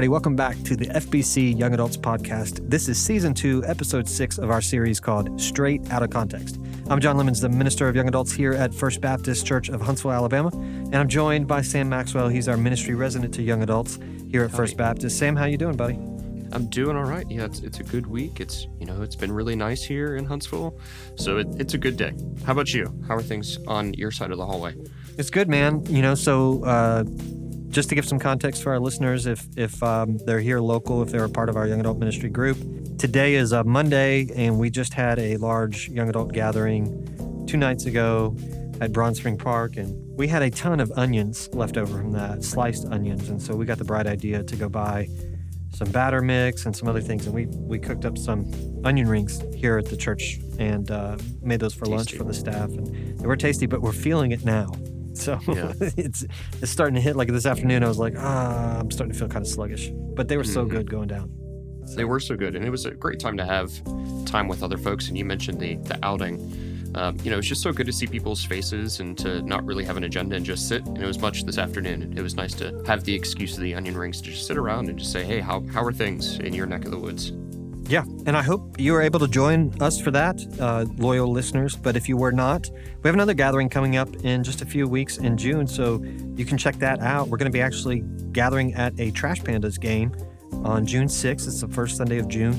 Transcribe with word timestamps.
Everybody, 0.00 0.12
welcome 0.12 0.34
back 0.34 0.56
to 0.62 0.76
the 0.76 0.86
FBC 0.86 1.58
Young 1.58 1.74
Adults 1.74 1.98
Podcast. 1.98 2.66
This 2.70 2.88
is 2.88 2.98
season 2.98 3.34
two, 3.34 3.62
episode 3.66 4.08
six 4.08 4.38
of 4.38 4.48
our 4.48 4.62
series 4.62 4.98
called 4.98 5.38
Straight 5.38 5.90
Out 5.90 6.02
of 6.02 6.08
Context. 6.08 6.58
I'm 6.88 7.00
John 7.00 7.18
Lemons, 7.18 7.38
the 7.42 7.50
minister 7.50 7.86
of 7.86 7.94
young 7.94 8.08
adults 8.08 8.32
here 8.32 8.54
at 8.54 8.72
First 8.72 9.02
Baptist 9.02 9.44
Church 9.44 9.68
of 9.68 9.82
Huntsville, 9.82 10.12
Alabama, 10.12 10.48
and 10.54 10.94
I'm 10.96 11.06
joined 11.06 11.46
by 11.46 11.60
Sam 11.60 11.90
Maxwell. 11.90 12.28
He's 12.28 12.48
our 12.48 12.56
ministry 12.56 12.94
resident 12.94 13.34
to 13.34 13.42
young 13.42 13.62
adults 13.62 13.98
here 14.30 14.42
at 14.42 14.52
First 14.52 14.78
Baptist. 14.78 15.18
Sam, 15.18 15.36
how 15.36 15.44
you 15.44 15.58
doing, 15.58 15.76
buddy? 15.76 15.98
I'm 16.50 16.70
doing 16.70 16.96
all 16.96 17.04
right. 17.04 17.30
Yeah, 17.30 17.44
it's, 17.44 17.60
it's 17.60 17.80
a 17.80 17.84
good 17.84 18.06
week. 18.06 18.40
It's 18.40 18.68
you 18.78 18.86
know 18.86 19.02
it's 19.02 19.16
been 19.16 19.30
really 19.30 19.54
nice 19.54 19.82
here 19.84 20.16
in 20.16 20.24
Huntsville, 20.24 20.80
so 21.16 21.36
it, 21.36 21.46
it's 21.58 21.74
a 21.74 21.78
good 21.78 21.98
day. 21.98 22.14
How 22.46 22.52
about 22.52 22.72
you? 22.72 22.90
How 23.06 23.16
are 23.16 23.22
things 23.22 23.58
on 23.66 23.92
your 23.92 24.12
side 24.12 24.30
of 24.30 24.38
the 24.38 24.46
hallway? 24.46 24.74
It's 25.18 25.28
good, 25.28 25.50
man. 25.50 25.84
You 25.84 26.00
know, 26.00 26.14
so 26.14 26.64
uh, 26.64 27.04
just 27.70 27.88
to 27.88 27.94
give 27.94 28.04
some 28.04 28.18
context 28.18 28.62
for 28.62 28.72
our 28.72 28.80
listeners, 28.80 29.26
if 29.26 29.46
if 29.56 29.82
um, 29.82 30.18
they're 30.18 30.40
here 30.40 30.60
local, 30.60 31.02
if 31.02 31.10
they're 31.10 31.24
a 31.24 31.30
part 31.30 31.48
of 31.48 31.56
our 31.56 31.66
young 31.66 31.80
adult 31.80 31.98
ministry 31.98 32.28
group, 32.28 32.58
today 32.98 33.34
is 33.34 33.52
a 33.52 33.64
Monday, 33.64 34.28
and 34.34 34.58
we 34.58 34.70
just 34.70 34.92
had 34.92 35.18
a 35.18 35.36
large 35.36 35.88
young 35.88 36.08
adult 36.08 36.32
gathering 36.32 37.46
two 37.46 37.56
nights 37.56 37.86
ago 37.86 38.36
at 38.80 38.92
Brahan 38.92 39.14
Spring 39.14 39.38
Park, 39.38 39.76
and 39.76 39.94
we 40.16 40.26
had 40.26 40.42
a 40.42 40.50
ton 40.50 40.80
of 40.80 40.90
onions 40.96 41.48
left 41.52 41.76
over 41.76 41.98
from 41.98 42.12
that, 42.12 42.42
sliced 42.42 42.86
onions, 42.86 43.28
and 43.28 43.40
so 43.40 43.54
we 43.54 43.64
got 43.64 43.78
the 43.78 43.84
bright 43.84 44.06
idea 44.06 44.42
to 44.42 44.56
go 44.56 44.68
buy 44.68 45.08
some 45.72 45.88
batter 45.90 46.20
mix 46.20 46.66
and 46.66 46.76
some 46.76 46.88
other 46.88 47.00
things, 47.00 47.26
and 47.26 47.34
we 47.34 47.46
we 47.46 47.78
cooked 47.78 48.04
up 48.04 48.18
some 48.18 48.50
onion 48.84 49.08
rings 49.08 49.40
here 49.54 49.78
at 49.78 49.86
the 49.86 49.96
church 49.96 50.40
and 50.58 50.90
uh, 50.90 51.16
made 51.40 51.60
those 51.60 51.74
for 51.74 51.84
tasty. 51.84 51.96
lunch 51.96 52.12
for 52.14 52.24
the 52.24 52.34
staff, 52.34 52.68
and 52.70 53.18
they 53.18 53.26
were 53.26 53.36
tasty, 53.36 53.66
but 53.66 53.80
we're 53.80 53.92
feeling 53.92 54.32
it 54.32 54.44
now. 54.44 54.72
So 55.14 55.38
yeah. 55.48 55.72
it's 55.96 56.24
it's 56.60 56.70
starting 56.70 56.94
to 56.94 57.00
hit 57.00 57.16
like 57.16 57.28
this 57.28 57.46
afternoon. 57.46 57.84
I 57.84 57.88
was 57.88 57.98
like, 57.98 58.14
ah, 58.16 58.78
I'm 58.78 58.90
starting 58.90 59.12
to 59.12 59.18
feel 59.18 59.28
kind 59.28 59.44
of 59.44 59.50
sluggish. 59.50 59.90
But 59.92 60.28
they 60.28 60.36
were 60.36 60.44
so 60.44 60.62
mm-hmm. 60.62 60.76
good 60.76 60.90
going 60.90 61.08
down. 61.08 61.30
So. 61.86 61.96
They 61.96 62.04
were 62.04 62.20
so 62.20 62.36
good, 62.36 62.54
and 62.54 62.64
it 62.64 62.70
was 62.70 62.86
a 62.86 62.92
great 62.92 63.18
time 63.18 63.36
to 63.36 63.44
have 63.44 63.72
time 64.24 64.48
with 64.48 64.62
other 64.62 64.78
folks. 64.78 65.08
And 65.08 65.18
you 65.18 65.24
mentioned 65.24 65.60
the 65.60 65.76
the 65.76 65.98
outing. 66.02 66.68
Um, 66.94 67.16
you 67.22 67.30
know, 67.30 67.38
it's 67.38 67.46
just 67.46 67.62
so 67.62 67.72
good 67.72 67.86
to 67.86 67.92
see 67.92 68.08
people's 68.08 68.44
faces 68.44 68.98
and 68.98 69.16
to 69.18 69.42
not 69.42 69.64
really 69.64 69.84
have 69.84 69.96
an 69.96 70.02
agenda 70.02 70.34
and 70.34 70.44
just 70.44 70.66
sit. 70.66 70.84
And 70.86 70.98
it 70.98 71.06
was 71.06 71.20
much 71.20 71.44
this 71.44 71.56
afternoon. 71.56 72.18
It 72.18 72.20
was 72.20 72.34
nice 72.34 72.52
to 72.54 72.82
have 72.84 73.04
the 73.04 73.14
excuse 73.14 73.56
of 73.56 73.62
the 73.62 73.76
onion 73.76 73.96
rings 73.96 74.20
to 74.22 74.30
just 74.30 74.48
sit 74.48 74.56
around 74.56 74.88
and 74.88 74.98
just 74.98 75.12
say, 75.12 75.24
hey, 75.24 75.38
how, 75.38 75.60
how 75.72 75.84
are 75.84 75.92
things 75.92 76.40
in 76.40 76.52
your 76.52 76.66
neck 76.66 76.84
of 76.84 76.90
the 76.90 76.98
woods? 76.98 77.32
Yeah, 77.90 78.04
and 78.24 78.36
I 78.36 78.42
hope 78.42 78.78
you 78.78 78.92
were 78.92 79.02
able 79.02 79.18
to 79.18 79.26
join 79.26 79.74
us 79.82 80.00
for 80.00 80.12
that, 80.12 80.40
uh, 80.60 80.86
loyal 80.96 81.26
listeners. 81.26 81.74
But 81.74 81.96
if 81.96 82.08
you 82.08 82.16
were 82.16 82.30
not, 82.30 82.70
we 83.02 83.08
have 83.08 83.14
another 83.14 83.34
gathering 83.34 83.68
coming 83.68 83.96
up 83.96 84.14
in 84.24 84.44
just 84.44 84.62
a 84.62 84.64
few 84.64 84.86
weeks 84.86 85.18
in 85.18 85.36
June, 85.36 85.66
so 85.66 86.00
you 86.36 86.44
can 86.44 86.56
check 86.56 86.76
that 86.76 87.00
out. 87.00 87.26
We're 87.26 87.38
going 87.38 87.50
to 87.50 87.52
be 87.52 87.60
actually 87.60 88.04
gathering 88.30 88.74
at 88.74 88.92
a 89.00 89.10
Trash 89.10 89.40
Pandas 89.40 89.80
game 89.80 90.14
on 90.64 90.86
June 90.86 91.08
6th. 91.08 91.48
It's 91.48 91.62
the 91.62 91.66
first 91.66 91.96
Sunday 91.96 92.18
of 92.18 92.28
June, 92.28 92.52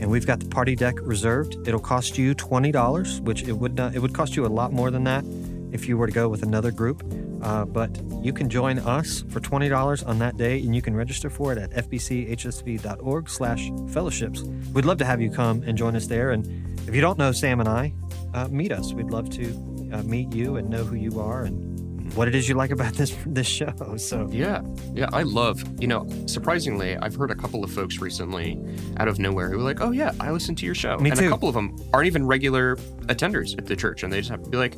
and 0.00 0.10
we've 0.10 0.26
got 0.26 0.40
the 0.40 0.48
party 0.48 0.74
deck 0.74 0.96
reserved. 1.02 1.56
It'll 1.64 1.78
cost 1.78 2.18
you 2.18 2.34
twenty 2.34 2.72
dollars, 2.72 3.20
which 3.20 3.44
it 3.44 3.52
would 3.52 3.76
not. 3.76 3.94
It 3.94 4.00
would 4.00 4.14
cost 4.14 4.34
you 4.34 4.44
a 4.44 4.48
lot 4.48 4.72
more 4.72 4.90
than 4.90 5.04
that 5.04 5.24
if 5.70 5.86
you 5.86 5.96
were 5.96 6.08
to 6.08 6.12
go 6.12 6.28
with 6.28 6.42
another 6.42 6.72
group. 6.72 7.04
Uh, 7.42 7.64
but 7.64 7.90
you 8.22 8.32
can 8.32 8.48
join 8.48 8.78
us 8.78 9.24
for 9.28 9.40
$20 9.40 10.06
on 10.06 10.18
that 10.20 10.36
day, 10.36 10.60
and 10.60 10.74
you 10.74 10.82
can 10.82 10.94
register 10.94 11.28
for 11.28 11.52
it 11.52 11.58
at 11.58 11.70
fbchsv.org 11.88 13.28
slash 13.28 13.70
fellowships. 13.88 14.42
We'd 14.72 14.84
love 14.84 14.98
to 14.98 15.04
have 15.04 15.20
you 15.20 15.30
come 15.30 15.62
and 15.64 15.76
join 15.76 15.96
us 15.96 16.06
there. 16.06 16.30
And 16.30 16.46
if 16.88 16.94
you 16.94 17.00
don't 17.00 17.18
know 17.18 17.32
Sam 17.32 17.60
and 17.60 17.68
I, 17.68 17.92
uh, 18.34 18.48
meet 18.48 18.72
us. 18.72 18.92
We'd 18.92 19.10
love 19.10 19.30
to 19.30 19.90
uh, 19.92 20.02
meet 20.02 20.32
you 20.34 20.56
and 20.56 20.68
know 20.70 20.84
who 20.84 20.96
you 20.96 21.20
are 21.20 21.42
and 21.42 21.70
what 22.14 22.28
it 22.28 22.34
is 22.34 22.48
you 22.48 22.54
like 22.54 22.70
about 22.70 22.92
this 22.94 23.16
this 23.26 23.46
show. 23.46 23.72
So 23.96 24.28
yeah, 24.30 24.62
yeah, 24.94 25.08
I 25.12 25.22
love. 25.22 25.62
You 25.80 25.88
know, 25.88 26.06
surprisingly, 26.26 26.96
I've 26.96 27.14
heard 27.14 27.30
a 27.30 27.34
couple 27.34 27.64
of 27.64 27.70
folks 27.70 27.98
recently 28.00 28.60
out 28.98 29.08
of 29.08 29.18
nowhere 29.18 29.50
who 29.50 29.58
were 29.58 29.62
like, 29.64 29.80
"Oh 29.80 29.90
yeah, 29.90 30.12
I 30.20 30.30
listen 30.30 30.54
to 30.56 30.66
your 30.66 30.74
show," 30.74 30.98
Me 30.98 31.10
and 31.10 31.18
too. 31.18 31.26
a 31.26 31.30
couple 31.30 31.48
of 31.48 31.54
them 31.54 31.76
aren't 31.92 32.06
even 32.06 32.26
regular 32.26 32.76
attenders 33.06 33.56
at 33.58 33.66
the 33.66 33.76
church, 33.76 34.02
and 34.02 34.12
they 34.12 34.18
just 34.20 34.30
have 34.30 34.42
to 34.42 34.50
be 34.50 34.56
like, 34.58 34.76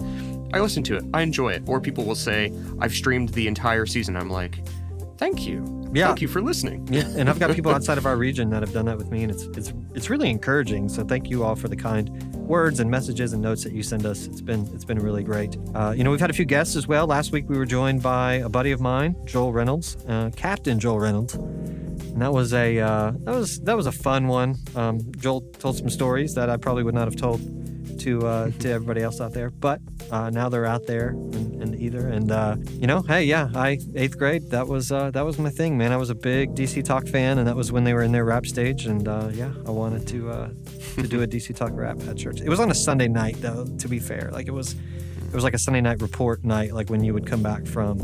"I 0.55 0.61
listen 0.61 0.83
to 0.85 0.97
it, 0.97 1.05
I 1.13 1.23
enjoy 1.23 1.51
it," 1.51 1.63
or 1.67 1.81
people 1.81 2.05
will 2.05 2.15
say, 2.15 2.53
"I've 2.81 2.95
streamed 2.95 3.31
the 3.31 3.49
entire 3.49 3.87
season." 3.87 4.17
I'm 4.17 4.31
like, 4.31 4.61
"Thank 5.19 5.47
you." 5.47 5.85
Yeah. 5.95 6.09
Thank 6.09 6.23
you 6.23 6.29
for 6.29 6.43
listening. 6.43 6.89
Yeah, 6.91 7.07
and 7.17 7.31
I've 7.31 7.39
got 7.39 7.55
people 7.55 7.73
outside 7.75 7.99
of 7.99 8.07
our 8.07 8.17
region 8.17 8.51
that 8.51 8.63
have 8.63 8.73
done 8.73 8.85
that 8.87 8.99
with 8.99 9.13
me, 9.13 9.23
and 9.23 9.31
it's 9.31 9.45
it's 9.57 9.73
it's 9.95 10.11
really 10.11 10.29
encouraging. 10.29 10.89
So 10.89 11.05
thank 11.05 11.31
you 11.31 11.45
all 11.45 11.55
for 11.55 11.69
the 11.69 11.77
kind 11.77 12.11
words 12.35 12.81
and 12.81 12.91
messages 12.91 13.33
and 13.33 13.41
notes 13.41 13.63
that 13.63 13.73
you 13.73 13.85
send 13.85 14.05
us. 14.05 14.27
It's 14.27 14.41
been 14.41 14.69
it's 14.75 14.85
been 14.85 14.99
really 14.99 15.23
great. 15.23 15.57
Uh, 15.73 15.95
you 15.97 16.03
know, 16.03 16.11
we've 16.11 16.21
had 16.21 16.31
a 16.31 16.35
few 16.35 16.45
guests 16.45 16.75
as 16.75 16.89
well. 16.89 17.07
Last 17.07 17.31
week 17.31 17.49
we 17.49 17.57
were 17.57 17.65
joined 17.65 18.03
by 18.03 18.35
a 18.35 18.49
buddy 18.49 18.73
of 18.73 18.81
mine, 18.81 19.15
Joel 19.25 19.53
Reynolds, 19.53 19.97
uh, 20.09 20.31
Captain 20.37 20.81
Joel 20.81 20.99
Reynolds, 20.99 21.35
and 21.35 22.21
that 22.21 22.33
was 22.33 22.53
a 22.53 22.81
uh, 22.81 23.13
that 23.21 23.35
was 23.35 23.61
that 23.61 23.77
was 23.77 23.87
a 23.87 23.93
fun 23.93 24.27
one. 24.27 24.57
Um, 24.75 25.01
Joel 25.19 25.43
told 25.61 25.77
some 25.77 25.91
stories 25.91 26.35
that 26.35 26.51
I 26.51 26.57
probably 26.57 26.83
would 26.83 26.95
not 26.95 27.07
have 27.07 27.17
told 27.17 27.41
to 28.01 28.27
uh, 28.27 28.51
to 28.61 28.71
everybody 28.71 29.03
else 29.03 29.21
out 29.21 29.33
there. 29.33 29.51
But 29.51 29.81
uh, 30.11 30.31
now 30.31 30.49
they're 30.49 30.67
out 30.67 30.87
there 30.87 31.09
and, 31.09 31.63
in 31.63 31.75
either, 31.81 32.09
and 32.09 32.31
uh, 32.31 32.57
you 32.71 32.87
know, 32.87 33.03
hey, 33.03 33.25
yeah, 33.25 33.51
I 33.55 33.79
eighth 33.95 34.19
grade. 34.19 34.51
That 34.51 34.69
was 34.69 34.93
uh, 34.93 35.11
that 35.13 35.25
was 35.25 35.39
my 35.39 35.51
thing, 35.51 35.79
man. 35.79 35.93
I 35.93 35.97
was 35.97 36.11
a 36.11 36.15
big 36.15 36.55
DC 36.55 36.85
Talk 36.85 37.07
fan, 37.07 37.39
and 37.39 37.47
that 37.47 37.57
was 37.57 37.73
when 37.73 37.85
they 37.85 37.95
were 37.95 38.03
in 38.03 38.13
their 38.13 38.25
rap 38.25 38.47
stage. 38.47 38.87
And 38.87 39.09
uh, 39.09 39.31
yeah, 39.33 39.53
I 39.67 39.71
wanted 39.71 40.07
to 40.09 40.31
uh, 40.31 40.51
to 40.97 41.09
do 41.09 41.23
a 41.23 41.27
DC 41.27 41.55
Talk 41.57 41.73
rap 41.75 42.01
at 42.09 42.17
church. 42.17 42.41
It 42.41 42.49
was 42.49 42.61
on 42.61 42.71
a 42.71 42.75
Sunday 42.75 43.09
night, 43.09 43.37
though. 43.41 43.65
To 43.65 43.89
be 43.89 43.99
fair, 43.99 44.31
like 44.33 44.47
it 44.47 44.55
was 44.55 44.77
it 45.35 45.37
was 45.37 45.43
like 45.43 45.55
a 45.55 45.59
Sunday 45.59 45.81
night 45.81 46.01
report 46.01 46.45
night, 46.45 46.73
like 46.73 46.91
when 46.91 47.03
you 47.03 47.13
would 47.13 47.27
come 47.27 47.43
back 47.43 47.67
from 47.67 47.99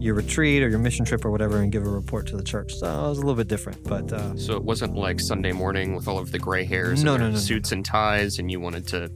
your 0.00 0.14
retreat 0.14 0.62
or 0.62 0.68
your 0.68 0.78
mission 0.78 1.04
trip 1.04 1.24
or 1.24 1.32
whatever 1.32 1.58
and 1.60 1.72
give 1.72 1.84
a 1.84 1.90
report 1.90 2.28
to 2.28 2.36
the 2.36 2.44
church. 2.44 2.76
So 2.76 2.86
it 2.86 3.08
was 3.08 3.18
a 3.18 3.22
little 3.22 3.34
bit 3.34 3.48
different, 3.48 3.82
but 3.82 4.12
uh, 4.12 4.36
so 4.36 4.54
it 4.54 4.62
wasn't 4.62 4.94
like 4.94 5.18
Sunday 5.18 5.50
morning 5.50 5.96
with 5.96 6.06
all 6.06 6.16
of 6.16 6.30
the 6.30 6.38
gray 6.38 6.64
hairs, 6.64 7.02
no, 7.02 7.16
no, 7.16 7.28
no, 7.28 7.36
suits 7.38 7.72
and 7.72 7.84
ties, 7.84 8.38
and 8.38 8.52
you 8.52 8.60
wanted 8.60 8.86
to. 8.86 9.10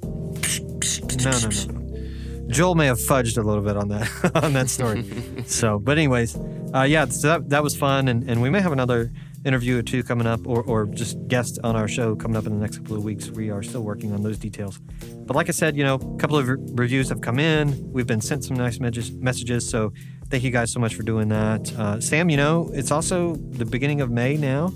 No, 1.23 1.31
no, 1.31 1.49
no. 1.49 2.49
Joel 2.49 2.75
may 2.75 2.87
have 2.87 2.99
fudged 2.99 3.39
a 3.39 3.43
little 3.43 3.63
bit 3.63 3.77
on 3.77 3.87
that 3.91 4.33
on 4.43 4.53
that 4.55 4.69
story. 4.69 5.05
so, 5.47 5.79
but 5.79 5.97
anyways, 5.97 6.37
uh, 6.75 6.83
yeah, 6.89 7.05
so 7.05 7.29
that 7.29 7.51
that 7.51 7.63
was 7.63 7.77
fun, 7.77 8.09
and, 8.09 8.29
and 8.29 8.43
we 8.43 8.51
may 8.51 8.61
have 8.61 8.73
another 8.73 9.13
interview 9.45 9.79
or 9.79 9.83
two 9.83 10.03
coming 10.03 10.27
up, 10.27 10.47
or 10.47 10.63
or 10.63 10.87
just 10.87 11.17
guests 11.29 11.59
on 11.65 11.77
our 11.77 11.89
show 11.89 12.15
coming 12.15 12.37
up 12.37 12.47
in 12.47 12.53
the 12.53 12.61
next 12.61 12.79
couple 12.79 12.97
of 12.97 13.05
weeks. 13.05 13.31
We 13.31 13.51
are 13.51 13.63
still 13.63 13.83
working 13.83 14.13
on 14.13 14.23
those 14.23 14.39
details. 14.39 14.79
But 15.27 15.37
like 15.37 15.49
I 15.49 15.53
said, 15.53 15.77
you 15.77 15.85
know, 15.85 15.95
a 15.95 16.17
couple 16.17 16.37
of 16.37 16.49
re- 16.49 16.57
reviews 16.73 17.09
have 17.09 17.21
come 17.21 17.39
in. 17.39 17.91
We've 17.93 18.07
been 18.07 18.21
sent 18.21 18.45
some 18.45 18.57
nice 18.57 18.79
messages, 18.81 19.69
so 19.69 19.93
thank 20.29 20.43
you 20.43 20.51
guys 20.51 20.73
so 20.73 20.81
much 20.81 20.95
for 20.95 21.03
doing 21.03 21.29
that. 21.29 21.73
Uh, 21.75 22.01
Sam, 22.01 22.31
you 22.31 22.37
know, 22.37 22.71
it's 22.73 22.91
also 22.91 23.37
the 23.37 23.65
beginning 23.65 24.01
of 24.01 24.11
May 24.11 24.37
now. 24.37 24.73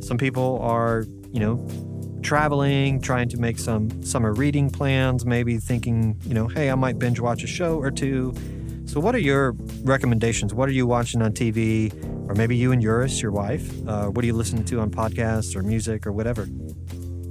Some 0.00 0.18
people 0.18 0.58
are, 0.62 1.04
you 1.32 1.40
know, 1.40 1.66
traveling, 2.22 3.00
trying 3.00 3.28
to 3.28 3.36
make 3.38 3.58
some 3.58 4.02
summer 4.02 4.32
reading 4.32 4.70
plans, 4.70 5.24
maybe 5.24 5.58
thinking, 5.58 6.20
you 6.24 6.34
know, 6.34 6.48
hey, 6.48 6.70
I 6.70 6.74
might 6.74 6.98
binge 6.98 7.20
watch 7.20 7.42
a 7.42 7.46
show 7.46 7.78
or 7.78 7.90
two. 7.90 8.34
So, 8.86 9.00
what 9.00 9.14
are 9.14 9.20
your 9.20 9.52
recommendations? 9.82 10.54
What 10.54 10.68
are 10.68 10.72
you 10.72 10.86
watching 10.86 11.20
on 11.22 11.32
TV? 11.32 11.92
Or 12.28 12.34
maybe 12.34 12.54
you 12.54 12.72
and 12.72 12.82
Eurus, 12.82 13.22
your 13.22 13.32
wife? 13.32 13.72
Uh, 13.88 14.08
what 14.08 14.22
are 14.22 14.26
you 14.26 14.34
listening 14.34 14.64
to 14.66 14.80
on 14.80 14.90
podcasts 14.90 15.56
or 15.56 15.62
music 15.62 16.06
or 16.06 16.12
whatever? 16.12 16.46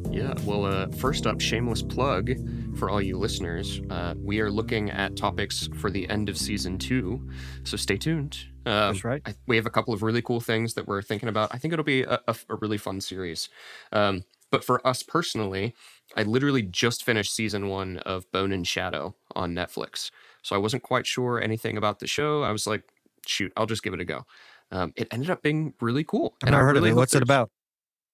Yeah, 0.10 0.34
well, 0.44 0.66
uh, 0.66 0.88
first 0.88 1.28
up, 1.28 1.40
shameless 1.40 1.84
plug 1.84 2.32
for 2.80 2.90
all 2.90 3.00
you 3.00 3.20
listeners. 3.20 3.80
Uh, 3.92 4.16
we 4.18 4.40
are 4.40 4.50
looking 4.50 4.90
at 4.90 5.16
topics 5.16 5.70
for 5.76 5.92
the 5.92 6.10
end 6.10 6.30
of 6.30 6.38
season 6.38 6.80
two, 6.80 7.30
so 7.64 7.78
stay 7.78 7.98
tuned. 7.98 8.40
Um, 8.66 8.94
That's 8.94 9.04
right. 9.04 9.22
I, 9.28 9.36
we 9.46 9.56
have 9.56 9.68
a 9.68 9.70
couple 9.70 9.94
of 9.94 10.02
really 10.02 10.24
cool 10.24 10.40
things 10.42 10.74
that 10.74 10.88
we're 10.88 11.04
thinking 11.04 11.30
about. 11.30 11.54
I 11.54 11.60
think 11.60 11.74
it'll 11.74 11.86
be 11.86 12.02
a, 12.02 12.20
a, 12.28 12.36
a 12.50 12.56
really 12.56 12.80
fun 12.80 13.00
series. 13.00 13.50
Um, 13.92 14.24
but 14.50 14.64
for 14.64 14.86
us 14.88 15.04
personally, 15.04 15.76
I 16.16 16.24
literally 16.24 16.64
just 16.64 17.04
finished 17.04 17.36
season 17.36 17.68
one 17.68 17.98
of 18.00 18.32
Bone 18.32 18.52
and 18.52 18.66
Shadow 18.66 19.16
on 19.36 19.54
Netflix. 19.54 20.10
So 20.42 20.56
I 20.56 20.60
wasn't 20.60 20.82
quite 20.82 21.06
sure 21.06 21.40
anything 21.40 21.78
about 21.78 22.00
the 22.00 22.08
show. 22.08 22.42
I 22.42 22.52
was 22.52 22.66
like, 22.66 22.84
shoot, 23.28 23.52
I'll 23.56 23.66
just 23.66 23.84
give 23.84 23.94
it 23.94 24.00
a 24.00 24.06
go. 24.06 24.26
Um, 24.72 24.94
it 24.96 25.08
ended 25.12 25.30
up 25.30 25.42
being 25.42 25.74
really 25.82 26.04
cool. 26.04 26.36
I've 26.44 26.48
and 26.48 26.56
I 26.56 26.60
heard 26.60 26.76
really 26.76 26.90
of 26.90 26.98
it. 26.98 27.00
What's 27.00 27.16
it 27.16 27.24
about? 27.24 27.50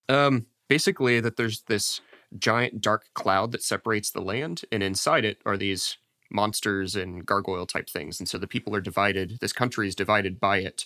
Um, 0.09 0.45
basically, 0.69 1.19
that 1.19 1.37
there's 1.37 1.61
this 1.63 2.01
giant 2.37 2.81
dark 2.81 3.05
cloud 3.13 3.51
that 3.51 3.63
separates 3.63 4.11
the 4.11 4.21
land, 4.21 4.61
and 4.71 4.83
inside 4.83 5.25
it 5.25 5.39
are 5.45 5.57
these 5.57 5.97
monsters 6.31 6.95
and 6.95 7.25
gargoyle 7.25 7.65
type 7.65 7.89
things. 7.89 8.19
And 8.19 8.27
so 8.27 8.37
the 8.37 8.47
people 8.47 8.75
are 8.75 8.81
divided. 8.81 9.37
This 9.39 9.53
country 9.53 9.87
is 9.87 9.95
divided 9.95 10.39
by 10.39 10.57
it, 10.59 10.85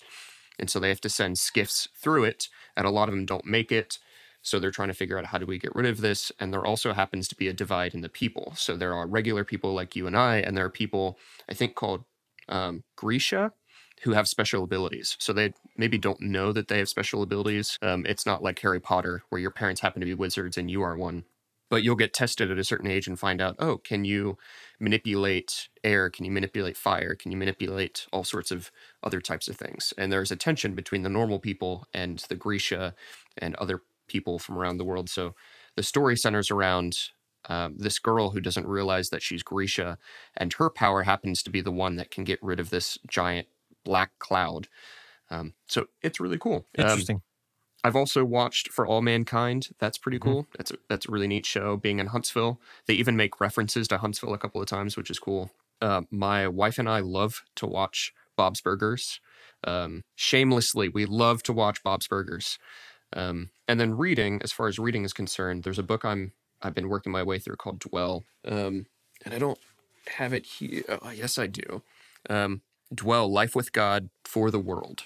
and 0.58 0.70
so 0.70 0.78
they 0.78 0.88
have 0.88 1.00
to 1.02 1.08
send 1.08 1.38
skiffs 1.38 1.88
through 1.96 2.24
it, 2.24 2.48
and 2.76 2.86
a 2.86 2.90
lot 2.90 3.08
of 3.08 3.14
them 3.14 3.26
don't 3.26 3.46
make 3.46 3.72
it. 3.72 3.98
So 4.40 4.58
they're 4.58 4.70
trying 4.70 4.88
to 4.88 4.94
figure 4.94 5.18
out 5.18 5.26
how 5.26 5.38
do 5.38 5.46
we 5.46 5.58
get 5.58 5.74
rid 5.74 5.86
of 5.86 6.00
this. 6.00 6.30
And 6.38 6.52
there 6.52 6.64
also 6.64 6.92
happens 6.92 7.28
to 7.28 7.34
be 7.34 7.48
a 7.48 7.52
divide 7.52 7.92
in 7.92 8.00
the 8.00 8.08
people. 8.08 8.54
So 8.56 8.76
there 8.76 8.94
are 8.94 9.06
regular 9.06 9.44
people 9.44 9.74
like 9.74 9.96
you 9.96 10.06
and 10.06 10.16
I, 10.16 10.36
and 10.36 10.56
there 10.56 10.64
are 10.64 10.70
people 10.70 11.18
I 11.50 11.54
think 11.54 11.74
called 11.74 12.04
um, 12.48 12.84
Grisha 12.96 13.52
who 14.02 14.12
have 14.12 14.28
special 14.28 14.64
abilities. 14.64 15.16
So 15.18 15.32
they 15.32 15.52
maybe 15.76 15.98
don't 15.98 16.20
know 16.20 16.52
that 16.52 16.68
they 16.68 16.78
have 16.78 16.88
special 16.88 17.22
abilities. 17.22 17.78
Um, 17.82 18.06
it's 18.06 18.26
not 18.26 18.42
like 18.42 18.58
Harry 18.60 18.80
Potter 18.80 19.22
where 19.28 19.40
your 19.40 19.50
parents 19.50 19.80
happen 19.80 20.00
to 20.00 20.06
be 20.06 20.14
wizards 20.14 20.56
and 20.58 20.70
you 20.70 20.82
are 20.82 20.96
one. 20.96 21.24
but 21.70 21.82
you'll 21.82 21.96
get 21.96 22.14
tested 22.14 22.50
at 22.50 22.58
a 22.58 22.64
certain 22.64 22.90
age 22.90 23.06
and 23.06 23.18
find 23.18 23.40
out, 23.40 23.56
oh, 23.58 23.76
can 23.78 24.04
you 24.04 24.38
manipulate 24.80 25.68
air? 25.84 26.08
Can 26.08 26.24
you 26.24 26.30
manipulate 26.30 26.76
fire? 26.76 27.14
Can 27.14 27.30
you 27.30 27.36
manipulate 27.36 28.06
all 28.12 28.24
sorts 28.24 28.50
of 28.50 28.70
other 29.02 29.20
types 29.20 29.48
of 29.48 29.56
things? 29.56 29.92
And 29.98 30.10
there's 30.10 30.30
a 30.30 30.36
tension 30.36 30.74
between 30.74 31.02
the 31.02 31.08
normal 31.08 31.38
people 31.38 31.86
and 31.92 32.18
the 32.28 32.36
Grisha 32.36 32.94
and 33.36 33.54
other 33.56 33.82
people 34.08 34.38
from 34.38 34.56
around 34.56 34.78
the 34.78 34.84
world. 34.84 35.10
So 35.10 35.34
the 35.76 35.82
story 35.82 36.16
centers 36.16 36.50
around 36.50 36.98
um, 37.48 37.76
this 37.78 37.98
girl 37.98 38.30
who 38.30 38.40
doesn't 38.40 38.66
realize 38.66 39.10
that 39.10 39.22
she's 39.22 39.42
Grisha, 39.42 39.98
and 40.36 40.52
her 40.54 40.70
power 40.70 41.02
happens 41.02 41.42
to 41.42 41.50
be 41.50 41.60
the 41.60 41.70
one 41.72 41.96
that 41.96 42.10
can 42.10 42.24
get 42.24 42.42
rid 42.42 42.60
of 42.60 42.70
this 42.70 42.98
giant 43.06 43.46
black 43.84 44.10
cloud. 44.18 44.68
Um, 45.30 45.54
so 45.66 45.86
it's 46.02 46.20
really 46.20 46.38
cool. 46.38 46.66
Um, 46.78 46.86
Interesting. 46.86 47.22
I've 47.84 47.96
also 47.96 48.24
watched 48.24 48.68
For 48.68 48.86
All 48.86 49.02
Mankind. 49.02 49.68
That's 49.78 49.98
pretty 49.98 50.18
mm-hmm. 50.18 50.28
cool. 50.28 50.42
Mm-hmm. 50.42 50.52
That's 50.58 50.70
a, 50.72 50.76
that's 50.88 51.08
a 51.08 51.10
really 51.10 51.28
neat 51.28 51.46
show. 51.46 51.76
Being 51.76 52.00
in 52.00 52.08
Huntsville, 52.08 52.60
they 52.86 52.94
even 52.94 53.16
make 53.16 53.40
references 53.40 53.88
to 53.88 53.98
Huntsville 53.98 54.34
a 54.34 54.38
couple 54.38 54.60
of 54.60 54.66
times, 54.66 54.96
which 54.96 55.10
is 55.10 55.18
cool. 55.18 55.50
Uh, 55.80 56.02
my 56.10 56.48
wife 56.48 56.78
and 56.78 56.88
I 56.88 57.00
love 57.00 57.42
to 57.56 57.66
watch 57.66 58.12
Bob's 58.36 58.60
Burgers. 58.60 59.20
Um, 59.64 60.02
shamelessly, 60.16 60.88
we 60.88 61.04
love 61.04 61.42
to 61.44 61.52
watch 61.52 61.82
Bob's 61.82 62.08
Burgers. 62.08 62.58
Um, 63.12 63.50
and 63.66 63.80
then 63.80 63.96
reading, 63.96 64.40
as 64.42 64.52
far 64.52 64.66
as 64.66 64.78
reading 64.78 65.04
is 65.04 65.12
concerned, 65.12 65.62
there's 65.62 65.78
a 65.78 65.84
book 65.84 66.04
I'm 66.04 66.32
I've 66.60 66.74
been 66.74 66.88
working 66.88 67.12
my 67.12 67.22
way 67.22 67.38
through 67.38 67.56
called 67.56 67.78
Dwell, 67.78 68.24
um, 68.44 68.86
and 69.24 69.32
I 69.32 69.38
don't 69.38 69.58
have 70.16 70.32
it 70.32 70.44
here. 70.44 70.82
Oh, 70.88 71.10
yes, 71.10 71.38
I 71.38 71.46
do. 71.46 71.82
Um, 72.28 72.62
Dwell: 72.94 73.30
Life 73.30 73.54
with 73.54 73.72
God 73.72 74.10
for 74.24 74.50
the 74.50 74.58
World. 74.58 75.04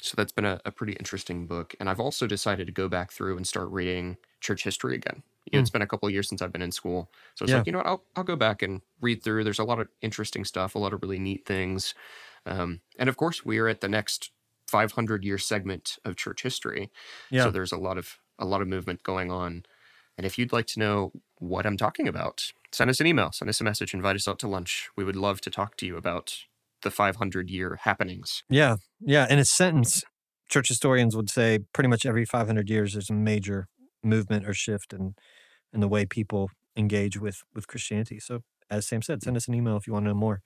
So 0.00 0.14
that's 0.16 0.32
been 0.32 0.44
a, 0.44 0.60
a, 0.64 0.70
pretty 0.70 0.92
interesting 0.92 1.46
book. 1.46 1.74
And 1.80 1.88
I've 1.88 1.98
also 1.98 2.26
decided 2.26 2.66
to 2.66 2.72
go 2.72 2.88
back 2.88 3.10
through 3.10 3.36
and 3.36 3.46
start 3.46 3.70
reading 3.70 4.18
church 4.40 4.62
history 4.62 4.94
again. 4.94 5.22
You 5.46 5.56
know, 5.56 5.58
mm. 5.58 5.62
It's 5.62 5.70
been 5.70 5.82
a 5.82 5.86
couple 5.86 6.06
of 6.06 6.12
years 6.12 6.28
since 6.28 6.42
I've 6.42 6.52
been 6.52 6.62
in 6.62 6.70
school. 6.70 7.10
So 7.34 7.44
it's 7.44 7.50
yeah. 7.50 7.58
like, 7.58 7.66
you 7.66 7.72
know 7.72 7.78
what, 7.78 7.86
I'll, 7.86 8.02
I'll 8.14 8.24
go 8.24 8.36
back 8.36 8.62
and 8.62 8.82
read 9.00 9.22
through. 9.22 9.44
There's 9.44 9.58
a 9.58 9.64
lot 9.64 9.80
of 9.80 9.88
interesting 10.02 10.44
stuff, 10.44 10.74
a 10.74 10.78
lot 10.78 10.92
of 10.92 11.02
really 11.02 11.18
neat 11.18 11.46
things. 11.46 11.94
Um, 12.44 12.80
and 12.98 13.08
of 13.08 13.16
course, 13.16 13.44
we 13.44 13.58
are 13.58 13.68
at 13.68 13.80
the 13.80 13.88
next 13.88 14.30
500 14.68 15.24
year 15.24 15.38
segment 15.38 15.98
of 16.04 16.16
church 16.16 16.42
history. 16.42 16.90
Yeah. 17.30 17.44
So 17.44 17.50
there's 17.50 17.72
a 17.72 17.78
lot 17.78 17.98
of 17.98 18.18
a 18.38 18.44
lot 18.44 18.60
of 18.60 18.68
movement 18.68 19.02
going 19.02 19.30
on. 19.30 19.64
And 20.18 20.26
if 20.26 20.38
you'd 20.38 20.52
like 20.52 20.66
to 20.68 20.78
know 20.78 21.12
what 21.38 21.66
I'm 21.66 21.76
talking 21.76 22.08
about, 22.08 22.52
send 22.72 22.90
us 22.90 23.00
an 23.00 23.06
email, 23.06 23.32
send 23.32 23.48
us 23.48 23.60
a 23.60 23.64
message, 23.64 23.94
invite 23.94 24.16
us 24.16 24.28
out 24.28 24.38
to 24.40 24.48
lunch. 24.48 24.88
We 24.96 25.04
would 25.04 25.16
love 25.16 25.40
to 25.42 25.50
talk 25.50 25.76
to 25.78 25.86
you 25.86 25.96
about 25.96 26.44
the 26.86 26.90
500 26.90 27.50
year 27.50 27.78
happenings. 27.82 28.42
Yeah. 28.48 28.76
Yeah. 29.00 29.26
In 29.28 29.38
a 29.38 29.44
sentence, 29.44 30.04
church 30.48 30.68
historians 30.68 31.16
would 31.16 31.28
say 31.28 31.58
pretty 31.72 31.88
much 31.88 32.06
every 32.06 32.24
500 32.24 32.70
years 32.70 32.92
there's 32.92 33.10
a 33.10 33.14
major 33.14 33.66
movement 34.02 34.46
or 34.46 34.54
shift 34.54 34.92
in, 34.92 35.14
in 35.72 35.80
the 35.80 35.88
way 35.88 36.06
people 36.06 36.50
engage 36.76 37.18
with, 37.18 37.42
with 37.54 37.66
Christianity. 37.66 38.20
So, 38.20 38.40
as 38.70 38.86
Sam 38.86 39.02
said, 39.02 39.22
send 39.22 39.36
us 39.36 39.48
an 39.48 39.54
email 39.54 39.76
if 39.76 39.86
you 39.86 39.92
want 39.92 40.04
to 40.04 40.08
know 40.08 40.14
more. 40.14 40.42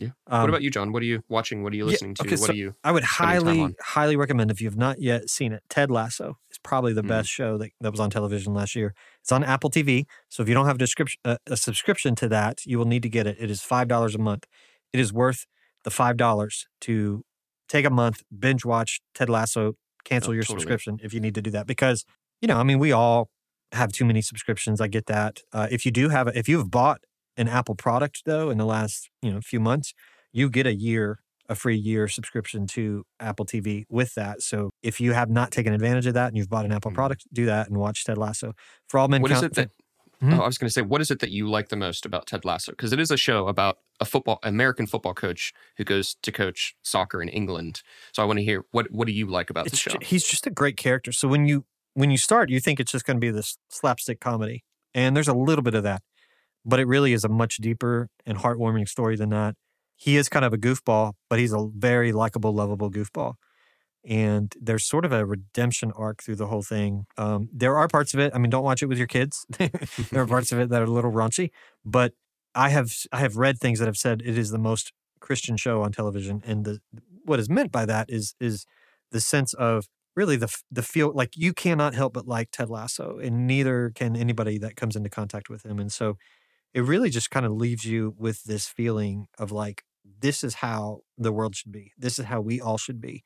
Yeah. 0.00 0.08
Um, 0.26 0.42
what 0.42 0.50
about 0.50 0.62
you, 0.62 0.70
John? 0.70 0.92
What 0.92 1.02
are 1.02 1.06
you 1.06 1.22
watching? 1.28 1.62
What 1.62 1.72
are 1.72 1.76
you 1.76 1.86
listening 1.86 2.16
yeah, 2.18 2.26
okay, 2.26 2.36
to? 2.36 2.40
what 2.40 2.46
so 2.48 2.52
are 2.52 2.56
you? 2.56 2.74
I 2.84 2.92
would 2.92 3.02
highly, 3.02 3.74
highly 3.80 4.16
recommend 4.16 4.50
if 4.50 4.60
you 4.60 4.66
have 4.68 4.76
not 4.76 5.00
yet 5.00 5.30
seen 5.30 5.52
it. 5.52 5.62
Ted 5.70 5.90
Lasso 5.90 6.36
is 6.50 6.58
probably 6.58 6.92
the 6.92 7.02
mm. 7.02 7.08
best 7.08 7.30
show 7.30 7.56
that, 7.58 7.70
that 7.80 7.92
was 7.92 8.00
on 8.00 8.10
television 8.10 8.52
last 8.52 8.74
year. 8.74 8.94
It's 9.22 9.32
on 9.32 9.42
Apple 9.42 9.70
TV. 9.70 10.04
So 10.28 10.42
if 10.42 10.48
you 10.48 10.54
don't 10.54 10.66
have 10.66 10.76
a, 10.76 10.78
description, 10.78 11.18
uh, 11.24 11.38
a 11.46 11.56
subscription 11.56 12.14
to 12.16 12.28
that, 12.28 12.66
you 12.66 12.78
will 12.78 12.84
need 12.84 13.02
to 13.04 13.08
get 13.08 13.26
it. 13.26 13.36
It 13.40 13.50
is 13.50 13.62
five 13.62 13.88
dollars 13.88 14.14
a 14.14 14.18
month. 14.18 14.44
It 14.92 15.00
is 15.00 15.12
worth 15.12 15.46
the 15.86 15.90
$5 15.92 16.64
to 16.80 17.22
take 17.68 17.86
a 17.86 17.90
month, 17.90 18.24
binge 18.36 18.64
watch 18.64 19.00
Ted 19.14 19.30
Lasso, 19.30 19.74
cancel 20.04 20.32
oh, 20.32 20.34
your 20.34 20.42
totally. 20.42 20.60
subscription 20.60 20.98
if 21.00 21.14
you 21.14 21.20
need 21.20 21.34
to 21.36 21.40
do 21.40 21.50
that. 21.52 21.66
Because, 21.66 22.04
you 22.40 22.48
know, 22.48 22.58
I 22.58 22.64
mean, 22.64 22.80
we 22.80 22.90
all 22.90 23.30
have 23.70 23.92
too 23.92 24.04
many 24.04 24.20
subscriptions. 24.20 24.80
I 24.80 24.88
get 24.88 25.06
that. 25.06 25.42
Uh, 25.52 25.68
if 25.70 25.86
you 25.86 25.92
do 25.92 26.08
have, 26.08 26.26
a, 26.26 26.36
if 26.36 26.48
you've 26.48 26.72
bought 26.72 27.02
an 27.36 27.46
Apple 27.46 27.76
product 27.76 28.22
though 28.26 28.50
in 28.50 28.58
the 28.58 28.66
last, 28.66 29.08
you 29.22 29.32
know, 29.32 29.40
few 29.40 29.60
months, 29.60 29.94
you 30.32 30.50
get 30.50 30.66
a 30.66 30.74
year, 30.74 31.20
a 31.48 31.54
free 31.54 31.76
year 31.76 32.08
subscription 32.08 32.66
to 32.66 33.04
Apple 33.20 33.46
TV 33.46 33.84
with 33.88 34.14
that. 34.14 34.42
So 34.42 34.70
if 34.82 35.00
you 35.00 35.12
have 35.12 35.30
not 35.30 35.52
taken 35.52 35.72
advantage 35.72 36.06
of 36.06 36.14
that 36.14 36.26
and 36.28 36.36
you've 36.36 36.50
bought 36.50 36.64
an 36.64 36.72
Apple 36.72 36.90
mm-hmm. 36.90 36.96
product, 36.96 37.26
do 37.32 37.46
that 37.46 37.68
and 37.68 37.76
watch 37.76 38.04
Ted 38.04 38.18
Lasso. 38.18 38.54
For 38.88 38.98
all 38.98 39.06
men, 39.06 39.22
what 39.22 39.30
count, 39.30 39.44
is 39.44 39.46
it 39.46 39.54
that 39.54 39.70
Mm-hmm. 40.22 40.40
Oh, 40.40 40.42
I 40.44 40.46
was 40.46 40.56
going 40.56 40.68
to 40.68 40.72
say, 40.72 40.82
what 40.82 41.00
is 41.00 41.10
it 41.10 41.18
that 41.18 41.30
you 41.30 41.48
like 41.48 41.68
the 41.68 41.76
most 41.76 42.06
about 42.06 42.26
Ted 42.26 42.44
Lasso? 42.44 42.72
Because 42.72 42.92
it 42.92 43.00
is 43.00 43.10
a 43.10 43.16
show 43.16 43.48
about 43.48 43.78
a 44.00 44.04
football 44.04 44.38
American 44.42 44.86
football 44.86 45.14
coach 45.14 45.52
who 45.76 45.84
goes 45.84 46.16
to 46.22 46.32
coach 46.32 46.74
soccer 46.82 47.22
in 47.22 47.28
England. 47.28 47.82
So 48.12 48.22
I 48.22 48.26
want 48.26 48.38
to 48.38 48.44
hear 48.44 48.64
what 48.70 48.90
what 48.90 49.06
do 49.06 49.12
you 49.12 49.26
like 49.26 49.50
about 49.50 49.70
the 49.70 49.76
show? 49.76 49.92
Ju- 49.92 49.98
he's 50.02 50.24
just 50.24 50.46
a 50.46 50.50
great 50.50 50.76
character. 50.76 51.12
So 51.12 51.28
when 51.28 51.46
you 51.46 51.64
when 51.94 52.10
you 52.10 52.18
start, 52.18 52.50
you 52.50 52.60
think 52.60 52.80
it's 52.80 52.92
just 52.92 53.06
going 53.06 53.16
to 53.16 53.20
be 53.20 53.30
this 53.30 53.56
slapstick 53.68 54.20
comedy, 54.20 54.64
and 54.94 55.16
there's 55.16 55.28
a 55.28 55.34
little 55.34 55.62
bit 55.62 55.74
of 55.74 55.82
that, 55.84 56.02
but 56.64 56.80
it 56.80 56.86
really 56.86 57.12
is 57.12 57.24
a 57.24 57.28
much 57.28 57.56
deeper 57.56 58.08
and 58.24 58.38
heartwarming 58.38 58.88
story 58.88 59.16
than 59.16 59.30
that. 59.30 59.54
He 59.96 60.16
is 60.16 60.28
kind 60.28 60.44
of 60.44 60.52
a 60.52 60.58
goofball, 60.58 61.14
but 61.30 61.38
he's 61.38 61.54
a 61.54 61.68
very 61.74 62.12
likable, 62.12 62.52
lovable 62.52 62.90
goofball 62.90 63.36
and 64.06 64.54
there's 64.60 64.86
sort 64.86 65.04
of 65.04 65.12
a 65.12 65.26
redemption 65.26 65.92
arc 65.96 66.22
through 66.22 66.36
the 66.36 66.46
whole 66.46 66.62
thing. 66.62 67.06
Um, 67.18 67.48
there 67.52 67.76
are 67.76 67.88
parts 67.88 68.14
of 68.14 68.20
it. 68.20 68.32
I 68.34 68.38
mean, 68.38 68.50
don't 68.50 68.62
watch 68.62 68.82
it 68.82 68.86
with 68.86 68.98
your 68.98 69.08
kids. 69.08 69.44
there 69.58 69.70
are 70.22 70.26
parts 70.26 70.52
of 70.52 70.60
it 70.60 70.68
that 70.70 70.80
are 70.80 70.84
a 70.84 70.90
little 70.90 71.10
raunchy, 71.10 71.50
but 71.84 72.12
I 72.56 72.70
have 72.70 72.92
I 73.12 73.20
have 73.20 73.36
read 73.36 73.58
things 73.58 73.78
that 73.78 73.86
have 73.86 73.96
said 73.96 74.22
it 74.24 74.38
is 74.38 74.50
the 74.50 74.58
most 74.58 74.92
Christian 75.20 75.56
show 75.56 75.82
on 75.82 75.92
television, 75.92 76.42
and 76.44 76.64
the 76.64 76.80
what 77.24 77.38
is 77.38 77.48
meant 77.48 77.70
by 77.70 77.86
that 77.86 78.10
is 78.10 78.34
is 78.40 78.66
the 79.12 79.20
sense 79.20 79.54
of 79.54 79.86
really 80.16 80.36
the 80.36 80.54
the 80.70 80.82
feel 80.82 81.12
like 81.12 81.36
you 81.36 81.52
cannot 81.52 81.94
help 81.94 82.14
but 82.14 82.26
like 82.26 82.50
Ted 82.50 82.70
Lasso, 82.70 83.18
and 83.18 83.46
neither 83.46 83.92
can 83.94 84.16
anybody 84.16 84.58
that 84.58 84.76
comes 84.76 84.96
into 84.96 85.10
contact 85.10 85.48
with 85.50 85.64
him, 85.64 85.78
and 85.78 85.92
so 85.92 86.16
it 86.74 86.82
really 86.82 87.10
just 87.10 87.30
kind 87.30 87.46
of 87.46 87.52
leaves 87.52 87.84
you 87.84 88.14
with 88.18 88.44
this 88.44 88.66
feeling 88.66 89.28
of 89.38 89.52
like 89.52 89.84
this 90.20 90.42
is 90.42 90.56
how 90.56 91.00
the 91.18 91.32
world 91.32 91.54
should 91.54 91.72
be. 91.72 91.92
This 91.98 92.18
is 92.18 92.26
how 92.26 92.40
we 92.40 92.60
all 92.60 92.78
should 92.78 93.00
be 93.00 93.22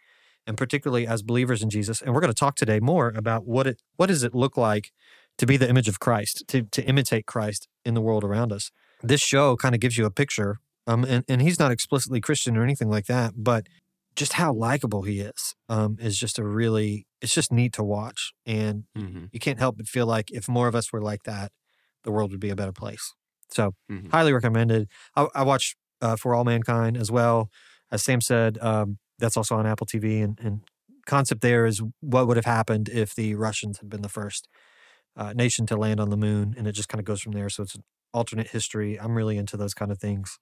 and 0.47 0.56
particularly 0.56 1.06
as 1.06 1.23
believers 1.23 1.62
in 1.62 1.71
Jesus. 1.71 2.00
And 2.03 2.15
we're 2.15 2.21
going 2.21 2.32
to 2.32 2.38
talk 2.38 2.56
today 2.56 2.81
more 2.81 3.12
about 3.15 3.47
what 3.47 3.67
it 3.67 3.82
what 3.97 4.06
does 4.06 4.23
it 4.23 4.35
look 4.35 4.56
like 4.56 4.91
to 5.38 5.47
be 5.47 5.56
the 5.56 5.69
image 5.69 5.88
of 5.88 6.00
Christ, 6.00 6.44
to 6.49 6.62
to 6.62 6.82
imitate 6.85 7.27
Christ 7.27 7.69
in 7.84 7.94
the 7.94 8.01
world 8.01 8.25
around 8.25 8.53
us. 8.53 8.70
This 9.02 9.20
show 9.20 9.56
kind 9.56 9.74
of 9.74 9.80
gives 9.80 9.96
you 9.96 10.04
a 10.06 10.10
picture. 10.10 10.58
Um, 10.86 11.04
and, 11.04 11.24
and 11.28 11.42
he's 11.42 11.58
not 11.58 11.70
explicitly 11.70 12.20
Christian 12.20 12.56
or 12.56 12.64
anything 12.64 12.90
like 12.90 13.06
that, 13.06 13.34
but 13.36 13.66
just 14.16 14.34
how 14.34 14.52
likable 14.52 15.02
he 15.02 15.20
is 15.20 15.54
um, 15.69 15.96
is 16.00 16.19
just 16.19 16.38
a 16.38 16.44
really 16.44 17.06
it's 17.22 17.34
just 17.34 17.52
neat 17.52 17.72
to 17.74 17.84
watch 17.84 18.32
and 18.44 18.84
mm-hmm. 18.96 19.26
you 19.30 19.38
can't 19.38 19.58
help 19.58 19.76
but 19.76 19.86
feel 19.86 20.04
like 20.04 20.30
if 20.32 20.48
more 20.48 20.66
of 20.66 20.74
us 20.74 20.92
were 20.92 21.00
like 21.00 21.22
that 21.22 21.52
the 22.02 22.10
world 22.10 22.32
would 22.32 22.40
be 22.40 22.50
a 22.50 22.56
better 22.56 22.72
place 22.72 23.14
so 23.50 23.72
mm-hmm. 23.90 24.08
highly 24.10 24.32
recommended 24.32 24.88
i, 25.14 25.28
I 25.34 25.42
watched 25.44 25.76
uh, 26.02 26.16
for 26.16 26.34
all 26.34 26.44
mankind 26.44 26.96
as 26.96 27.10
well 27.10 27.50
as 27.92 28.02
sam 28.02 28.20
said 28.20 28.58
um, 28.60 28.98
that's 29.20 29.36
also 29.36 29.54
on 29.54 29.66
Apple 29.66 29.86
TV. 29.86 30.24
And, 30.24 30.38
and 30.42 30.62
concept 31.06 31.42
there 31.42 31.66
is 31.66 31.80
what 32.00 32.26
would 32.26 32.36
have 32.36 32.46
happened 32.46 32.88
if 32.88 33.14
the 33.14 33.34
Russians 33.36 33.78
had 33.78 33.88
been 33.88 34.02
the 34.02 34.08
first 34.08 34.48
uh, 35.16 35.32
nation 35.34 35.66
to 35.66 35.76
land 35.76 36.00
on 36.00 36.10
the 36.10 36.16
moon, 36.16 36.54
and 36.56 36.66
it 36.66 36.72
just 36.72 36.88
kind 36.88 36.98
of 37.00 37.04
goes 37.04 37.20
from 37.20 37.32
there. 37.32 37.48
So 37.48 37.62
it's 37.62 37.74
an 37.74 37.84
alternate 38.12 38.48
history. 38.48 38.98
I'm 38.98 39.14
really 39.14 39.36
into 39.36 39.56
those 39.56 39.74
kind 39.74 39.90
of 39.90 39.98
things. 39.98 40.38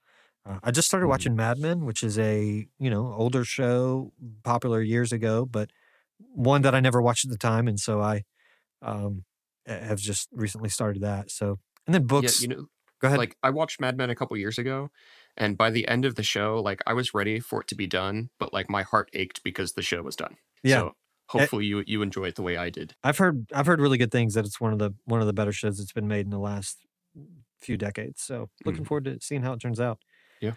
Uh, 0.49 0.59
I 0.63 0.71
just 0.71 0.89
started 0.89 1.05
mm-hmm. 1.05 1.11
watching 1.11 1.37
Mad 1.37 1.59
Men, 1.59 1.85
which 1.85 2.03
is 2.03 2.19
a 2.19 2.67
you 2.79 2.91
know 2.91 3.13
older 3.17 3.45
show, 3.45 4.13
popular 4.43 4.81
years 4.81 5.13
ago, 5.13 5.45
but 5.45 5.71
one 6.19 6.63
that 6.63 6.75
I 6.75 6.81
never 6.81 7.01
watched 7.01 7.25
at 7.25 7.31
the 7.31 7.39
time, 7.39 7.69
and 7.69 7.79
so 7.79 8.01
I 8.01 8.25
um, 8.83 9.25
have 9.67 9.99
just 9.99 10.29
recently 10.33 10.69
started 10.69 11.03
that. 11.03 11.31
So 11.31 11.59
and 11.87 11.95
then 11.95 12.05
books. 12.05 12.43
Yeah, 12.43 12.49
you 12.49 12.57
know, 12.57 12.67
go 13.01 13.09
ahead. 13.09 13.19
Like 13.19 13.37
I 13.43 13.51
watched 13.51 13.81
Mad 13.81 13.97
Men 13.97 14.11
a 14.11 14.15
couple 14.15 14.37
years 14.37 14.59
ago, 14.59 14.91
and 15.37 15.57
by 15.57 15.71
the 15.71 15.87
end 15.89 16.05
of 16.05 16.15
the 16.15 16.23
show, 16.23 16.61
like 16.61 16.83
I 16.87 16.95
was 16.95 17.15
ready 17.15 17.41
for 17.41 17.61
it 17.61 17.69
to 17.69 17.75
be 17.75 17.87
done, 17.87 18.31
but 18.39 18.53
like 18.53 18.71
my 18.71 18.83
heart 18.83 19.11
ached 19.13 19.43
because 19.43 19.73
the 19.73 19.83
show 19.83 20.03
was 20.03 20.17
done. 20.17 20.37
Yeah. 20.63 20.79
So 20.79 20.87
eh 20.89 20.93
hopefully 21.29 21.67
you 21.67 21.85
you 21.87 22.03
enjoy 22.03 22.25
it 22.25 22.35
the 22.35 22.43
way 22.43 22.57
I 22.57 22.71
did. 22.71 22.95
I've 23.05 23.19
heard 23.19 23.47
I've 23.55 23.67
heard 23.67 23.81
really 23.81 23.99
good 23.99 24.11
things 24.11 24.35
that 24.35 24.45
it's 24.45 24.61
one 24.61 24.73
of 24.73 24.79
the 24.79 24.95
one 25.05 25.21
of 25.21 25.27
the 25.27 25.33
better 25.33 25.53
shows 25.53 25.79
that's 25.79 25.93
been 25.93 26.09
made 26.09 26.27
in 26.27 26.31
the 26.31 26.39
last 26.39 26.79
few 27.61 27.77
decades. 27.77 28.23
So 28.23 28.51
looking 28.65 28.85
mm. 28.85 28.89
forward 28.89 29.05
to 29.05 29.19
seeing 29.21 29.43
how 29.43 29.53
it 29.53 29.61
turns 29.61 29.81
out. 29.81 29.99
Yeah. 30.41 30.53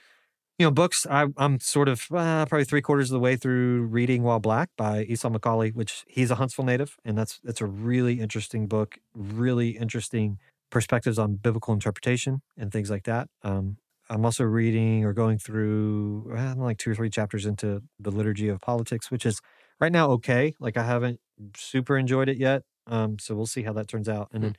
You 0.59 0.67
know, 0.67 0.71
books. 0.71 1.07
I, 1.09 1.27
I'm 1.37 1.59
sort 1.59 1.89
of 1.89 2.05
uh, 2.11 2.45
probably 2.45 2.65
three 2.65 2.81
quarters 2.81 3.09
of 3.09 3.15
the 3.15 3.19
way 3.19 3.35
through 3.35 3.83
reading 3.83 4.21
While 4.21 4.39
Black 4.39 4.69
by 4.77 5.03
Esau 5.03 5.29
McCaulley, 5.29 5.73
which 5.73 6.03
he's 6.07 6.29
a 6.29 6.35
Huntsville 6.35 6.65
native, 6.65 6.97
and 7.03 7.17
that's 7.17 7.39
that's 7.43 7.61
a 7.61 7.65
really 7.65 8.19
interesting 8.19 8.67
book. 8.67 8.99
Really 9.15 9.69
interesting 9.69 10.37
perspectives 10.69 11.17
on 11.17 11.35
biblical 11.35 11.73
interpretation 11.73 12.41
and 12.57 12.71
things 12.71 12.91
like 12.91 13.03
that. 13.03 13.27
Um, 13.43 13.77
I'm 14.09 14.25
also 14.25 14.43
reading 14.43 15.05
or 15.05 15.13
going 15.13 15.37
through 15.37 16.33
I'm 16.35 16.59
like 16.59 16.77
two 16.77 16.91
or 16.91 16.95
three 16.95 17.09
chapters 17.09 17.45
into 17.45 17.81
the 17.99 18.11
liturgy 18.11 18.49
of 18.49 18.59
politics, 18.59 19.09
which 19.09 19.25
is 19.25 19.39
right 19.79 19.91
now 19.91 20.11
okay. 20.11 20.53
Like 20.59 20.77
I 20.77 20.83
haven't 20.83 21.19
super 21.55 21.97
enjoyed 21.97 22.29
it 22.29 22.37
yet, 22.37 22.63
um, 22.87 23.17
so 23.19 23.35
we'll 23.35 23.45
see 23.45 23.63
how 23.63 23.73
that 23.73 23.87
turns 23.87 24.09
out. 24.09 24.29
And 24.33 24.43
hmm. 24.43 24.47
then, 24.49 24.55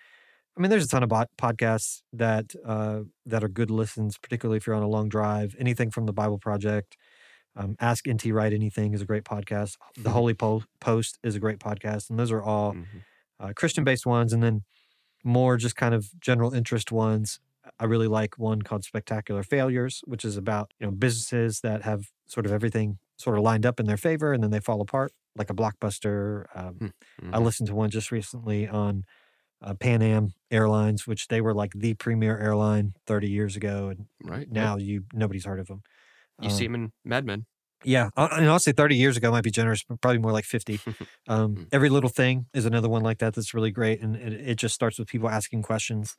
I 0.56 0.60
mean, 0.60 0.70
there's 0.70 0.84
a 0.84 0.88
ton 0.88 1.02
of 1.02 1.08
bot- 1.08 1.30
podcasts 1.38 2.02
that 2.12 2.54
uh, 2.64 3.00
that 3.26 3.42
are 3.42 3.48
good 3.48 3.70
listens, 3.70 4.18
particularly 4.18 4.58
if 4.58 4.66
you're 4.66 4.76
on 4.76 4.82
a 4.82 4.88
long 4.88 5.08
drive. 5.08 5.56
Anything 5.58 5.90
from 5.90 6.06
the 6.06 6.12
Bible 6.12 6.38
Project, 6.38 6.96
um, 7.56 7.76
Ask 7.80 8.08
NT 8.08 8.26
Wright 8.26 8.52
Anything 8.52 8.92
is 8.92 9.00
a 9.00 9.06
great 9.06 9.24
podcast. 9.24 9.76
The 9.96 10.10
Holy 10.10 10.34
po- 10.34 10.64
Post 10.80 11.18
is 11.22 11.34
a 11.34 11.40
great 11.40 11.58
podcast, 11.58 12.10
and 12.10 12.18
those 12.18 12.30
are 12.30 12.42
all 12.42 12.74
mm-hmm. 12.74 12.98
uh, 13.40 13.52
Christian 13.54 13.84
based 13.84 14.04
ones. 14.04 14.32
And 14.32 14.42
then 14.42 14.62
more 15.24 15.56
just 15.56 15.76
kind 15.76 15.94
of 15.94 16.08
general 16.20 16.52
interest 16.52 16.92
ones, 16.92 17.40
I 17.78 17.84
really 17.84 18.08
like 18.08 18.38
one 18.38 18.62
called 18.62 18.84
Spectacular 18.84 19.42
Failures, 19.42 20.02
which 20.06 20.24
is 20.24 20.36
about 20.36 20.74
you 20.78 20.86
know 20.86 20.92
businesses 20.92 21.60
that 21.60 21.82
have 21.82 22.10
sort 22.26 22.44
of 22.44 22.52
everything 22.52 22.98
sort 23.16 23.38
of 23.38 23.44
lined 23.44 23.64
up 23.64 23.78
in 23.78 23.86
their 23.86 23.96
favor 23.96 24.32
and 24.32 24.42
then 24.42 24.50
they 24.50 24.60
fall 24.60 24.80
apart, 24.80 25.12
like 25.36 25.48
a 25.48 25.54
blockbuster. 25.54 26.44
Um, 26.54 26.92
Mm-hmm. 27.22 27.34
I 27.34 27.38
listened 27.38 27.68
to 27.68 27.74
one 27.74 27.88
just 27.90 28.10
recently 28.10 28.66
on 28.66 29.04
uh, 29.62 29.74
Pan 29.74 30.02
Am 30.02 30.32
Airlines, 30.50 31.06
which 31.06 31.28
they 31.28 31.40
were 31.40 31.54
like 31.54 31.72
the 31.74 31.94
premier 31.94 32.38
airline 32.38 32.94
30 33.06 33.30
years 33.30 33.56
ago, 33.56 33.88
and 33.88 34.06
right. 34.24 34.50
Now 34.50 34.76
you 34.76 35.04
nobody's 35.12 35.44
heard 35.44 35.60
of 35.60 35.66
them. 35.68 35.82
you 36.40 36.50
see 36.50 36.64
them 36.64 36.74
in 36.74 36.92
Mad 37.04 37.24
Men. 37.24 37.46
Yeah, 37.84 38.10
uh, 38.16 38.28
and 38.32 38.46
I'll 38.48 38.60
say 38.60 38.72
30 38.72 38.96
years 38.96 39.16
ago 39.16 39.30
might 39.32 39.42
be 39.44 39.50
generous, 39.50 39.82
but 39.82 40.00
probably 40.00 40.18
more 40.18 40.32
like 40.32 40.44
50. 40.44 40.80
Um, 41.28 41.54
Mm. 41.54 41.68
every 41.72 41.88
little 41.88 42.10
thing 42.10 42.46
is 42.52 42.66
another 42.66 42.88
one 42.88 43.02
like 43.02 43.18
that 43.18 43.34
that's 43.34 43.54
really 43.54 43.70
great, 43.70 44.00
and 44.00 44.16
it, 44.16 44.32
it 44.32 44.54
just 44.56 44.74
starts 44.74 44.98
with 44.98 45.06
people 45.08 45.28
asking 45.28 45.62
questions. 45.62 46.16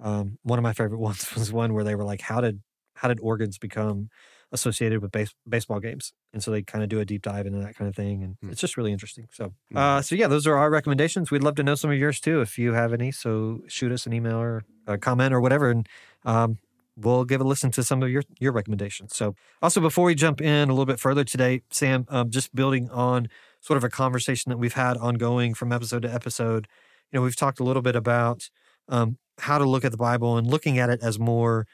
Um, 0.00 0.38
one 0.42 0.58
of 0.58 0.62
my 0.62 0.72
favorite 0.72 0.98
ones 1.10 1.34
was 1.34 1.52
one 1.52 1.74
where 1.74 1.84
they 1.84 1.94
were 1.94 2.04
like, 2.04 2.20
"How 2.22 2.40
did 2.40 2.62
how 2.94 3.08
did 3.08 3.20
organs 3.20 3.58
become 3.58 4.08
associated 4.52 5.00
with 5.02 5.10
base, 5.12 5.34
baseball 5.48 5.80
games?" 5.80 6.12
And 6.32 6.42
so 6.42 6.50
they 6.50 6.62
kind 6.62 6.82
of 6.82 6.88
do 6.90 7.00
a 7.00 7.04
deep 7.04 7.22
dive 7.22 7.46
into 7.46 7.58
that 7.60 7.76
kind 7.76 7.88
of 7.88 7.94
thing, 7.96 8.22
and 8.22 8.36
Hmm. 8.42 8.50
it's 8.50 8.60
just 8.60 8.76
really 8.76 8.92
interesting. 8.92 9.26
So, 9.32 9.52
Mm. 9.72 9.76
uh, 9.78 10.02
so 10.02 10.14
yeah, 10.14 10.28
those 10.28 10.46
are 10.46 10.56
our 10.56 10.70
recommendations. 10.70 11.30
We'd 11.30 11.42
love 11.42 11.54
to 11.56 11.62
know 11.62 11.74
some 11.74 11.90
of 11.90 11.98
yours 11.98 12.20
too, 12.20 12.40
if 12.40 12.58
you 12.58 12.72
have 12.72 12.92
any. 12.92 13.10
So 13.12 13.62
shoot 13.68 13.92
us 13.92 14.06
an 14.06 14.12
email 14.12 14.36
or 14.38 14.64
a 14.86 14.98
comment 14.98 15.32
or 15.34 15.40
whatever, 15.40 15.70
and 15.70 15.86
um, 16.24 16.58
we'll 16.96 17.24
give 17.24 17.40
a 17.40 17.44
listen 17.44 17.70
to 17.72 17.82
some 17.82 18.02
of 18.02 18.10
your 18.10 18.22
your 18.40 18.52
recommendations. 18.52 19.14
So, 19.16 19.34
also 19.62 19.80
before 19.80 20.04
we 20.06 20.14
jump 20.14 20.40
in 20.40 20.68
a 20.68 20.72
little 20.72 20.86
bit 20.86 20.98
further 21.00 21.24
today, 21.24 21.62
Sam, 21.70 22.06
um, 22.08 22.30
just 22.30 22.54
building 22.54 22.90
on 22.90 23.28
sort 23.60 23.76
of 23.76 23.84
a 23.84 23.88
conversation 23.88 24.50
that 24.50 24.56
we've 24.56 24.74
had 24.74 24.96
ongoing 24.96 25.52
from 25.54 25.72
episode 25.72 26.02
to 26.02 26.12
episode. 26.12 26.66
You 27.12 27.18
know, 27.18 27.22
we've 27.24 27.36
talked 27.36 27.60
a 27.60 27.64
little 27.64 27.82
bit 27.82 27.96
about 27.96 28.48
um, 28.88 29.18
how 29.38 29.58
to 29.58 29.64
look 29.64 29.84
at 29.84 29.90
the 29.92 29.96
Bible 29.96 30.36
and 30.36 30.46
looking 30.46 30.78
at 30.78 30.90
it 30.90 31.00
as 31.02 31.18
more 31.18 31.66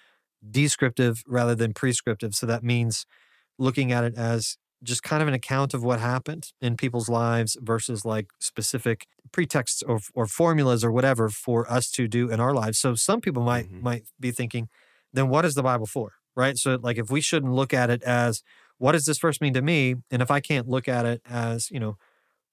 descriptive 0.50 1.22
rather 1.26 1.54
than 1.54 1.74
prescriptive. 1.74 2.34
So 2.34 2.46
that 2.46 2.62
means 2.64 3.06
looking 3.58 3.92
at 3.92 4.04
it 4.04 4.14
as 4.16 4.56
just 4.82 5.02
kind 5.02 5.22
of 5.22 5.28
an 5.28 5.34
account 5.34 5.72
of 5.72 5.82
what 5.82 6.00
happened 6.00 6.52
in 6.60 6.76
people's 6.76 7.08
lives 7.08 7.56
versus 7.62 8.04
like 8.04 8.28
specific 8.38 9.06
pretexts 9.32 9.82
or, 9.82 9.98
or 10.14 10.26
formulas 10.26 10.84
or 10.84 10.92
whatever 10.92 11.28
for 11.30 11.70
us 11.70 11.90
to 11.92 12.06
do 12.06 12.30
in 12.30 12.38
our 12.40 12.52
lives. 12.52 12.78
So 12.78 12.94
some 12.94 13.20
people 13.20 13.42
might 13.42 13.70
Mhm. 13.70 13.82
might 13.82 14.04
be 14.20 14.30
thinking, 14.30 14.68
then 15.12 15.28
what 15.28 15.44
is 15.44 15.54
the 15.54 15.62
Bible 15.62 15.86
for? 15.86 16.14
Right. 16.36 16.58
So 16.58 16.76
like 16.82 16.98
if 16.98 17.10
we 17.10 17.20
shouldn't 17.20 17.52
look 17.52 17.72
at 17.72 17.90
it 17.90 18.02
as 18.02 18.42
what 18.78 18.92
does 18.92 19.06
this 19.06 19.18
verse 19.18 19.40
mean 19.40 19.54
to 19.54 19.62
me? 19.62 19.94
And 20.10 20.20
if 20.20 20.30
I 20.30 20.40
can't 20.40 20.68
look 20.68 20.88
at 20.88 21.06
it 21.06 21.22
as, 21.24 21.70
you 21.70 21.80
know, 21.80 21.96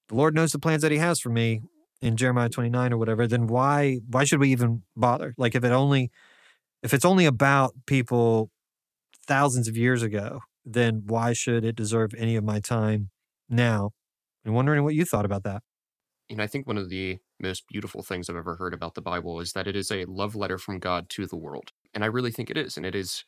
the 0.08 0.16
Lord 0.16 0.36
knows 0.36 0.52
the 0.52 0.60
plans 0.60 0.82
that 0.82 0.92
He 0.92 0.98
has 0.98 1.20
for 1.20 1.30
me 1.30 1.62
in 2.02 2.18
Jeremiah 2.18 2.50
29 2.50 2.94
or 2.94 2.98
whatever, 2.98 3.28
then 3.28 3.48
why 3.48 4.00
why 4.08 4.24
should 4.24 4.40
we 4.40 4.52
even 4.52 4.84
bother? 4.96 5.34
Like 5.38 5.56
if 5.56 5.64
it 5.64 5.72
only 5.72 6.12
if 6.84 6.94
it's 6.94 7.06
only 7.06 7.26
about 7.26 7.74
people 7.86 8.50
thousands 9.28 9.68
of 9.68 9.78
years 9.78 10.04
ago, 10.04 10.42
then 10.66 11.04
why 11.06 11.34
should 11.34 11.64
it 11.64 11.76
deserve 11.76 12.14
any 12.18 12.36
of 12.36 12.44
my 12.44 12.60
time 12.60 13.10
now? 13.50 13.92
I'm 14.46 14.54
wondering 14.54 14.84
what 14.84 14.96
you 14.96 15.06
thought 15.06 15.26
about 15.26 15.44
that. 15.44 15.64
You 16.30 16.38
know, 16.38 16.44
I 16.44 16.48
think 16.48 16.66
one 16.66 16.78
of 16.78 16.90
the 16.90 17.20
most 17.40 17.68
beautiful 17.68 18.04
things 18.04 18.30
I've 18.30 18.36
ever 18.36 18.56
heard 18.56 18.74
about 18.74 18.96
the 18.96 19.02
Bible 19.02 19.40
is 19.40 19.54
that 19.54 19.68
it 19.68 19.76
is 19.76 19.92
a 19.92 20.06
love 20.06 20.36
letter 20.36 20.58
from 20.58 20.80
God 20.80 21.10
to 21.12 21.26
the 21.28 21.36
world. 21.36 21.72
And 21.94 22.04
I 22.04 22.08
really 22.08 22.32
think 22.32 22.50
it 22.50 22.58
is. 22.58 22.78
And 22.78 22.86
it 22.86 22.96
is 22.96 23.26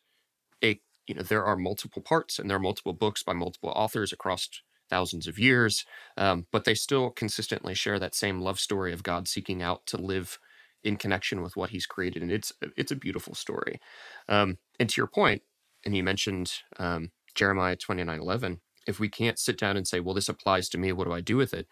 a, 0.63 0.79
you 1.07 1.15
know, 1.15 1.21
there 1.21 1.43
are 1.43 1.57
multiple 1.57 2.01
parts 2.01 2.39
and 2.39 2.49
there 2.49 2.57
are 2.57 2.61
multiple 2.61 2.93
books 2.93 3.23
by 3.23 3.33
multiple 3.33 3.71
authors 3.75 4.13
across 4.13 4.49
thousands 4.89 5.27
of 5.27 5.39
years, 5.39 5.85
um, 6.17 6.45
but 6.51 6.65
they 6.65 6.75
still 6.75 7.09
consistently 7.09 7.73
share 7.73 7.99
that 7.99 8.15
same 8.15 8.39
love 8.39 8.59
story 8.59 8.93
of 8.93 9.03
God 9.03 9.27
seeking 9.27 9.61
out 9.61 9.85
to 9.87 9.97
live 9.97 10.39
in 10.83 10.97
connection 10.97 11.41
with 11.41 11.55
what 11.55 11.69
he's 11.69 11.85
created. 11.85 12.21
And 12.21 12.31
it's, 12.31 12.51
it's 12.75 12.91
a 12.91 12.95
beautiful 12.95 13.35
story. 13.35 13.79
Um, 14.27 14.57
and 14.79 14.89
to 14.89 14.99
your 14.99 15.07
point, 15.07 15.41
and 15.85 15.95
you 15.95 16.03
mentioned 16.03 16.53
um, 16.77 17.11
Jeremiah 17.35 17.75
29 17.75 18.19
11, 18.19 18.61
if 18.87 18.99
we 18.99 19.09
can't 19.09 19.39
sit 19.39 19.57
down 19.57 19.77
and 19.77 19.87
say, 19.87 19.99
well, 19.99 20.13
this 20.13 20.29
applies 20.29 20.69
to 20.69 20.77
me, 20.77 20.91
what 20.91 21.05
do 21.05 21.13
I 21.13 21.21
do 21.21 21.37
with 21.37 21.53
it? 21.53 21.67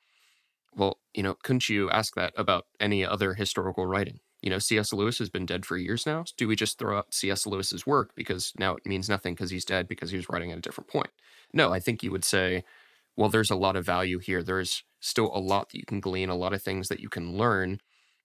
Well, 0.75 1.00
you 1.13 1.24
know, 1.24 1.36
couldn't 1.44 1.70
you 1.70 1.89
ask 1.89 2.15
that 2.15 2.34
about 2.38 2.65
any 2.80 3.06
other 3.06 3.34
historical 3.34 3.86
writing? 3.86 4.20
You 4.41 4.50
know, 4.50 4.60
C.S. 4.60 4.91
Lewis 4.91 5.20
has 5.20 5.30
been 5.30 5.46
dead 5.46 5.65
for 5.65 5.77
years 5.77 6.06
now. 6.06 6.24
Do 6.38 6.48
we 6.48 6.56
just 6.56 6.80
throw 6.80 6.98
out 6.98 7.13
C.S. 7.13 7.46
Lewis's 7.46 7.86
work 7.86 8.12
because 8.15 8.53
now 8.58 8.75
it 8.75 8.86
means 8.86 9.10
nothing 9.10 9.36
because 9.36 9.51
he's 9.51 9.65
dead 9.65 9.88
because 9.88 10.10
he 10.10 10.18
was 10.18 10.30
writing 10.30 10.51
at 10.51 10.58
a 10.58 10.62
different 10.62 10.89
point? 10.89 11.12
No, 11.53 11.72
I 11.72 11.80
think 11.80 12.01
you 12.01 12.12
would 12.12 12.24
say, 12.24 12.63
well, 13.15 13.30
there's 13.30 13.51
a 13.51 13.56
lot 13.56 13.75
of 13.75 13.86
value 13.86 14.20
here. 14.20 14.41
There's 14.41 14.84
still 15.00 15.30
a 15.36 15.39
lot 15.39 15.70
that 15.70 15.77
you 15.77 15.86
can 15.86 16.00
glean, 16.00 16.30
a 16.30 16.36
lot 16.36 16.53
of 16.53 16.63
things 16.63 16.88
that 16.88 17.01
you 17.01 17.10
can 17.10 17.38
learn 17.38 17.82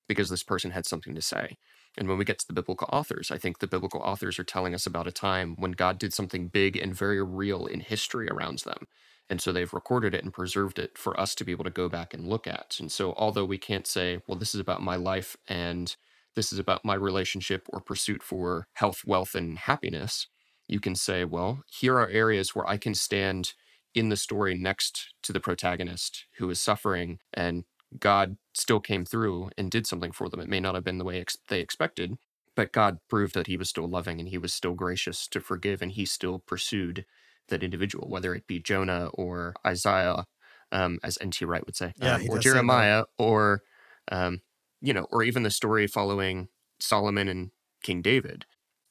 because 0.09 0.31
this 0.31 0.43
person 0.43 0.71
had 0.71 0.87
something 0.87 1.15
to 1.15 1.23
say. 1.23 1.57
And 1.99 2.09
when 2.09 2.19
we 2.19 2.25
get 2.25 2.39
to 2.41 2.47
the 2.47 2.53
biblical 2.53 2.89
authors, 2.93 3.31
I 3.31 3.39
think 3.39 3.59
the 3.59 3.67
biblical 3.67 4.01
authors 4.01 4.39
are 4.39 4.45
telling 4.45 4.75
us 4.75 4.87
about 4.87 5.07
a 5.07 5.13
time 5.13 5.57
when 5.59 5.73
God 5.73 5.99
did 5.99 6.13
something 6.13 6.49
big 6.49 6.77
and 6.77 6.95
very 6.95 7.23
real 7.23 7.67
in 7.67 7.81
history 7.81 8.29
around 8.29 8.61
them. 8.61 8.87
And 9.29 9.41
so 9.41 9.51
they've 9.51 9.73
recorded 9.73 10.15
it 10.15 10.23
and 10.23 10.33
preserved 10.33 10.79
it 10.79 10.97
for 10.97 11.19
us 11.19 11.35
to 11.35 11.45
be 11.45 11.53
able 11.53 11.65
to 11.65 11.71
go 11.71 11.89
back 11.89 12.15
and 12.15 12.29
look 12.29 12.47
at. 12.47 12.77
And 12.79 12.93
so, 12.93 13.13
although 13.17 13.45
we 13.45 13.59
can't 13.59 13.87
say, 13.87 14.21
well, 14.27 14.39
this 14.39 14.55
is 14.55 14.61
about 14.61 14.83
my 14.83 14.97
life 14.97 15.37
and 15.49 15.97
this 16.37 16.53
is 16.53 16.59
about 16.59 16.85
my 16.85 16.95
relationship 16.95 17.67
or 17.71 17.81
pursuit 17.81 18.23
for 18.23 18.69
health, 18.75 19.03
wealth, 19.05 19.35
and 19.35 19.59
happiness, 19.59 20.29
you 20.69 20.81
can 20.81 20.95
say, 20.95 21.25
well, 21.25 21.63
here 21.71 21.97
are 21.99 22.09
areas 22.09 22.55
where 22.55 22.69
I 22.69 22.77
can 22.77 22.95
stand 22.95 23.55
in 23.95 24.11
the 24.11 24.17
story 24.17 24.55
next 24.57 25.15
to 25.23 25.33
the 25.33 25.41
protagonist 25.41 26.27
who 26.39 26.51
is 26.51 26.61
suffering 26.61 27.19
and 27.33 27.65
God 27.99 28.37
still 28.55 28.81
came 28.81 29.05
through 29.05 29.51
and 29.57 29.71
did 29.71 29.87
something 29.87 30.13
for 30.13 30.29
them. 30.29 30.41
It 30.41 30.49
may 30.49 30.61
not 30.61 30.75
have 30.75 30.85
been 30.85 30.99
the 30.99 31.05
way 31.05 31.21
ex- 31.21 31.37
they 31.49 31.61
expected, 31.61 32.17
but 32.55 32.73
God 32.73 32.99
proved 33.09 33.35
that 33.35 33.47
he 33.47 33.57
was 33.57 33.69
still 33.69 33.89
loving 33.89 34.19
and 34.21 34.29
he 34.29 34.39
was 34.39 34.53
still 34.53 34.75
gracious 34.75 35.27
to 35.29 35.41
forgive 35.41 35.83
and 35.83 35.93
he 35.93 36.05
still 36.05 36.39
pursued 36.41 37.05
that 37.49 37.63
individual, 37.63 38.09
whether 38.09 38.35
it 38.35 38.47
be 38.47 38.59
Jonah 38.59 39.07
or 39.15 39.55
Isaiah, 39.67 40.27
um, 40.73 40.99
as 41.05 41.19
N.T. 41.21 41.45
Wright 41.45 41.65
would 41.65 41.77
say, 41.77 41.95
Yeah, 41.97 42.17
um, 42.17 42.27
or. 42.29 42.39
Jeremiah, 42.39 43.05
or 43.19 43.63
um, 44.11 44.41
you 44.81 44.93
know, 44.93 45.07
or 45.11 45.23
even 45.23 45.43
the 45.43 45.51
story 45.51 45.87
following 45.87 46.49
Solomon 46.81 47.29
and 47.29 47.51
King 47.83 48.03
David. 48.03 48.47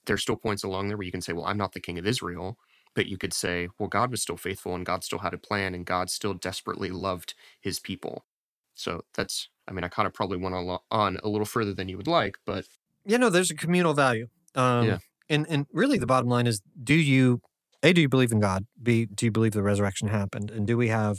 There's 0.05 0.21
still 0.21 0.35
points 0.37 0.63
along 0.63 0.87
there 0.87 0.97
where 0.97 1.05
you 1.05 1.11
can 1.11 1.21
say, 1.21 1.33
"Well, 1.33 1.45
I'm 1.45 1.57
not 1.57 1.73
the 1.73 1.79
king 1.79 1.97
of 1.99 2.05
Israel," 2.07 2.57
but 2.93 3.07
you 3.07 3.17
could 3.17 3.33
say, 3.33 3.69
"Well, 3.79 3.89
God 3.89 4.11
was 4.11 4.21
still 4.21 4.37
faithful, 4.37 4.75
and 4.75 4.85
God 4.85 5.03
still 5.03 5.19
had 5.19 5.33
a 5.33 5.37
plan, 5.37 5.73
and 5.73 5.85
God 5.85 6.09
still 6.09 6.33
desperately 6.33 6.89
loved 6.89 7.33
His 7.61 7.79
people." 7.79 8.25
So 8.75 9.01
that's, 9.13 9.49
I 9.67 9.71
mean, 9.73 9.83
I 9.83 9.87
kind 9.89 10.07
of 10.07 10.13
probably 10.13 10.37
went 10.37 10.55
on, 10.55 10.79
on 10.91 11.17
a 11.23 11.27
little 11.29 11.45
further 11.45 11.73
than 11.73 11.89
you 11.89 11.97
would 11.97 12.07
like, 12.07 12.37
but 12.45 12.67
You 13.05 13.17
know, 13.17 13.29
there's 13.29 13.51
a 13.51 13.55
communal 13.55 13.93
value. 13.93 14.27
Um, 14.55 14.85
Yeah. 14.85 14.97
And 15.29 15.47
and 15.49 15.65
really, 15.71 15.97
the 15.97 16.05
bottom 16.05 16.29
line 16.29 16.45
is: 16.47 16.61
Do 16.83 16.93
you 16.93 17.41
a 17.81 17.93
do 17.93 18.01
you 18.01 18.09
believe 18.09 18.31
in 18.31 18.39
God? 18.39 18.65
B 18.81 19.05
do 19.07 19.25
you 19.25 19.31
believe 19.31 19.53
the 19.53 19.63
resurrection 19.63 20.07
happened? 20.09 20.51
And 20.51 20.67
do 20.67 20.77
we 20.77 20.89
have, 20.89 21.17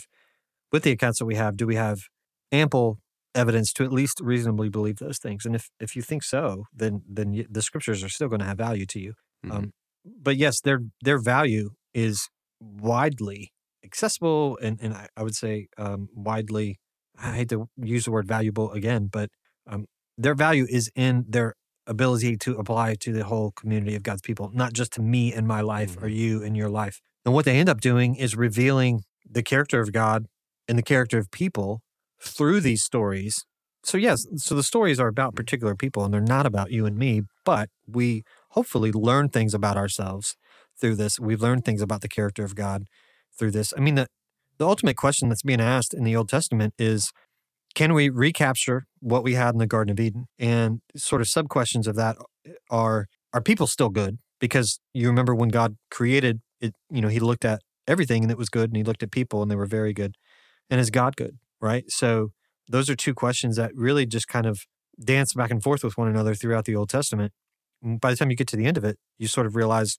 with 0.72 0.84
the 0.84 0.92
accounts 0.92 1.18
that 1.20 1.26
we 1.26 1.36
have, 1.36 1.56
do 1.56 1.66
we 1.66 1.76
have 1.76 2.00
ample 2.52 3.00
evidence 3.34 3.72
to 3.74 3.84
at 3.84 3.92
least 3.92 4.20
reasonably 4.20 4.68
believe 4.70 4.96
those 4.98 5.18
things? 5.18 5.46
And 5.46 5.54
if 5.56 5.70
if 5.80 5.96
you 5.96 6.02
think 6.02 6.22
so, 6.24 6.64
then 6.74 7.02
then 7.08 7.46
the 7.50 7.62
scriptures 7.62 8.04
are 8.04 8.08
still 8.08 8.28
going 8.28 8.40
to 8.40 8.46
have 8.46 8.58
value 8.58 8.86
to 8.86 9.00
you. 9.00 9.14
mhm. 9.42 9.50
Um, 9.56 9.72
but 10.04 10.36
yes, 10.36 10.60
their 10.60 10.80
their 11.02 11.18
value 11.20 11.70
is 11.94 12.28
widely 12.60 13.52
accessible, 13.84 14.58
and 14.62 14.80
and 14.80 14.94
I, 14.94 15.08
I 15.16 15.22
would 15.22 15.36
say 15.36 15.68
um, 15.78 16.08
widely. 16.14 16.78
I 17.22 17.32
hate 17.32 17.48
to 17.50 17.68
use 17.76 18.04
the 18.04 18.10
word 18.10 18.26
valuable 18.28 18.72
again, 18.72 19.08
but 19.10 19.30
um, 19.66 19.86
their 20.18 20.34
value 20.34 20.66
is 20.68 20.90
in 20.94 21.24
their 21.28 21.54
ability 21.86 22.36
to 22.38 22.56
apply 22.56 22.94
to 22.96 23.12
the 23.12 23.24
whole 23.24 23.52
community 23.52 23.94
of 23.94 24.02
God's 24.02 24.22
people, 24.22 24.50
not 24.52 24.72
just 24.72 24.92
to 24.94 25.02
me 25.02 25.32
and 25.32 25.46
my 25.46 25.60
life 25.60 25.96
or 25.98 26.08
Mhm. 26.08 26.16
you 26.16 26.42
and 26.42 26.56
your 26.56 26.68
life. 26.68 27.00
And 27.24 27.32
what 27.34 27.44
they 27.44 27.58
end 27.58 27.68
up 27.68 27.80
doing 27.80 28.16
is 28.16 28.36
revealing 28.36 29.02
the 29.28 29.42
character 29.42 29.80
of 29.80 29.92
God 29.92 30.26
and 30.68 30.76
the 30.78 30.82
character 30.82 31.18
of 31.18 31.30
people 31.30 31.80
through 32.20 32.60
these 32.60 32.82
stories. 32.82 33.44
So 33.84 33.98
yes, 33.98 34.26
so 34.36 34.54
the 34.56 34.62
stories 34.64 34.98
are 34.98 35.06
about 35.08 35.36
particular 35.36 35.76
people 35.76 36.04
and 36.04 36.12
they're 36.12 36.20
not 36.20 36.44
about 36.46 36.72
you 36.72 36.86
and 36.86 36.96
me, 36.96 37.22
but 37.44 37.68
we 37.86 38.24
hopefully 38.50 38.90
learn 38.90 39.28
things 39.28 39.54
about 39.54 39.76
ourselves 39.76 40.36
through 40.80 40.96
this. 40.96 41.20
We've 41.20 41.40
learned 41.40 41.64
things 41.64 41.82
about 41.82 42.00
the 42.00 42.08
character 42.08 42.44
of 42.44 42.54
God 42.56 42.84
through 43.38 43.52
this. 43.52 43.72
I 43.76 43.80
mean, 43.80 43.94
the, 43.94 44.08
the 44.58 44.66
ultimate 44.66 44.96
question 44.96 45.28
that's 45.28 45.42
being 45.42 45.60
asked 45.60 45.94
in 45.94 46.04
the 46.04 46.16
Old 46.16 46.28
Testament 46.28 46.74
is 46.78 47.12
can 47.74 47.92
we 47.92 48.08
recapture 48.08 48.86
what 49.00 49.22
we 49.22 49.34
had 49.34 49.54
in 49.54 49.58
the 49.58 49.66
Garden 49.66 49.92
of 49.92 50.00
Eden? 50.00 50.26
And 50.38 50.80
sort 50.96 51.20
of 51.20 51.28
sub 51.28 51.48
questions 51.48 51.86
of 51.86 51.94
that 51.96 52.16
eh, 52.46 52.52
are 52.70 53.06
are 53.32 53.42
people 53.42 53.66
still 53.66 53.90
good? 53.90 54.18
Because 54.40 54.80
you 54.94 55.08
remember 55.08 55.34
when 55.34 55.50
God 55.50 55.76
created 55.90 56.40
it, 56.60 56.74
you 56.90 57.02
know, 57.02 57.08
he 57.08 57.20
looked 57.20 57.44
at 57.44 57.60
everything 57.86 58.22
and 58.22 58.32
it 58.32 58.38
was 58.38 58.48
good, 58.48 58.70
and 58.70 58.76
he 58.76 58.82
looked 58.82 59.02
at 59.02 59.10
people 59.10 59.42
and 59.42 59.50
they 59.50 59.56
were 59.56 59.66
very 59.66 59.92
good. 59.92 60.14
And 60.70 60.80
is 60.80 60.90
God 60.90 61.16
good? 61.16 61.38
Right. 61.60 61.84
So 61.88 62.30
those 62.68 62.90
are 62.90 62.96
two 62.96 63.14
questions 63.14 63.56
that 63.56 63.72
really 63.74 64.06
just 64.06 64.26
kind 64.26 64.46
of 64.46 64.60
dance 65.02 65.34
back 65.34 65.50
and 65.50 65.62
forth 65.62 65.84
with 65.84 65.98
one 65.98 66.08
another 66.08 66.34
throughout 66.34 66.64
the 66.64 66.74
Old 66.74 66.88
Testament. 66.88 67.32
Mm, 67.84 68.00
by 68.00 68.10
the 68.10 68.16
time 68.16 68.30
you 68.30 68.36
get 68.36 68.48
to 68.48 68.56
the 68.56 68.66
end 68.66 68.78
of 68.78 68.84
it, 68.84 68.98
you 69.18 69.28
sort 69.28 69.46
of 69.46 69.54
realize, 69.54 69.98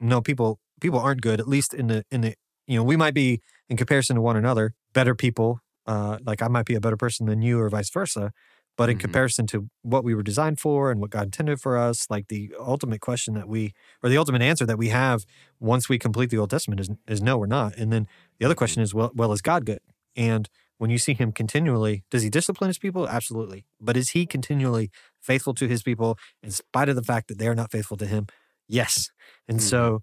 no, 0.00 0.20
people 0.22 0.60
people 0.80 0.98
aren't 0.98 1.20
good. 1.20 1.40
At 1.40 1.48
least 1.48 1.74
in 1.74 1.88
the 1.88 2.04
in 2.10 2.22
the 2.22 2.34
you 2.66 2.76
know, 2.76 2.84
we 2.84 2.96
might 2.96 3.14
be 3.14 3.40
in 3.68 3.76
comparison 3.76 4.16
to 4.16 4.22
one 4.22 4.36
another 4.36 4.74
better 4.92 5.14
people. 5.14 5.60
Uh, 5.86 6.18
like 6.24 6.42
I 6.42 6.48
might 6.48 6.66
be 6.66 6.74
a 6.74 6.80
better 6.80 6.96
person 6.98 7.26
than 7.26 7.40
you, 7.42 7.58
or 7.60 7.68
vice 7.70 7.90
versa. 7.90 8.32
But 8.76 8.90
in 8.90 8.96
Mhm. 8.96 9.00
comparison 9.00 9.46
to 9.48 9.68
what 9.82 10.04
we 10.04 10.14
were 10.14 10.22
designed 10.22 10.60
for 10.60 10.90
and 10.92 11.00
what 11.00 11.10
God 11.10 11.24
intended 11.24 11.60
for 11.60 11.76
us, 11.76 12.06
like 12.10 12.28
the 12.28 12.52
ultimate 12.60 13.00
question 13.00 13.34
that 13.34 13.48
we, 13.48 13.72
or 14.02 14.08
the 14.10 14.18
ultimate 14.18 14.42
answer 14.42 14.64
that 14.66 14.78
we 14.78 14.88
have 14.90 15.24
once 15.58 15.88
we 15.88 15.98
complete 15.98 16.30
the 16.30 16.38
Old 16.38 16.50
Testament 16.50 16.80
is, 16.80 16.88
is 17.08 17.20
no, 17.22 17.38
we're 17.38 17.46
not. 17.46 17.74
And 17.76 17.92
then 17.92 18.06
the 18.38 18.44
other 18.46 18.54
question 18.54 18.82
is, 18.82 18.94
well, 18.94 19.10
well, 19.14 19.32
is 19.32 19.40
God 19.42 19.64
good? 19.66 19.80
And 20.14 20.48
when 20.76 20.90
you 20.90 20.98
see 20.98 21.14
him 21.14 21.32
continually, 21.32 22.04
does 22.10 22.22
he 22.22 22.30
discipline 22.30 22.68
his 22.68 22.78
people? 22.78 23.08
Absolutely. 23.08 23.66
But 23.80 23.96
is 23.96 24.10
he 24.10 24.26
continually 24.26 24.90
faithful 25.20 25.54
to 25.54 25.66
his 25.66 25.82
people 25.82 26.16
in 26.42 26.50
spite 26.52 26.88
of 26.88 26.94
the 26.96 27.02
fact 27.02 27.26
that 27.28 27.38
they 27.38 27.48
are 27.48 27.54
not 27.56 27.72
faithful 27.72 27.96
to 27.96 28.06
him? 28.06 28.26
Yes. 28.68 29.10
And 29.48 29.58
Mhm. 29.58 29.62
so 29.62 30.02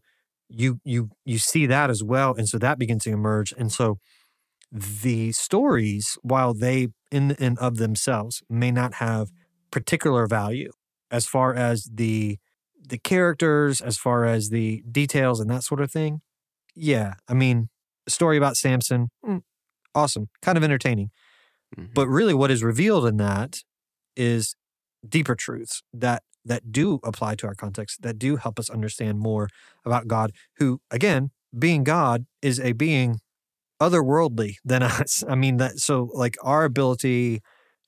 you 0.50 0.80
you 0.84 1.10
you 1.26 1.38
see 1.40 1.66
that 1.68 1.90
as 1.90 2.04
well. 2.04 2.36
And 2.36 2.48
so 2.48 2.58
that 2.60 2.80
begins 2.80 3.04
to 3.06 3.12
emerge. 3.12 3.54
And 3.58 3.72
so 3.72 4.00
the 4.72 5.32
stories, 5.32 6.18
while 6.24 6.54
they 6.54 6.90
in 7.12 7.32
and 7.34 7.58
of 7.60 7.78
themselves 7.78 8.44
may 8.50 8.72
not 8.72 8.96
have 8.96 9.30
particular 9.72 10.28
value 10.28 10.72
as 11.12 11.28
far 11.28 11.54
as 11.54 11.90
the 11.94 12.38
the 12.88 12.98
characters, 13.00 13.82
as 13.82 13.98
far 13.98 14.26
as 14.26 14.50
the 14.50 14.84
details 14.92 15.40
and 15.40 15.50
that 15.50 15.64
sort 15.64 15.82
of 15.82 15.92
thing, 15.92 16.22
yeah. 16.76 17.16
I 17.30 17.34
mean, 17.36 17.70
a 18.08 18.12
story 18.12 18.38
about 18.38 18.58
Samson, 18.58 19.10
mm, 19.26 19.42
awesome, 19.96 20.30
kind 20.42 20.58
of 20.58 20.64
entertaining. 20.64 21.12
Mhm. 21.78 21.94
But 21.94 22.08
really, 22.08 22.34
what 22.34 22.52
is 22.52 22.64
revealed 22.64 23.06
in 23.08 23.18
that 23.18 23.60
is 24.16 24.56
deeper 25.08 25.36
truths 25.36 25.84
that 25.94 26.24
that 26.46 26.72
do 26.72 27.00
apply 27.04 27.36
to 27.36 27.48
our 27.48 27.56
context, 27.56 28.02
that 28.04 28.20
do 28.20 28.38
help 28.38 28.60
us 28.60 28.70
understand 28.70 29.20
more 29.20 29.50
about 29.84 30.08
God, 30.08 30.32
who, 30.58 30.80
again, 30.92 31.32
being 31.58 31.84
God, 31.84 32.26
is 32.42 32.60
a 32.60 32.74
being 32.74 33.20
otherworldly 33.82 34.56
than 34.64 34.84
us. 34.84 35.24
I 35.28 35.36
mean, 35.36 35.58
that 35.58 35.80
so 35.80 36.10
like 36.14 36.38
our 36.42 36.64
ability 36.64 37.42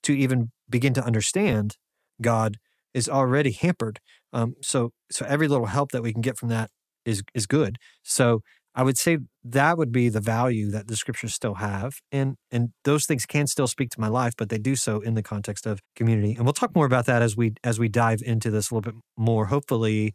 to 0.03 0.13
even 0.17 0.51
begin 0.69 0.93
to 0.93 1.03
understand 1.03 1.77
God 2.21 2.57
is 2.93 3.07
already 3.07 3.51
hampered. 3.51 3.99
Um, 4.33 4.55
so 4.61 4.91
so 5.11 5.25
every 5.25 5.47
little 5.47 5.67
help 5.67 5.91
that 5.91 6.03
we 6.03 6.11
can 6.11 6.21
get 6.21 6.37
from 6.37 6.49
that 6.49 6.69
is 7.05 7.23
is 7.33 7.45
good. 7.45 7.77
So 8.03 8.41
I 8.77 8.83
would 8.83 8.97
say 8.97 9.17
that 9.43 9.77
would 9.79 9.91
be 9.91 10.07
the 10.07 10.21
value 10.21 10.69
that 10.69 10.87
the 10.87 10.95
scriptures 10.95 11.33
still 11.33 11.55
have, 11.55 11.95
and 12.11 12.37
and 12.51 12.69
those 12.83 13.07
things 13.07 13.25
can 13.25 13.47
still 13.47 13.65
speak 13.67 13.89
to 13.91 13.99
my 13.99 14.07
life, 14.07 14.33
but 14.37 14.49
they 14.49 14.59
do 14.59 14.75
so 14.75 15.01
in 15.01 15.15
the 15.15 15.23
context 15.23 15.65
of 15.65 15.81
community. 15.95 16.35
And 16.35 16.45
we'll 16.45 16.53
talk 16.53 16.75
more 16.75 16.85
about 16.85 17.07
that 17.07 17.23
as 17.23 17.35
we 17.35 17.55
as 17.63 17.79
we 17.79 17.89
dive 17.89 18.21
into 18.23 18.51
this 18.51 18.69
a 18.69 18.75
little 18.75 18.91
bit 18.91 19.01
more. 19.17 19.47
Hopefully, 19.47 20.13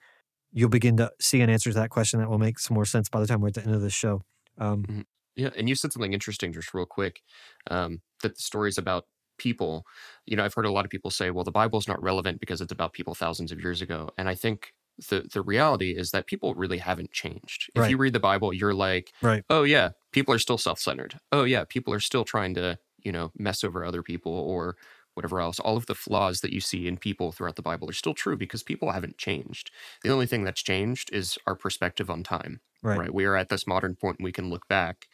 you'll 0.52 0.68
begin 0.68 0.96
to 0.98 1.10
see 1.20 1.40
an 1.40 1.50
answer 1.50 1.70
to 1.70 1.74
that 1.74 1.90
question 1.90 2.20
that 2.20 2.30
will 2.30 2.38
make 2.38 2.60
some 2.60 2.74
more 2.76 2.84
sense 2.84 3.08
by 3.08 3.20
the 3.20 3.26
time 3.26 3.40
we're 3.40 3.48
at 3.48 3.54
the 3.54 3.64
end 3.64 3.74
of 3.74 3.80
this 3.82 3.94
show. 3.94 4.22
Um, 4.58 5.04
Yeah, 5.34 5.50
and 5.56 5.68
you 5.68 5.74
said 5.74 5.92
something 5.92 6.12
interesting 6.12 6.52
just 6.52 6.72
real 6.72 6.86
quick. 6.86 7.20
Um, 7.68 8.00
that 8.22 8.36
the 8.36 8.42
stories 8.42 8.78
about 8.78 9.06
people, 9.38 9.84
you 10.24 10.36
know, 10.36 10.44
I've 10.44 10.54
heard 10.54 10.66
a 10.66 10.70
lot 10.70 10.84
of 10.84 10.90
people 10.90 11.10
say, 11.10 11.30
well, 11.32 11.42
the 11.42 11.50
Bible's 11.50 11.88
not 11.88 12.00
relevant 12.00 12.38
because 12.38 12.60
it's 12.60 12.70
about 12.70 12.92
people 12.92 13.14
thousands 13.14 13.50
of 13.50 13.60
years 13.60 13.82
ago. 13.82 14.10
And 14.16 14.28
I 14.28 14.36
think 14.36 14.72
the 15.08 15.28
the 15.32 15.42
reality 15.42 15.92
is 15.96 16.10
that 16.10 16.26
people 16.26 16.54
really 16.54 16.78
haven't 16.78 17.12
changed. 17.12 17.70
If 17.74 17.80
Right. 17.82 17.90
you 17.90 17.96
read 17.96 18.12
the 18.12 18.20
Bible, 18.20 18.52
you're 18.52 18.74
like, 18.74 19.12
Right. 19.22 19.44
oh 19.50 19.62
yeah, 19.64 19.90
people 20.12 20.34
are 20.34 20.38
still 20.38 20.58
self-centered. 20.58 21.18
Oh 21.32 21.44
yeah, 21.44 21.64
people 21.64 21.92
are 21.94 22.00
still 22.00 22.24
trying 22.24 22.54
to, 22.54 22.78
you 22.98 23.12
know, 23.12 23.32
mess 23.38 23.64
over 23.64 23.84
other 23.84 24.02
people 24.02 24.32
or 24.32 24.76
whatever 25.14 25.40
else. 25.40 25.58
All 25.60 25.76
of 25.76 25.86
the 25.86 25.94
flaws 25.94 26.40
that 26.40 26.52
you 26.52 26.60
see 26.60 26.86
in 26.86 26.96
people 26.96 27.32
throughout 27.32 27.56
the 27.56 27.62
Bible 27.62 27.88
are 27.90 27.92
still 27.94 28.14
true 28.14 28.36
because 28.36 28.62
people 28.62 28.90
haven't 28.92 29.18
changed. 29.18 29.70
The 30.02 30.10
only 30.10 30.26
thing 30.26 30.44
that's 30.44 30.62
changed 30.62 31.10
is 31.12 31.38
our 31.46 31.54
perspective 31.56 32.10
on 32.10 32.22
time 32.22 32.60
Right. 32.82 32.98
right? 32.98 33.14
We 33.14 33.24
are 33.26 33.36
at 33.36 33.48
this 33.48 33.66
modern 33.66 33.94
point 33.96 34.18
and 34.18 34.24
we 34.24 34.32
can 34.32 34.50
look 34.50 34.66
back, 34.68 35.08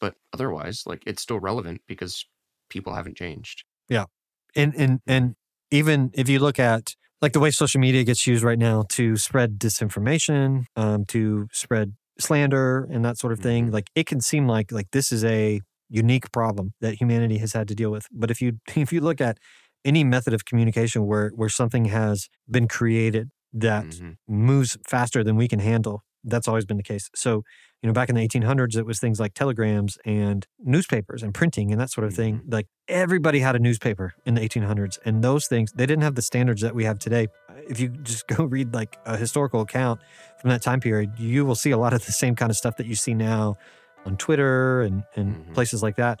but 0.00 0.16
otherwise, 0.32 0.84
like 0.86 1.02
it's 1.06 1.22
still 1.22 1.40
relevant 1.40 1.82
because 1.86 2.26
people 2.70 2.94
haven't 2.94 3.16
changed. 3.16 3.64
Yeah. 3.88 4.06
And 4.54 4.74
and 4.76 5.00
and 5.06 5.36
even 5.70 6.10
if 6.14 6.28
you 6.28 6.38
look 6.38 6.58
at 6.58 6.94
like 7.22 7.32
the 7.32 7.40
way 7.40 7.50
social 7.50 7.80
media 7.80 8.04
gets 8.04 8.26
used 8.26 8.42
right 8.44 8.58
now 8.58 8.84
to 8.90 9.16
spread 9.16 9.58
disinformation 9.58 10.64
um, 10.76 11.04
to 11.06 11.48
spread 11.52 11.94
slander 12.20 12.84
and 12.90 13.04
that 13.04 13.16
sort 13.18 13.32
of 13.32 13.40
thing 13.40 13.70
Mhm. 13.70 13.72
like 13.72 13.90
it 13.94 14.06
can 14.06 14.20
seem 14.20 14.46
like 14.48 14.72
like 14.72 14.90
this 14.92 15.12
is 15.12 15.24
a 15.24 15.60
unique 15.88 16.30
problem 16.32 16.72
that 16.80 16.94
humanity 17.00 17.38
has 17.38 17.52
had 17.52 17.68
to 17.68 17.74
deal 17.74 17.90
with 17.90 18.06
but 18.12 18.30
if 18.30 18.40
you 18.42 18.58
if 18.76 18.92
you 18.92 19.00
look 19.00 19.20
at 19.20 19.38
any 19.84 20.04
method 20.04 20.34
of 20.34 20.44
communication 20.44 21.06
where 21.06 21.30
where 21.36 21.48
something 21.48 21.86
has 21.86 22.28
been 22.50 22.68
created 22.68 23.30
that 23.52 24.00
Mhm. 24.00 24.18
moves 24.28 24.76
faster 24.86 25.24
than 25.24 25.36
we 25.36 25.48
can 25.48 25.58
handle. 25.60 26.02
That's 26.24 26.46
always 26.48 26.66
been 26.66 26.76
the 26.76 26.82
case. 26.82 27.08
So, 27.14 27.44
you 27.82 27.86
know, 27.86 27.92
back 27.92 28.08
in 28.08 28.16
the 28.16 28.26
1800s, 28.26 28.76
it 28.76 28.84
was 28.84 28.98
things 28.98 29.20
like 29.20 29.34
telegrams 29.34 29.98
and 30.04 30.46
newspapers 30.58 31.22
and 31.22 31.32
printing 31.32 31.70
and 31.70 31.80
that 31.80 31.90
sort 31.90 32.06
of 32.06 32.14
thing. 32.14 32.42
Like 32.48 32.66
everybody 32.88 33.38
had 33.38 33.54
a 33.54 33.58
newspaper 33.60 34.14
in 34.26 34.34
the 34.34 34.40
1800s, 34.40 34.98
and 35.04 35.22
those 35.22 35.46
things 35.46 35.72
they 35.72 35.86
didn't 35.86 36.02
have 36.02 36.16
the 36.16 36.22
standards 36.22 36.60
that 36.62 36.74
we 36.74 36.84
have 36.84 36.98
today. 36.98 37.28
If 37.68 37.78
you 37.78 37.88
just 37.88 38.26
go 38.36 38.44
read 38.44 38.74
like 38.74 38.98
a 39.06 39.16
historical 39.16 39.60
account 39.60 40.00
from 40.40 40.50
that 40.50 40.62
time 40.62 40.80
period, 40.80 41.12
you 41.18 41.44
will 41.46 41.54
see 41.54 41.70
a 41.70 41.78
lot 41.78 41.92
of 41.92 42.04
the 42.04 42.12
same 42.12 42.34
kind 42.34 42.50
of 42.50 42.56
stuff 42.56 42.76
that 42.78 42.86
you 42.86 42.96
see 42.96 43.14
now 43.14 43.56
on 44.04 44.16
Twitter 44.16 44.82
and 44.82 45.04
and 45.14 45.36
Mhm. 45.36 45.54
places 45.54 45.82
like 45.82 45.96
that. 45.96 46.20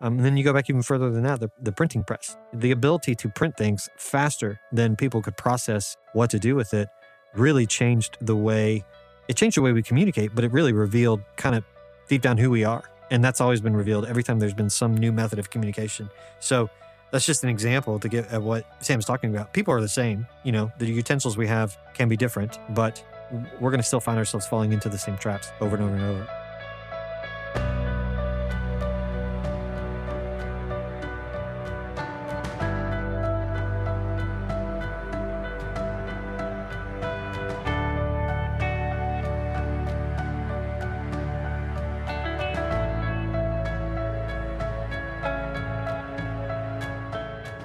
Um, 0.00 0.16
and 0.16 0.24
then 0.24 0.36
you 0.36 0.44
go 0.44 0.52
back 0.52 0.68
even 0.68 0.82
further 0.82 1.10
than 1.10 1.22
that, 1.22 1.40
the, 1.40 1.50
the 1.62 1.72
printing 1.72 2.02
press. 2.02 2.36
The 2.52 2.72
ability 2.72 3.14
to 3.14 3.28
print 3.28 3.56
things 3.56 3.88
faster 3.96 4.60
than 4.72 4.96
people 4.96 5.22
could 5.22 5.36
process 5.36 5.96
what 6.12 6.30
to 6.30 6.38
do 6.38 6.54
with 6.56 6.74
it 6.74 6.88
really 7.34 7.66
changed 7.66 8.18
the 8.20 8.36
way 8.36 8.84
it 9.28 9.36
changed 9.36 9.56
the 9.56 9.62
way 9.62 9.72
we 9.72 9.82
communicate, 9.82 10.34
but 10.34 10.44
it 10.44 10.52
really 10.52 10.72
revealed 10.72 11.22
kind 11.36 11.54
of 11.54 11.64
deep 12.08 12.22
down 12.22 12.38
who 12.38 12.50
we 12.50 12.64
are. 12.64 12.84
And 13.10 13.22
that's 13.22 13.40
always 13.40 13.60
been 13.60 13.76
revealed 13.76 14.06
every 14.06 14.22
time 14.22 14.38
there's 14.38 14.54
been 14.54 14.70
some 14.70 14.96
new 14.96 15.12
method 15.12 15.38
of 15.38 15.50
communication. 15.50 16.10
So 16.40 16.70
that's 17.10 17.26
just 17.26 17.44
an 17.44 17.50
example 17.50 17.98
to 18.00 18.08
get 18.08 18.26
at 18.32 18.42
what 18.42 18.66
Sam's 18.80 19.04
talking 19.04 19.30
about. 19.34 19.52
People 19.52 19.72
are 19.74 19.80
the 19.80 19.88
same, 19.88 20.26
you 20.42 20.52
know, 20.52 20.72
the 20.78 20.86
utensils 20.86 21.36
we 21.36 21.46
have 21.46 21.78
can 21.94 22.08
be 22.08 22.16
different, 22.16 22.58
but 22.70 23.04
we're 23.60 23.70
going 23.70 23.80
to 23.80 23.86
still 23.86 24.00
find 24.00 24.18
ourselves 24.18 24.46
falling 24.46 24.72
into 24.72 24.88
the 24.88 24.98
same 24.98 25.16
traps 25.16 25.50
over 25.60 25.76
and 25.76 25.84
over 25.84 25.94
and 25.94 26.04
over. 26.04 26.43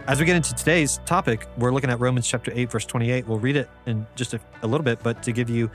As 0.10 0.20
we 0.20 0.26
get 0.26 0.36
into 0.36 0.56
today's 0.56 1.00
topic, 1.06 1.46
we're 1.60 1.72
looking 1.72 1.92
at 1.92 2.00
Romans 2.00 2.28
chapter 2.28 2.52
8, 2.56 2.72
verse 2.72 2.84
28. 2.84 3.28
We'll 3.28 3.38
read 3.38 3.56
it 3.56 3.70
in 3.86 4.08
just 4.16 4.34
a, 4.34 4.40
a 4.64 4.68
little 4.68 4.84
bit, 4.84 5.04
but 5.04 5.22
to 5.22 5.32
give 5.32 5.52
you 5.52 5.70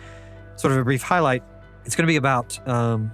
sort 0.56 0.72
of 0.72 0.78
a 0.80 0.82
brief 0.82 1.02
highlight, 1.02 1.44
it's 1.84 1.94
going 1.94 2.04
to 2.04 2.10
be 2.10 2.16
about 2.16 2.58
um, 2.66 3.12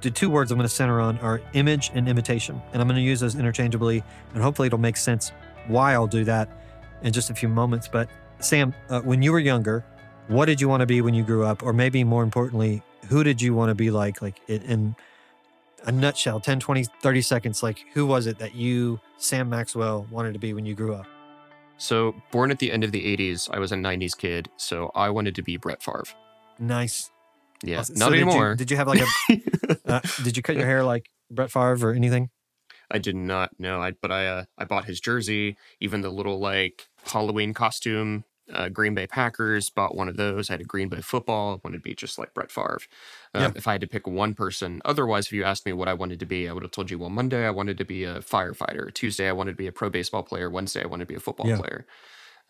the 0.00 0.12
two 0.12 0.30
words 0.30 0.52
I'm 0.52 0.58
going 0.58 0.68
to 0.68 0.72
center 0.72 1.00
on 1.00 1.18
are 1.18 1.42
image 1.54 1.90
and 1.92 2.08
imitation. 2.08 2.62
And 2.72 2.80
I'm 2.80 2.86
going 2.86 3.00
to 3.00 3.02
use 3.02 3.18
those 3.18 3.34
interchangeably, 3.34 4.04
and 4.32 4.44
hopefully 4.44 4.66
it'll 4.66 4.78
make 4.78 4.96
sense 4.96 5.32
why 5.66 5.94
I'll 5.94 6.06
do 6.06 6.22
that 6.22 6.48
in 7.02 7.12
just 7.12 7.30
a 7.30 7.34
few 7.34 7.48
moments. 7.48 7.88
But 7.88 8.08
Sam, 8.38 8.72
uh, 8.90 9.00
when 9.00 9.22
you 9.22 9.32
were 9.32 9.40
younger, 9.40 9.84
what 10.28 10.46
did 10.46 10.60
you 10.60 10.68
want 10.68 10.82
to 10.82 10.86
be 10.86 11.00
when 11.00 11.14
you 11.14 11.24
grew 11.24 11.44
up? 11.44 11.64
Or 11.64 11.72
maybe 11.72 12.04
more 12.04 12.22
importantly, 12.22 12.80
who 13.08 13.24
did 13.24 13.42
you 13.42 13.54
want 13.54 13.70
to 13.70 13.74
be 13.74 13.90
like? 13.90 14.22
Like 14.22 14.40
in, 14.46 14.62
in 14.62 14.96
a 15.84 15.92
nutshell, 15.92 16.40
10, 16.40 16.60
20, 16.60 16.84
30 17.02 17.22
seconds, 17.22 17.62
like 17.62 17.84
who 17.94 18.06
was 18.06 18.26
it 18.26 18.38
that 18.38 18.54
you, 18.54 19.00
Sam 19.18 19.48
Maxwell, 19.48 20.06
wanted 20.10 20.32
to 20.34 20.38
be 20.38 20.52
when 20.52 20.64
you 20.66 20.74
grew 20.74 20.94
up? 20.94 21.06
So, 21.78 22.14
born 22.30 22.50
at 22.50 22.58
the 22.58 22.70
end 22.70 22.84
of 22.84 22.92
the 22.92 23.16
80s, 23.16 23.48
I 23.50 23.58
was 23.58 23.72
a 23.72 23.76
90s 23.76 24.16
kid, 24.16 24.50
so 24.58 24.90
I 24.94 25.08
wanted 25.08 25.34
to 25.36 25.42
be 25.42 25.56
Brett 25.56 25.82
Favre. 25.82 26.04
Nice. 26.58 27.10
Yeah, 27.62 27.78
Awesome. 27.80 27.98
not 27.98 28.06
So 28.06 28.10
did 28.12 28.18
you- 28.20 28.26
anymore. 28.26 28.54
Did 28.54 28.70
you, 28.70 28.76
have 28.76 28.86
like 28.88 29.00
a, 29.00 29.36
uh, 29.86 30.00
did 30.22 30.36
you 30.36 30.42
cut 30.42 30.56
your 30.56 30.66
hair 30.66 30.84
like 30.84 31.08
Brett 31.30 31.50
Favre 31.50 31.88
or 31.88 31.92
anything? 31.94 32.28
I 32.90 32.98
did 32.98 33.14
not 33.16 33.50
know. 33.58 33.80
I 33.80 33.92
but 33.92 34.10
I 34.10 34.26
uh, 34.26 34.44
I 34.58 34.64
bought 34.64 34.84
his 34.86 34.98
jersey, 34.98 35.56
even 35.80 36.00
the 36.00 36.10
little 36.10 36.40
like 36.40 36.88
Halloween 37.04 37.54
costume. 37.54 38.24
Uh, 38.52 38.68
Green 38.68 38.94
Bay 38.94 39.06
Packers 39.06 39.70
bought 39.70 39.94
one 39.94 40.08
of 40.08 40.16
those. 40.16 40.50
I 40.50 40.54
had 40.54 40.60
a 40.60 40.64
Green 40.64 40.88
Bay 40.88 41.00
football. 41.00 41.54
I 41.54 41.60
wanted 41.64 41.78
to 41.78 41.82
be 41.82 41.94
just 41.94 42.18
like 42.18 42.34
Brett 42.34 42.50
Favre. 42.50 42.78
Um, 43.34 43.42
Yeah. 43.42 43.52
If 43.54 43.66
I 43.68 43.72
had 43.72 43.80
to 43.82 43.86
pick 43.86 44.06
one 44.06 44.34
person, 44.34 44.80
otherwise, 44.84 45.26
if 45.26 45.32
you 45.32 45.44
asked 45.44 45.66
me 45.66 45.72
what 45.72 45.88
I 45.88 45.94
wanted 45.94 46.20
to 46.20 46.26
be, 46.26 46.48
I 46.48 46.52
would 46.52 46.62
have 46.62 46.72
told 46.72 46.90
you. 46.90 46.98
Well, 46.98 47.10
Monday 47.10 47.46
I 47.46 47.50
wanted 47.50 47.78
to 47.78 47.84
be 47.84 48.04
a 48.04 48.20
firefighter. 48.20 48.92
Tuesday 48.92 49.28
I 49.28 49.32
wanted 49.32 49.52
to 49.52 49.56
be 49.56 49.66
a 49.66 49.72
pro 49.72 49.90
baseball 49.90 50.22
player. 50.22 50.50
Wednesday 50.50 50.82
I 50.82 50.86
wanted 50.86 51.04
to 51.04 51.08
be 51.08 51.14
a 51.16 51.20
football 51.20 51.48
Yeah. 51.48 51.58
player. 51.58 51.86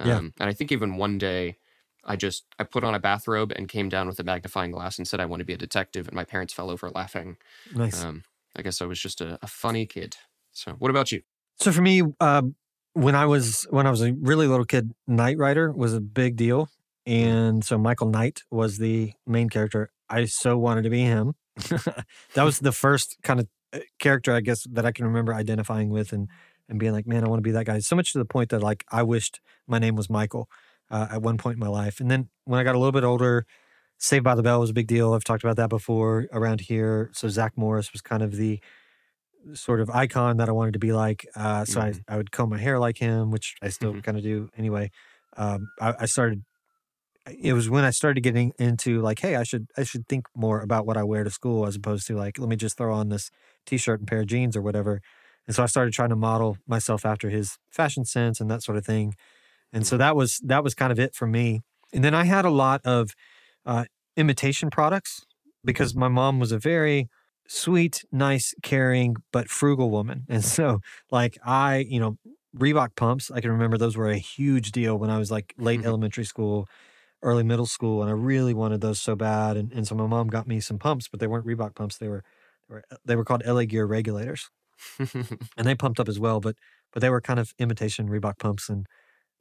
Yeah. 0.05 0.17
Um, 0.17 0.33
And 0.41 0.49
I 0.49 0.53
think 0.55 0.73
even 0.73 0.97
one 0.97 1.19
day, 1.19 1.59
I 2.05 2.17
just 2.17 2.45
I 2.59 2.65
put 2.65 2.83
on 2.85 2.95
a 2.95 2.99
bathrobe 2.99 3.53
and 3.55 3.69
came 3.69 3.91
down 3.91 4.09
with 4.09 4.19
a 4.19 4.25
magnifying 4.25 4.71
glass 4.71 4.97
and 4.97 5.07
said 5.07 5.21
I 5.21 5.27
want 5.27 5.41
to 5.41 5.45
be 5.45 5.53
a 5.53 5.59
detective. 5.59 6.07
And 6.09 6.17
my 6.17 6.25
parents 6.25 6.55
fell 6.55 6.71
over 6.71 6.89
laughing. 6.91 7.37
Nice. 7.75 8.03
Um, 8.03 8.25
I 8.57 8.63
guess 8.63 8.81
I 8.81 8.87
was 8.87 8.99
just 9.01 9.21
a, 9.21 9.39
a 9.43 9.47
funny 9.47 9.85
kid. 9.85 10.17
So, 10.53 10.73
what 10.79 10.91
about 10.91 11.13
you? 11.13 11.21
So 11.57 11.71
for 11.73 11.83
me, 11.83 12.03
um, 12.21 12.55
when 12.95 13.15
I 13.15 13.27
was 13.27 13.67
when 13.71 13.87
I 13.87 13.91
was 13.91 14.03
a 14.03 14.13
really 14.13 14.47
little 14.47 14.65
kid, 14.65 14.93
Knight 15.07 15.39
Rider 15.39 15.73
was 15.73 15.95
a 15.95 16.01
big 16.01 16.37
deal, 16.37 16.69
and 17.07 17.65
so 17.65 17.79
Michael 17.79 18.09
Knight 18.09 18.43
was 18.51 18.79
the 18.79 19.13
main 19.27 19.49
character. 19.49 19.91
I 20.09 20.25
so 20.25 20.59
wanted 20.59 20.83
to 20.83 20.91
be 20.91 21.03
him. 21.03 21.35
that 22.35 22.43
was 22.43 22.59
the 22.59 22.73
first 22.73 23.17
kind 23.23 23.41
of 23.41 23.49
uh, 23.73 23.81
character, 23.99 24.35
I 24.35 24.41
guess, 24.41 24.67
that 24.71 24.85
I 24.87 24.93
can 24.93 25.05
remember 25.05 25.35
identifying 25.35 25.91
with 25.91 26.13
and 26.13 26.29
and 26.69 26.79
being 26.79 26.93
like, 26.93 27.07
man, 27.07 27.25
I 27.25 27.29
want 27.29 27.39
to 27.39 27.43
be 27.43 27.53
that 27.53 27.67
guy. 27.67 27.79
So 27.81 27.97
much 27.97 28.13
to 28.13 28.19
the 28.19 28.25
point 28.25 28.51
that 28.51 28.63
like 28.63 28.85
I 28.91 29.03
wished 29.03 29.41
my 29.67 29.79
name 29.79 29.97
was 29.97 30.09
Michael 30.09 30.49
uh, 30.91 31.09
at 31.13 31.23
one 31.23 31.37
point 31.37 31.55
in 31.55 31.61
my 31.61 31.69
life. 31.69 32.01
And 32.01 32.11
then 32.11 32.29
when 32.45 32.61
I 32.61 32.65
got 32.65 32.75
a 32.75 32.79
little 32.79 32.93
bit 32.93 33.05
older, 33.05 33.47
Saved 34.03 34.25
by 34.25 34.35
the 34.35 34.43
Bell 34.43 34.61
was 34.61 34.71
a 34.71 34.73
big 34.73 34.87
deal. 34.87 35.13
I've 35.13 35.25
talked 35.25 35.45
about 35.45 35.57
that 35.57 35.69
before 35.69 36.27
around 36.33 36.63
here. 36.63 37.11
So 37.13 37.29
Zach 37.29 37.53
Morris 37.55 37.93
was 37.93 38.01
kind 38.01 38.23
of 38.23 38.37
the 38.37 38.59
sort 39.55 39.81
of 39.81 39.91
icon 39.91 40.37
that 40.39 40.49
I 40.49 40.53
wanted 40.53 40.73
to 40.75 40.79
be 40.79 40.93
like. 40.93 41.27
Uh, 41.37 41.65
so 41.65 41.81
Mhm. 41.81 42.05
I, 42.09 42.15
I 42.15 42.17
would 42.17 42.33
comb 42.33 42.51
my 42.51 42.59
hair 42.59 42.79
like 42.79 42.99
him, 42.99 43.31
which 43.31 43.55
I 43.63 43.69
still 43.71 43.95
Mhm. 43.95 44.03
kind 44.03 44.17
of 44.19 44.25
do 44.25 44.49
anyway. 44.57 44.91
Um, 45.37 45.69
I, 45.81 45.95
I 46.01 46.07
started. 46.07 46.45
It 47.29 47.53
was 47.53 47.69
when 47.69 47.85
I 47.85 47.91
started 47.91 48.23
getting 48.23 48.53
into 48.59 49.03
like, 49.03 49.21
hey, 49.21 49.37
I 49.37 49.43
should 49.45 49.67
I 49.77 49.85
should 49.85 50.09
think 50.09 50.27
more 50.35 50.61
about 50.63 50.87
what 50.87 50.97
I 50.97 51.05
wear 51.05 51.23
to 51.25 51.31
school 51.31 51.67
as 51.67 51.77
opposed 51.77 52.07
to 52.09 52.17
like, 52.17 52.39
let 52.39 52.49
me 52.49 52.57
just 52.57 52.77
throw 52.79 52.95
on 52.95 53.09
this 53.11 53.31
t-shirt 53.67 54.01
and 54.01 54.09
pair 54.09 54.21
of 54.21 54.27
jeans 54.27 54.57
or 54.57 54.63
whatever. 54.63 55.01
And 55.47 55.55
so 55.55 55.63
I 55.63 55.67
started 55.67 55.93
trying 55.93 56.09
to 56.11 56.17
model 56.17 56.57
myself 56.67 57.05
after 57.05 57.29
his 57.31 57.59
fashion 57.71 58.05
sense 58.05 58.41
and 58.41 58.51
that 58.51 58.63
sort 58.63 58.79
of 58.79 58.87
thing. 58.87 59.15
And 59.73 59.87
so 59.87 59.97
that 59.99 60.17
was 60.17 60.41
that 60.45 60.65
was 60.65 60.75
kind 60.75 60.93
of 60.93 60.99
it 60.99 61.15
for 61.15 61.27
me. 61.27 61.63
And 61.93 62.05
then 62.05 62.15
I 62.15 62.25
had 62.25 62.45
a 62.45 62.51
lot 62.51 62.81
of 62.85 63.11
uh, 63.67 63.85
imitation 64.17 64.71
products 64.71 65.25
because 65.65 65.95
my 65.95 66.09
mom 66.09 66.41
was 66.41 66.53
a 66.53 66.59
very 66.59 67.09
sweet, 67.51 68.05
nice, 68.13 68.55
caring, 68.63 69.17
but 69.33 69.49
frugal 69.51 69.91
woman. 69.91 70.25
And 70.31 70.45
so, 70.45 70.81
like, 71.11 71.39
I, 71.45 71.79
you 71.89 72.01
know, 72.01 72.17
Reebok 72.57 72.97
pumps, 72.97 73.31
I 73.31 73.41
can 73.41 73.51
remember 73.53 73.79
those 73.79 73.97
were 73.97 74.11
a 74.11 74.19
huge 74.19 74.73
deal 74.73 74.99
when 74.99 75.11
I 75.11 75.19
was 75.19 75.31
like 75.31 75.55
late 75.59 75.83
Mhm. 75.83 75.85
elementary 75.85 76.25
school, 76.25 76.69
early 77.23 77.45
middle 77.45 77.67
school. 77.67 78.03
And 78.03 78.11
I 78.11 78.15
really 78.15 78.55
wanted 78.55 78.81
those 78.83 79.01
so 79.01 79.17
bad. 79.17 79.57
And, 79.57 79.73
and 79.73 79.87
so 79.89 79.95
my 79.97 80.07
mom 80.07 80.29
got 80.29 80.49
me 80.49 80.61
some 80.61 80.79
pumps, 80.79 81.09
but 81.09 81.21
they 81.21 81.29
weren't 81.29 81.47
Reebok 81.47 81.75
pumps. 81.77 81.99
They 81.99 82.09
were, 82.09 82.25
they 82.69 82.75
were, 82.77 82.85
they 83.07 83.17
were 83.17 83.25
called 83.25 83.43
LA 83.45 83.67
Gear 83.67 83.87
regulators 83.87 84.51
and 85.57 85.67
they 85.67 85.75
pumped 85.75 86.01
up 86.01 86.09
as 86.09 86.19
well, 86.19 86.41
but, 86.41 86.57
but 86.93 87.01
they 87.01 87.11
were 87.11 87.21
kind 87.21 87.41
of 87.41 87.53
imitation 87.59 88.09
Reebok 88.09 88.39
pumps. 88.39 88.69
And 88.69 88.87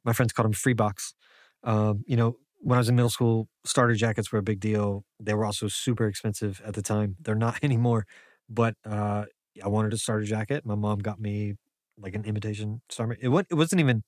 my 0.04 0.12
friends 0.14 0.32
called 0.32 0.46
them 0.46 0.54
free 0.54 0.74
box. 0.74 1.14
Um, 1.64 2.04
you 2.06 2.16
know, 2.16 2.36
when 2.60 2.76
I 2.76 2.80
was 2.80 2.88
in 2.88 2.96
middle 2.96 3.10
school, 3.10 3.48
starter 3.64 3.94
jackets 3.94 4.32
were 4.32 4.38
a 4.38 4.42
big 4.42 4.60
deal. 4.60 5.04
They 5.20 5.34
were 5.34 5.44
also 5.44 5.68
super 5.68 6.06
expensive 6.06 6.60
at 6.64 6.74
the 6.74 6.82
time. 6.82 7.16
They're 7.20 7.34
not 7.34 7.58
anymore, 7.62 8.06
but 8.48 8.74
uh, 8.84 9.24
I 9.64 9.68
wanted 9.68 9.92
a 9.92 9.98
starter 9.98 10.24
jacket. 10.24 10.64
My 10.66 10.74
mom 10.74 10.98
got 10.98 11.20
me 11.20 11.54
like 11.98 12.14
an 12.14 12.24
imitation 12.24 12.82
starter. 12.90 13.16
It, 13.20 13.28
it 13.50 13.54
wasn't 13.54 13.80
even 13.80 14.02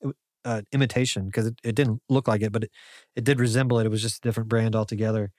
uh, 0.44 0.62
imitation 0.72 1.26
because 1.26 1.46
it, 1.46 1.54
it 1.64 1.74
didn't 1.74 2.02
look 2.08 2.28
like 2.28 2.42
it, 2.42 2.52
but 2.52 2.64
it, 2.64 2.70
it 3.16 3.24
did 3.24 3.40
resemble 3.40 3.78
it. 3.78 3.86
It 3.86 3.90
was 3.90 4.02
just 4.02 4.18
a 4.18 4.28
different 4.28 4.48
brand 4.48 4.74
altogether. 4.76 5.30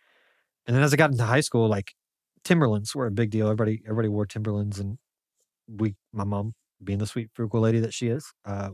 And 0.68 0.76
then 0.76 0.84
as 0.84 0.94
I 0.94 0.98
got 0.98 1.12
into 1.12 1.24
high 1.24 1.42
school, 1.42 1.68
like 1.68 1.94
Timberlands 2.44 2.96
were 2.96 3.08
a 3.08 3.12
big 3.12 3.32
deal. 3.32 3.48
Everybody 3.48 3.82
everybody 3.86 4.10
wore 4.10 4.26
Timberlands, 4.26 4.80
and 4.80 4.98
we, 5.68 5.96
my 6.14 6.24
mom, 6.24 6.54
being 6.84 7.00
the 7.00 7.08
sweet 7.08 7.30
frugal 7.34 7.62
lady 7.62 7.80
that 7.80 7.94
she 7.94 8.08
is, 8.08 8.26
uh, 8.46 8.70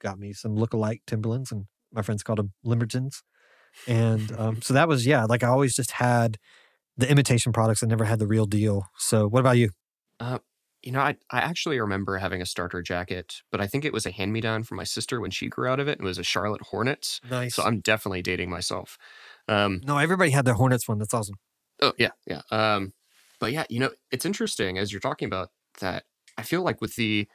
got 0.00 0.18
me 0.18 0.32
some 0.32 0.56
look-alike 0.56 1.02
Timberlands, 1.06 1.52
and 1.52 1.66
my 1.92 2.02
friends 2.02 2.22
called 2.22 2.38
them 2.38 2.52
Limbertons. 2.64 3.22
And 3.86 4.32
um, 4.38 4.62
so 4.62 4.74
that 4.74 4.88
was 4.88 5.06
yeah, 5.06 5.24
like 5.24 5.42
I 5.42 5.48
always 5.48 5.74
just 5.74 5.92
had 5.92 6.38
the 6.96 7.10
imitation 7.10 7.52
products. 7.52 7.82
I 7.82 7.86
never 7.86 8.04
had 8.04 8.18
the 8.18 8.26
real 8.26 8.46
deal. 8.46 8.86
So 8.98 9.28
what 9.28 9.40
about 9.40 9.58
you? 9.58 9.70
You 10.84 10.92
know, 10.92 11.00
I, 11.00 11.16
I 11.30 11.38
actually 11.38 11.80
remember 11.80 12.18
having 12.18 12.42
a 12.42 12.46
starter 12.46 12.82
jacket, 12.82 13.36
but 13.50 13.58
I 13.58 13.66
think 13.66 13.86
it 13.86 13.92
was 13.92 14.04
a 14.04 14.10
hand 14.10 14.34
me 14.34 14.42
down 14.42 14.64
from 14.64 14.76
my 14.76 14.84
sister 14.84 15.18
when 15.18 15.30
she 15.30 15.48
grew 15.48 15.66
out 15.66 15.80
of 15.80 15.88
it. 15.88 15.98
It 15.98 16.04
was 16.04 16.18
a 16.18 16.22
Charlotte 16.22 16.60
Hornets. 16.60 17.22
Nice. 17.30 17.54
So 17.54 17.62
I'm 17.62 17.80
definitely 17.80 18.20
dating 18.20 18.50
myself. 18.50 18.98
Um, 19.48 19.80
no, 19.84 19.96
everybody 19.96 20.30
had 20.30 20.44
their 20.44 20.54
Hornets 20.54 20.86
one. 20.86 20.98
That's 20.98 21.14
awesome. 21.14 21.36
Oh 21.80 21.94
yeah, 21.98 22.10
yeah. 22.26 22.42
Um, 22.50 22.92
but 23.40 23.52
yeah, 23.52 23.64
you 23.70 23.80
know, 23.80 23.90
it's 24.10 24.26
interesting 24.26 24.76
as 24.76 24.92
you're 24.92 25.00
talking 25.00 25.24
about 25.26 25.48
that. 25.80 26.04
I 26.36 26.42
feel 26.42 26.62
like 26.62 26.82
with 26.82 26.96
the 26.96 27.28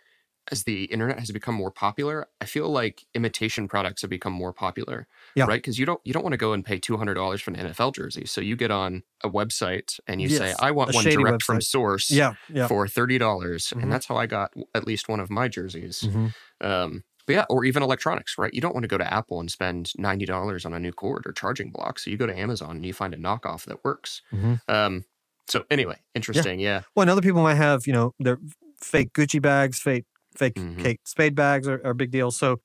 as 0.52 0.64
the 0.64 0.86
internet 0.86 1.20
has 1.20 1.32
become 1.32 1.56
more 1.56 1.72
popular, 1.72 2.28
I 2.42 2.46
feel 2.46 2.70
like 2.70 3.06
imitation 3.14 3.68
products 3.68 4.02
have 4.02 4.10
become 4.10 4.34
more 4.34 4.52
popular. 4.54 5.08
Yeah. 5.36 5.46
Right. 5.46 5.62
Because 5.62 5.78
you 5.78 5.86
don't 5.86 6.02
you 6.04 6.14
don't 6.14 6.24
want 6.24 6.34
to 6.34 6.38
go 6.38 6.54
and 6.54 6.66
pay 6.66 6.80
two 6.80 6.98
hundred 6.98 7.14
dollars 7.16 7.42
for 7.42 7.52
an 7.52 7.58
NFL 7.58 7.94
jersey. 7.96 8.26
So 8.26 8.42
you 8.42 8.56
get 8.56 8.72
on 8.72 9.04
a 9.24 9.30
website 9.30 10.00
and 10.08 10.22
you 10.22 10.30
say, 10.30 10.54
I 10.60 10.72
want 10.72 10.94
one 10.94 11.04
direct 11.06 11.44
from 11.44 11.62
source 11.62 12.10
Yeah, 12.12 12.34
yeah. 12.48 12.68
for 12.68 12.88
thirty 12.88 13.18
dollars. 13.18 13.68
Mhm. 13.76 13.84
And 13.84 13.92
that's 13.92 14.06
how 14.08 14.16
I 14.18 14.26
got 14.26 14.54
at 14.74 14.86
least 14.88 15.08
one 15.10 15.20
of 15.20 15.30
my 15.30 15.48
jerseys. 15.48 16.02
Mhm. 16.04 16.34
Um, 16.62 17.04
but 17.28 17.34
yeah, 17.34 17.46
or 17.50 17.64
even 17.64 17.84
electronics, 17.84 18.38
right? 18.40 18.52
You 18.54 18.60
don't 18.62 18.74
want 18.74 18.84
to 18.86 18.88
go 18.88 18.98
to 18.98 19.14
Apple 19.14 19.40
and 19.40 19.52
spend 19.52 19.92
ninety 19.98 20.26
dollars 20.26 20.66
on 20.66 20.74
a 20.74 20.80
new 20.80 20.92
cord 20.92 21.28
or 21.28 21.32
charging 21.32 21.70
block. 21.70 22.00
So 22.00 22.10
you 22.10 22.18
go 22.18 22.26
to 22.26 22.36
Amazon 22.38 22.72
and 22.78 22.86
you 22.86 22.94
find 22.94 23.14
a 23.14 23.18
knockoff 23.18 23.66
that 23.66 23.84
works. 23.84 24.22
Mhm. 24.34 24.60
Um, 24.68 25.06
so 25.48 25.64
anyway, 25.70 25.98
interesting. 26.16 26.60
Yeah. 26.60 26.82
Well, 26.96 27.04
and 27.04 27.10
other 27.12 27.22
people 27.22 27.44
might 27.44 27.56
have, 27.56 27.86
you 27.88 27.94
know, 27.94 28.14
their 28.20 28.40
fake 28.82 29.14
Gucci 29.14 29.42
bags, 29.42 29.80
fake 29.80 30.06
fake 30.36 30.58
Mhm. 30.58 30.82
Kate 30.82 31.00
Spade 31.06 31.36
bags 31.36 31.68
are, 31.68 31.82
are 31.86 31.92
a 31.92 31.96
big 31.96 32.12
deal. 32.12 32.32
So 32.32 32.58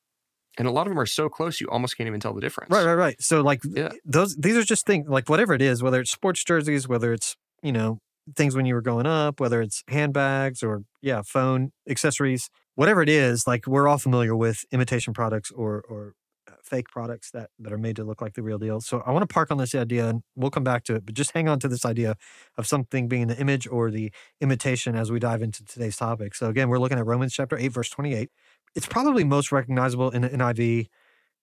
And 0.59 0.69
a 0.69 0.71
lot 0.71 0.87
of 0.87 0.91
them 0.93 0.99
are 1.01 1.07
so 1.07 1.29
close 1.29 1.61
you 1.61 1.69
almost 1.69 1.97
can't 1.97 2.07
even 2.07 2.21
tell 2.21 2.33
the 2.35 2.41
difference. 2.41 2.71
right, 2.71 2.85
right, 2.87 2.95
right. 2.95 3.21
So 3.23 3.41
like 3.43 3.63
Yeah. 3.65 3.91
those 4.05 4.37
these 4.37 4.57
are 4.57 4.63
just 4.65 4.87
things 4.87 5.09
like 5.09 5.29
whatever 5.29 5.55
it 5.55 5.63
is, 5.63 5.83
whether 5.83 6.01
it's 6.01 6.11
sports 6.11 6.45
jerseys, 6.45 6.87
whether 6.89 7.13
it's 7.13 7.37
you 7.63 7.73
know 7.73 7.99
things 8.37 8.55
when 8.57 8.67
you 8.67 8.75
were 8.75 8.83
growing 8.83 9.07
up, 9.07 9.41
whether 9.41 9.61
it's 9.61 9.83
handbags 9.89 10.63
or 10.63 10.83
yeah, 11.03 11.23
phone 11.27 11.73
accessories, 11.89 12.49
whatever 12.77 13.03
it 13.03 13.09
is. 13.09 13.47
Like 13.47 13.67
we're 13.67 13.89
all 13.89 13.99
familiar 13.99 14.37
with 14.37 14.65
imitation 14.73 15.13
products 15.13 15.51
or 15.51 15.83
or 15.89 16.15
fake 16.65 16.89
products 16.89 17.31
that 17.33 17.51
that 17.59 17.73
are 17.73 17.79
made 17.79 17.97
to 17.97 18.05
look 18.05 18.23
like 18.23 18.35
the 18.35 18.43
real 18.43 18.59
deal. 18.59 18.81
So 18.81 19.03
I 19.07 19.13
want 19.13 19.29
to 19.29 19.33
park 19.33 19.51
on 19.51 19.59
this 19.59 19.75
idea, 19.75 20.09
and 20.09 20.23
we'll 20.35 20.51
come 20.51 20.65
back 20.65 20.85
to 20.85 20.95
it. 20.95 21.05
But 21.07 21.15
just 21.15 21.33
hang 21.33 21.49
on 21.49 21.61
to 21.61 21.69
this 21.69 21.85
idea 21.85 22.17
of 22.57 22.67
something 22.67 23.09
being 23.09 23.27
the 23.27 23.39
image 23.39 23.67
or 23.67 23.91
the 23.91 24.13
imitation 24.41 24.97
as 24.97 25.13
we 25.13 25.19
dive 25.19 25.43
into 25.43 25.65
today's 25.65 25.97
topic. 25.97 26.35
So 26.35 26.49
again, 26.49 26.69
we're 26.69 26.79
looking 26.79 26.99
at 26.99 27.07
Romans 27.07 27.35
chapter 27.35 27.59
eight, 27.59 27.73
verse 27.73 27.91
twenty-eight. 27.91 28.31
It's 28.75 28.87
probably 28.87 29.25
most 29.25 29.53
recognizable 29.53 30.11
in 30.11 30.23
the 30.23 30.31
NIV, 30.31 30.89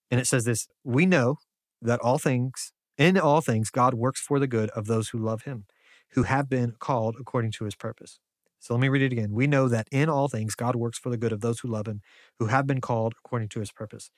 and 0.10 0.20
it 0.20 0.28
says 0.28 0.46
this: 0.46 0.68
"We 0.84 1.06
know 1.06 1.38
that 1.82 2.00
all 2.00 2.18
things, 2.18 2.72
in 2.98 3.18
all 3.18 3.42
things, 3.42 3.70
God 3.70 3.94
works 3.94 4.20
for 4.22 4.40
the 4.40 4.48
good 4.48 4.70
of 4.72 4.88
those 4.88 5.10
who 5.10 5.18
love 5.18 5.44
Him, 5.44 5.66
who 6.12 6.24
have 6.24 6.50
been 6.50 6.74
called 6.80 7.16
according 7.20 7.52
to 7.54 7.66
His 7.66 7.76
purpose." 7.76 8.20
So 8.60 8.76
let 8.76 8.82
me 8.82 8.90
read 8.90 9.02
it 9.02 9.12
again. 9.12 9.32
We 9.32 9.48
know 9.48 9.68
that 9.70 9.88
in 9.92 10.08
all 10.08 10.28
things, 10.28 10.54
God 10.54 10.76
works 10.76 11.00
for 11.00 11.10
the 11.10 11.18
good 11.18 11.32
of 11.32 11.42
those 11.42 11.62
who 11.62 11.68
love 11.68 11.88
Him, 11.88 12.02
who 12.38 12.46
have 12.46 12.68
been 12.68 12.80
called 12.80 13.16
according 13.18 13.50
to 13.50 13.60
His 13.60 13.72
purpose. 13.72 14.12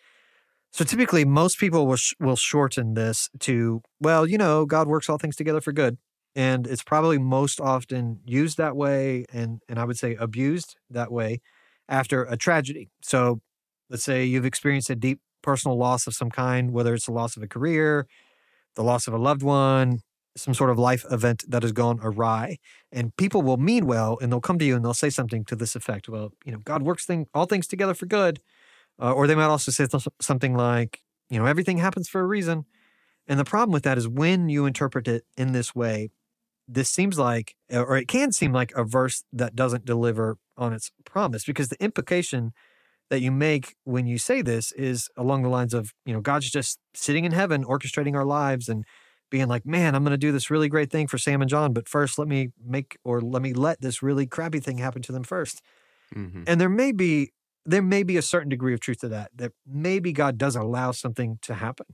So 0.73 0.83
typically, 0.83 1.23
most 1.25 1.59
people 1.59 1.85
will 1.87 1.97
sh- 1.97 2.13
will 2.19 2.35
shorten 2.35 2.95
this 2.95 3.29
to, 3.41 3.81
well, 4.01 4.27
you 4.27 4.37
know, 4.37 4.65
God 4.65 4.87
works 4.87 5.07
all 5.09 5.19
things 5.19 5.35
together 5.35 5.61
for 5.61 5.71
good, 5.71 5.97
and 6.35 6.65
it's 6.67 6.83
probably 6.83 7.19
most 7.19 7.61
often 7.61 8.19
used 8.25 8.57
that 8.57 8.75
way, 8.75 9.25
and 9.31 9.61
and 9.69 9.79
I 9.79 9.85
would 9.85 9.97
say 9.99 10.15
abused 10.15 10.75
that 10.89 11.11
way 11.11 11.41
after 11.87 12.23
a 12.23 12.37
tragedy. 12.37 12.89
So 13.03 13.41
let's 13.89 14.03
say 14.03 14.25
you've 14.25 14.45
experienced 14.45 14.89
a 14.89 14.95
deep 14.95 15.19
personal 15.43 15.77
loss 15.77 16.07
of 16.07 16.15
some 16.15 16.31
kind, 16.31 16.71
whether 16.71 16.93
it's 16.95 17.05
the 17.05 17.11
loss 17.13 17.37
of 17.37 17.43
a 17.43 17.47
career, 17.47 18.07
the 18.75 18.83
loss 18.83 19.07
of 19.07 19.13
a 19.13 19.17
loved 19.17 19.43
one, 19.43 19.99
some 20.35 20.53
sort 20.53 20.69
of 20.71 20.79
life 20.79 21.05
event 21.11 21.43
that 21.47 21.63
has 21.63 21.71
gone 21.71 21.99
awry, 22.03 22.57
and 22.91 23.15
people 23.17 23.41
will 23.41 23.57
mean 23.57 23.85
well, 23.85 24.17
and 24.21 24.31
they'll 24.31 24.41
come 24.41 24.59
to 24.59 24.65
you 24.65 24.75
and 24.75 24.83
they'll 24.85 24.93
say 24.93 25.09
something 25.09 25.45
to 25.45 25.55
this 25.55 25.75
effect. 25.75 26.09
Well, 26.09 26.31
you 26.45 26.51
know, 26.51 26.59
God 26.59 26.83
works 26.83 27.05
thing 27.05 27.27
all 27.33 27.45
things 27.45 27.67
together 27.67 27.93
for 27.93 28.07
good. 28.07 28.39
Uh, 29.01 29.11
or 29.11 29.27
they 29.27 29.35
might 29.35 29.45
also 29.45 29.71
say 29.71 29.87
something 30.21 30.55
like, 30.55 31.01
you 31.29 31.39
know, 31.39 31.45
everything 31.45 31.77
happens 31.77 32.07
for 32.07 32.21
a 32.21 32.27
reason. 32.27 32.65
And 33.27 33.39
the 33.39 33.45
problem 33.45 33.71
with 33.71 33.83
that 33.83 33.97
is 33.97 34.07
when 34.07 34.49
you 34.49 34.65
interpret 34.65 35.07
it 35.07 35.25
in 35.37 35.53
this 35.53 35.73
way, 35.73 36.09
this 36.67 36.89
seems 36.89 37.17
like, 37.17 37.55
or 37.71 37.97
it 37.97 38.07
can 38.07 38.31
seem 38.31 38.53
like 38.53 38.71
a 38.75 38.83
verse 38.83 39.23
that 39.33 39.55
doesn't 39.55 39.85
deliver 39.85 40.37
on 40.57 40.73
its 40.73 40.91
promise 41.05 41.43
because 41.43 41.69
the 41.69 41.83
implication 41.83 42.53
that 43.09 43.19
you 43.19 43.31
make 43.31 43.75
when 43.83 44.07
you 44.07 44.17
say 44.17 44.41
this 44.41 44.71
is 44.73 45.09
along 45.17 45.43
the 45.43 45.49
lines 45.49 45.73
of, 45.73 45.93
you 46.05 46.13
know, 46.13 46.21
God's 46.21 46.49
just 46.49 46.79
sitting 46.93 47.25
in 47.25 47.31
heaven 47.31 47.63
orchestrating 47.63 48.15
our 48.15 48.25
lives 48.25 48.69
and 48.69 48.85
being 49.29 49.47
like, 49.47 49.65
man, 49.65 49.95
I'm 49.95 50.03
going 50.03 50.11
to 50.11 50.17
do 50.17 50.31
this 50.31 50.49
really 50.49 50.69
great 50.69 50.91
thing 50.91 51.07
for 51.07 51.17
Sam 51.17 51.41
and 51.41 51.49
John, 51.49 51.73
but 51.73 51.89
first 51.89 52.17
let 52.17 52.27
me 52.27 52.49
make 52.63 52.97
or 53.03 53.19
let 53.19 53.41
me 53.41 53.53
let 53.53 53.81
this 53.81 54.01
really 54.03 54.25
crappy 54.27 54.59
thing 54.59 54.77
happen 54.77 55.01
to 55.03 55.11
them 55.11 55.23
first. 55.23 55.61
Mhm. 56.15 56.43
And 56.47 56.61
there 56.61 56.69
may 56.69 56.91
be 56.91 57.31
there 57.65 57.81
may 57.81 58.03
be 58.03 58.17
a 58.17 58.21
certain 58.21 58.49
degree 58.49 58.73
of 58.73 58.79
truth 58.79 58.99
to 58.99 59.09
that. 59.09 59.31
That 59.35 59.51
maybe 59.65 60.11
God 60.11 60.37
does 60.37 60.55
allow 60.55 60.91
something 60.91 61.39
to 61.43 61.55
happen. 61.55 61.87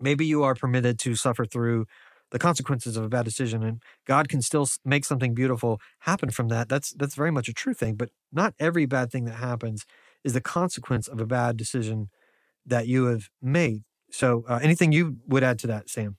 Maybe 0.00 0.26
you 0.26 0.42
are 0.42 0.54
permitted 0.54 0.98
to 1.00 1.14
suffer 1.14 1.44
through 1.44 1.86
the 2.30 2.38
consequences 2.38 2.96
of 2.96 3.04
a 3.04 3.08
bad 3.08 3.24
decision, 3.24 3.62
and 3.62 3.82
God 4.06 4.28
can 4.28 4.40
still 4.40 4.66
make 4.84 5.04
something 5.04 5.34
beautiful 5.34 5.80
happen 6.00 6.30
from 6.30 6.48
that. 6.48 6.68
That's 6.68 6.92
that's 6.92 7.14
very 7.14 7.30
much 7.30 7.48
a 7.48 7.52
true 7.52 7.74
thing. 7.74 7.94
But 7.94 8.10
not 8.32 8.54
every 8.58 8.86
bad 8.86 9.12
thing 9.12 9.24
that 9.26 9.34
happens 9.34 9.84
is 10.24 10.32
the 10.32 10.40
consequence 10.40 11.08
of 11.08 11.20
a 11.20 11.26
bad 11.26 11.56
decision 11.56 12.08
that 12.64 12.86
you 12.86 13.06
have 13.06 13.28
made. 13.40 13.82
So, 14.10 14.44
uh, 14.48 14.60
anything 14.62 14.92
you 14.92 15.16
would 15.26 15.42
add 15.42 15.58
to 15.60 15.66
that, 15.68 15.88
Sam? 15.88 16.16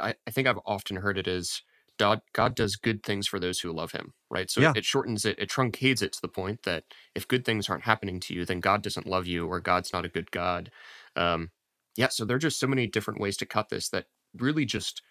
I, 0.00 0.14
I 0.26 0.30
think 0.30 0.46
I've 0.46 0.60
often 0.66 0.96
heard 0.96 1.18
it 1.18 1.28
as 1.28 1.62
God, 1.98 2.20
God 2.32 2.54
does 2.54 2.76
good 2.76 3.02
things 3.02 3.26
for 3.26 3.38
those 3.40 3.60
who 3.60 3.72
love 3.72 3.92
him, 3.92 4.14
right? 4.30 4.50
So 4.50 4.60
Yeah. 4.60 4.74
it, 4.74 4.78
it 4.78 4.84
shortens 4.84 5.24
it, 5.24 5.38
it 5.38 5.48
truncates 5.50 6.02
it 6.02 6.12
to 6.12 6.20
the 6.20 6.28
point 6.28 6.62
that 6.64 6.84
if 7.14 7.28
good 7.28 7.44
things 7.44 7.68
aren't 7.68 7.84
happening 7.84 8.20
to 8.20 8.34
you, 8.34 8.44
then 8.44 8.60
God 8.60 8.82
doesn't 8.82 9.06
love 9.06 9.26
you 9.26 9.46
or 9.46 9.60
God's 9.60 9.92
not 9.92 10.04
a 10.04 10.08
good 10.10 10.30
God. 10.30 10.70
Um, 11.16 11.50
yeah, 11.96 12.08
so 12.08 12.24
there 12.24 12.36
are 12.36 12.40
just 12.40 12.60
so 12.60 12.66
many 12.66 12.86
different 12.86 13.20
ways 13.20 13.36
to 13.38 13.46
cut 13.46 13.70
this 13.70 13.88
that 13.90 14.06
really 14.34 14.66
just 14.66 15.02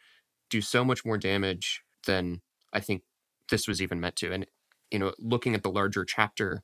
do 0.50 0.62
so 0.62 0.86
much 0.86 1.06
more 1.06 1.17
damage 1.17 1.84
than 2.06 2.41
I 2.74 2.80
think 2.80 3.04
this 3.50 3.67
was 3.67 3.82
even 3.82 4.00
meant 4.00 4.15
to. 4.17 4.32
And, 4.34 4.45
you 4.91 5.00
know, 5.00 5.13
looking 5.19 5.56
at 5.56 5.63
the 5.63 5.71
larger 5.71 6.06
chapter, 6.06 6.63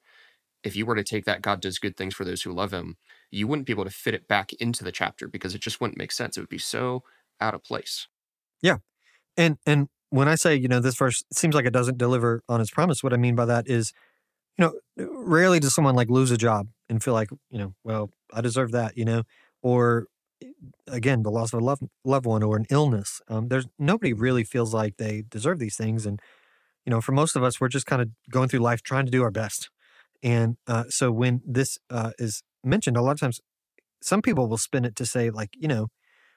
if 0.63 0.75
you 0.75 0.85
were 0.85 0.95
to 0.95 1.03
take 1.03 1.25
that 1.25 1.41
God 1.41 1.61
does 1.61 1.79
good 1.79 1.97
things 1.97 2.13
for 2.15 2.25
those 2.25 2.43
who 2.43 2.51
love 2.53 2.71
him, 2.73 2.97
you 3.31 3.47
wouldn't 3.47 3.65
be 3.67 3.73
able 3.73 3.85
to 3.85 3.89
fit 3.91 4.13
it 4.13 4.27
back 4.27 4.53
into 4.53 4.83
the 4.83 4.91
chapter 4.91 5.27
because 5.27 5.55
it 5.55 5.61
just 5.61 5.81
wouldn't 5.81 5.97
make 5.97 6.11
sense. 6.11 6.37
It 6.37 6.41
would 6.41 6.49
be 6.49 6.57
so 6.59 7.03
out 7.39 7.55
of 7.55 7.63
place. 7.63 8.07
Yeah. 8.61 8.77
And 9.37 9.57
and 9.65 9.89
when 10.11 10.27
I 10.27 10.35
say, 10.35 10.55
you 10.55 10.67
know, 10.67 10.79
this 10.79 10.95
verse 10.95 11.23
seems 11.33 11.55
like 11.55 11.65
it 11.65 11.73
doesn't 11.73 11.97
deliver 11.97 12.43
on 12.47 12.61
its 12.61 12.69
promise, 12.69 13.01
what 13.01 13.13
I 13.13 13.17
mean 13.17 13.35
by 13.35 13.45
that 13.45 13.67
is, 13.67 13.93
you 14.57 14.65
know, 14.65 14.73
rarely 14.97 15.59
does 15.59 15.73
someone 15.73 15.95
like 15.95 16.09
lose 16.09 16.31
a 16.31 16.37
job 16.37 16.67
and 16.89 17.01
feel 17.01 17.13
like, 17.13 17.29
you 17.49 17.57
know, 17.57 17.73
well, 17.83 18.11
I 18.33 18.41
deserve 18.41 18.71
that, 18.73 18.97
you 18.97 19.05
know, 19.05 19.23
or 19.61 20.07
again, 20.87 21.23
the 21.23 21.31
loss 21.31 21.53
of 21.53 21.61
a 21.61 21.63
loved, 21.63 21.83
loved 22.03 22.25
one 22.25 22.43
or 22.43 22.57
an 22.57 22.65
illness. 22.69 23.21
Um, 23.29 23.47
there's 23.47 23.67
nobody 23.79 24.11
really 24.11 24.43
feels 24.43 24.73
like 24.73 24.97
they 24.97 25.23
deserve 25.29 25.59
these 25.59 25.77
things. 25.77 26.05
And, 26.05 26.19
you 26.85 26.91
know, 26.91 26.99
for 26.99 27.13
most 27.13 27.35
of 27.37 27.43
us, 27.43 27.61
we're 27.61 27.69
just 27.69 27.85
kind 27.85 28.01
of 28.01 28.09
going 28.29 28.49
through 28.49 28.59
life 28.59 28.81
trying 28.81 29.05
to 29.05 29.11
do 29.11 29.23
our 29.23 29.31
best. 29.31 29.69
And 30.21 30.57
uh, 30.67 30.85
so 30.89 31.11
when 31.11 31.41
this 31.45 31.77
uh, 31.89 32.11
is 32.19 32.43
mentioned, 32.63 32.97
a 32.97 33.01
lot 33.01 33.13
of 33.13 33.19
times 33.19 33.39
some 34.01 34.21
people 34.21 34.47
will 34.47 34.57
spin 34.57 34.83
it 34.83 34.95
to 34.97 35.05
say, 35.05 35.29
like, 35.29 35.51
you 35.57 35.67
know, 35.67 35.87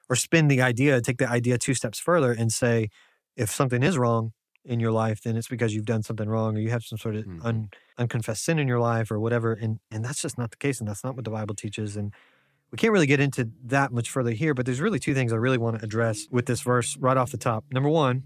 or 0.09 0.17
spin 0.17 0.49
the 0.49 0.63
idea, 0.63 1.01
take 1.01 1.19
the 1.19 1.29
idea 1.29 1.59
two 1.59 1.75
steps 1.75 1.99
further 1.99 2.31
and 2.31 2.53
say, 2.53 2.89
if 3.37 3.51
something 3.51 3.83
is 3.83 3.99
wrong 3.99 4.33
in 4.65 4.81
your 4.81 4.93
life, 4.93 5.23
then 5.23 5.37
it's 5.37 5.49
because 5.49 5.75
you've 5.75 5.85
done 5.85 6.03
something 6.03 6.29
wrong 6.29 6.57
or 6.57 6.61
you 6.61 6.71
have 6.71 6.83
some 6.83 6.99
sort 6.99 7.17
of 7.17 7.25
mm-hmm. 7.25 7.47
un, 7.47 7.69
unconfessed 7.99 8.45
sin 8.45 8.59
in 8.59 8.67
your 8.67 8.81
life 8.81 9.11
or 9.11 9.21
whatever. 9.21 9.53
And 9.53 9.81
and 9.91 10.05
that's 10.05 10.23
just 10.23 10.39
not 10.39 10.51
the 10.51 10.57
case. 10.57 10.81
And 10.81 10.89
that's 10.89 11.05
not 11.05 11.17
what 11.17 11.25
the 11.25 11.31
Bible 11.31 11.55
teaches. 11.55 11.97
And 11.97 12.13
we 12.71 12.77
can't 12.77 12.93
really 12.93 13.07
get 13.07 13.21
into 13.21 13.51
that 13.65 13.93
much 13.93 14.11
further 14.11 14.31
here, 14.31 14.55
but 14.55 14.67
there's 14.67 14.81
really 14.81 14.99
two 14.99 15.15
things 15.15 15.33
I 15.33 15.37
really 15.37 15.59
want 15.59 15.79
to 15.79 15.85
address 15.85 16.27
with 16.31 16.47
this 16.47 16.63
verse 16.63 16.97
right 16.97 17.17
off 17.17 17.31
the 17.31 17.37
top. 17.37 17.65
Number 17.71 17.89
one, 17.89 18.25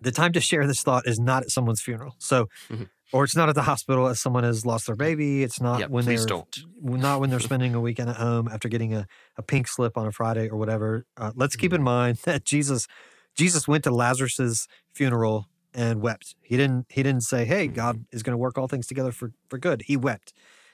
the 0.00 0.12
time 0.12 0.32
to 0.32 0.40
share 0.40 0.66
this 0.66 0.82
thought 0.82 1.06
is 1.06 1.18
not 1.18 1.42
at 1.42 1.50
someone's 1.50 1.80
funeral. 1.80 2.14
So 2.18 2.46
mm-hmm 2.70 2.84
or 3.14 3.22
it's 3.22 3.36
not 3.36 3.48
at 3.48 3.54
the 3.54 3.62
hospital 3.62 4.08
as 4.08 4.20
someone 4.20 4.42
has 4.42 4.66
lost 4.66 4.86
their 4.86 4.96
baby. 4.96 5.44
It's 5.44 5.60
not 5.60 5.88
when 5.88 6.04
they're 6.04 6.26
don't. 6.26 6.64
not 6.82 7.20
when 7.20 7.30
they're 7.30 7.38
spending 7.38 7.72
a 7.74 7.80
weekend 7.80 8.10
at 8.10 8.16
home 8.16 8.48
after 8.48 8.68
getting 8.68 8.92
a, 8.92 9.06
a 9.36 9.42
pink 9.42 9.68
slip 9.68 9.96
on 9.96 10.08
a 10.08 10.10
Friday 10.10 10.48
or 10.48 10.56
whatever. 10.56 11.06
Uh, 11.16 11.30
let's 11.36 11.54
keep 11.54 11.72
in 11.72 11.78
mm-hmm. 11.78 11.84
mind 11.84 12.16
that 12.24 12.44
Jesus 12.44 12.88
Jesus 13.34 13.66
went 13.66 13.84
to 13.84 13.90
Lazarus's 13.90 14.68
funeral 14.92 15.48
and 15.74 16.00
wept. 16.00 16.34
He 16.40 16.56
didn't 16.56 16.86
he 16.88 17.02
didn't 17.02 17.22
say, 17.22 17.44
"Hey, 17.44 17.66
God 17.66 17.96
mm-hmm. 17.96 18.16
is 18.16 18.22
going 18.22 18.32
to 18.32 18.38
work 18.38 18.56
all 18.56 18.68
things 18.68 18.86
together 18.86 19.12
for 19.12 19.32
for 19.48 19.58
good." 19.58 19.82
He 19.82 19.96
wept, 19.96 20.32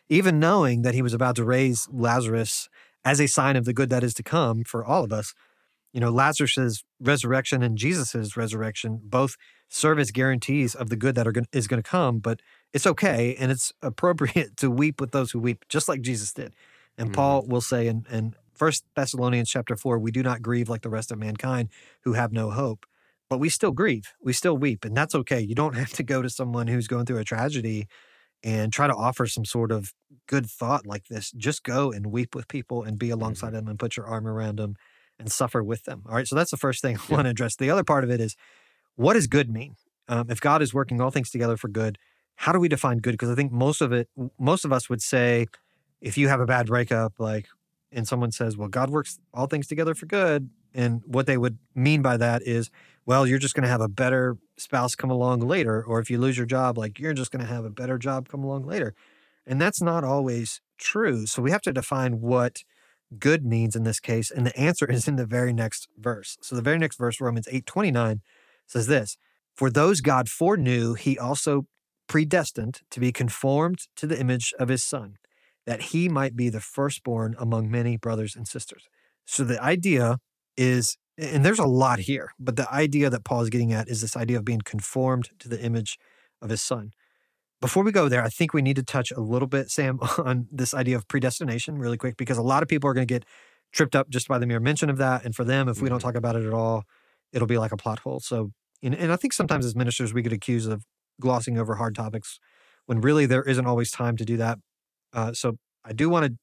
even 0.08 0.38
knowing 0.38 0.82
that 0.82 0.94
he 0.94 1.02
was 1.02 1.14
about 1.14 1.36
to 1.36 1.44
raise 1.44 1.88
Lazarus 1.90 2.68
as 3.04 3.20
a 3.20 3.26
sign 3.26 3.56
of 3.56 3.64
the 3.64 3.72
good 3.72 3.90
that 3.90 4.04
is 4.04 4.14
to 4.14 4.22
come 4.22 4.64
for 4.64 4.84
all 4.84 5.04
of 5.04 5.12
us. 5.12 5.34
You 5.92 6.00
know, 6.00 6.10
Lazarus's 6.10 6.84
resurrection 7.00 7.62
and 7.62 7.76
Jesus's 7.76 8.36
resurrection 8.36 9.00
both 9.02 9.36
serve 9.68 9.98
as 9.98 10.10
guarantees 10.10 10.74
of 10.74 10.90
the 10.90 10.96
good 10.96 11.14
that 11.14 11.26
are 11.26 11.32
going 11.32 11.46
is 11.52 11.66
going 11.66 11.82
to 11.82 11.88
come, 11.88 12.18
but 12.18 12.40
it's 12.72 12.86
okay 12.86 13.34
and 13.38 13.50
it's 13.50 13.72
appropriate 13.82 14.56
to 14.58 14.70
weep 14.70 15.00
with 15.00 15.12
those 15.12 15.30
who 15.30 15.40
weep, 15.40 15.64
just 15.68 15.88
like 15.88 16.02
Jesus 16.02 16.32
did. 16.32 16.54
And 16.98 17.08
mm-hmm. 17.08 17.14
Paul 17.14 17.46
will 17.46 17.60
say 17.60 17.86
in, 17.86 18.04
in 18.10 18.34
First 18.60 18.84
Thessalonians 18.94 19.48
chapter 19.48 19.74
four, 19.74 19.98
we 19.98 20.10
do 20.10 20.22
not 20.22 20.42
grieve 20.42 20.68
like 20.68 20.82
the 20.82 20.90
rest 20.90 21.10
of 21.10 21.18
mankind 21.18 21.70
who 22.02 22.12
have 22.12 22.30
no 22.30 22.50
hope, 22.50 22.84
but 23.30 23.38
we 23.38 23.48
still 23.48 23.70
grieve, 23.70 24.12
we 24.22 24.34
still 24.34 24.54
weep, 24.54 24.84
and 24.84 24.94
that's 24.94 25.14
okay. 25.14 25.40
You 25.40 25.54
don't 25.54 25.74
have 25.82 25.94
to 25.94 26.02
go 26.02 26.20
to 26.20 26.28
someone 26.28 26.66
who's 26.66 26.86
going 26.86 27.06
through 27.06 27.20
a 27.20 27.24
tragedy 27.24 27.86
and 28.44 28.70
try 28.70 28.86
to 28.86 28.94
offer 28.94 29.26
some 29.26 29.46
sort 29.46 29.72
of 29.72 29.94
good 30.26 30.44
thought 30.44 30.84
like 30.84 31.06
this. 31.06 31.30
Just 31.30 31.62
go 31.62 31.90
and 31.90 32.08
weep 32.08 32.34
with 32.34 32.48
people 32.48 32.82
and 32.82 32.98
be 32.98 33.08
alongside 33.08 33.46
mm-hmm. 33.46 33.56
them 33.56 33.68
and 33.68 33.78
put 33.78 33.96
your 33.96 34.04
arm 34.04 34.28
around 34.28 34.56
them 34.56 34.76
and 35.18 35.32
suffer 35.32 35.62
with 35.62 35.84
them. 35.84 36.02
All 36.06 36.14
right. 36.14 36.28
So 36.28 36.36
that's 36.36 36.50
the 36.50 36.58
first 36.58 36.82
thing 36.82 36.98
I 36.98 37.00
yeah. 37.08 37.14
want 37.14 37.24
to 37.24 37.30
address. 37.30 37.56
The 37.56 37.70
other 37.70 37.82
part 37.82 38.04
of 38.04 38.10
it 38.10 38.20
is 38.20 38.36
what 38.94 39.14
does 39.14 39.26
good 39.26 39.48
mean? 39.48 39.76
Um, 40.06 40.26
if 40.28 40.38
God 40.38 40.60
is 40.60 40.74
working 40.74 41.00
all 41.00 41.10
things 41.10 41.30
together 41.30 41.56
for 41.56 41.68
good, 41.68 41.96
how 42.34 42.52
do 42.52 42.60
we 42.60 42.68
define 42.68 42.98
good? 42.98 43.12
Because 43.12 43.30
I 43.30 43.34
think 43.36 43.52
most 43.52 43.80
of 43.80 43.90
it, 43.90 44.10
most 44.38 44.66
of 44.66 44.72
us 44.74 44.90
would 44.90 45.00
say, 45.00 45.46
if 46.02 46.18
you 46.18 46.28
have 46.28 46.40
a 46.40 46.46
bad 46.46 46.66
breakup, 46.66 47.14
like, 47.18 47.46
and 47.92 48.06
someone 48.06 48.32
says, 48.32 48.56
well, 48.56 48.68
God 48.68 48.90
works 48.90 49.18
all 49.34 49.46
things 49.46 49.66
together 49.66 49.94
for 49.94 50.06
good. 50.06 50.50
And 50.74 51.02
what 51.04 51.26
they 51.26 51.36
would 51.36 51.58
mean 51.74 52.02
by 52.02 52.16
that 52.16 52.42
is, 52.42 52.70
well, 53.06 53.26
you're 53.26 53.38
just 53.38 53.54
going 53.54 53.64
to 53.64 53.68
have 53.68 53.80
a 53.80 53.88
better 53.88 54.36
spouse 54.56 54.94
come 54.94 55.10
along 55.10 55.40
later. 55.40 55.82
Or 55.82 55.98
if 55.98 56.10
you 56.10 56.18
lose 56.18 56.36
your 56.36 56.46
job, 56.46 56.78
like, 56.78 56.98
you're 56.98 57.12
just 57.12 57.32
going 57.32 57.44
to 57.44 57.52
have 57.52 57.64
a 57.64 57.70
better 57.70 57.98
job 57.98 58.28
come 58.28 58.44
along 58.44 58.66
later. 58.66 58.94
And 59.46 59.60
that's 59.60 59.82
not 59.82 60.04
always 60.04 60.60
true. 60.78 61.26
So 61.26 61.42
we 61.42 61.50
have 61.50 61.62
to 61.62 61.72
define 61.72 62.20
what 62.20 62.62
good 63.18 63.44
means 63.44 63.74
in 63.74 63.82
this 63.82 64.00
case. 64.00 64.30
And 64.30 64.46
the 64.46 64.56
answer 64.56 64.86
is 64.90 65.08
in 65.08 65.16
the 65.16 65.26
very 65.26 65.52
next 65.52 65.88
verse. 65.98 66.36
So 66.40 66.54
the 66.54 66.62
very 66.62 66.78
next 66.78 66.98
verse, 66.98 67.20
Romans 67.20 67.48
8 67.50 67.66
29, 67.66 68.20
says 68.66 68.86
this 68.86 69.16
For 69.54 69.70
those 69.70 70.00
God 70.00 70.28
foreknew, 70.28 70.94
he 70.94 71.18
also 71.18 71.66
predestined 72.06 72.80
to 72.90 73.00
be 73.00 73.12
conformed 73.12 73.86
to 73.96 74.06
the 74.06 74.18
image 74.18 74.52
of 74.58 74.68
his 74.68 74.82
son, 74.82 75.16
that 75.66 75.82
he 75.82 76.08
might 76.08 76.36
be 76.36 76.48
the 76.48 76.60
firstborn 76.60 77.34
among 77.38 77.70
many 77.70 77.96
brothers 77.96 78.34
and 78.34 78.48
sisters. 78.48 78.84
So 79.24 79.44
the 79.44 79.62
idea 79.62 80.18
is, 80.56 80.96
and 81.18 81.44
there's 81.44 81.58
a 81.58 81.66
lot 81.66 82.00
here, 82.00 82.32
but 82.38 82.56
the 82.56 82.72
idea 82.72 83.10
that 83.10 83.24
Paul 83.24 83.42
is 83.42 83.50
getting 83.50 83.72
at 83.72 83.88
is 83.88 84.00
this 84.00 84.16
idea 84.16 84.38
of 84.38 84.44
being 84.44 84.62
conformed 84.64 85.30
to 85.38 85.48
the 85.48 85.60
image 85.60 85.98
of 86.42 86.50
his 86.50 86.62
son. 86.62 86.92
Before 87.60 87.84
we 87.84 87.92
go 87.92 88.08
there, 88.08 88.24
I 88.24 88.30
think 88.30 88.54
we 88.54 88.62
need 88.62 88.76
to 88.76 88.82
touch 88.82 89.12
a 89.12 89.20
little 89.20 89.48
bit, 89.48 89.70
Sam, 89.70 89.98
on 90.18 90.48
this 90.50 90.72
idea 90.72 90.96
of 90.96 91.06
predestination 91.08 91.78
really 91.78 91.98
quick, 91.98 92.16
because 92.16 92.38
a 92.38 92.42
lot 92.42 92.62
of 92.62 92.68
people 92.68 92.88
are 92.88 92.94
going 92.94 93.06
to 93.06 93.14
get 93.14 93.24
tripped 93.72 93.94
up 93.94 94.08
just 94.08 94.28
by 94.28 94.38
the 94.38 94.46
mere 94.46 94.60
mention 94.60 94.90
of 94.90 94.96
that. 94.96 95.24
And 95.24 95.34
for 95.34 95.44
them, 95.44 95.68
if 95.68 95.80
we 95.80 95.88
don't 95.88 95.98
mm-hmm. 95.98 96.08
talk 96.08 96.14
about 96.16 96.36
it 96.36 96.44
at 96.44 96.52
all, 96.52 96.84
it'll 97.32 97.46
be 97.46 97.58
like 97.58 97.72
a 97.72 97.76
plot 97.76 98.00
hole. 98.00 98.20
So, 98.20 98.50
and, 98.82 98.94
and 98.94 99.12
I 99.12 99.16
think 99.16 99.32
sometimes 99.32 99.64
as 99.64 99.76
ministers, 99.76 100.14
we 100.14 100.22
get 100.22 100.32
accused 100.32 100.70
of 100.70 100.84
glossing 101.20 101.58
over 101.58 101.76
hard 101.76 101.94
topics 101.94 102.40
when 102.86 103.00
really 103.00 103.26
there 103.26 103.42
isn't 103.42 103.66
always 103.66 103.90
time 103.90 104.16
to 104.16 104.24
do 104.24 104.36
that. 104.38 104.58
Uh, 105.12 105.32
so 105.32 105.56
I 105.84 105.92
do 105.92 106.08
want 106.08 106.26
to 106.26 106.36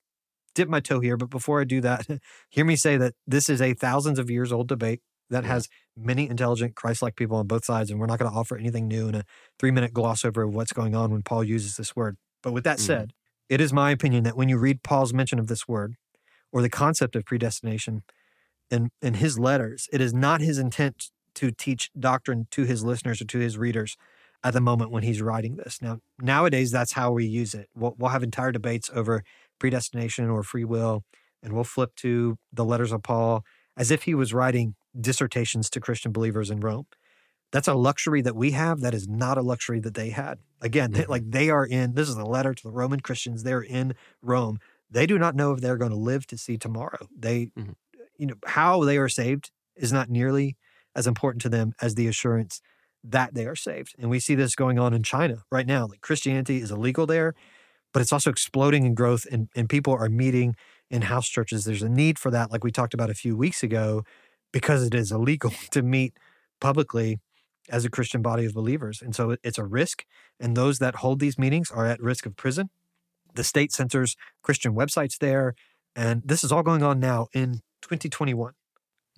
dip 0.55 0.69
my 0.69 0.79
toe 0.79 0.99
here, 0.99 1.17
but 1.17 1.29
before 1.29 1.61
I 1.61 1.63
do 1.63 1.81
that, 1.81 2.07
hear 2.49 2.65
me 2.65 2.75
say 2.75 2.97
that 2.97 3.13
this 3.25 3.49
is 3.49 3.61
a 3.61 3.73
thousands 3.73 4.19
of 4.19 4.29
years 4.29 4.51
old 4.51 4.67
debate 4.67 5.01
that 5.29 5.43
yeah. 5.43 5.51
has 5.51 5.67
many 5.95 6.29
intelligent 6.29 6.75
Christ-like 6.75 7.15
people 7.15 7.37
on 7.37 7.47
both 7.47 7.65
sides, 7.65 7.91
and 7.91 7.99
we're 7.99 8.05
not 8.05 8.19
going 8.19 8.31
to 8.31 8.37
offer 8.37 8.57
anything 8.57 8.87
new 8.87 9.07
in 9.07 9.15
a 9.15 9.23
three-minute 9.59 9.93
gloss 9.93 10.23
over 10.23 10.43
of 10.43 10.53
what's 10.53 10.73
going 10.73 10.95
on 10.95 11.11
when 11.11 11.21
Paul 11.21 11.43
uses 11.43 11.75
this 11.75 11.95
word. 11.95 12.17
But 12.41 12.53
with 12.53 12.63
that 12.63 12.77
mm. 12.77 12.81
said, 12.81 13.13
it 13.49 13.61
is 13.61 13.73
my 13.73 13.91
opinion 13.91 14.23
that 14.23 14.37
when 14.37 14.49
you 14.49 14.57
read 14.57 14.83
Paul's 14.83 15.13
mention 15.13 15.39
of 15.39 15.47
this 15.47 15.67
word 15.67 15.95
or 16.51 16.61
the 16.61 16.69
concept 16.69 17.15
of 17.15 17.25
predestination 17.25 18.03
in, 18.69 18.89
in 19.01 19.15
his 19.15 19.37
letters, 19.39 19.87
it 19.91 20.01
is 20.01 20.13
not 20.13 20.41
his 20.41 20.57
intent 20.57 21.11
to 21.35 21.51
teach 21.51 21.89
doctrine 21.97 22.47
to 22.51 22.63
his 22.63 22.83
listeners 22.83 23.21
or 23.21 23.25
to 23.25 23.39
his 23.39 23.57
readers 23.57 23.95
at 24.43 24.53
the 24.53 24.61
moment 24.61 24.91
when 24.91 25.03
he's 25.03 25.21
writing 25.21 25.55
this. 25.55 25.81
Now, 25.81 25.99
nowadays, 26.19 26.71
that's 26.71 26.93
how 26.93 27.11
we 27.11 27.25
use 27.25 27.53
it. 27.53 27.69
We'll, 27.75 27.95
we'll 27.97 28.11
have 28.11 28.23
entire 28.23 28.51
debates 28.51 28.89
over 28.93 29.23
predestination 29.59 30.29
or 30.29 30.43
free 30.43 30.63
will, 30.63 31.03
and 31.41 31.53
we'll 31.53 31.63
flip 31.63 31.95
to 31.97 32.37
the 32.53 32.65
letters 32.65 32.91
of 32.91 33.03
Paul 33.03 33.43
as 33.75 33.91
if 33.91 34.03
he 34.03 34.13
was 34.13 34.33
writing 34.33 34.75
dissertations 34.99 35.69
to 35.71 35.79
Christian 35.79 36.11
believers 36.11 36.49
in 36.49 36.59
Rome. 36.59 36.85
That's 37.51 37.67
a 37.67 37.73
luxury 37.73 38.21
that 38.23 38.35
we 38.35 38.51
have. 38.51 38.81
That 38.81 38.93
is 38.93 39.07
not 39.07 39.37
a 39.37 39.41
luxury 39.41 39.79
that 39.79 39.93
they 39.93 40.09
had. 40.09 40.39
Again, 40.61 40.91
they, 40.91 41.05
like 41.05 41.29
they 41.29 41.49
are 41.49 41.65
in, 41.65 41.93
this 41.93 42.09
is 42.09 42.15
a 42.15 42.25
letter 42.25 42.53
to 42.53 42.63
the 42.63 42.71
Roman 42.71 42.99
Christians. 42.99 43.43
They're 43.43 43.61
in 43.61 43.95
Rome. 44.21 44.59
They 44.89 45.05
do 45.05 45.17
not 45.17 45.35
know 45.35 45.53
if 45.53 45.61
they're 45.61 45.77
going 45.77 45.91
to 45.91 45.97
live 45.97 46.27
to 46.27 46.37
see 46.37 46.57
tomorrow. 46.57 47.07
They, 47.17 47.51
mm-hmm. 47.57 47.71
you 48.17 48.27
know, 48.27 48.35
how 48.45 48.83
they 48.83 48.97
are 48.97 49.09
saved 49.09 49.51
is 49.75 49.93
not 49.93 50.09
nearly 50.09 50.57
as 50.95 51.07
important 51.07 51.41
to 51.43 51.49
them 51.49 51.73
as 51.81 51.95
the 51.95 52.07
assurance 52.07 52.61
that 53.03 53.33
they 53.33 53.45
are 53.45 53.55
saved. 53.55 53.95
And 53.97 54.09
we 54.09 54.19
see 54.19 54.35
this 54.35 54.55
going 54.55 54.79
on 54.79 54.93
in 54.93 55.03
China 55.03 55.43
right 55.51 55.67
now. 55.67 55.87
Like 55.87 56.01
Christianity 56.01 56.61
is 56.61 56.71
illegal 56.71 57.05
there, 57.05 57.33
but 57.93 58.01
it's 58.01 58.13
also 58.13 58.29
exploding 58.29 58.85
in 58.85 58.95
growth 58.95 59.25
and, 59.31 59.49
and 59.55 59.69
people 59.69 59.93
are 59.93 60.09
meeting 60.09 60.55
in 60.89 61.03
house 61.03 61.27
churches. 61.27 61.65
There's 61.65 61.81
a 61.81 61.89
need 61.89 62.19
for 62.19 62.31
that, 62.31 62.51
like 62.51 62.63
we 62.63 62.71
talked 62.71 62.93
about 62.93 63.09
a 63.09 63.15
few 63.15 63.35
weeks 63.35 63.63
ago, 63.63 64.03
because 64.51 64.85
it 64.85 64.93
is 64.93 65.11
illegal 65.11 65.51
to 65.71 65.81
meet 65.81 66.13
publicly 66.59 67.19
as 67.69 67.85
a 67.85 67.89
Christian 67.89 68.21
body 68.21 68.45
of 68.45 68.53
believers. 68.53 69.01
And 69.01 69.15
so 69.15 69.35
it's 69.43 69.57
a 69.57 69.65
risk. 69.65 70.05
And 70.39 70.55
those 70.55 70.79
that 70.79 70.95
hold 70.95 71.19
these 71.19 71.37
meetings 71.37 71.69
are 71.71 71.85
at 71.85 72.01
risk 72.01 72.25
of 72.25 72.35
prison. 72.35 72.69
The 73.33 73.43
state 73.43 73.71
censors 73.71 74.15
Christian 74.41 74.73
websites 74.73 75.17
there. 75.19 75.53
And 75.95 76.21
this 76.25 76.43
is 76.43 76.51
all 76.51 76.63
going 76.63 76.83
on 76.83 76.99
now 76.99 77.27
in 77.33 77.61
2021. 77.81 78.53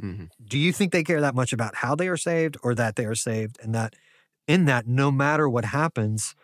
Mm-hmm. 0.01 0.25
Do 0.43 0.57
you 0.57 0.71
think 0.71 0.91
they 0.91 1.03
care 1.03 1.21
that 1.21 1.35
much 1.35 1.53
about 1.53 1.75
how 1.75 1.95
they 1.95 2.07
are 2.07 2.17
saved 2.17 2.57
or 2.63 2.73
that 2.75 2.95
they 2.95 3.05
are 3.05 3.15
saved? 3.15 3.57
And 3.61 3.75
that 3.75 3.95
in 4.47 4.65
that, 4.65 4.87
no 4.87 5.11
matter 5.11 5.47
what 5.49 5.65
happens, 5.65 6.35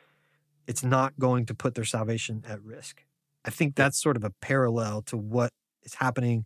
it's 0.68 0.84
not 0.84 1.18
going 1.20 1.46
to 1.46 1.56
put 1.56 1.76
their 1.76 1.86
salvation 1.86 2.44
at 2.48 2.62
risk. 2.62 3.04
I 3.46 3.50
think 3.52 3.76
that's 3.76 4.02
sort 4.02 4.18
of 4.18 4.24
a 4.24 4.32
parallel 4.42 5.02
to 5.04 5.18
what 5.18 5.52
is 5.84 5.96
happening 5.96 6.46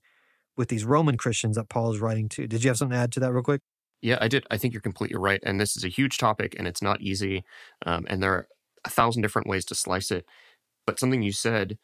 with 0.58 0.68
these 0.68 0.84
Roman 0.84 1.18
Christians 1.18 1.56
that 1.56 1.70
Paul 1.70 1.94
is 1.94 2.00
writing 2.00 2.28
to. 2.30 2.48
Did 2.48 2.64
you 2.64 2.70
have 2.70 2.78
something 2.78 2.96
to 2.96 3.02
add 3.02 3.12
to 3.14 3.20
that 3.22 3.32
real 3.32 3.44
quick? 3.44 3.62
Yeah, 4.02 4.18
I 4.22 4.28
did. 4.28 4.46
I 4.52 4.58
think 4.58 4.74
you're 4.74 4.82
completely 4.82 5.18
right. 5.18 5.40
And 5.44 5.60
this 5.60 5.76
is 5.76 5.84
a 5.84 5.90
huge 5.90 6.18
topic 6.18 6.56
and 6.58 6.68
it's 6.68 6.82
not 6.82 7.02
easy. 7.02 7.44
Um, 7.86 8.06
and 8.10 8.22
there 8.22 8.34
are 8.34 8.48
a 8.86 8.90
thousand 8.90 9.22
different 9.22 9.48
ways 9.48 9.66
to 9.66 9.76
slice 9.76 10.12
it. 10.12 10.26
But 10.86 11.00
something 11.00 11.22
you 11.22 11.32
said 11.32 11.78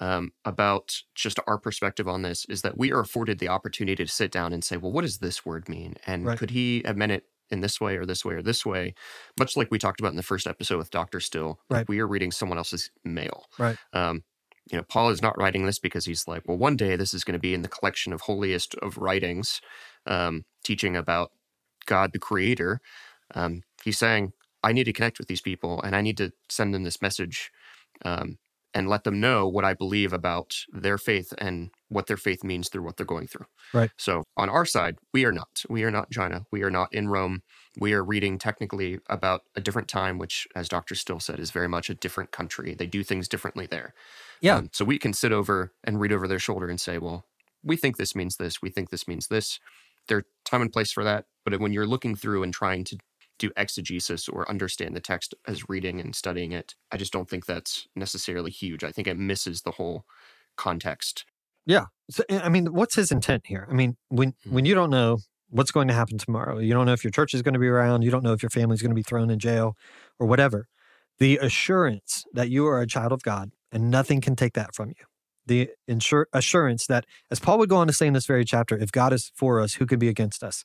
um, 0.00 0.32
about 0.44 1.02
just 1.14 1.38
our 1.46 1.58
perspective 1.58 2.08
on 2.08 2.22
this 2.22 2.44
is 2.46 2.62
that 2.62 2.78
we 2.78 2.92
are 2.92 3.00
afforded 3.00 3.38
the 3.38 3.48
opportunity 3.48 4.04
to 4.04 4.10
sit 4.10 4.30
down 4.30 4.52
and 4.52 4.64
say, 4.64 4.76
well, 4.76 4.92
what 4.92 5.02
does 5.02 5.18
this 5.18 5.44
word 5.44 5.68
mean? 5.68 5.96
And 6.06 6.24
right. 6.26 6.38
could 6.38 6.50
he 6.50 6.82
have 6.84 6.96
meant 6.96 7.12
it 7.12 7.24
in 7.50 7.60
this 7.60 7.80
way 7.80 7.96
or 7.96 8.06
this 8.06 8.24
way 8.24 8.34
or 8.34 8.42
this 8.42 8.64
way, 8.64 8.94
much 9.38 9.56
like 9.56 9.70
we 9.70 9.78
talked 9.78 10.00
about 10.00 10.10
in 10.10 10.16
the 10.16 10.22
first 10.22 10.46
episode 10.46 10.78
with 10.78 10.90
Dr. 10.90 11.20
Still. 11.20 11.60
Like 11.68 11.80
Right. 11.80 11.88
we 11.88 12.00
are 12.00 12.06
reading 12.08 12.32
someone 12.32 12.58
else's 12.58 12.90
mail. 13.04 13.44
Right. 13.58 13.76
Um, 13.92 14.24
you 14.70 14.78
know, 14.78 14.84
Paul 14.84 15.10
is 15.10 15.20
not 15.20 15.36
writing 15.36 15.66
this 15.66 15.78
because 15.78 16.06
he's 16.06 16.26
like, 16.26 16.42
well, 16.46 16.56
one 16.56 16.76
day 16.76 16.96
this 16.96 17.12
is 17.12 17.24
going 17.24 17.34
to 17.34 17.38
be 17.38 17.52
in 17.52 17.62
the 17.62 17.68
collection 17.68 18.12
of 18.12 18.22
holiest 18.22 18.74
of 18.76 18.96
writings, 18.96 19.60
um, 20.06 20.44
teaching 20.64 20.96
about 20.96 21.32
God 21.84 22.12
the 22.12 22.18
Creator. 22.18 22.80
Um, 23.34 23.62
he's 23.84 23.98
saying, 23.98 24.32
I 24.62 24.72
need 24.72 24.84
to 24.84 24.92
connect 24.92 25.18
with 25.18 25.28
these 25.28 25.40
people 25.40 25.82
and 25.82 25.94
I 25.94 26.00
need 26.00 26.16
to 26.18 26.32
send 26.48 26.72
them 26.72 26.84
this 26.84 27.02
message 27.02 27.50
um, 28.04 28.38
and 28.74 28.88
let 28.88 29.04
them 29.04 29.20
know 29.20 29.46
what 29.46 29.64
I 29.64 29.74
believe 29.74 30.12
about 30.12 30.56
their 30.72 30.98
faith 30.98 31.32
and 31.38 31.70
what 31.88 32.06
their 32.06 32.16
faith 32.16 32.42
means 32.42 32.68
through 32.68 32.82
what 32.82 32.96
they're 32.96 33.06
going 33.06 33.26
through. 33.26 33.46
Right. 33.74 33.90
So 33.96 34.24
on 34.36 34.48
our 34.48 34.64
side, 34.64 34.96
we 35.12 35.24
are 35.24 35.32
not. 35.32 35.62
We 35.68 35.84
are 35.84 35.90
not 35.90 36.10
China. 36.10 36.46
We 36.50 36.62
are 36.62 36.70
not 36.70 36.92
in 36.92 37.08
Rome. 37.08 37.42
We 37.78 37.92
are 37.92 38.02
reading 38.02 38.38
technically 38.38 38.98
about 39.08 39.42
a 39.54 39.60
different 39.60 39.88
time, 39.88 40.18
which, 40.18 40.46
as 40.54 40.68
Dr. 40.68 40.94
Still 40.94 41.20
said, 41.20 41.38
is 41.38 41.50
very 41.50 41.68
much 41.68 41.90
a 41.90 41.94
different 41.94 42.32
country. 42.32 42.74
They 42.74 42.86
do 42.86 43.02
things 43.02 43.28
differently 43.28 43.66
there. 43.66 43.94
Yeah. 44.40 44.56
Um, 44.56 44.70
so 44.72 44.84
we 44.84 44.98
can 44.98 45.12
sit 45.12 45.32
over 45.32 45.72
and 45.84 46.00
read 46.00 46.12
over 46.12 46.26
their 46.26 46.38
shoulder 46.38 46.68
and 46.68 46.80
say, 46.80 46.98
well, 46.98 47.26
we 47.62 47.76
think 47.76 47.96
this 47.96 48.16
means 48.16 48.36
this. 48.36 48.60
We 48.62 48.70
think 48.70 48.90
this 48.90 49.06
means 49.06 49.28
this. 49.28 49.60
There's 50.08 50.24
time 50.44 50.62
and 50.62 50.72
place 50.72 50.92
for 50.92 51.04
that. 51.04 51.26
But 51.44 51.60
when 51.60 51.72
you're 51.72 51.86
looking 51.86 52.16
through 52.16 52.42
and 52.42 52.52
trying 52.52 52.84
to 52.84 52.98
do 53.38 53.50
exegesis 53.56 54.28
or 54.28 54.48
understand 54.48 54.94
the 54.94 55.00
text 55.00 55.34
as 55.46 55.68
reading 55.68 56.00
and 56.00 56.14
studying 56.14 56.52
it, 56.52 56.74
I 56.90 56.96
just 56.96 57.12
don't 57.12 57.28
think 57.28 57.46
that's 57.46 57.88
necessarily 57.96 58.50
huge. 58.50 58.84
I 58.84 58.92
think 58.92 59.08
it 59.08 59.18
misses 59.18 59.62
the 59.62 59.72
whole 59.72 60.04
context. 60.56 61.24
Yeah. 61.66 61.86
So, 62.10 62.24
I 62.30 62.48
mean, 62.48 62.72
what's 62.72 62.94
his 62.94 63.12
intent 63.12 63.46
here? 63.46 63.66
I 63.70 63.74
mean, 63.74 63.96
when 64.08 64.34
Hmm. 64.44 64.54
when 64.54 64.64
you 64.64 64.74
don't 64.74 64.90
know 64.90 65.18
what's 65.48 65.70
going 65.70 65.88
to 65.88 65.94
happen 65.94 66.18
tomorrow, 66.18 66.58
you 66.58 66.72
don't 66.72 66.86
know 66.86 66.92
if 66.92 67.04
your 67.04 67.10
church 67.10 67.34
is 67.34 67.42
going 67.42 67.54
to 67.54 67.60
be 67.60 67.68
around, 67.68 68.02
you 68.02 68.10
don't 68.10 68.24
know 68.24 68.32
if 68.32 68.42
your 68.42 68.50
family's 68.50 68.82
going 68.82 68.90
to 68.90 68.96
be 68.96 69.02
thrown 69.02 69.30
in 69.30 69.38
jail 69.38 69.76
or 70.18 70.26
whatever. 70.26 70.66
The 71.18 71.36
assurance 71.38 72.24
that 72.32 72.48
you 72.48 72.66
are 72.66 72.80
a 72.80 72.86
child 72.86 73.12
of 73.12 73.22
God 73.22 73.52
and 73.70 73.90
nothing 73.90 74.20
can 74.20 74.34
take 74.34 74.54
that 74.54 74.74
from 74.74 74.88
you. 74.88 75.04
The 75.46 75.70
insur- 75.88 76.26
assurance 76.32 76.86
that, 76.86 77.04
as 77.30 77.38
Paul 77.40 77.58
would 77.58 77.68
go 77.68 77.76
on 77.76 77.86
to 77.86 77.92
say 77.92 78.06
in 78.06 78.12
this 78.12 78.26
very 78.26 78.44
chapter, 78.44 78.78
if 78.78 78.92
God 78.92 79.12
is 79.12 79.30
for 79.34 79.60
us, 79.60 79.74
who 79.74 79.86
could 79.86 79.98
be 79.98 80.08
against 80.08 80.42
us? 80.42 80.64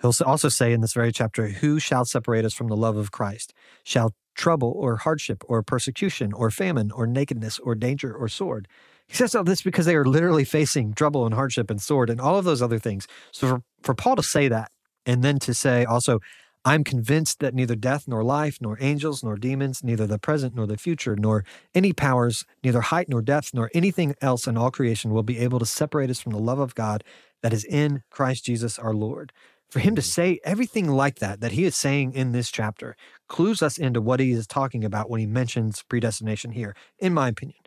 He'll 0.00 0.14
also 0.24 0.48
say 0.48 0.72
in 0.72 0.80
this 0.80 0.92
very 0.92 1.12
chapter, 1.12 1.48
Who 1.48 1.78
shall 1.78 2.04
separate 2.04 2.44
us 2.44 2.54
from 2.54 2.68
the 2.68 2.76
love 2.76 2.96
of 2.96 3.10
Christ? 3.10 3.52
Shall 3.84 4.14
trouble 4.34 4.72
or 4.76 4.96
hardship 4.96 5.42
or 5.46 5.62
persecution 5.62 6.32
or 6.32 6.50
famine 6.50 6.90
or 6.92 7.06
nakedness 7.06 7.58
or 7.58 7.74
danger 7.74 8.14
or 8.14 8.28
sword? 8.28 8.68
He 9.06 9.16
says 9.16 9.34
all 9.34 9.44
this 9.44 9.62
because 9.62 9.86
they 9.86 9.96
are 9.96 10.04
literally 10.04 10.44
facing 10.44 10.92
trouble 10.92 11.24
and 11.24 11.34
hardship 11.34 11.70
and 11.70 11.80
sword 11.80 12.10
and 12.10 12.20
all 12.20 12.36
of 12.36 12.44
those 12.44 12.62
other 12.62 12.78
things. 12.78 13.08
So 13.32 13.48
for, 13.48 13.62
for 13.82 13.94
Paul 13.94 14.16
to 14.16 14.22
say 14.22 14.48
that 14.48 14.70
and 15.06 15.24
then 15.24 15.38
to 15.40 15.54
say 15.54 15.84
also, 15.84 16.20
I'm 16.64 16.84
convinced 16.84 17.40
that 17.40 17.54
neither 17.54 17.74
death 17.74 18.06
nor 18.06 18.22
life, 18.22 18.58
nor 18.60 18.76
angels 18.80 19.24
nor 19.24 19.36
demons, 19.36 19.82
neither 19.82 20.06
the 20.06 20.18
present 20.18 20.54
nor 20.54 20.66
the 20.66 20.76
future, 20.76 21.16
nor 21.16 21.44
any 21.74 21.92
powers, 21.92 22.44
neither 22.62 22.82
height 22.82 23.08
nor 23.08 23.22
depth, 23.22 23.54
nor 23.54 23.70
anything 23.72 24.14
else 24.20 24.46
in 24.46 24.56
all 24.56 24.70
creation 24.70 25.12
will 25.12 25.22
be 25.22 25.38
able 25.38 25.58
to 25.58 25.66
separate 25.66 26.10
us 26.10 26.20
from 26.20 26.32
the 26.32 26.38
love 26.38 26.58
of 26.58 26.74
God 26.74 27.02
that 27.42 27.52
is 27.52 27.64
in 27.64 28.02
Christ 28.10 28.44
Jesus 28.44 28.78
our 28.78 28.92
Lord. 28.92 29.32
For 29.70 29.80
him 29.80 29.94
to 29.96 30.00
mm-hmm. 30.00 30.06
say 30.06 30.40
everything 30.44 30.88
like 30.88 31.18
that, 31.18 31.40
that 31.40 31.52
he 31.52 31.64
is 31.64 31.76
saying 31.76 32.14
in 32.14 32.32
this 32.32 32.50
chapter, 32.50 32.96
clues 33.28 33.62
us 33.62 33.76
into 33.76 34.00
what 34.00 34.18
he 34.18 34.32
is 34.32 34.46
talking 34.46 34.82
about 34.82 35.10
when 35.10 35.20
he 35.20 35.26
mentions 35.26 35.82
predestination 35.82 36.52
here, 36.52 36.74
in 36.98 37.12
my 37.12 37.28
opinion. 37.28 37.58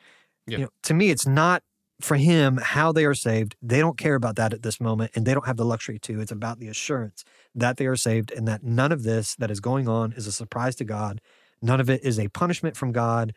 Yeah. 0.48 0.58
You 0.58 0.64
know, 0.64 0.70
to 0.84 0.94
me, 0.96 1.12
it's 1.12 1.28
not 1.28 1.62
for 2.02 2.18
him 2.18 2.58
how 2.58 2.92
they 2.92 3.06
are 3.06 3.14
saved. 3.14 3.56
They 3.62 3.80
don't 3.80 3.98
care 3.98 4.16
about 4.16 4.36
that 4.38 4.54
at 4.54 4.64
this 4.64 4.82
moment, 4.82 5.12
and 5.14 5.26
they 5.26 5.34
don't 5.34 5.46
have 5.46 5.58
the 5.58 5.66
luxury 5.66 6.00
to. 6.00 6.20
It's 6.20 6.32
about 6.32 6.60
the 6.60 6.68
assurance 6.68 7.24
that 7.54 7.78
they 7.78 7.86
are 7.86 7.96
saved 7.96 8.32
and 8.32 8.48
that 8.48 8.64
none 8.64 8.92
of 8.92 9.04
this 9.04 9.36
that 9.36 9.52
is 9.52 9.60
going 9.60 9.88
on 9.88 10.14
is 10.14 10.26
a 10.26 10.32
surprise 10.32 10.76
to 10.78 10.84
God. 10.84 11.22
None 11.62 11.80
of 11.80 11.90
it 11.90 12.04
is 12.04 12.18
a 12.18 12.28
punishment 12.30 12.76
from 12.76 12.92
God, 12.92 13.34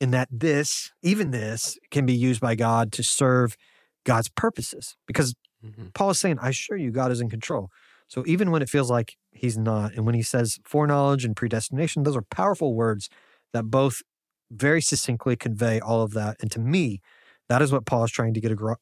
and 0.00 0.14
that 0.14 0.28
this, 0.30 0.92
even 1.02 1.30
this, 1.30 1.78
can 1.90 2.06
be 2.06 2.14
used 2.14 2.40
by 2.40 2.54
God 2.54 2.92
to 2.92 3.02
serve 3.02 3.56
God's 4.04 4.30
purposes. 4.30 4.96
Because 5.06 5.34
mm-hmm. 5.62 5.88
Paul 5.92 6.10
is 6.10 6.20
saying, 6.20 6.38
I 6.40 6.48
assure 6.48 6.78
you, 6.78 6.90
God 6.90 7.12
is 7.12 7.20
in 7.20 7.28
control. 7.28 7.68
So 8.10 8.24
even 8.26 8.50
when 8.50 8.60
it 8.60 8.68
feels 8.68 8.90
like 8.90 9.16
he's 9.30 9.56
not, 9.56 9.94
and 9.94 10.04
when 10.04 10.16
he 10.16 10.22
says 10.22 10.58
foreknowledge 10.64 11.24
and 11.24 11.36
predestination, 11.36 12.02
those 12.02 12.16
are 12.16 12.22
powerful 12.22 12.74
words 12.74 13.08
that 13.52 13.70
both 13.70 14.02
very 14.50 14.82
succinctly 14.82 15.36
convey 15.36 15.78
all 15.78 16.02
of 16.02 16.12
that. 16.14 16.36
And 16.40 16.50
to 16.50 16.58
me, 16.58 17.00
that 17.48 17.62
is 17.62 17.70
what 17.72 17.86
Paul 17.86 18.04
is 18.04 18.10
trying 18.10 18.34
to 18.34 18.40
get, 18.40 18.50
agro- 18.50 18.76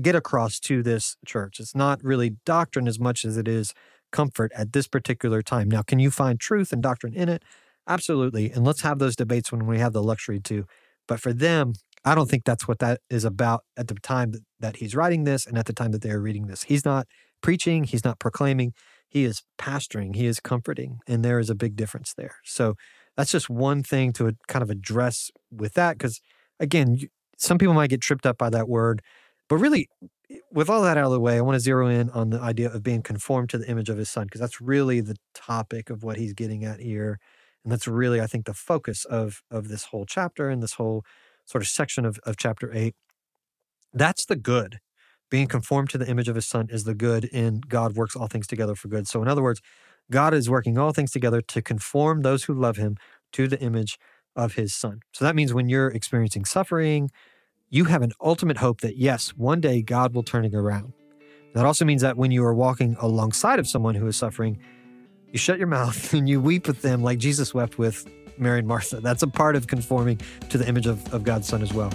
get, 0.00 0.14
across 0.14 0.60
to 0.60 0.82
this 0.82 1.16
church. 1.26 1.60
It's 1.60 1.74
not 1.74 2.04
really 2.04 2.36
doctrine 2.44 2.86
as 2.86 3.00
much 3.00 3.24
as 3.24 3.38
it 3.38 3.48
is 3.48 3.72
comfort 4.12 4.52
at 4.54 4.74
this 4.74 4.86
particular 4.86 5.40
time. 5.40 5.70
Now, 5.70 5.80
can 5.80 5.98
you 5.98 6.10
find 6.10 6.38
truth 6.38 6.70
and 6.70 6.82
doctrine 6.82 7.14
in 7.14 7.30
it? 7.30 7.42
Absolutely. 7.88 8.50
And 8.50 8.66
let's 8.66 8.82
have 8.82 8.98
those 8.98 9.16
debates 9.16 9.50
when 9.50 9.66
we 9.66 9.78
have 9.78 9.94
the 9.94 10.02
luxury 10.02 10.40
to. 10.40 10.66
But 11.08 11.20
for 11.20 11.32
them, 11.32 11.72
I 12.04 12.14
don't 12.14 12.28
think 12.28 12.44
that's 12.44 12.68
what 12.68 12.80
that 12.80 13.00
is 13.08 13.24
about 13.24 13.64
at 13.78 13.88
the 13.88 13.94
time 13.94 14.32
that, 14.32 14.42
that 14.60 14.76
he's 14.76 14.94
writing 14.94 15.24
this 15.24 15.46
and 15.46 15.56
at 15.56 15.64
the 15.64 15.72
time 15.72 15.92
that 15.92 16.02
they 16.02 16.10
are 16.10 16.20
reading 16.20 16.48
this. 16.48 16.64
He's 16.64 16.84
not 16.84 17.06
preaching, 17.44 17.84
he's 17.84 18.04
not 18.04 18.18
proclaiming, 18.18 18.72
he 19.06 19.22
is 19.24 19.42
pastoring, 19.58 20.16
he 20.16 20.26
is 20.26 20.40
comforting. 20.40 20.98
And 21.06 21.22
there 21.22 21.38
is 21.38 21.50
a 21.50 21.54
big 21.54 21.76
difference 21.76 22.14
there. 22.14 22.36
So 22.44 22.74
that's 23.16 23.30
just 23.30 23.48
one 23.50 23.82
thing 23.82 24.12
to 24.14 24.32
kind 24.48 24.62
of 24.62 24.70
address 24.70 25.30
with 25.52 25.74
that. 25.74 25.98
Because 25.98 26.20
again, 26.58 26.98
some 27.36 27.58
people 27.58 27.74
might 27.74 27.90
get 27.90 28.00
tripped 28.00 28.26
up 28.26 28.38
by 28.38 28.50
that 28.50 28.68
word. 28.68 29.02
But 29.48 29.58
really, 29.58 29.88
with 30.50 30.70
all 30.70 30.82
that 30.82 30.96
out 30.96 31.04
of 31.04 31.12
the 31.12 31.20
way, 31.20 31.36
I 31.36 31.42
want 31.42 31.56
to 31.56 31.60
zero 31.60 31.86
in 31.86 32.08
on 32.10 32.30
the 32.30 32.40
idea 32.40 32.72
of 32.72 32.82
being 32.82 33.02
conformed 33.02 33.50
to 33.50 33.58
the 33.58 33.68
image 33.68 33.90
of 33.90 33.98
his 33.98 34.08
son, 34.08 34.24
because 34.24 34.40
that's 34.40 34.60
really 34.60 35.02
the 35.02 35.16
topic 35.34 35.90
of 35.90 36.02
what 36.02 36.16
he's 36.16 36.32
getting 36.32 36.64
at 36.64 36.80
here. 36.80 37.18
And 37.62 37.70
that's 37.70 37.86
really, 37.86 38.22
I 38.22 38.26
think, 38.26 38.46
the 38.46 38.54
focus 38.54 39.04
of 39.04 39.42
of 39.50 39.68
this 39.68 39.84
whole 39.84 40.06
chapter 40.06 40.48
and 40.48 40.62
this 40.62 40.74
whole 40.74 41.04
sort 41.44 41.62
of 41.62 41.68
section 41.68 42.06
of, 42.06 42.18
of 42.24 42.38
chapter 42.38 42.72
eight. 42.72 42.94
That's 43.92 44.24
the 44.24 44.36
good. 44.36 44.78
Being 45.30 45.48
conformed 45.48 45.90
to 45.90 45.98
the 45.98 46.08
image 46.08 46.28
of 46.28 46.36
his 46.36 46.46
son 46.46 46.68
is 46.70 46.84
the 46.84 46.94
good, 46.94 47.28
and 47.32 47.68
God 47.68 47.96
works 47.96 48.14
all 48.14 48.26
things 48.26 48.46
together 48.46 48.74
for 48.74 48.88
good. 48.88 49.08
So, 49.08 49.22
in 49.22 49.28
other 49.28 49.42
words, 49.42 49.60
God 50.10 50.34
is 50.34 50.50
working 50.50 50.78
all 50.78 50.92
things 50.92 51.10
together 51.10 51.40
to 51.40 51.62
conform 51.62 52.22
those 52.22 52.44
who 52.44 52.54
love 52.54 52.76
him 52.76 52.96
to 53.32 53.48
the 53.48 53.60
image 53.60 53.98
of 54.36 54.54
his 54.54 54.74
son. 54.74 55.00
So 55.12 55.24
that 55.24 55.34
means 55.34 55.54
when 55.54 55.68
you're 55.68 55.88
experiencing 55.88 56.44
suffering, 56.44 57.10
you 57.70 57.84
have 57.84 58.02
an 58.02 58.12
ultimate 58.20 58.58
hope 58.58 58.80
that 58.80 58.96
yes, 58.96 59.30
one 59.30 59.60
day 59.60 59.82
God 59.82 60.14
will 60.14 60.22
turn 60.22 60.44
it 60.44 60.54
around. 60.54 60.92
That 61.54 61.64
also 61.64 61.84
means 61.84 62.02
that 62.02 62.16
when 62.16 62.30
you 62.30 62.44
are 62.44 62.54
walking 62.54 62.96
alongside 63.00 63.58
of 63.58 63.66
someone 63.66 63.94
who 63.94 64.06
is 64.06 64.16
suffering, 64.16 64.58
you 65.28 65.38
shut 65.38 65.58
your 65.58 65.66
mouth 65.78 66.12
and 66.12 66.28
you 66.28 66.40
weep 66.40 66.66
with 66.66 66.82
them 66.82 67.02
like 67.02 67.18
Jesus 67.18 67.54
wept 67.54 67.78
with 67.78 68.06
Mary 68.36 68.58
and 68.58 68.68
Martha. 68.68 69.00
That's 69.00 69.22
a 69.22 69.28
part 69.28 69.56
of 69.56 69.68
conforming 69.68 70.20
to 70.50 70.58
the 70.58 70.68
image 70.68 70.86
of, 70.86 71.12
of 71.14 71.22
God's 71.22 71.48
Son 71.48 71.62
as 71.62 71.72
well. 71.72 71.92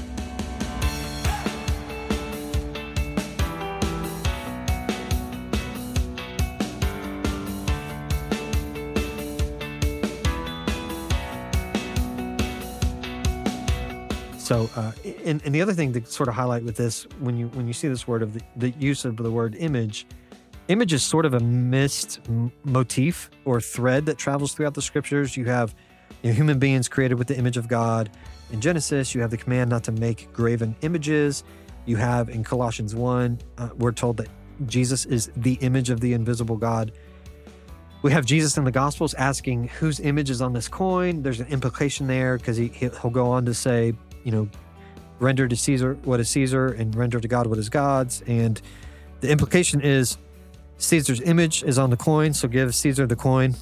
So, 14.50 14.68
uh, 14.76 14.94
and, 15.26 15.44
and 15.46 15.54
the 15.54 15.62
other 15.62 15.74
thing 15.74 15.94
to 15.94 16.04
sort 16.08 16.28
of 16.28 16.34
highlight 16.34 16.64
with 16.64 16.76
this, 16.76 17.04
when 17.20 17.38
you 17.38 17.50
when 17.50 17.68
you 17.68 17.74
see 17.74 17.88
this 17.88 18.08
word 18.08 18.24
of 18.24 18.34
the, 18.34 18.42
the 18.56 18.72
use 18.80 19.06
of 19.06 19.16
the 19.16 19.30
word 19.30 19.54
image, 19.54 20.08
image 20.70 20.92
is 20.92 21.04
sort 21.04 21.28
of 21.28 21.36
a 21.36 21.40
missed 21.40 22.20
m- 22.28 22.52
motif 22.64 23.30
or 23.46 23.62
thread 23.62 24.08
that 24.08 24.18
travels 24.18 24.56
throughout 24.56 24.74
the 24.74 24.82
scriptures. 24.82 25.38
You 25.38 25.46
have 25.46 25.76
you 26.24 26.32
know, 26.32 26.36
human 26.36 26.58
beings 26.58 26.90
created 26.90 27.20
with 27.20 27.28
the 27.28 27.38
image 27.38 27.58
of 27.58 27.68
God. 27.68 28.10
In 28.52 28.60
Genesis, 28.60 29.14
you 29.14 29.22
have 29.22 29.30
the 29.30 29.38
command 29.38 29.70
not 29.70 29.84
to 29.84 29.92
make 29.92 30.34
graven 30.34 30.76
images. 30.82 31.44
You 31.86 31.98
have 31.98 32.30
in 32.30 32.44
Colossians 32.44 32.96
1, 32.96 33.38
uh, 33.60 33.70
we're 33.78 33.92
told 33.92 34.18
that 34.18 34.30
Jesus 34.66 35.06
is 35.06 35.30
the 35.38 35.60
image 35.62 35.92
of 35.92 36.00
the 36.00 36.14
invisible 36.14 36.58
God. 36.58 36.92
We 38.02 38.12
have 38.14 38.26
Jesus 38.26 38.58
in 38.58 38.64
the 38.64 38.72
Gospels 38.72 39.14
asking 39.14 39.68
whose 39.68 40.00
image 40.00 40.32
is 40.32 40.42
on 40.42 40.54
this 40.54 40.68
coin. 40.68 41.22
There's 41.22 41.40
an 41.40 41.50
implication 41.50 42.08
there 42.08 42.40
because 42.40 42.58
he, 42.58 42.70
he'll 42.70 43.12
go 43.12 43.30
on 43.30 43.46
to 43.46 43.54
say, 43.54 43.94
you 44.24 44.32
know, 44.32 44.50
render 45.20 45.48
to 45.48 45.56
Caesar 45.56 45.96
what 46.04 46.20
is 46.20 46.30
Caesar 46.30 46.68
and 46.68 46.96
render 46.96 47.20
to 47.20 47.28
God 47.28 47.48
what 47.48 47.60
is 47.60 47.70
God's. 47.70 48.22
And 48.28 48.62
the 49.22 49.30
implication 49.30 49.82
is 49.82 50.18
Caesar's 50.78 51.22
image 51.22 51.64
is 51.64 51.78
on 51.78 51.90
the 51.90 51.98
coin, 51.98 52.34
so 52.34 52.48
give 52.48 52.74
Caesar 52.74 53.06
the 53.06 53.16
coin. 53.16 53.56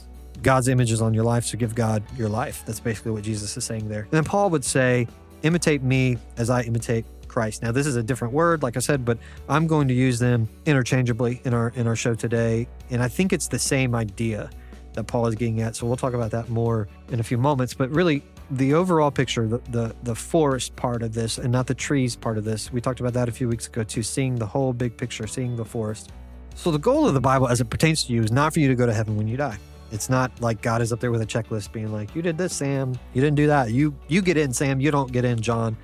God's 0.43 0.67
image 0.67 0.91
is 0.91 1.01
on 1.01 1.15
your 1.15 1.23
life, 1.23 1.45
so 1.45 1.57
give 1.57 1.73
God 1.73 2.03
your 2.15 2.29
life. 2.29 2.63
That's 2.65 2.79
basically 2.79 3.11
what 3.11 3.23
Jesus 3.23 3.57
is 3.57 3.65
saying 3.65 3.89
there. 3.89 4.01
And 4.01 4.11
then 4.11 4.23
Paul 4.23 4.51
would 4.51 4.63
say, 4.63 5.07
imitate 5.41 5.81
me 5.81 6.17
as 6.37 6.49
I 6.49 6.61
imitate 6.61 7.05
Christ. 7.27 7.61
Now, 7.61 7.71
this 7.71 7.87
is 7.87 7.95
a 7.95 8.03
different 8.03 8.33
word, 8.33 8.63
like 8.63 8.77
I 8.77 8.79
said, 8.79 9.03
but 9.03 9.17
I'm 9.49 9.67
going 9.67 9.87
to 9.87 9.93
use 9.93 10.19
them 10.19 10.47
interchangeably 10.65 11.41
in 11.43 11.53
our 11.53 11.69
in 11.75 11.87
our 11.87 11.95
show 11.95 12.15
today. 12.15 12.67
And 12.89 13.01
I 13.01 13.07
think 13.07 13.33
it's 13.33 13.47
the 13.47 13.59
same 13.59 13.95
idea 13.95 14.49
that 14.93 15.03
Paul 15.05 15.27
is 15.27 15.35
getting 15.35 15.61
at. 15.61 15.75
So 15.75 15.85
we'll 15.85 15.97
talk 15.97 16.13
about 16.13 16.31
that 16.31 16.49
more 16.49 16.87
in 17.09 17.19
a 17.19 17.23
few 17.23 17.37
moments. 17.37 17.73
But 17.73 17.89
really, 17.91 18.23
the 18.49 18.73
overall 18.73 19.11
picture, 19.11 19.47
the, 19.47 19.57
the 19.69 19.95
the 20.03 20.15
forest 20.15 20.75
part 20.75 21.03
of 21.03 21.13
this, 21.13 21.37
and 21.37 21.51
not 21.51 21.67
the 21.67 21.73
trees 21.73 22.15
part 22.15 22.37
of 22.37 22.45
this, 22.45 22.71
we 22.71 22.81
talked 22.81 22.99
about 22.99 23.13
that 23.13 23.27
a 23.27 23.31
few 23.31 23.47
weeks 23.47 23.67
ago 23.67 23.83
too. 23.83 24.03
Seeing 24.03 24.35
the 24.35 24.45
whole 24.45 24.73
big 24.73 24.97
picture, 24.97 25.27
seeing 25.27 25.55
the 25.55 25.65
forest. 25.65 26.11
So 26.55 26.71
the 26.71 26.79
goal 26.79 27.07
of 27.07 27.13
the 27.13 27.21
Bible 27.21 27.47
as 27.47 27.61
it 27.61 27.69
pertains 27.69 28.03
to 28.05 28.13
you 28.13 28.23
is 28.23 28.31
not 28.31 28.53
for 28.53 28.59
you 28.59 28.67
to 28.67 28.75
go 28.75 28.85
to 28.85 28.93
heaven 28.93 29.15
when 29.17 29.27
you 29.27 29.37
die. 29.37 29.57
It's 29.91 30.09
not 30.09 30.31
like 30.41 30.61
God 30.61 30.81
is 30.81 30.91
up 30.91 30.99
there 30.99 31.11
with 31.11 31.21
a 31.21 31.25
checklist 31.25 31.71
being 31.71 31.91
like, 31.91 32.15
"You 32.15 32.21
did 32.21 32.37
this, 32.37 32.53
Sam. 32.53 32.97
You 33.13 33.21
didn't 33.21 33.37
do 33.37 33.47
that. 33.47 33.71
You 33.71 33.95
you 34.07 34.21
get 34.21 34.37
in, 34.37 34.53
Sam. 34.53 34.79
You 34.79 34.91
don't 34.91 35.11
get 35.11 35.25
in, 35.25 35.39
John." 35.41 35.77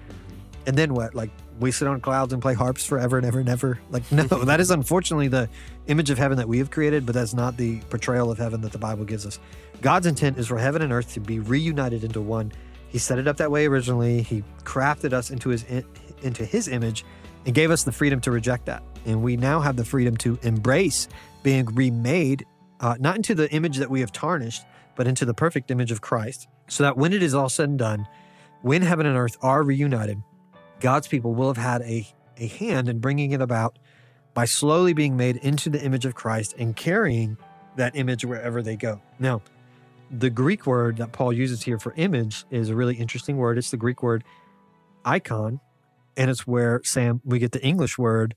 And 0.66 0.78
then 0.78 0.94
what? 0.94 1.16
Like 1.16 1.32
we 1.60 1.72
sit 1.72 1.88
on 1.88 2.02
clouds 2.02 2.34
and 2.34 2.42
play 2.42 2.54
harps 2.54 2.86
forever 2.86 3.18
and 3.18 3.26
ever 3.26 3.40
and 3.40 3.50
ever. 3.50 3.80
Like 3.92 4.10
no, 4.12 4.24
that 4.24 4.60
is 4.60 4.72
unfortunately 4.72 5.28
the 5.28 5.50
image 5.88 6.10
of 6.10 6.18
heaven 6.18 6.38
that 6.38 6.48
we 6.48 6.58
have 6.60 6.72
created, 6.72 7.06
but 7.06 7.14
that's 7.14 7.34
not 7.34 7.58
the 7.58 7.80
portrayal 7.90 8.32
of 8.32 8.38
heaven 8.38 8.62
that 8.62 8.72
the 8.72 8.78
Bible 8.78 9.06
gives 9.06 9.26
us. 9.26 9.40
God's 9.82 10.08
intent 10.08 10.38
is 10.38 10.48
for 10.48 10.58
heaven 10.58 10.82
and 10.82 10.94
earth 10.94 11.14
to 11.14 11.20
be 11.20 11.40
reunited 11.40 12.04
into 12.04 12.22
one. 12.22 12.52
He 12.88 12.98
set 13.00 13.20
it 13.20 13.28
up 13.28 13.38
that 13.38 13.52
way 13.52 13.66
originally. 13.66 14.22
He 14.22 14.44
crafted 14.64 15.14
us 15.14 15.32
into 15.32 15.50
his 15.50 15.66
into 16.22 16.46
his 16.46 16.68
image 16.68 17.04
and 17.46 17.54
gave 17.54 17.72
us 17.72 17.84
the 17.84 17.92
freedom 17.92 18.22
to 18.22 18.32
reject 18.32 18.66
that. 18.68 18.84
And 19.06 19.22
we 19.22 19.36
now 19.36 19.60
have 19.60 19.76
the 19.76 19.84
freedom 19.84 20.16
to 20.18 20.40
embrace 20.44 21.10
being 21.42 21.66
remade, 21.66 22.46
uh, 22.80 22.96
not 23.00 23.18
into 23.18 23.36
the 23.36 23.52
image 23.52 23.78
that 23.78 23.90
we 23.90 24.00
have 24.00 24.12
tarnished, 24.12 24.64
but 24.96 25.08
into 25.08 25.26
the 25.26 25.34
perfect 25.34 25.72
image 25.72 25.92
of 25.92 26.02
Christ. 26.02 26.48
So 26.70 26.84
that 26.84 26.98
when 26.98 27.12
it 27.12 27.22
is 27.22 27.34
all 27.34 27.50
said 27.50 27.70
and 27.70 27.80
done, 27.80 28.08
when 28.62 28.82
heaven 28.82 29.06
and 29.06 29.18
earth 29.18 29.38
are 29.42 29.64
reunited, 29.64 30.22
God's 30.80 31.08
people 31.08 31.34
will 31.34 31.48
have 31.48 31.58
had 31.58 31.82
a, 31.82 32.08
a 32.38 32.48
hand 32.48 32.88
in 32.88 33.00
bringing 33.00 33.32
it 33.32 33.42
about 33.42 33.78
by 34.34 34.46
slowly 34.46 34.94
being 34.94 35.16
made 35.16 35.38
into 35.38 35.70
the 35.70 35.82
image 35.82 36.06
of 36.06 36.16
Christ 36.16 36.56
and 36.58 36.76
carrying 36.76 37.38
that 37.76 37.96
image 37.96 38.26
wherever 38.26 38.62
they 38.62 38.76
go. 38.76 39.02
Now, 39.20 39.42
the 40.12 40.30
Greek 40.30 40.66
word 40.66 40.98
that 40.98 41.12
Paul 41.12 41.34
uses 41.34 41.64
here 41.64 41.80
for 41.80 41.94
image 41.96 42.46
is 42.52 42.70
a 42.70 42.76
really 42.76 42.96
interesting 42.96 43.38
word. 43.38 43.58
It's 43.58 43.72
the 43.72 43.78
Greek 43.78 44.04
word 44.04 44.24
icon, 45.06 45.60
and 46.16 46.30
it's 46.30 46.46
where 46.46 46.82
Sam 46.84 47.22
we 47.24 47.40
get 47.40 47.52
the 47.52 47.64
English 47.64 47.98
word 47.98 48.36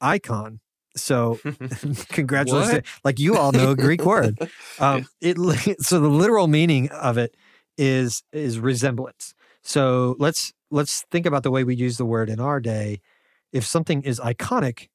icon. 0.00 0.60
So, 0.96 1.40
congratulations! 2.08 2.86
like 3.02 3.18
you 3.18 3.36
all 3.36 3.52
know 3.52 3.72
a 3.72 3.76
Greek 3.76 4.04
word. 4.04 4.38
Um, 4.78 5.06
it 5.20 5.36
so 5.80 6.00
the 6.00 6.08
literal 6.08 6.48
meaning 6.48 6.88
of 6.90 7.18
it 7.18 7.36
is 7.76 8.22
is 8.32 8.58
resemblance. 8.58 9.34
So 9.62 10.16
let's 10.18 10.52
let's 10.70 11.02
think 11.10 11.26
about 11.26 11.42
the 11.42 11.50
way 11.50 11.62
we 11.62 11.76
use 11.76 11.98
the 11.98 12.04
word 12.04 12.28
in 12.30 12.40
our 12.40 12.58
day. 12.58 13.00
If 13.52 13.64
something 13.64 14.02
is 14.02 14.18
iconic, 14.18 14.88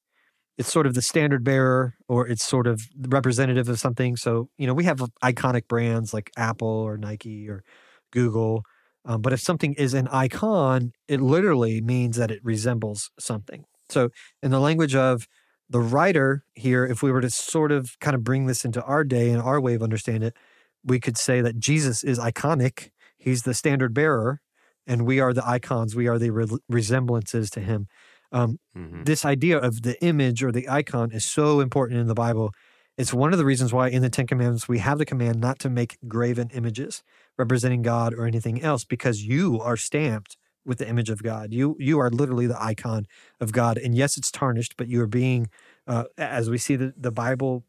it's 0.57 0.71
sort 0.71 0.87
of 0.87 0.93
the 0.95 1.01
standard 1.01 1.43
bearer 1.43 1.95
or 2.07 2.27
it's 2.27 2.43
sort 2.43 2.67
of 2.67 2.87
representative 3.07 3.69
of 3.69 3.79
something. 3.79 4.15
So, 4.15 4.49
you 4.57 4.65
know, 4.65 4.73
we 4.73 4.85
have 4.85 4.99
iconic 5.23 5.67
brands 5.67 6.13
like 6.13 6.31
Apple 6.35 6.67
or 6.67 6.97
Nike 6.97 7.47
or 7.47 7.63
Google. 8.11 8.63
Um, 9.05 9.21
but 9.21 9.33
if 9.33 9.39
something 9.39 9.73
is 9.73 9.93
an 9.93 10.07
icon, 10.09 10.93
it 11.07 11.21
literally 11.21 11.79
means 11.81 12.17
that 12.17 12.31
it 12.31 12.41
resembles 12.43 13.11
something. 13.19 13.65
So, 13.89 14.09
in 14.43 14.51
the 14.51 14.59
language 14.59 14.95
of 14.95 15.27
the 15.69 15.79
writer 15.79 16.43
here, 16.55 16.85
if 16.85 17.01
we 17.01 17.11
were 17.11 17.21
to 17.21 17.29
sort 17.29 17.71
of 17.71 17.97
kind 17.99 18.15
of 18.15 18.23
bring 18.23 18.47
this 18.47 18.65
into 18.65 18.83
our 18.83 19.03
day 19.03 19.29
and 19.29 19.41
our 19.41 19.61
way 19.61 19.75
of 19.75 19.83
understanding 19.83 20.23
it, 20.23 20.35
we 20.83 20.99
could 20.99 21.17
say 21.17 21.41
that 21.41 21.59
Jesus 21.59 22.03
is 22.03 22.19
iconic. 22.19 22.91
He's 23.17 23.43
the 23.43 23.53
standard 23.53 23.93
bearer, 23.93 24.41
and 24.85 25.05
we 25.05 25.19
are 25.19 25.33
the 25.33 25.47
icons. 25.47 25.95
We 25.95 26.07
are 26.07 26.19
the 26.19 26.31
re- 26.31 26.57
resemblances 26.69 27.49
to 27.51 27.59
him. 27.59 27.87
Um, 28.31 28.59
mm-hmm. 28.75 29.03
This 29.03 29.25
idea 29.25 29.57
of 29.57 29.83
the 29.83 30.01
image 30.03 30.43
or 30.43 30.51
the 30.51 30.67
icon 30.69 31.11
is 31.11 31.25
so 31.25 31.59
important 31.59 31.99
in 31.99 32.07
the 32.07 32.13
Bible. 32.13 32.51
It's 32.97 33.13
one 33.13 33.31
of 33.31 33.37
the 33.37 33.45
reasons 33.45 33.71
why 33.71 33.89
in 33.89 34.01
the 34.01 34.09
Ten 34.09 34.27
Commandments 34.27 34.67
we 34.67 34.79
have 34.79 34.97
the 34.97 35.05
command 35.05 35.39
not 35.39 35.59
to 35.59 35.69
make 35.69 35.97
graven 36.07 36.49
images 36.53 37.03
representing 37.37 37.83
God 37.83 38.13
or 38.13 38.25
anything 38.25 38.61
else, 38.61 38.83
because 38.83 39.23
you 39.23 39.61
are 39.61 39.77
stamped 39.77 40.35
with 40.65 40.79
the 40.79 40.89
image 40.89 41.09
of 41.09 41.23
God. 41.23 41.53
You 41.53 41.75
you 41.79 41.99
are 41.99 42.09
literally 42.09 42.47
the 42.47 42.61
icon 42.61 43.05
of 43.39 43.51
God, 43.51 43.77
and 43.77 43.95
yes, 43.95 44.17
it's 44.17 44.31
tarnished, 44.31 44.75
but 44.77 44.87
you 44.87 45.01
are 45.01 45.07
being, 45.07 45.49
uh, 45.85 46.05
as 46.17 46.49
we 46.49 46.57
see 46.57 46.75
the, 46.75 46.93
the 46.97 47.11
Bible 47.11 47.63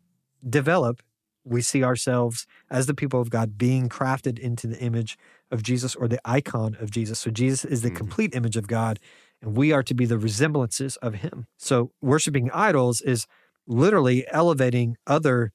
develop, 0.48 1.02
we 1.44 1.62
see 1.62 1.84
ourselves 1.84 2.46
as 2.70 2.86
the 2.86 2.94
people 2.94 3.20
of 3.20 3.30
God 3.30 3.58
being 3.58 3.88
crafted 3.88 4.38
into 4.38 4.66
the 4.66 4.78
image 4.80 5.18
of 5.50 5.62
Jesus 5.62 5.94
or 5.94 6.08
the 6.08 6.20
icon 6.24 6.76
of 6.80 6.90
Jesus. 6.90 7.18
So 7.18 7.30
Jesus 7.30 7.64
is 7.64 7.82
the 7.82 7.88
mm-hmm. 7.88 7.96
complete 7.96 8.34
image 8.34 8.56
of 8.56 8.66
God, 8.66 8.98
and 9.42 9.56
we 9.56 9.72
are 9.72 9.82
to 9.82 9.94
be 9.94 10.06
the 10.06 10.18
resemblances 10.18 10.96
of 10.98 11.14
him. 11.14 11.46
So 11.56 11.92
worshiping 12.00 12.50
idols 12.52 13.00
is 13.00 13.26
literally 13.66 14.26
elevating 14.30 14.96
other 15.06 15.52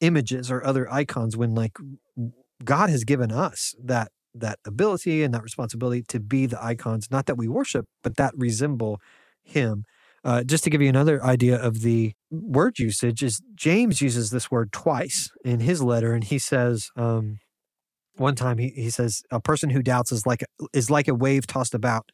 images 0.00 0.50
or 0.50 0.64
other 0.64 0.90
icons 0.92 1.36
when 1.36 1.54
like 1.54 1.76
God 2.64 2.90
has 2.90 3.04
given 3.04 3.30
us 3.30 3.74
that 3.82 4.10
that 4.34 4.58
ability 4.64 5.22
and 5.22 5.34
that 5.34 5.42
responsibility 5.42 6.04
to 6.08 6.20
be 6.20 6.46
the 6.46 6.62
icons, 6.62 7.08
not 7.10 7.26
that 7.26 7.36
we 7.36 7.48
worship, 7.48 7.86
but 8.02 8.16
that 8.16 8.32
resemble 8.36 9.00
him. 9.42 9.84
Uh, 10.22 10.44
just 10.44 10.62
to 10.62 10.70
give 10.70 10.82
you 10.82 10.88
another 10.88 11.22
idea 11.24 11.56
of 11.56 11.80
the 11.80 12.12
word 12.30 12.78
usage, 12.78 13.22
is 13.22 13.40
James 13.54 14.02
uses 14.02 14.30
this 14.30 14.50
word 14.50 14.70
twice 14.70 15.30
in 15.44 15.60
his 15.60 15.82
letter, 15.82 16.12
and 16.12 16.24
he 16.24 16.38
says, 16.38 16.90
um, 16.94 17.38
one 18.16 18.34
time 18.34 18.58
he, 18.58 18.68
he 18.68 18.90
says, 18.90 19.22
a 19.30 19.40
person 19.40 19.70
who 19.70 19.82
doubts 19.82 20.12
is 20.12 20.26
like 20.26 20.44
is 20.74 20.90
like 20.90 21.08
a 21.08 21.14
wave 21.14 21.46
tossed 21.46 21.74
about. 21.74 22.10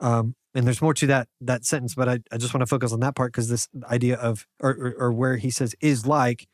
Um, 0.00 0.34
and 0.54 0.66
there's 0.66 0.82
more 0.82 0.94
to 0.94 1.06
that 1.08 1.28
that 1.40 1.64
sentence, 1.64 1.94
but 1.94 2.08
I, 2.08 2.18
I 2.30 2.36
just 2.36 2.54
want 2.54 2.62
to 2.62 2.66
focus 2.66 2.92
on 2.92 3.00
that 3.00 3.16
part 3.16 3.32
because 3.32 3.48
this 3.48 3.68
idea 3.90 4.16
of 4.16 4.46
or, 4.60 4.70
or, 4.70 4.94
or 4.98 5.12
where 5.12 5.36
he 5.36 5.50
says 5.50 5.74
is 5.80 6.06
like, 6.06 6.46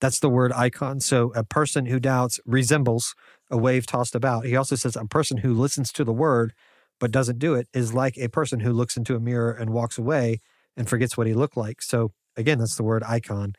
that's 0.00 0.18
the 0.20 0.28
word 0.28 0.52
icon. 0.52 1.00
So 1.00 1.32
a 1.34 1.42
person 1.42 1.86
who 1.86 1.98
doubts 1.98 2.38
resembles 2.44 3.14
a 3.50 3.56
wave 3.56 3.86
tossed 3.86 4.14
about. 4.14 4.44
He 4.44 4.56
also 4.56 4.76
says 4.76 4.96
a 4.96 5.06
person 5.06 5.38
who 5.38 5.54
listens 5.54 5.92
to 5.92 6.04
the 6.04 6.12
word 6.12 6.52
but 6.98 7.10
doesn't 7.10 7.38
do 7.38 7.54
it 7.54 7.68
is 7.74 7.94
like 7.94 8.16
a 8.16 8.28
person 8.28 8.60
who 8.60 8.72
looks 8.72 8.96
into 8.96 9.14
a 9.14 9.20
mirror 9.20 9.52
and 9.52 9.70
walks 9.70 9.98
away 9.98 10.40
and 10.76 10.88
forgets 10.88 11.16
what 11.16 11.26
he 11.26 11.34
looked 11.34 11.56
like. 11.56 11.82
So 11.82 12.12
again, 12.36 12.58
that's 12.58 12.76
the 12.76 12.82
word 12.82 13.02
icon. 13.04 13.54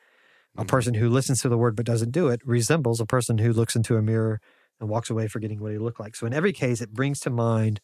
A 0.56 0.62
mm-hmm. 0.62 0.68
person 0.68 0.94
who 0.96 1.10
listens 1.10 1.42
to 1.42 1.50
the 1.50 1.58
word 1.58 1.76
but 1.76 1.86
doesn't 1.86 2.12
do 2.12 2.28
it 2.30 2.42
resembles 2.46 3.00
a 3.00 3.06
person 3.06 3.40
who 3.40 3.54
looks 3.54 3.76
into 3.76 3.96
a 3.96 4.02
mirror 4.02 4.40
and 4.80 4.90
walks 4.90 5.10
away 5.10 5.28
forgetting 5.28 5.60
what 5.60 5.72
he 5.72 5.78
looked 5.78 6.00
like. 6.00 6.16
So 6.16 6.28
in 6.28 6.34
every 6.34 6.54
case, 6.54 6.82
it 6.82 6.94
brings 6.94 7.20
to 7.22 7.30
mind 7.30 7.80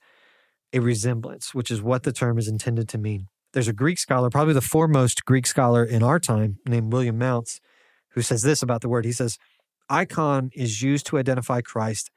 a 0.74 0.80
resemblance, 0.80 1.53
which 1.53 1.71
is 1.71 1.82
what 1.82 2.03
the 2.03 2.11
term 2.11 2.38
is 2.38 2.47
intended 2.47 2.89
to 2.89 2.97
mean. 2.97 3.28
There's 3.53 3.67
a 3.67 3.74
Greek 3.74 3.99
scholar, 3.99 4.30
probably 4.30 4.55
the 4.55 4.61
foremost 4.61 5.26
Greek 5.26 5.45
scholar 5.45 5.84
in 5.84 6.01
our 6.01 6.19
time, 6.19 6.57
named 6.67 6.91
William 6.91 7.17
Mounce, 7.17 7.61
who 8.09 8.21
says 8.21 8.41
this 8.41 8.63
about 8.63 8.82
the 8.82 8.89
word. 8.89 9.05
He 9.05 9.11
says, 9.11 9.38
Icon 9.89 10.49
is 10.53 10.82
used 10.82 11.05
to 11.07 11.19
identify 11.19 11.61
Christ 11.61 12.09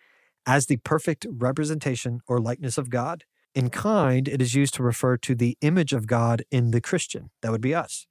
as 0.46 0.66
the 0.66 0.78
perfect 0.78 1.26
representation 1.30 2.20
or 2.26 2.40
likeness 2.40 2.78
of 2.78 2.88
God. 2.88 3.24
In 3.54 3.68
kind, 3.68 4.28
it 4.28 4.40
is 4.40 4.54
used 4.54 4.74
to 4.74 4.82
refer 4.82 5.16
to 5.18 5.34
the 5.34 5.58
image 5.60 5.92
of 5.92 6.06
God 6.06 6.42
in 6.50 6.70
the 6.70 6.80
Christian, 6.80 7.30
that 7.42 7.52
would 7.52 7.60
be 7.60 7.74
us, 7.74 8.06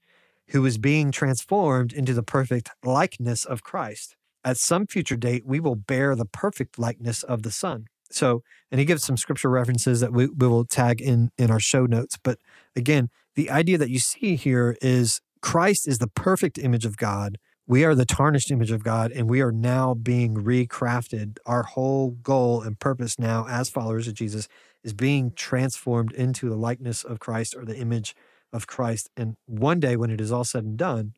who 0.50 0.66
is 0.66 0.78
being 0.78 1.12
transformed 1.12 1.94
into 1.94 2.14
the 2.14 2.24
perfect 2.24 2.70
likeness 2.84 3.46
of 3.46 3.64
Christ. 3.64 4.16
At 4.44 4.58
some 4.58 4.86
future 4.86 5.16
date, 5.16 5.46
we 5.46 5.60
will 5.60 5.76
bear 5.76 6.16
the 6.16 6.26
perfect 6.26 6.78
likeness 6.78 7.24
of 7.24 7.42
the 7.42 7.52
Son. 7.52 7.86
So, 8.12 8.44
and 8.72 8.80
he 8.80 8.86
gives 8.86 9.04
some 9.04 9.18
scripture 9.18 9.50
references 9.50 10.00
that 10.00 10.14
we, 10.14 10.28
we 10.28 10.48
will 10.48 10.66
tag 10.66 11.02
in 11.02 11.32
in 11.38 11.52
our 11.52 11.60
show 11.60 11.86
notes. 11.86 12.18
But 12.22 12.40
again, 12.76 13.10
the 13.36 13.50
idea 13.50 13.78
that 13.78 13.90
you 13.90 14.00
see 14.00 14.36
here 14.36 14.78
is 14.82 15.22
Christ 15.42 15.88
is 15.88 16.00
the 16.00 16.08
perfect 16.08 16.58
image 16.58 16.86
of 16.86 16.98
God. 16.98 17.38
We 17.68 17.84
are 17.84 17.96
the 17.96 18.06
tarnished 18.06 18.52
image 18.52 18.72
of 18.72 18.84
God, 18.84 19.12
and 19.12 19.28
we 19.30 19.42
are 19.42 19.52
now 19.52 19.96
being 19.96 20.36
recrafted. 20.36 21.38
Our 21.48 21.64
whole 21.64 22.12
goal 22.12 22.62
and 22.62 22.80
purpose 22.80 23.18
now, 23.18 23.48
as 23.48 23.70
followers 23.70 24.08
of 24.08 24.14
Jesus, 24.14 24.48
is 24.84 24.94
being 24.94 25.32
transformed 25.36 26.12
into 26.14 26.48
the 26.48 26.56
likeness 26.56 27.04
of 27.04 27.20
Christ 27.20 27.56
or 27.56 27.66
the 27.66 27.76
image 27.76 28.16
of 28.54 28.68
Christ. 28.68 29.10
And 29.18 29.36
one 29.48 29.80
day, 29.80 29.96
when 29.96 30.12
it 30.12 30.22
is 30.22 30.32
all 30.32 30.44
said 30.44 30.64
and 30.64 30.78
done, 30.78 31.14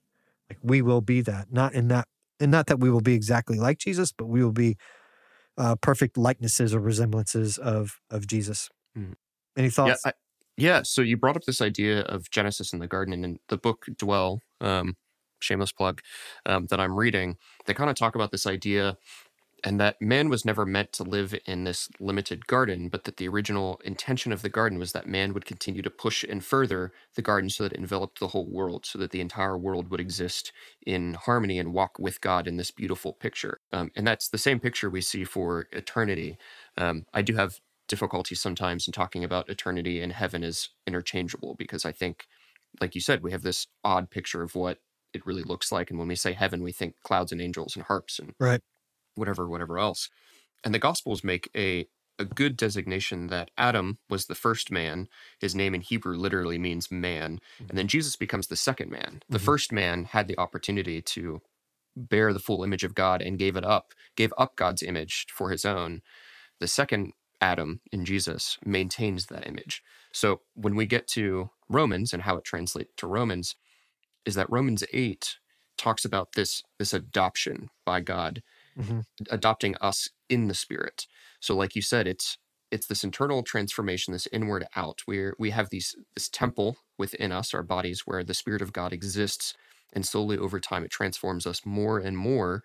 like 0.49 0.59
we 0.63 0.81
will 0.81 1.01
be 1.01 1.19
that. 1.21 1.51
Not 1.51 1.73
in 1.73 1.89
that, 1.89 2.07
and 2.39 2.49
not 2.49 2.67
that 2.67 2.79
we 2.79 2.89
will 2.89 3.01
be 3.01 3.13
exactly 3.13 3.59
like 3.59 3.77
Jesus, 3.77 4.13
but 4.13 4.27
we 4.27 4.41
will 4.41 4.53
be 4.53 4.77
uh, 5.57 5.75
perfect 5.75 6.17
likenesses 6.17 6.73
or 6.73 6.79
resemblances 6.79 7.57
of 7.57 7.99
of 8.09 8.27
Jesus. 8.27 8.69
Mm. 8.97 9.13
Any 9.57 9.69
thoughts? 9.69 10.01
Yeah, 10.05 10.11
I, 10.11 10.13
yeah, 10.57 10.81
So 10.83 11.01
you 11.01 11.17
brought 11.17 11.35
up 11.35 11.43
this 11.43 11.61
idea 11.61 12.01
of 12.01 12.29
Genesis 12.31 12.73
in 12.73 12.79
the 12.79 12.87
garden, 12.87 13.13
and 13.13 13.23
in 13.23 13.39
the 13.47 13.57
book 13.57 13.85
Dwell, 13.97 14.41
um, 14.59 14.95
shameless 15.39 15.71
plug, 15.71 16.01
um, 16.45 16.65
that 16.67 16.79
I'm 16.79 16.95
reading, 16.95 17.37
they 17.65 17.73
kind 17.73 17.89
of 17.89 17.95
talk 17.95 18.15
about 18.15 18.31
this 18.31 18.47
idea 18.47 18.97
and 19.63 19.79
that 19.79 20.01
man 20.01 20.29
was 20.29 20.45
never 20.45 20.65
meant 20.65 20.91
to 20.93 21.03
live 21.03 21.35
in 21.45 21.63
this 21.63 21.89
limited 21.99 22.47
garden, 22.47 22.89
but 22.89 23.05
that 23.05 23.17
the 23.17 23.27
original 23.27 23.81
intention 23.83 24.31
of 24.31 24.41
the 24.41 24.49
garden 24.49 24.77
was 24.77 24.91
that 24.91 25.07
man 25.07 25.33
would 25.33 25.45
continue 25.45 25.81
to 25.81 25.89
push 25.89 26.23
and 26.23 26.43
further 26.43 26.91
the 27.15 27.21
garden 27.21 27.49
so 27.49 27.63
that 27.63 27.73
it 27.73 27.79
enveloped 27.79 28.19
the 28.19 28.27
whole 28.27 28.47
world, 28.47 28.85
so 28.85 28.99
that 28.99 29.11
the 29.11 29.21
entire 29.21 29.57
world 29.57 29.89
would 29.89 29.99
exist 29.99 30.51
in 30.85 31.15
harmony 31.15 31.57
and 31.59 31.73
walk 31.73 31.97
with 31.97 32.21
God 32.21 32.47
in 32.47 32.57
this 32.57 32.71
beautiful 32.71 33.13
picture. 33.13 33.59
Um, 33.73 33.91
and 33.95 34.05
that's 34.05 34.29
the 34.29 34.37
same 34.37 34.59
picture 34.59 34.89
we 34.89 35.01
see 35.01 35.23
for 35.23 35.67
eternity. 35.71 36.37
Um, 36.77 37.05
I 37.13 37.21
do 37.21 37.35
have 37.35 37.59
difficulty 37.87 38.35
sometimes 38.35 38.87
in 38.87 38.91
talking 38.91 39.23
about 39.23 39.49
eternity 39.49 40.01
and 40.01 40.13
heaven 40.13 40.43
as 40.43 40.69
interchangeable 40.85 41.55
because 41.55 41.85
I 41.85 41.91
think, 41.91 42.27
like 42.79 42.95
you 42.95 43.01
said, 43.01 43.23
we 43.23 43.31
have 43.31 43.43
this 43.43 43.67
odd 43.83 44.11
picture 44.11 44.43
of 44.43 44.55
what 44.55 44.79
it 45.13 45.25
really 45.25 45.43
looks 45.43 45.71
like. 45.71 45.89
And 45.89 45.97
when 45.97 46.09
we 46.09 46.15
say 46.15 46.33
heaven, 46.33 46.61
we 46.61 46.71
think 46.71 46.95
clouds 47.03 47.31
and 47.31 47.41
angels 47.41 47.75
and 47.75 47.85
harps 47.85 48.19
and 48.19 48.33
right 48.39 48.61
whatever, 49.17 49.47
whatever 49.47 49.79
else. 49.79 50.09
And 50.63 50.73
the 50.73 50.79
Gospels 50.79 51.23
make 51.23 51.49
a 51.55 51.87
a 52.19 52.25
good 52.25 52.57
designation 52.57 53.27
that 53.27 53.51
Adam 53.57 53.99
was 54.09 54.25
the 54.25 54.35
first 54.35 54.71
man. 54.71 55.07
His 55.39 55.53
name 55.55 55.75
in 55.75 55.81
Hebrew 55.81 56.17
literally 56.17 56.57
means 56.57 56.91
man. 56.91 57.39
And 57.69 57.77
then 57.77 57.87
Jesus 57.87 58.15
becomes 58.15 58.47
the 58.47 58.55
second 58.55 58.89
man. 58.91 59.21
The 59.29 59.37
Mhm. 59.37 59.45
first 59.45 59.71
man 59.71 60.05
had 60.05 60.27
the 60.27 60.37
opportunity 60.39 61.01
to 61.01 61.41
bear 61.95 62.33
the 62.33 62.39
full 62.39 62.63
image 62.63 62.83
of 62.83 62.95
God 62.95 63.21
and 63.21 63.39
gave 63.39 63.55
it 63.55 63.65
up, 63.65 63.93
gave 64.15 64.33
up 64.37 64.55
God's 64.55 64.83
image 64.83 65.27
for 65.31 65.51
his 65.51 65.65
own. 65.65 66.01
The 66.59 66.67
second 66.67 67.13
Adam 67.41 67.81
in 67.91 68.05
Jesus 68.05 68.57
maintains 68.65 69.27
that 69.27 69.47
image. 69.47 69.83
So 70.11 70.41
when 70.55 70.75
we 70.75 70.85
get 70.87 71.07
to 71.09 71.51
Romans 71.69 72.13
and 72.13 72.23
how 72.23 72.37
it 72.37 72.45
translates 72.45 72.93
to 72.97 73.07
Romans, 73.07 73.55
is 74.25 74.35
that 74.35 74.49
Romans 74.49 74.83
8 74.93 75.37
talks 75.77 76.05
about 76.05 76.33
this 76.33 76.63
this 76.79 76.93
adoption 76.93 77.69
by 77.85 78.01
God 78.01 78.41
Mhm. 78.77 79.01
adopting 79.29 79.75
us 79.77 80.09
in 80.29 80.47
the 80.47 80.53
spirit. 80.53 81.07
So 81.39 81.55
like 81.55 81.75
you 81.75 81.81
said, 81.81 82.07
it's 82.07 82.37
it's 82.71 82.87
this 82.87 83.03
internal 83.03 83.43
transformation, 83.43 84.11
this 84.13 84.27
inward 84.33 84.65
out. 84.75 85.01
Where 85.05 85.33
we 85.39 85.51
have 85.51 85.69
these 85.69 85.95
this 86.15 86.29
temple 86.29 86.77
within 86.97 87.31
us, 87.31 87.53
our 87.53 87.63
bodies, 87.63 88.01
where 88.05 88.23
the 88.23 88.33
Spirit 88.33 88.61
of 88.61 88.73
God 88.73 88.93
exists, 88.93 89.53
and 89.93 90.05
slowly 90.05 90.37
over 90.37 90.59
time 90.59 90.83
it 90.83 90.91
transforms 90.91 91.47
us 91.47 91.65
more 91.65 91.99
and 91.99 92.17
more 92.17 92.63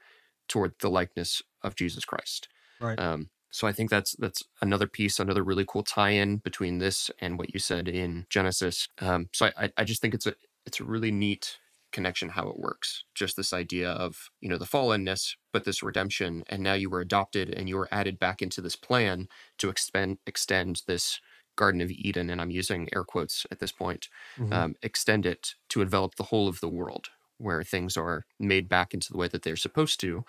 toward 0.48 0.74
the 0.80 0.90
likeness 0.90 1.42
of 1.62 1.76
Jesus 1.76 2.04
Christ. 2.04 2.48
Right. 2.80 2.98
Um, 2.98 3.30
so 3.50 3.66
I 3.66 3.72
think 3.72 3.90
that's 3.90 4.16
that's 4.18 4.42
another 4.60 4.86
piece, 4.88 5.20
another 5.20 5.44
really 5.44 5.64
cool 5.68 5.82
tie-in 5.84 6.38
between 6.38 6.78
this 6.78 7.10
and 7.20 7.38
what 7.38 7.52
you 7.54 7.60
said 7.60 7.86
in 7.88 8.26
Genesis. 8.30 8.88
Um, 8.98 9.28
so 9.32 9.46
I, 9.46 9.64
I- 9.66 9.72
I 9.78 9.84
just 9.84 10.00
think 10.00 10.14
it's 10.14 10.26
a 10.26 10.34
it's 10.66 10.80
a 10.80 10.84
really 10.84 11.10
neat 11.12 11.58
connection 11.92 12.30
how 12.30 12.48
it 12.48 12.58
works. 12.58 13.04
Just 13.14 13.36
this 13.36 13.52
idea 13.52 13.90
of 13.90 14.30
you 14.40 14.48
know 14.48 14.58
the 14.58 14.64
fallenness, 14.64 15.34
but 15.52 15.64
this 15.64 15.82
redemption, 15.82 16.42
and 16.48 16.62
now 16.62 16.74
you 16.74 16.90
were 16.90 17.00
adopted 17.00 17.50
and 17.50 17.68
you 17.68 17.76
were 17.76 17.88
added 17.92 18.18
back 18.18 18.42
into 18.42 18.60
this 18.60 18.76
plan 18.76 19.28
to 19.58 19.68
expend 19.68 20.18
extend 20.26 20.82
this 20.86 21.20
Garden 21.56 21.82
of 21.82 21.90
Eden, 21.90 22.30
and 22.30 22.40
I'm 22.40 22.50
using 22.50 22.88
air 22.94 23.04
quotes 23.04 23.44
at 23.50 23.58
this 23.58 23.72
point, 23.72 24.08
Mhm. 24.38 24.52
um, 24.52 24.74
extend 24.82 25.26
it 25.26 25.54
to 25.68 25.82
envelop 25.82 26.14
the 26.14 26.24
whole 26.24 26.48
of 26.48 26.60
the 26.60 26.68
world, 26.68 27.10
where 27.36 27.62
things 27.62 27.96
are 27.96 28.24
made 28.38 28.68
back 28.70 28.94
into 28.94 29.12
the 29.12 29.18
way 29.18 29.28
that 29.28 29.42
they're 29.42 29.56
supposed 29.56 30.00
to 30.00 30.24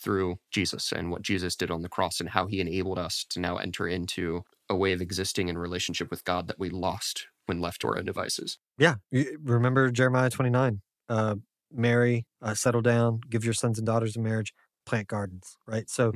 through 0.00 0.38
Jesus 0.52 0.92
and 0.92 1.10
what 1.10 1.22
Jesus 1.22 1.56
did 1.56 1.72
on 1.72 1.82
the 1.82 1.88
cross 1.88 2.20
and 2.20 2.28
how 2.28 2.46
he 2.46 2.60
enabled 2.60 2.98
us 3.00 3.24
to 3.30 3.40
now 3.40 3.56
enter 3.56 3.88
into 3.88 4.44
a 4.68 4.76
way 4.76 4.92
of 4.92 5.00
existing 5.00 5.48
in 5.48 5.58
relationship 5.58 6.08
with 6.10 6.22
God 6.22 6.46
that 6.46 6.60
we 6.60 6.70
lost 6.70 7.26
when 7.46 7.60
left 7.60 7.80
to 7.80 7.88
our 7.88 7.98
own 7.98 8.04
devices. 8.04 8.58
Yeah. 8.78 8.96
Remember 9.10 9.90
Jeremiah 9.90 10.30
29. 10.30 10.80
Uh, 11.08 11.36
marry, 11.72 12.26
uh, 12.42 12.54
settle 12.54 12.82
down, 12.82 13.20
give 13.28 13.44
your 13.44 13.54
sons 13.54 13.78
and 13.78 13.86
daughters 13.86 14.16
in 14.16 14.22
marriage, 14.22 14.52
plant 14.86 15.08
gardens, 15.08 15.56
right? 15.66 15.88
So 15.90 16.12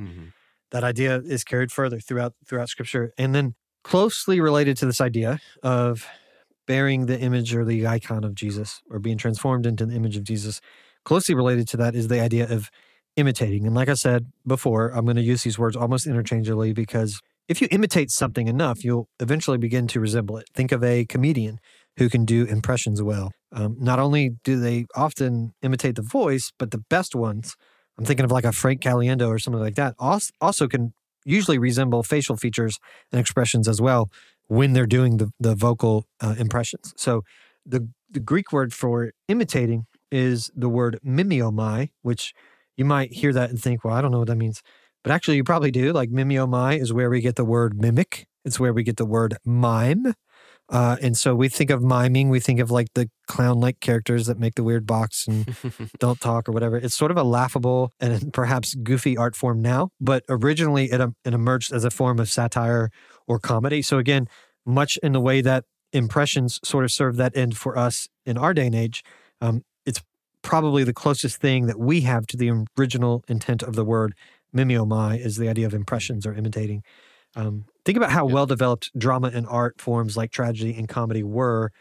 that 0.71 0.83
idea 0.83 1.21
is 1.25 1.43
carried 1.43 1.71
further 1.71 1.99
throughout 1.99 2.33
throughout 2.47 2.69
scripture. 2.69 3.13
And 3.17 3.33
then 3.33 3.55
closely 3.83 4.39
related 4.39 4.77
to 4.77 4.85
this 4.85 5.01
idea 5.01 5.39
of 5.61 6.07
bearing 6.65 7.05
the 7.05 7.19
image 7.19 7.53
or 7.53 7.65
the 7.65 7.85
icon 7.85 8.23
of 8.23 8.35
Jesus 8.35 8.81
or 8.89 8.99
being 8.99 9.17
transformed 9.17 9.65
into 9.65 9.85
the 9.85 9.95
image 9.95 10.17
of 10.17 10.23
Jesus, 10.23 10.61
closely 11.03 11.35
related 11.35 11.67
to 11.69 11.77
that 11.77 11.95
is 11.95 12.07
the 12.07 12.21
idea 12.21 12.49
of 12.49 12.69
imitating. 13.15 13.67
And 13.67 13.75
like 13.75 13.89
I 13.89 13.93
said 13.93 14.31
before, 14.47 14.89
I'm 14.89 15.05
going 15.05 15.17
to 15.17 15.21
use 15.21 15.43
these 15.43 15.59
words 15.59 15.75
almost 15.75 16.07
interchangeably 16.07 16.73
because 16.73 17.21
if 17.47 17.61
you 17.61 17.67
imitate 17.71 18.09
something 18.09 18.47
enough, 18.47 18.83
you'll 18.83 19.09
eventually 19.19 19.57
begin 19.57 19.87
to 19.87 19.99
resemble 19.99 20.37
it. 20.37 20.47
Think 20.53 20.71
of 20.71 20.83
a 20.83 21.05
comedian 21.05 21.59
who 21.97 22.09
can 22.09 22.25
do 22.25 22.45
impressions 22.45 23.03
well. 23.03 23.31
Um, 23.53 23.77
not 23.79 23.99
only 23.99 24.37
do 24.43 24.59
they 24.59 24.85
often 24.95 25.53
imitate 25.61 25.95
the 25.95 26.01
voice, 26.01 26.51
but 26.57 26.71
the 26.71 26.79
best 26.89 27.15
ones, 27.15 27.55
I'm 27.97 28.05
thinking 28.05 28.25
of 28.25 28.31
like 28.31 28.45
a 28.45 28.51
Frank 28.51 28.81
Caliendo 28.81 29.27
or 29.29 29.39
something 29.39 29.61
like 29.61 29.75
that, 29.75 29.95
also 29.99 30.67
can 30.67 30.93
usually 31.23 31.57
resemble 31.57 32.03
facial 32.03 32.35
features 32.35 32.79
and 33.11 33.21
expressions 33.21 33.67
as 33.67 33.79
well 33.79 34.09
when 34.47 34.73
they're 34.73 34.85
doing 34.85 35.17
the, 35.17 35.31
the 35.39 35.55
vocal 35.55 36.05
uh, 36.19 36.35
impressions. 36.37 36.93
So 36.97 37.23
the, 37.65 37.87
the 38.09 38.19
Greek 38.19 38.51
word 38.51 38.73
for 38.73 39.13
imitating 39.27 39.85
is 40.11 40.51
the 40.55 40.69
word 40.69 40.99
mimeomai, 41.05 41.89
which 42.01 42.33
you 42.75 42.85
might 42.85 43.13
hear 43.13 43.33
that 43.33 43.49
and 43.49 43.61
think, 43.61 43.83
well, 43.83 43.95
I 43.95 44.01
don't 44.01 44.11
know 44.11 44.19
what 44.19 44.27
that 44.27 44.35
means. 44.35 44.61
But 45.03 45.11
actually, 45.11 45.37
you 45.37 45.43
probably 45.43 45.71
do. 45.71 45.93
Like 45.93 46.09
mimeomai 46.09 46.79
is 46.79 46.93
where 46.93 47.09
we 47.09 47.21
get 47.21 47.35
the 47.35 47.45
word 47.45 47.79
mimic. 47.79 48.27
It's 48.45 48.59
where 48.59 48.73
we 48.73 48.83
get 48.83 48.97
the 48.97 49.05
word 49.05 49.37
mime. 49.45 50.13
Uh, 50.73 50.97
and 51.03 51.15
so 51.15 51.35
we 51.35 51.47
think 51.47 51.69
of 51.69 51.83
miming, 51.83 52.29
we 52.29 52.39
think 52.39 52.59
of 52.59 52.71
like 52.71 52.87
the 52.95 53.07
clown 53.27 53.59
like 53.59 53.79
characters 53.79 54.25
that 54.25 54.39
make 54.39 54.55
the 54.55 54.63
weird 54.63 54.87
box 54.87 55.27
and 55.27 55.55
don't 55.99 56.19
talk 56.19 56.49
or 56.49 56.51
whatever. 56.51 56.77
It's 56.77 56.95
sort 56.95 57.11
of 57.11 57.17
a 57.17 57.23
laughable 57.23 57.91
and 57.99 58.33
perhaps 58.33 58.73
goofy 58.73 59.15
art 59.15 59.35
form 59.35 59.61
now, 59.61 59.89
but 60.01 60.23
originally 60.27 60.91
it, 60.91 60.99
um, 60.99 61.15
it 61.23 61.35
emerged 61.35 61.71
as 61.71 61.85
a 61.85 61.91
form 61.91 62.19
of 62.19 62.27
satire 62.27 62.89
or 63.27 63.37
comedy. 63.37 63.83
So 63.83 63.99
again, 63.99 64.27
much 64.65 64.97
in 65.03 65.11
the 65.11 65.21
way 65.21 65.41
that 65.41 65.65
impressions 65.91 66.59
sort 66.63 66.83
of 66.83 66.91
serve 66.91 67.17
that 67.17 67.37
end 67.37 67.55
for 67.55 67.77
us 67.77 68.07
in 68.25 68.35
our 68.35 68.55
day 68.55 68.65
and 68.65 68.75
age, 68.75 69.03
um, 69.41 69.63
it's 69.85 70.01
probably 70.41 70.83
the 70.83 70.91
closest 70.91 71.39
thing 71.39 71.67
that 71.67 71.77
we 71.77 72.01
have 72.01 72.25
to 72.25 72.35
the 72.35 72.65
original 72.79 73.23
intent 73.27 73.61
of 73.61 73.75
the 73.75 73.85
word 73.85 74.15
mimeomai 74.55 75.23
is 75.23 75.37
the 75.37 75.49
idea 75.49 75.67
of 75.67 75.75
impressions 75.75 76.25
or 76.25 76.33
imitating. 76.33 76.81
Um, 77.35 77.65
think 77.85 77.97
about 77.97 78.11
how 78.11 78.27
Yeah. 78.27 78.33
well 78.33 78.45
developed 78.45 78.91
drama 78.97 79.31
and 79.33 79.45
art 79.47 79.79
forms 79.81 80.15
like 80.17 80.31
tragedy 80.31 80.75
and 80.77 80.87
comedy 80.87 81.23
were 81.23 81.71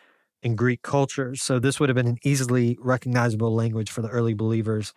in 0.43 0.57
Greek 0.57 0.83
culture. 0.83 1.35
So 1.37 1.59
this 1.59 1.79
would 1.79 1.89
have 1.89 1.97
been 1.97 2.09
an 2.09 2.19
easily 2.25 2.77
recognizable 2.81 3.55
language 3.55 3.91
for 3.91 4.03
the 4.03 4.09
early 4.09 4.35
believers, 4.35 4.93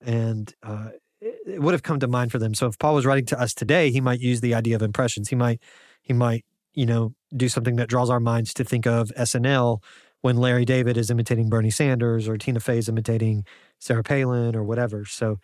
and 0.00 0.52
uh, 0.62 0.90
it, 1.20 1.34
it 1.46 1.62
would 1.62 1.72
have 1.74 1.82
come 1.82 2.00
to 2.00 2.08
mind 2.08 2.32
for 2.32 2.38
them. 2.38 2.54
So 2.54 2.66
if 2.66 2.78
Paul 2.78 2.94
was 2.94 3.06
writing 3.06 3.26
to 3.26 3.40
us 3.40 3.54
today, 3.54 3.90
he 3.90 4.00
might 4.00 4.20
use 4.20 4.40
the 4.40 4.54
idea 4.54 4.76
of 4.76 4.82
impressions. 4.82 5.28
He 5.30 5.36
might 5.36 5.60
he 6.02 6.12
might 6.12 6.44
you 6.74 6.86
know 6.86 7.14
do 7.36 7.48
something 7.48 7.76
that 7.76 7.88
draws 7.88 8.10
our 8.10 8.20
minds 8.20 8.54
to 8.54 8.64
think 8.64 8.86
of 8.86 9.10
SNL 9.16 9.82
when 10.22 10.36
Larry 10.36 10.64
David 10.64 10.96
is 10.96 11.10
imitating 11.10 11.48
Bernie 11.50 11.70
Sanders 11.70 12.28
or 12.28 12.38
Tina 12.38 12.60
Fey 12.60 12.78
is 12.78 12.88
imitating 12.88 13.44
Sarah 13.80 14.02
Palin 14.02 14.56
or 14.56 14.64
whatever. 14.64 15.04
So 15.04 15.38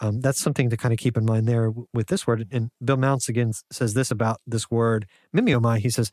um, 0.00 0.20
that's 0.20 0.40
something 0.40 0.70
to 0.70 0.76
kind 0.76 0.92
of 0.92 0.98
keep 0.98 1.16
in 1.16 1.24
mind 1.24 1.46
there 1.46 1.72
with 1.92 2.08
this 2.08 2.26
word. 2.26 2.46
And 2.50 2.70
Bill 2.84 2.96
Mounce 2.96 3.28
again 3.28 3.52
says 3.70 3.94
this 3.94 4.10
about 4.10 4.40
this 4.46 4.70
word, 4.70 5.06
mimeomai. 5.34 5.78
He 5.78 5.90
says, 5.90 6.10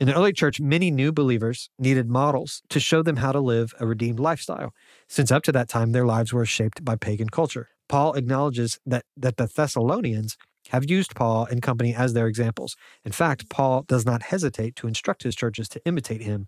in 0.00 0.06
the 0.06 0.14
early 0.14 0.32
church, 0.32 0.60
many 0.60 0.90
new 0.90 1.12
believers 1.12 1.70
needed 1.78 2.08
models 2.08 2.62
to 2.68 2.78
show 2.78 3.02
them 3.02 3.16
how 3.16 3.32
to 3.32 3.40
live 3.40 3.74
a 3.80 3.86
redeemed 3.86 4.20
lifestyle, 4.20 4.72
since 5.08 5.32
up 5.32 5.42
to 5.44 5.52
that 5.52 5.68
time 5.68 5.90
their 5.90 6.06
lives 6.06 6.32
were 6.32 6.46
shaped 6.46 6.84
by 6.84 6.94
pagan 6.94 7.28
culture. 7.28 7.68
Paul 7.88 8.14
acknowledges 8.14 8.78
that, 8.86 9.04
that 9.16 9.38
the 9.38 9.48
Thessalonians 9.48 10.36
have 10.68 10.88
used 10.88 11.16
Paul 11.16 11.46
and 11.46 11.62
company 11.62 11.94
as 11.94 12.12
their 12.12 12.26
examples. 12.26 12.76
In 13.04 13.12
fact, 13.12 13.48
Paul 13.48 13.84
does 13.88 14.04
not 14.06 14.24
hesitate 14.24 14.76
to 14.76 14.86
instruct 14.86 15.22
his 15.22 15.34
churches 15.34 15.68
to 15.70 15.84
imitate 15.84 16.22
him. 16.22 16.46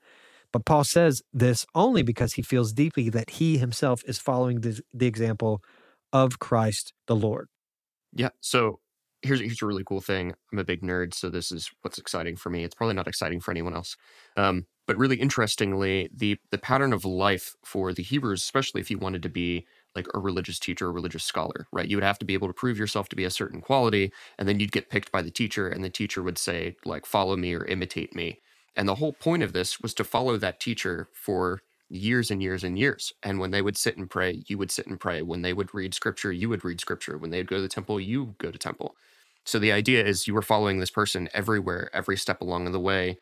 But 0.52 0.64
Paul 0.64 0.84
says 0.84 1.22
this 1.32 1.66
only 1.74 2.02
because 2.02 2.34
he 2.34 2.42
feels 2.42 2.72
deeply 2.72 3.08
that 3.08 3.30
he 3.30 3.58
himself 3.58 4.02
is 4.06 4.18
following 4.18 4.60
the, 4.60 4.80
the 4.92 5.06
example 5.06 5.62
of 6.12 6.38
Christ 6.38 6.92
the 7.06 7.16
Lord. 7.16 7.48
Yeah. 8.12 8.30
So 8.40 8.80
here's 9.22 9.40
here's 9.40 9.62
a 9.62 9.66
really 9.66 9.84
cool 9.84 10.00
thing. 10.00 10.34
I'm 10.52 10.58
a 10.58 10.64
big 10.64 10.82
nerd, 10.82 11.14
so 11.14 11.30
this 11.30 11.52
is 11.52 11.70
what's 11.82 11.98
exciting 11.98 12.36
for 12.36 12.50
me. 12.50 12.64
It's 12.64 12.74
probably 12.74 12.94
not 12.94 13.08
exciting 13.08 13.40
for 13.40 13.50
anyone 13.50 13.74
else. 13.74 13.96
Um, 14.36 14.66
but 14.86 14.96
really 14.96 15.16
interestingly, 15.16 16.10
the 16.14 16.38
the 16.50 16.58
pattern 16.58 16.92
of 16.92 17.04
life 17.04 17.54
for 17.64 17.92
the 17.92 18.02
Hebrews, 18.02 18.42
especially 18.42 18.80
if 18.80 18.90
you 18.90 18.98
wanted 18.98 19.22
to 19.22 19.28
be 19.28 19.66
like 19.96 20.06
a 20.14 20.20
religious 20.20 20.58
teacher 20.58 20.86
or 20.86 20.92
religious 20.92 21.24
scholar, 21.24 21.66
right? 21.72 21.88
You 21.88 21.96
would 21.96 22.04
have 22.04 22.18
to 22.20 22.24
be 22.24 22.34
able 22.34 22.48
to 22.48 22.54
prove 22.54 22.78
yourself 22.78 23.08
to 23.10 23.16
be 23.16 23.24
a 23.24 23.30
certain 23.30 23.60
quality, 23.60 24.12
and 24.38 24.48
then 24.48 24.60
you'd 24.60 24.72
get 24.72 24.90
picked 24.90 25.12
by 25.12 25.22
the 25.22 25.30
teacher, 25.30 25.68
and 25.68 25.82
the 25.84 25.90
teacher 25.90 26.22
would 26.22 26.38
say, 26.38 26.76
like, 26.84 27.06
follow 27.06 27.36
me 27.36 27.54
or 27.54 27.64
imitate 27.64 28.14
me. 28.14 28.40
And 28.76 28.88
the 28.88 28.94
whole 28.96 29.12
point 29.12 29.42
of 29.42 29.52
this 29.52 29.80
was 29.80 29.94
to 29.94 30.04
follow 30.04 30.36
that 30.36 30.60
teacher 30.60 31.08
for 31.12 31.60
years 31.90 32.30
and 32.30 32.42
years 32.42 32.64
and 32.64 32.78
years. 32.78 33.12
And 33.22 33.40
when 33.40 33.50
they 33.50 33.62
would 33.62 33.76
sit 33.76 33.96
and 33.96 34.08
pray, 34.08 34.42
you 34.46 34.58
would 34.58 34.70
sit 34.70 34.86
and 34.86 35.00
pray. 35.00 35.22
When 35.22 35.42
they 35.42 35.52
would 35.52 35.74
read 35.74 35.94
scripture, 35.94 36.32
you 36.32 36.48
would 36.48 36.64
read 36.64 36.80
scripture. 36.80 37.18
When 37.18 37.30
they'd 37.30 37.48
go 37.48 37.56
to 37.56 37.62
the 37.62 37.68
temple, 37.68 38.00
you 38.00 38.24
would 38.24 38.38
go 38.38 38.50
to 38.50 38.58
temple. 38.58 38.96
So 39.44 39.58
the 39.58 39.72
idea 39.72 40.04
is 40.04 40.26
you 40.26 40.34
were 40.34 40.42
following 40.42 40.78
this 40.80 40.90
person 40.90 41.28
everywhere, 41.34 41.90
every 41.92 42.16
step 42.16 42.40
along 42.40 42.70
the 42.70 42.80
way, 42.80 43.18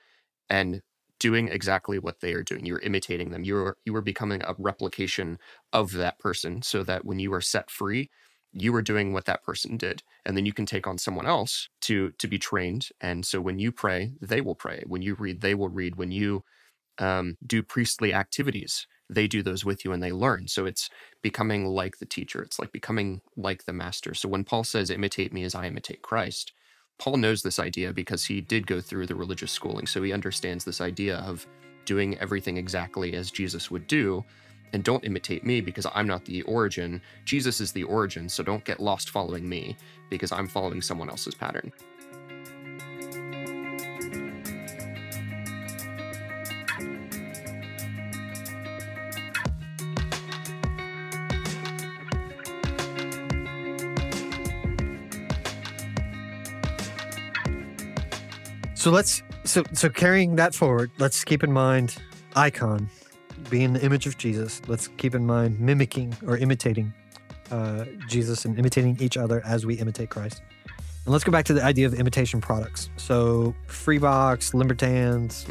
and 0.51 0.83
doing 1.19 1.49
exactly 1.49 1.99
what 1.99 2.21
they 2.21 2.33
are 2.33 2.43
doing. 2.43 2.65
You 2.67 2.75
were 2.75 2.81
imitating 2.81 3.31
them. 3.31 3.45
You 3.45 3.55
were 3.55 3.79
you 3.85 3.93
were 3.93 4.03
becoming 4.03 4.43
a 4.43 4.55
replication 4.59 5.39
of 5.73 5.93
that 5.93 6.19
person 6.19 6.63
so 6.63 6.83
that 6.85 7.05
when 7.05 7.19
you 7.19 7.33
are 7.35 7.41
set 7.41 7.71
free, 7.71 8.11
you 8.53 8.73
were 8.73 8.83
doing 8.83 9.13
what 9.13 9.25
that 9.27 9.43
person 9.45 9.77
did. 9.77 10.03
And 10.25 10.37
then 10.37 10.47
you 10.47 10.53
can 10.53 10.67
take 10.67 10.87
on 10.87 10.99
someone 10.99 11.27
else 11.27 11.69
to 11.83 12.13
to 12.19 12.29
be 12.29 12.39
trained. 12.39 12.89
And 13.01 13.27
so 13.27 13.41
when 13.41 13.59
you 13.59 13.73
pray, 13.73 14.13
they 14.21 14.41
will 14.41 14.55
pray. 14.55 14.83
When 14.87 15.03
you 15.03 15.15
read, 15.15 15.41
they 15.41 15.55
will 15.55 15.69
read. 15.69 15.97
When 15.97 16.11
you 16.13 16.45
um, 16.99 17.37
do 17.47 17.63
priestly 17.63 18.13
activities, 18.13 18.87
they 19.11 19.27
do 19.27 19.43
those 19.43 19.65
with 19.65 19.85
you 19.85 19.93
and 19.93 20.03
they 20.03 20.13
learn. 20.13 20.49
So 20.49 20.67
it's 20.67 20.91
becoming 21.23 21.67
like 21.67 21.99
the 21.99 22.07
teacher. 22.07 22.43
It's 22.43 22.59
like 22.59 22.73
becoming 22.73 23.21
like 23.37 23.65
the 23.65 23.73
master. 23.73 24.15
So 24.15 24.29
when 24.29 24.45
Paul 24.45 24.65
says, 24.65 24.91
imitate 24.91 25.33
me 25.33 25.45
as 25.45 25.55
I 25.55 25.67
imitate 25.67 26.03
Christ, 26.03 26.53
Paul 26.99 27.17
knows 27.17 27.43
this 27.43 27.59
idea 27.59 27.93
because 27.93 28.25
he 28.25 28.41
did 28.41 28.67
go 28.67 28.81
through 28.81 29.07
the 29.07 29.15
religious 29.15 29.53
schooling. 29.53 29.87
So 29.87 30.03
he 30.03 30.13
understands 30.13 30.65
this 30.65 30.81
idea 30.81 31.19
of 31.19 31.47
doing 31.85 32.19
everything 32.19 32.57
exactly 32.57 33.15
as 33.15 33.31
Jesus 33.31 33.71
would 33.71 33.87
do. 33.87 34.25
And 34.75 34.85
don't 34.85 35.05
imitate 35.05 35.47
me 35.47 35.63
because 35.63 35.87
I'm 35.95 36.07
not 36.07 36.27
the 36.27 36.43
origin. 36.43 37.01
Jesus 37.25 37.61
is 37.63 37.73
the 37.73 37.85
origin. 37.85 38.29
So 38.29 38.43
don't 38.43 38.65
get 38.65 38.81
lost 38.81 39.09
following 39.09 39.49
me 39.49 39.77
because 40.11 40.33
I'm 40.33 40.49
following 40.49 40.83
someone 40.83 41.09
else's 41.09 41.35
pattern. 41.35 41.73
So 58.79 58.93
let's 58.93 59.25
so 59.43 59.65
so 59.73 59.89
carrying 59.89 60.37
that 60.37 60.55
forward, 60.55 60.93
let's 60.99 61.25
keep 61.25 61.43
in 61.43 61.53
mind 61.53 61.97
icon 62.37 62.89
being 63.51 63.73
the 63.73 63.85
image 63.85 64.07
of 64.07 64.19
Jesus. 64.19 64.63
Let's 64.69 64.87
keep 64.87 65.17
in 65.17 65.27
mind 65.27 65.59
mimicking 65.59 66.17
or 66.25 66.39
imitating 66.39 66.95
uh, 67.51 67.87
Jesus 68.07 68.45
and 68.45 68.57
imitating 68.57 68.97
each 69.01 69.17
other 69.17 69.43
as 69.45 69.67
we 69.67 69.75
imitate 69.75 70.11
Christ. 70.11 70.43
And 71.05 71.13
let's 71.13 71.25
go 71.25 71.33
back 71.33 71.45
to 71.47 71.55
the 71.55 71.65
idea 71.65 71.87
of 71.87 71.95
imitation 71.95 72.41
products. 72.41 72.89
So 72.99 73.53
free 73.67 73.99
Freebox, 73.99 74.55
Limbertans, 74.55 75.45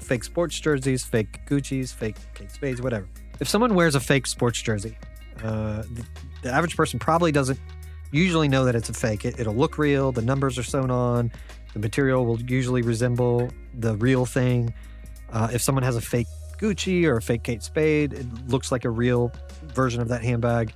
fake 0.00 0.24
sports 0.24 0.58
jerseys, 0.58 1.04
fake 1.04 1.38
Gucci's, 1.46 1.92
fake 1.92 2.16
Kate 2.34 2.50
Spades, 2.50 2.82
whatever. 2.82 3.06
If 3.38 3.46
someone 3.46 3.76
wears 3.76 3.94
a 3.94 4.00
fake 4.00 4.26
sports 4.26 4.60
jersey, 4.60 4.98
uh, 5.44 5.82
the, 5.82 6.04
the 6.42 6.50
average 6.50 6.76
person 6.76 6.98
probably 6.98 7.30
doesn't 7.30 7.60
usually 8.10 8.48
know 8.48 8.64
that 8.64 8.74
it's 8.74 8.88
a 8.88 8.92
fake. 8.92 9.24
It, 9.24 9.38
it'll 9.38 9.54
look 9.54 9.78
real. 9.78 10.10
The 10.10 10.22
numbers 10.22 10.58
are 10.58 10.64
sewn 10.64 10.90
on. 10.90 11.30
The 11.72 11.78
material 11.78 12.26
will 12.26 12.40
usually 12.40 12.82
resemble 12.82 13.50
the 13.78 13.96
real 13.96 14.26
thing. 14.26 14.74
Uh, 15.32 15.48
if 15.52 15.62
someone 15.62 15.82
has 15.82 15.96
a 15.96 16.00
fake 16.00 16.26
Gucci 16.58 17.04
or 17.04 17.16
a 17.16 17.22
fake 17.22 17.42
Kate 17.42 17.62
Spade, 17.62 18.12
it 18.12 18.26
looks 18.48 18.70
like 18.70 18.84
a 18.84 18.90
real 18.90 19.32
version 19.74 20.00
of 20.00 20.08
that 20.08 20.22
handbag. 20.22 20.72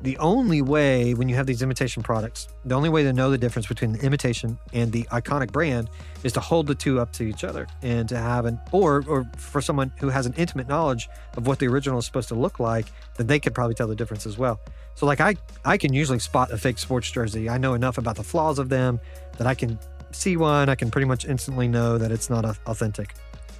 The 0.00 0.16
only 0.18 0.62
way, 0.62 1.14
when 1.14 1.28
you 1.28 1.34
have 1.34 1.46
these 1.46 1.60
imitation 1.60 2.04
products, 2.04 2.46
the 2.64 2.76
only 2.76 2.88
way 2.88 3.02
to 3.02 3.12
know 3.12 3.30
the 3.30 3.38
difference 3.38 3.66
between 3.66 3.92
the 3.92 3.98
imitation 4.06 4.56
and 4.72 4.92
the 4.92 5.02
iconic 5.04 5.50
brand 5.50 5.90
is 6.22 6.32
to 6.34 6.40
hold 6.40 6.68
the 6.68 6.74
two 6.74 7.00
up 7.00 7.12
to 7.14 7.24
each 7.24 7.42
other 7.42 7.66
and 7.82 8.08
to 8.08 8.16
have 8.16 8.46
an, 8.46 8.60
or, 8.70 9.04
or 9.08 9.28
for 9.36 9.60
someone 9.60 9.92
who 9.98 10.08
has 10.08 10.24
an 10.24 10.34
intimate 10.36 10.68
knowledge 10.68 11.08
of 11.36 11.48
what 11.48 11.58
the 11.58 11.66
original 11.66 11.98
is 11.98 12.06
supposed 12.06 12.28
to 12.28 12.36
look 12.36 12.60
like, 12.60 12.86
then 13.16 13.26
they 13.26 13.40
could 13.40 13.56
probably 13.56 13.74
tell 13.74 13.88
the 13.88 13.96
difference 13.96 14.24
as 14.24 14.38
well. 14.38 14.60
So, 14.94 15.04
like, 15.04 15.20
I, 15.20 15.34
I 15.64 15.76
can 15.76 15.92
usually 15.92 16.20
spot 16.20 16.52
a 16.52 16.58
fake 16.58 16.78
sports 16.78 17.10
jersey. 17.10 17.48
I 17.48 17.58
know 17.58 17.74
enough 17.74 17.98
about 17.98 18.14
the 18.14 18.24
flaws 18.24 18.60
of 18.60 18.68
them 18.68 19.00
that 19.36 19.48
I 19.48 19.54
can 19.54 19.80
see 20.10 20.36
one, 20.36 20.68
I 20.68 20.74
can 20.74 20.90
pretty 20.90 21.06
much 21.06 21.24
instantly 21.24 21.68
know 21.68 21.98
that 21.98 22.10
it's 22.12 22.30
not 22.30 22.44
authentic. 22.66 23.14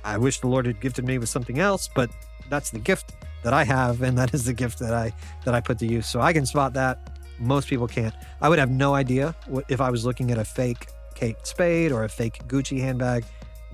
I 0.04 0.16
wish 0.16 0.40
the 0.40 0.48
Lord 0.48 0.66
had 0.66 0.80
gifted 0.80 1.04
me 1.04 1.18
with 1.18 1.28
something 1.28 1.58
else, 1.58 1.88
but 1.94 2.10
that's 2.48 2.70
the 2.70 2.78
gift 2.78 3.12
that 3.42 3.52
I 3.52 3.64
have, 3.64 4.02
and 4.02 4.16
that 4.18 4.34
is 4.34 4.44
the 4.44 4.52
gift 4.52 4.78
that 4.78 4.94
I 4.94 5.12
that 5.44 5.54
I 5.54 5.60
put 5.60 5.78
to 5.80 5.86
use. 5.86 6.06
So 6.06 6.20
I 6.20 6.32
can 6.32 6.46
spot 6.46 6.72
that. 6.74 7.10
Most 7.38 7.68
people 7.68 7.86
can't. 7.86 8.14
I 8.40 8.48
would 8.48 8.58
have 8.58 8.70
no 8.70 8.94
idea 8.94 9.34
if 9.68 9.80
I 9.80 9.90
was 9.90 10.04
looking 10.04 10.30
at 10.30 10.38
a 10.38 10.44
fake 10.44 10.88
Kate 11.14 11.36
Spade 11.46 11.92
or 11.92 12.04
a 12.04 12.08
fake 12.08 12.40
Gucci 12.48 12.80
handbag. 12.80 13.24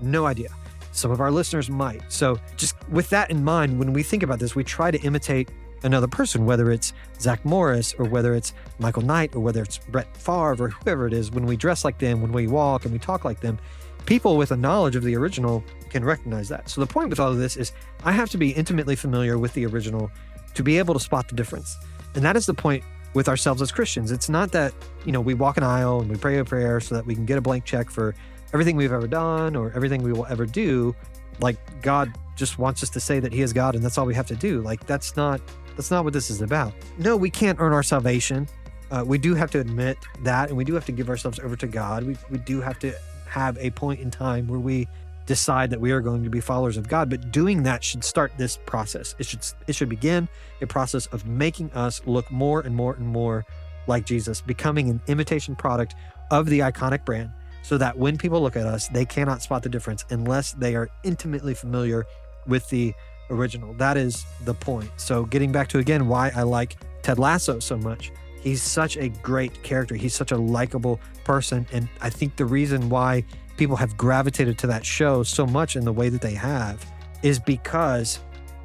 No 0.02 0.26
idea. 0.26 0.48
Some 0.92 1.10
of 1.10 1.20
our 1.20 1.30
listeners 1.30 1.70
might. 1.70 2.02
So 2.12 2.38
just 2.56 2.76
with 2.88 3.08
that 3.10 3.30
in 3.30 3.42
mind, 3.42 3.78
when 3.78 3.92
we 3.92 4.02
think 4.02 4.22
about 4.22 4.38
this, 4.38 4.54
we 4.54 4.64
try 4.64 4.90
to 4.90 4.98
imitate 5.00 5.50
another 5.84 6.08
person, 6.08 6.46
whether 6.46 6.72
it's 6.72 6.92
Zach 7.20 7.44
Morris 7.44 7.94
or 7.98 8.06
whether 8.06 8.34
it's 8.34 8.52
Michael 8.78 9.02
Knight 9.02 9.34
or 9.34 9.40
whether 9.40 9.62
it's 9.62 9.78
Brett 9.78 10.16
Favre 10.16 10.64
or 10.64 10.68
whoever 10.70 11.06
it 11.06 11.12
is. 11.12 11.30
When 11.30 11.46
we 11.46 11.56
dress 11.56 11.84
like 11.84 11.98
them, 11.98 12.20
when 12.20 12.32
we 12.32 12.46
walk 12.46 12.84
and 12.84 12.92
we 12.92 12.98
talk 12.98 13.24
like 13.24 13.40
them, 13.40 13.58
people 14.06 14.36
with 14.36 14.50
a 14.50 14.56
knowledge 14.56 14.96
of 14.96 15.04
the 15.04 15.14
original 15.16 15.62
can 15.90 16.04
recognize 16.04 16.48
that. 16.48 16.68
So 16.68 16.80
the 16.80 16.86
point 16.86 17.10
with 17.10 17.20
all 17.20 17.30
of 17.30 17.38
this 17.38 17.56
is 17.56 17.72
I 18.02 18.12
have 18.12 18.30
to 18.30 18.38
be 18.38 18.50
intimately 18.50 18.96
familiar 18.96 19.38
with 19.38 19.52
the 19.52 19.66
original 19.66 20.10
to 20.54 20.62
be 20.62 20.78
able 20.78 20.94
to 20.94 21.00
spot 21.00 21.28
the 21.28 21.34
difference. 21.34 21.76
And 22.14 22.24
that 22.24 22.36
is 22.36 22.46
the 22.46 22.54
point 22.54 22.82
with 23.12 23.28
ourselves 23.28 23.62
as 23.62 23.70
Christians. 23.70 24.10
It's 24.10 24.28
not 24.28 24.52
that, 24.52 24.72
you 25.04 25.12
know, 25.12 25.20
we 25.20 25.34
walk 25.34 25.56
an 25.56 25.62
aisle 25.62 26.00
and 26.00 26.10
we 26.10 26.16
pray 26.16 26.38
a 26.38 26.44
prayer 26.44 26.80
so 26.80 26.94
that 26.94 27.06
we 27.06 27.14
can 27.14 27.24
get 27.24 27.38
a 27.38 27.40
blank 27.40 27.64
check 27.64 27.90
for 27.90 28.14
everything 28.52 28.76
we've 28.76 28.92
ever 28.92 29.06
done 29.06 29.56
or 29.56 29.72
everything 29.74 30.02
we 30.02 30.12
will 30.12 30.26
ever 30.26 30.46
do. 30.46 30.94
Like 31.40 31.56
God 31.82 32.12
just 32.36 32.58
wants 32.58 32.82
us 32.82 32.90
to 32.90 33.00
say 33.00 33.20
that 33.20 33.32
he 33.32 33.42
is 33.42 33.52
God 33.52 33.74
and 33.74 33.84
that's 33.84 33.98
all 33.98 34.06
we 34.06 34.14
have 34.14 34.26
to 34.28 34.36
do. 34.36 34.60
Like 34.62 34.84
that's 34.86 35.16
not 35.16 35.40
that's 35.76 35.90
not 35.90 36.04
what 36.04 36.12
this 36.12 36.30
is 36.30 36.40
about. 36.40 36.72
No, 36.98 37.16
we 37.16 37.30
can't 37.30 37.58
earn 37.60 37.72
our 37.72 37.82
salvation. 37.82 38.48
Uh, 38.90 39.02
we 39.06 39.18
do 39.18 39.34
have 39.34 39.50
to 39.52 39.60
admit 39.60 39.98
that 40.22 40.48
and 40.48 40.56
we 40.56 40.64
do 40.64 40.74
have 40.74 40.84
to 40.86 40.92
give 40.92 41.08
ourselves 41.08 41.38
over 41.40 41.56
to 41.56 41.66
God. 41.66 42.04
We, 42.04 42.16
we 42.30 42.38
do 42.38 42.60
have 42.60 42.78
to 42.80 42.94
have 43.26 43.58
a 43.58 43.70
point 43.70 44.00
in 44.00 44.10
time 44.10 44.46
where 44.46 44.60
we 44.60 44.86
decide 45.26 45.70
that 45.70 45.80
we 45.80 45.90
are 45.90 46.00
going 46.00 46.22
to 46.22 46.30
be 46.30 46.40
followers 46.40 46.76
of 46.76 46.88
God. 46.88 47.08
But 47.10 47.30
doing 47.30 47.62
that 47.64 47.82
should 47.82 48.04
start 48.04 48.32
this 48.36 48.58
process. 48.66 49.14
It 49.18 49.26
should 49.26 49.40
it 49.66 49.74
should 49.74 49.88
begin 49.88 50.28
a 50.60 50.66
process 50.66 51.06
of 51.06 51.26
making 51.26 51.72
us 51.72 52.02
look 52.06 52.30
more 52.30 52.60
and 52.60 52.74
more 52.74 52.94
and 52.94 53.06
more 53.06 53.44
like 53.86 54.06
Jesus, 54.06 54.40
becoming 54.40 54.88
an 54.88 55.00
imitation 55.08 55.54
product 55.54 55.94
of 56.30 56.46
the 56.46 56.60
iconic 56.60 57.04
brand, 57.04 57.30
so 57.62 57.76
that 57.78 57.96
when 57.98 58.16
people 58.16 58.40
look 58.40 58.56
at 58.56 58.66
us, 58.66 58.88
they 58.88 59.04
cannot 59.04 59.42
spot 59.42 59.62
the 59.62 59.68
difference 59.68 60.04
unless 60.10 60.52
they 60.52 60.74
are 60.74 60.88
intimately 61.02 61.54
familiar 61.54 62.04
with 62.46 62.68
the 62.70 62.94
original. 63.30 63.72
That 63.74 63.96
is 63.96 64.24
the 64.44 64.54
point. 64.54 64.90
So 64.96 65.24
getting 65.24 65.52
back 65.52 65.68
to 65.68 65.78
again 65.78 66.08
why 66.08 66.30
I 66.34 66.42
like 66.42 66.76
Ted 67.02 67.18
Lasso 67.18 67.58
so 67.58 67.76
much. 67.76 68.12
He's 68.40 68.62
such 68.62 68.96
a 68.96 69.08
great 69.08 69.62
character. 69.62 69.94
He's 69.94 70.14
such 70.14 70.32
a 70.32 70.36
likable 70.36 71.00
person 71.24 71.66
and 71.72 71.88
I 72.00 72.10
think 72.10 72.36
the 72.36 72.44
reason 72.44 72.88
why 72.88 73.24
people 73.56 73.76
have 73.76 73.96
gravitated 73.96 74.58
to 74.58 74.66
that 74.66 74.84
show 74.84 75.22
so 75.22 75.46
much 75.46 75.76
in 75.76 75.84
the 75.84 75.92
way 75.92 76.08
that 76.08 76.20
they 76.20 76.34
have 76.34 76.84
is 77.22 77.38
because 77.38 78.20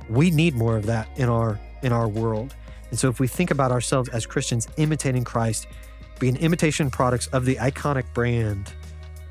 we 0.09 0.31
need 0.31 0.55
more 0.55 0.75
of 0.75 0.85
that 0.87 1.07
in 1.17 1.29
our 1.29 1.59
in 1.81 1.93
our 1.93 2.07
world. 2.07 2.55
And 2.89 2.99
so 2.99 3.07
if 3.09 3.19
we 3.19 3.27
think 3.27 3.51
about 3.51 3.71
ourselves 3.71 4.09
as 4.09 4.25
Christians 4.25 4.67
imitating 4.77 5.23
Christ, 5.23 5.67
being 6.19 6.35
imitation 6.37 6.89
products 6.89 7.27
of 7.27 7.45
the 7.45 7.55
iconic 7.55 8.05
brand, 8.13 8.73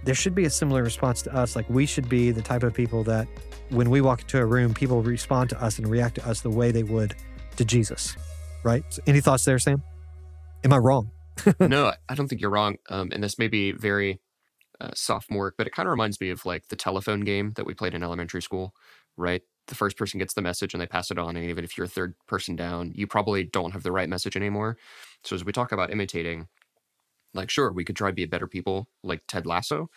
there 0.05 0.15
should 0.15 0.35
be 0.35 0.45
a 0.45 0.51
similar 0.51 0.83
response 0.83 1.23
to 1.23 1.35
us. 1.35 1.57
Like 1.57 1.69
we 1.69 1.85
should 1.85 2.09
be 2.09 2.31
the 2.31 2.43
type 2.43 2.63
of 2.63 2.73
people 2.73 3.05
that 3.05 3.29
when 3.71 3.91
we 3.91 4.01
walk 4.01 4.23
into 4.23 4.39
a 4.39 4.47
room, 4.47 4.75
people 4.75 5.03
respond 5.03 5.51
to 5.51 5.63
us 5.63 5.79
and 5.79 5.89
react 5.89 6.17
to 6.17 6.27
us 6.27 6.41
the 6.41 6.51
way 6.51 6.71
they 6.71 6.83
would 6.83 7.15
to 7.57 7.65
Jesus. 7.65 8.17
Right? 8.65 8.85
So 8.89 9.03
any 9.07 9.21
thoughts 9.21 9.45
there, 9.45 9.59
Sam? 9.59 9.83
Am 10.65 10.73
I 10.73 10.79
wrong? 10.79 11.11
no, 11.61 11.93
I 12.09 12.15
don't 12.15 12.29
think 12.29 12.41
you're 12.41 12.51
wrong. 12.51 12.77
Um, 12.91 13.11
and 13.13 13.23
this 13.23 13.39
may 13.39 13.49
be 13.49 13.73
very 13.73 14.21
uh, 14.81 14.91
sophomoric, 14.95 15.57
but 15.57 15.67
it 15.67 15.73
kind 15.73 15.87
of 15.87 15.91
reminds 15.91 16.21
me 16.21 16.31
of 16.31 16.45
like 16.45 16.69
the 16.69 16.77
telephone 16.77 17.21
game 17.21 17.53
that 17.57 17.67
we 17.67 17.75
played 17.75 17.95
in 17.95 18.03
elementary 18.03 18.43
school, 18.43 18.75
right? 19.17 19.43
The 19.67 19.75
first 19.75 19.97
person 19.97 20.19
gets 20.19 20.35
the 20.35 20.43
message 20.43 20.75
and 20.75 20.81
they 20.81 20.87
pass 20.87 21.11
it 21.11 21.19
on. 21.19 21.37
And 21.37 21.49
even 21.49 21.65
if 21.65 21.77
you're 21.77 21.85
a 21.85 21.89
third 21.89 22.15
person 22.27 22.57
down, 22.57 22.93
you 22.95 23.07
probably 23.07 23.45
don't 23.45 23.73
have 23.73 23.83
the 23.83 23.93
right 23.93 24.09
message 24.09 24.37
anymore. 24.37 24.77
So 25.25 25.37
as 25.37 25.45
we 25.45 25.53
talk 25.53 25.73
about 25.73 25.93
imitating, 25.93 26.49
like, 27.35 27.51
sure, 27.51 27.73
we 27.73 27.85
could 27.85 27.97
try 27.97 28.11
to 28.11 28.15
be 28.15 28.25
better 28.25 28.47
people 28.47 28.89
like 29.03 29.23
Ted 29.29 29.47
Lasso. 29.47 29.91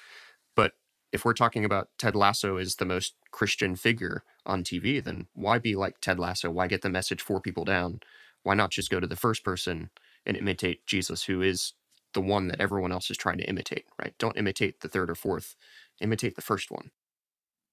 If 1.12 1.26
we're 1.26 1.34
talking 1.34 1.66
about 1.66 1.90
Ted 1.98 2.16
Lasso 2.16 2.58
is 2.58 2.76
the 2.76 2.86
most 2.86 3.16
Christian 3.32 3.76
figure 3.76 4.24
on 4.46 4.64
TV, 4.64 5.04
then 5.04 5.28
why 5.34 5.60
be 5.60 5.76
like 5.76 6.00
Ted 6.00 6.20
Lasso? 6.20 6.50
Why 6.50 6.68
get 6.68 6.82
the 6.82 6.90
message 6.90 7.22
four 7.22 7.42
people 7.42 7.66
down? 7.66 8.00
Why 8.44 8.54
not 8.54 8.72
just 8.72 8.90
go 8.90 9.00
to 9.00 9.08
the 9.08 9.16
first 9.16 9.44
person 9.44 9.90
and 10.26 10.38
imitate 10.38 10.86
Jesus, 10.86 11.24
who 11.24 11.42
is 11.42 11.74
the 12.14 12.22
one 12.22 12.48
that 12.48 12.60
everyone 12.60 12.92
else 12.92 13.10
is 13.10 13.18
trying 13.18 13.38
to 13.38 13.50
imitate, 13.50 13.86
right? 14.00 14.14
Don't 14.18 14.38
imitate 14.38 14.82
the 14.82 14.88
third 14.88 15.10
or 15.10 15.16
fourth, 15.16 15.56
imitate 16.00 16.36
the 16.36 16.42
first 16.42 16.72
one. 16.72 16.92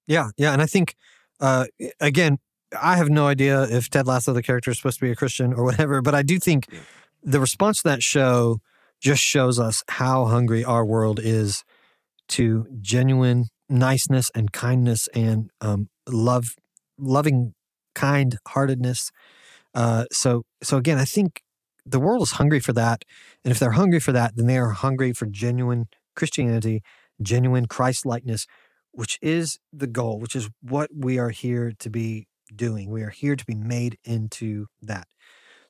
Yeah, 0.06 0.30
yeah, 0.36 0.52
and 0.52 0.62
I 0.62 0.66
think 0.66 0.94
uh, 1.40 1.66
again, 2.00 2.38
I 2.80 2.96
have 2.96 3.08
no 3.08 3.26
idea 3.26 3.62
if 3.62 3.88
Ted 3.88 4.06
Lasso, 4.06 4.32
the 4.32 4.42
character, 4.42 4.70
is 4.70 4.78
supposed 4.78 4.98
to 4.98 5.04
be 5.04 5.10
a 5.10 5.16
Christian 5.16 5.52
or 5.52 5.64
whatever, 5.64 6.02
but 6.02 6.14
I 6.14 6.22
do 6.22 6.38
think 6.38 6.66
yeah. 6.70 6.80
the 7.22 7.40
response 7.40 7.82
to 7.82 7.88
that 7.88 8.02
show 8.02 8.60
just 9.00 9.22
shows 9.22 9.58
us 9.58 9.82
how 9.88 10.26
hungry 10.26 10.64
our 10.64 10.84
world 10.84 11.20
is 11.22 11.64
to 12.28 12.66
genuine 12.80 13.46
niceness 13.68 14.30
and 14.34 14.52
kindness 14.52 15.08
and 15.14 15.50
um, 15.60 15.88
love, 16.08 16.54
loving, 16.98 17.54
kind 17.94 18.38
heartedness. 18.48 19.10
Uh, 19.74 20.04
so, 20.10 20.42
so 20.62 20.76
again, 20.76 20.98
I 20.98 21.04
think 21.04 21.42
the 21.84 22.00
world 22.00 22.22
is 22.22 22.32
hungry 22.32 22.60
for 22.60 22.72
that. 22.74 23.04
And 23.44 23.52
if 23.52 23.58
they're 23.58 23.72
hungry 23.72 24.00
for 24.00 24.12
that, 24.12 24.36
then 24.36 24.46
they 24.46 24.58
are 24.58 24.70
hungry 24.70 25.12
for 25.12 25.26
genuine 25.26 25.86
Christianity, 26.14 26.82
genuine 27.20 27.66
Christ 27.66 28.04
likeness, 28.04 28.46
which 28.92 29.18
is 29.22 29.58
the 29.72 29.86
goal, 29.86 30.18
which 30.18 30.36
is 30.36 30.50
what 30.62 30.90
we 30.94 31.18
are 31.18 31.30
here 31.30 31.72
to 31.78 31.90
be 31.90 32.26
doing. 32.54 32.90
We 32.90 33.02
are 33.02 33.10
here 33.10 33.36
to 33.36 33.44
be 33.44 33.54
made 33.54 33.98
into 34.04 34.66
that. 34.82 35.06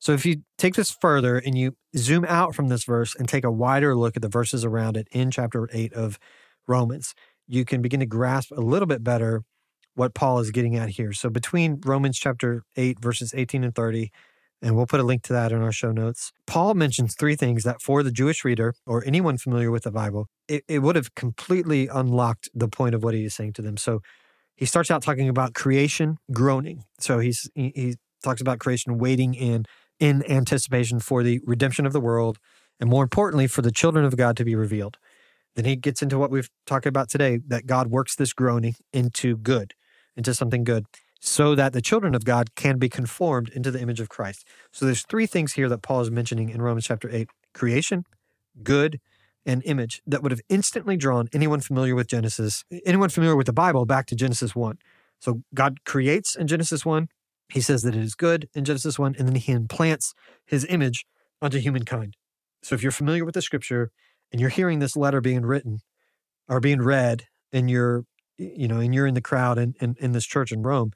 So 0.01 0.13
if 0.13 0.25
you 0.25 0.43
take 0.57 0.75
this 0.75 0.91
further 1.01 1.39
and 1.39 1.59
you 1.59 1.77
zoom 1.97 2.25
out 2.29 2.55
from 2.55 2.69
this 2.69 2.85
verse 2.85 3.17
and 3.17 3.29
take 3.29 3.45
a 3.45 3.51
wider 3.51 3.97
look 3.97 4.17
at 4.17 4.23
the 4.23 4.29
verses 4.29 4.65
around 4.65 4.97
it 4.97 5.09
in 5.11 5.31
chapter 5.31 5.69
8 5.73 5.93
of 5.93 6.19
Romans, 6.69 7.15
you 7.47 7.65
can 7.65 7.83
begin 7.83 8.01
to 8.01 8.07
grasp 8.07 8.53
a 8.53 8.61
little 8.61 8.87
bit 8.87 9.03
better 9.03 9.43
what 9.95 10.15
Paul 10.15 10.39
is 10.39 10.51
getting 10.51 10.77
at 10.77 10.91
here. 10.91 11.13
So 11.13 11.29
between 11.29 11.81
Romans 11.85 12.19
chapter 12.19 12.63
8 12.77 13.01
verses 13.01 13.33
18 13.35 13.65
and 13.65 13.75
30 13.75 14.11
and 14.61 14.77
we'll 14.77 14.87
put 14.87 15.01
a 15.01 15.05
link 15.05 15.23
to 15.23 15.33
that 15.33 15.53
in 15.53 15.63
our 15.63 15.73
show 15.73 15.93
notes. 15.93 16.33
Paul 16.47 16.75
mentions 16.75 17.15
three 17.15 17.37
things 17.37 17.63
that 17.65 17.81
for 17.81 18.03
the 18.03 18.11
Jewish 18.11 18.45
reader 18.45 18.75
or 18.87 19.05
anyone 19.07 19.39
familiar 19.39 19.71
with 19.71 19.85
the 19.85 19.93
Bible, 19.93 20.27
it, 20.49 20.65
it 20.67 20.81
would 20.81 20.97
have 20.97 21.15
completely 21.15 21.87
unlocked 21.87 22.49
the 22.55 22.69
point 22.69 22.95
of 22.95 23.05
what 23.05 23.15
he 23.15 23.25
is 23.25 23.35
saying 23.35 23.53
to 23.55 23.63
them. 23.63 23.77
So 23.77 24.01
he 24.57 24.65
starts 24.65 24.91
out 24.91 25.03
talking 25.03 25.29
about 25.29 25.55
creation 25.55 26.19
groaning. 26.33 26.85
So 26.99 27.21
he's 27.21 27.49
he, 27.55 27.73
he 27.75 27.97
talks 28.25 28.41
about 28.41 28.59
creation 28.59 28.99
waiting 28.99 29.35
in 29.35 29.65
in 30.01 30.29
anticipation 30.31 31.01
for 31.01 31.23
the 31.23 31.41
redemption 31.45 31.87
of 31.87 31.93
the 31.93 32.01
world, 32.01 32.39
and 32.81 32.91
more 32.91 33.03
importantly, 33.03 33.47
for 33.47 33.63
the 33.63 33.73
children 33.73 34.05
of 34.05 34.17
God 34.17 34.37
to 34.37 34.45
be 34.45 34.55
revealed. 34.55 34.97
Then 35.59 35.65
he 35.65 35.75
gets 35.75 36.03
into 36.03 36.19
what 36.21 36.31
we've 36.31 36.49
talked 36.67 36.87
about 36.87 37.09
today 37.09 37.41
that 37.49 37.67
God 37.67 37.89
works 37.89 38.15
this 38.15 38.33
groaning 38.33 38.77
into 38.93 39.37
good, 39.37 39.75
into 40.17 40.33
something 40.33 40.63
good 40.63 40.87
so 41.19 41.57
that 41.57 41.73
the 41.73 41.83
children 41.83 42.15
of 42.15 42.25
God 42.25 42.55
can 42.55 42.79
be 42.79 42.89
conformed 42.89 43.49
into 43.49 43.73
the 43.73 43.81
image 43.81 43.99
of 43.99 44.09
Christ. 44.09 44.47
So 44.71 44.87
there's 44.87 45.03
three 45.03 45.27
things 45.27 45.55
here 45.55 45.69
that 45.69 45.83
Paul 45.83 46.01
is 46.03 46.13
mentioning 46.13 46.49
in 46.49 46.63
Romans 46.63 46.87
chapter 46.87 47.11
8 47.13 47.31
creation, 47.55 48.05
good, 48.63 49.01
and 49.45 49.61
image 49.65 50.01
that 50.07 50.23
would 50.23 50.31
have 50.31 50.43
instantly 50.49 50.97
drawn 50.97 51.29
anyone 51.33 51.59
familiar 51.61 51.97
with 51.97 52.07
Genesis, 52.07 52.65
anyone 52.87 53.09
familiar 53.09 53.35
with 53.35 53.47
the 53.47 53.53
Bible 53.53 53.85
back 53.85 54.07
to 54.07 54.15
Genesis 54.15 54.55
1. 54.55 54.79
So 55.19 55.43
God 55.55 55.85
creates 55.85 56.37
in 56.37 56.47
Genesis 56.47 56.87
1. 56.87 57.09
He 57.49 57.61
says 57.61 57.83
that 57.83 57.97
it 57.97 58.03
is 58.03 58.15
good 58.15 58.49
in 58.55 58.65
Genesis 58.65 58.97
1, 58.97 59.17
and 59.19 59.27
then 59.27 59.35
he 59.35 59.51
implants 59.51 60.15
his 60.47 60.65
image 60.67 61.05
onto 61.43 61.59
humankind. 61.59 62.15
So 62.63 62.77
if 62.77 62.83
you're 62.85 62.93
familiar 62.93 63.25
with 63.25 63.35
the 63.35 63.43
scripture 63.43 63.91
and 64.33 64.41
you're 64.41 64.51
hearing 64.51 64.79
this 64.79 64.97
letter 64.97 65.21
being 65.21 65.43
written 65.43 65.81
or 66.49 66.61
being 66.61 66.83
read, 66.83 67.25
and 67.53 67.71
you're, 67.71 68.05
you 68.37 68.69
know, 68.69 68.81
and 68.81 68.95
you're 68.95 69.07
in 69.07 69.15
the 69.15 69.21
crowd 69.21 69.59
in, 69.59 69.75
in, 69.81 69.97
in 69.99 70.13
this 70.13 70.27
church 70.27 70.53
in 70.53 70.63
Rome, 70.63 70.93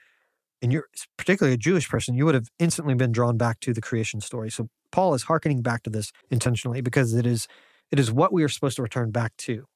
and 0.63 0.73
you're 0.73 0.87
particularly 1.17 1.55
a 1.55 1.59
Jewish 1.59 1.89
person, 1.89 2.15
you 2.15 2.25
would 2.25 2.37
have 2.37 2.49
instantly 2.59 2.95
been 2.95 3.13
drawn 3.13 3.37
back 3.37 3.61
to 3.61 3.75
the 3.75 3.81
creation 3.81 4.21
story. 4.21 4.51
So 4.51 4.69
Paul 4.93 5.15
is 5.15 5.25
hearkening 5.25 5.61
back 5.61 5.83
to 5.83 5.91
this 5.91 6.13
intentionally 6.31 6.81
because 6.81 7.15
it 7.15 7.27
is 7.27 7.49
it 7.91 7.99
is 7.99 8.11
what 8.11 8.33
we 8.33 8.43
are 8.43 8.49
supposed 8.49 8.77
to 8.77 8.83
return 8.83 9.11
back 9.11 9.37
to. 9.39 9.67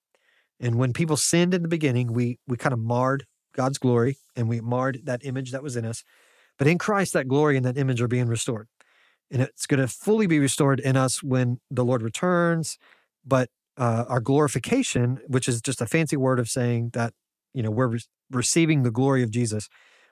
And 0.59 0.77
when 0.77 0.93
people 0.93 1.17
sinned 1.17 1.53
in 1.53 1.63
the 1.63 1.69
beginning, 1.69 2.13
we 2.13 2.39
we 2.47 2.57
kind 2.57 2.73
of 2.73 2.79
marred 2.79 3.27
God's 3.53 3.79
glory 3.79 4.19
and 4.37 4.49
we 4.49 4.61
marred 4.61 5.01
that 5.05 5.25
image 5.25 5.51
that 5.51 5.63
was 5.63 5.77
in 5.77 5.85
us. 5.85 6.05
But 6.59 6.69
in 6.69 6.79
Christ, 6.79 7.13
that 7.15 7.29
glory 7.29 7.57
and 7.57 7.67
that 7.67 7.77
image 7.77 8.01
are 8.01 8.09
being 8.09 8.29
restored. 8.29 8.69
And 9.31 9.43
it's 9.43 9.67
going 9.67 9.81
to 9.81 9.89
fully 9.89 10.27
be 10.27 10.39
restored 10.39 10.79
in 10.79 10.97
us 10.97 11.23
when 11.23 11.59
the 11.71 11.85
Lord 11.85 12.03
returns. 12.03 12.79
But 13.27 13.51
uh, 13.77 14.05
our 14.09 14.21
glorification, 14.21 15.21
which 15.27 15.49
is 15.49 15.61
just 15.61 15.81
a 15.81 15.87
fancy 15.87 16.17
word 16.17 16.39
of 16.39 16.49
saying 16.49 16.91
that, 16.93 17.13
you 17.53 17.63
know, 17.63 17.71
we're 17.71 17.89
re- 17.89 18.01
receiving 18.31 18.83
the 18.83 18.91
glory 18.91 19.23
of 19.23 19.31
Jesus, 19.31 19.69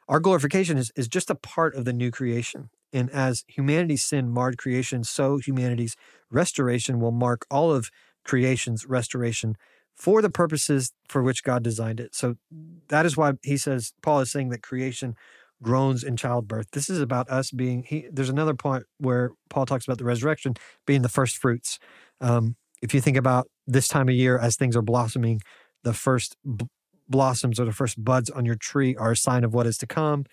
our 0.09 0.21
glorification 0.21 0.77
is, 0.77 0.93
is 0.97 1.09
just 1.09 1.31
a 1.31 1.35
part 1.35 1.75
of 1.75 1.85
the 1.85 1.93
new 1.93 2.11
creation. 2.11 2.69
And 2.93 3.11
as 3.11 3.45
humanity's 3.49 4.05
sin 4.05 4.31
marred 4.31 4.59
creation, 4.59 5.03
so 5.05 5.39
humanity's 5.39 5.97
restoration 6.31 7.01
will 7.01 7.11
mark 7.13 7.47
all 7.51 7.73
of 7.73 7.91
creation's 8.25 8.87
restoration 8.87 9.57
for 9.95 10.21
the 10.21 10.31
purposes 10.31 10.93
for 11.09 11.23
which 11.23 11.45
God 11.45 11.63
designed 11.63 12.01
it. 12.01 12.15
So 12.15 12.37
that 12.89 13.07
is 13.07 13.17
why 13.17 13.35
he 13.43 13.57
says, 13.57 13.93
Paul 14.03 14.21
is 14.21 14.31
saying 14.31 14.51
that 14.51 14.63
creation 14.63 15.15
groans 15.63 16.05
in 16.05 16.17
childbirth. 16.17 16.67
This 16.73 16.91
is 16.91 17.01
about 17.01 17.31
us 17.31 17.51
being, 17.51 17.85
he, 17.85 18.07
there's 18.13 18.29
another 18.29 18.55
point 18.55 18.85
where 18.99 19.31
Paul 19.49 19.67
talks 19.67 19.87
about 19.87 19.99
the 19.99 20.05
resurrection 20.05 20.55
being 20.87 21.03
the 21.03 21.09
first 21.09 21.39
fruits. 21.39 21.79
Um, 22.21 22.57
if 22.85 22.95
you 22.95 23.01
think 23.01 23.17
about 23.17 23.49
this 23.67 23.89
time 23.89 24.09
of 24.09 24.15
year 24.15 24.39
as 24.39 24.55
things 24.55 24.77
are 24.77 24.83
blossoming, 24.83 25.41
the 25.83 25.93
first 25.93 26.37
b- 26.45 26.67
blossoms 27.09 27.59
or 27.59 27.65
the 27.65 27.73
first 27.73 28.03
buds 28.03 28.31
on 28.31 28.47
your 28.47 28.55
tree 28.55 28.95
are 28.95 29.13
a 29.13 29.17
sign 29.17 29.43
of 29.43 29.53
what 29.53 29.67
is 29.67 29.77
to 29.79 29.87
come 29.87 30.25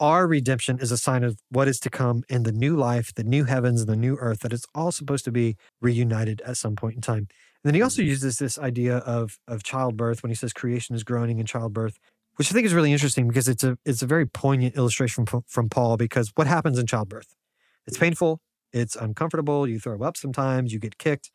our 0.00 0.26
redemption 0.26 0.78
is 0.80 0.90
a 0.90 0.96
sign 0.96 1.22
of 1.22 1.38
what 1.50 1.68
is 1.68 1.78
to 1.80 1.90
come 1.90 2.24
in 2.28 2.42
the 2.44 2.52
new 2.52 2.74
life, 2.74 3.12
the 3.14 3.22
new 3.22 3.44
heavens, 3.44 3.84
the 3.84 3.96
new 3.96 4.16
earth, 4.16 4.40
that 4.40 4.52
it's 4.52 4.66
all 4.74 4.90
supposed 4.90 5.26
to 5.26 5.30
be 5.30 5.56
reunited 5.80 6.40
at 6.46 6.56
some 6.56 6.74
point 6.74 6.94
in 6.94 7.02
time. 7.02 7.28
And 7.62 7.64
then 7.64 7.74
he 7.74 7.82
also 7.82 8.00
mm-hmm. 8.00 8.08
uses 8.08 8.38
this 8.38 8.58
idea 8.58 8.96
of, 8.98 9.38
of 9.46 9.62
childbirth 9.62 10.22
when 10.22 10.30
he 10.30 10.34
says 10.34 10.54
creation 10.54 10.96
is 10.96 11.04
groaning 11.04 11.38
in 11.38 11.44
childbirth, 11.44 11.98
which 12.36 12.50
I 12.50 12.54
think 12.54 12.64
is 12.64 12.72
really 12.72 12.92
interesting 12.92 13.28
because 13.28 13.46
it's 13.46 13.62
a 13.62 13.76
it's 13.84 14.00
a 14.00 14.06
very 14.06 14.24
poignant 14.24 14.74
illustration 14.74 15.26
from, 15.26 15.42
from 15.46 15.68
Paul 15.68 15.98
because 15.98 16.32
what 16.34 16.46
happens 16.46 16.78
in 16.78 16.86
childbirth? 16.86 17.34
It's 17.86 17.98
painful, 17.98 18.40
it's 18.72 18.96
uncomfortable, 18.96 19.68
you 19.68 19.78
throw 19.78 20.00
up 20.00 20.16
sometimes, 20.16 20.72
you 20.72 20.78
get 20.78 20.96
kicked, 20.96 21.30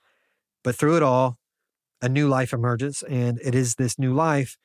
but 0.65 0.75
through 0.75 0.97
it 0.97 1.03
all, 1.03 1.37
a 2.01 2.09
new 2.09 2.27
life 2.27 2.51
emerges. 2.51 3.03
And 3.07 3.39
it 3.41 3.53
is 3.53 3.75
this 3.75 3.97
new 3.99 4.13
life 4.13 4.57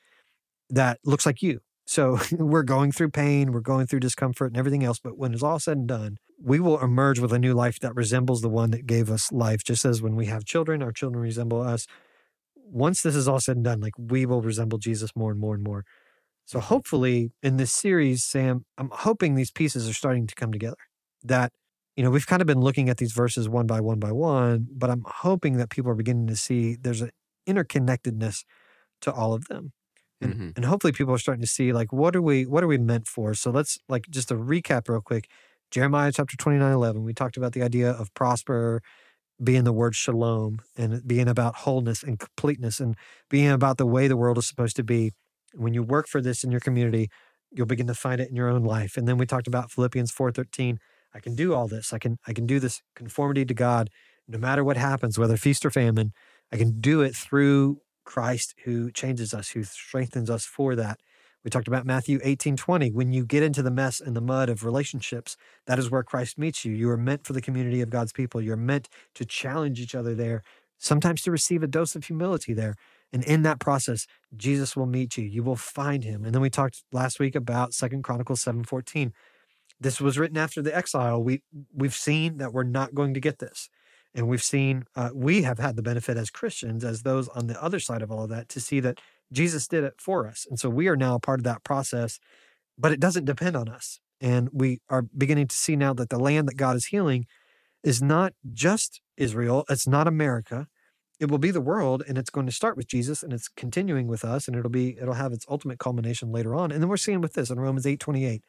that 0.71 0.99
looks 1.05 1.27
like 1.27 1.43
you. 1.43 1.61
So 1.85 2.19
we're 2.33 2.63
going 2.63 2.91
through 2.91 3.11
pain, 3.11 3.53
we're 3.53 3.61
going 3.61 3.87
through 3.87 4.01
discomfort 4.01 4.51
and 4.51 4.57
everything 4.57 4.83
else. 4.83 4.99
But 4.99 5.19
when 5.19 5.35
it's 5.35 5.43
all 5.43 5.59
said 5.59 5.77
and 5.77 5.87
done, 5.87 6.17
we 6.43 6.59
will 6.59 6.81
emerge 6.81 7.21
with 7.21 7.35
a 7.35 7.39
new 7.39 7.53
life 7.53 7.79
that 7.81 7.95
resembles 7.95 8.41
the 8.41 8.49
one 8.49 8.71
that 8.71 8.87
gave 8.87 9.11
us 9.11 9.31
life. 9.31 9.63
Just 9.63 9.85
as 9.85 10.01
when 10.01 10.17
we 10.17 10.25
have 10.27 10.47
children, 10.47 10.83
our 10.83 10.91
children 10.91 11.23
resemble 11.23 11.61
us. 11.61 11.87
Once 12.57 13.03
this 13.03 13.15
is 13.15 13.29
all 13.29 13.41
said 13.41 13.57
and 13.57 13.65
done, 13.65 13.81
like 13.81 13.93
we 13.99 14.25
will 14.25 14.41
resemble 14.41 14.79
Jesus 14.79 15.11
more 15.15 15.31
and 15.31 15.41
more 15.41 15.55
and 15.55 15.63
more. 15.63 15.85
So 16.47 16.61
hopefully 16.61 17.33
in 17.43 17.59
this 17.59 17.75
series, 17.75 18.25
Sam, 18.25 18.65
I'm 18.79 18.91
hoping 18.91 19.35
these 19.35 19.51
pieces 19.51 19.87
are 19.87 19.93
starting 19.93 20.27
to 20.27 20.35
come 20.35 20.51
together. 20.51 20.77
That, 21.23 21.53
you 22.01 22.05
know, 22.05 22.11
we've 22.11 22.27
kind 22.27 22.41
of 22.41 22.47
been 22.47 22.63
looking 22.63 22.89
at 22.89 22.97
these 22.97 23.13
verses 23.13 23.47
one 23.47 23.67
by 23.67 23.79
one 23.79 23.99
by 23.99 24.11
one, 24.11 24.67
but 24.73 24.89
I'm 24.89 25.05
hoping 25.07 25.59
that 25.59 25.69
people 25.69 25.91
are 25.91 25.95
beginning 25.95 26.29
to 26.29 26.37
see 26.37 26.75
there's 26.75 27.03
an 27.03 27.11
interconnectedness 27.47 28.45
to 29.03 29.13
all 29.13 29.35
of 29.35 29.49
them. 29.49 29.73
And, 30.23 30.33
mm-hmm. 30.33 30.49
and 30.57 30.65
hopefully 30.65 30.95
people 30.95 31.13
are 31.13 31.19
starting 31.19 31.43
to 31.43 31.47
see 31.47 31.75
like 31.75 31.93
what 31.93 32.17
are 32.17 32.23
we 32.23 32.47
what 32.47 32.65
are 32.65 32.67
we 32.67 32.79
meant 32.79 33.07
for? 33.07 33.35
So 33.35 33.51
let's 33.51 33.79
like 33.87 34.07
just 34.09 34.31
a 34.31 34.35
recap 34.35 34.89
real 34.89 35.03
quick 35.03 35.29
jeremiah 35.71 36.11
chapter 36.11 36.39
29 36.39 36.73
11 36.73 37.05
we 37.05 37.13
talked 37.13 37.37
about 37.37 37.53
the 37.53 37.63
idea 37.63 37.91
of 37.91 38.13
prosper 38.15 38.81
being 39.45 39.65
the 39.65 39.73
word 39.73 39.95
shalom 39.95 40.61
and 40.79 41.07
being 41.07 41.29
about 41.29 41.55
wholeness 41.57 42.03
and 42.03 42.19
completeness 42.19 42.81
and 42.81 42.97
being 43.29 43.51
about 43.51 43.77
the 43.77 43.87
way 43.87 44.09
the 44.09 44.17
world 44.17 44.39
is 44.39 44.47
supposed 44.47 44.77
to 44.77 44.83
be. 44.83 45.13
When 45.55 45.75
you 45.75 45.83
work 45.83 46.09
for 46.09 46.23
this 46.23 46.45
in 46.45 46.51
your 46.51 46.61
community 46.61 47.11
you'll 47.51 47.67
begin 47.67 47.89
to 47.89 47.95
find 47.95 48.23
it 48.23 48.31
in 48.31 48.37
your 48.37 48.49
own 48.49 48.63
life. 48.63 48.97
And 48.97 49.07
then 49.07 49.19
we 49.19 49.27
talked 49.27 49.49
about 49.49 49.71
philippians 49.71 50.13
4.13 50.13 50.79
i 51.15 51.21
can 51.21 51.35
do 51.35 51.55
all 51.55 51.69
this 51.69 51.93
i 51.93 51.99
can 51.99 52.19
i 52.27 52.33
can 52.33 52.47
do 52.47 52.59
this 52.61 52.83
conformity 52.95 53.45
to 53.45 53.55
god 53.55 53.89
no 54.29 54.39
matter 54.39 54.65
what 54.65 54.77
happens 54.77 55.19
whether 55.19 55.37
feast 55.37 55.65
or 55.65 55.71
famine 55.71 56.13
i 56.53 56.57
can 56.57 56.81
do 56.81 57.01
it 57.01 57.15
through 57.15 57.81
Christ 58.11 58.57
who 58.65 58.91
changes 58.91 59.33
us, 59.33 59.51
who 59.51 59.63
strengthens 59.63 60.31
us 60.31 60.45
for 60.45 60.75
that. 60.75 60.99
We 61.45 61.51
talked 61.51 61.69
about 61.69 61.87
Matthew 61.87 62.19
18 62.25 62.57
20. 62.57 62.91
When 62.91 63.13
you 63.13 63.25
get 63.25 63.45
into 63.45 63.63
the 63.63 63.71
mess 63.71 64.01
and 64.01 64.17
the 64.17 64.21
mud 64.21 64.49
of 64.49 64.65
relationships, 64.65 65.37
that 65.67 65.79
is 65.79 65.93
where 65.93 66.03
Christ 66.03 66.37
meets 66.37 66.65
you. 66.65 66.73
You 66.73 66.91
are 66.91 66.97
meant 66.97 67.25
for 67.25 67.35
the 67.35 67.41
community 67.41 67.81
of 67.81 67.89
God's 67.89 68.13
people. 68.13 68.41
You're 68.43 68.57
meant 68.57 68.89
to 69.15 69.25
challenge 69.25 69.81
each 69.81 69.95
other 69.95 70.15
there, 70.17 70.43
sometimes 70.77 71.23
to 71.23 71.31
receive 71.31 71.63
a 71.63 71.69
dose 71.69 71.95
of 71.95 72.05
humility 72.05 72.53
there. 72.53 72.75
And 73.13 73.23
in 73.25 73.43
that 73.43 73.61
process, 73.61 74.07
Jesus 74.37 74.77
will 74.77 74.87
meet 74.87 75.17
you. 75.17 75.25
You 75.25 75.45
will 75.45 75.57
find 75.57 76.03
him. 76.03 76.25
And 76.25 76.35
then 76.35 76.43
we 76.43 76.51
talked 76.51 76.83
last 76.93 77.21
week 77.21 77.37
about 77.37 77.75
Second 77.75 78.03
Chronicles 78.03 78.43
7:14. 78.43 79.13
This 79.81 80.01
was 80.01 80.19
written 80.19 80.37
after 80.37 80.61
the 80.63 80.77
exile. 80.77 81.23
We 81.23 81.43
we've 81.75 81.95
seen 81.95 82.39
that 82.39 82.53
we're 82.53 82.65
not 82.65 82.95
going 82.95 83.15
to 83.15 83.21
get 83.21 83.39
this. 83.39 83.69
And 84.13 84.27
we've 84.27 84.43
seen, 84.43 84.85
uh, 84.97 85.11
we 85.15 85.43
have 85.43 85.61
had 85.61 85.77
the 85.77 85.83
benefit 85.83 86.17
as 86.17 86.31
Christians, 86.31 86.85
as 86.85 87.03
those 87.03 87.29
on 87.29 87.47
the 87.47 87.63
other 87.63 87.79
side 87.79 88.03
of 88.03 88.11
all 88.11 88.25
of 88.25 88.31
that, 88.31 88.49
to 88.49 88.61
see 88.61 88.81
that 88.81 88.99
Jesus 89.33 89.69
did 89.69 89.85
it 89.85 89.95
for 89.99 90.27
us. 90.27 90.47
And 90.51 90.59
so 90.59 90.69
we 90.69 90.89
are 90.89 90.97
now 90.97 91.19
part 91.19 91.39
of 91.39 91.45
that 91.45 91.63
process, 91.63 92.19
but 92.77 92.91
it 92.91 92.99
doesn't 92.99 93.25
depend 93.25 93.57
on 93.57 93.69
us. 93.69 94.01
And 94.21 94.49
we 94.53 94.81
are 94.89 95.03
beginning 95.03 95.47
to 95.47 95.55
see 95.55 95.77
now 95.77 95.95
that 95.95 96.11
the 96.11 96.19
land 96.19 96.49
that 96.49 96.57
God 96.57 96.75
is 96.75 96.87
healing 96.87 97.27
is 97.85 98.03
not 98.03 98.33
just 98.53 99.01
Israel, 99.17 99.65
it's 99.71 99.87
not 99.87 100.09
America. 100.09 100.67
It 101.21 101.31
will 101.31 101.39
be 101.39 101.53
the 101.53 101.61
world, 101.61 102.03
and 102.09 102.19
it's 102.19 102.31
going 102.31 102.47
to 102.47 102.53
start 102.53 102.77
with 102.77 102.89
Jesus, 102.89 103.23
and 103.23 103.33
it's 103.33 103.49
continuing 103.49 104.09
with 104.09 104.25
us, 104.25 104.49
and 104.49 104.57
it'll 104.57 104.71
be 104.71 104.97
it'll 105.01 105.15
have 105.15 105.33
its 105.33 105.47
ultimate 105.49 105.79
culmination 105.79 106.33
later 106.33 106.55
on. 106.55 106.73
And 106.73 106.83
then 106.83 106.89
we're 106.89 106.97
seeing 106.97 107.21
with 107.21 107.35
this 107.35 107.51
in 107.51 107.61
Romans 107.61 107.87
eight 107.87 108.01
twenty 108.01 108.25
eight, 108.25 108.43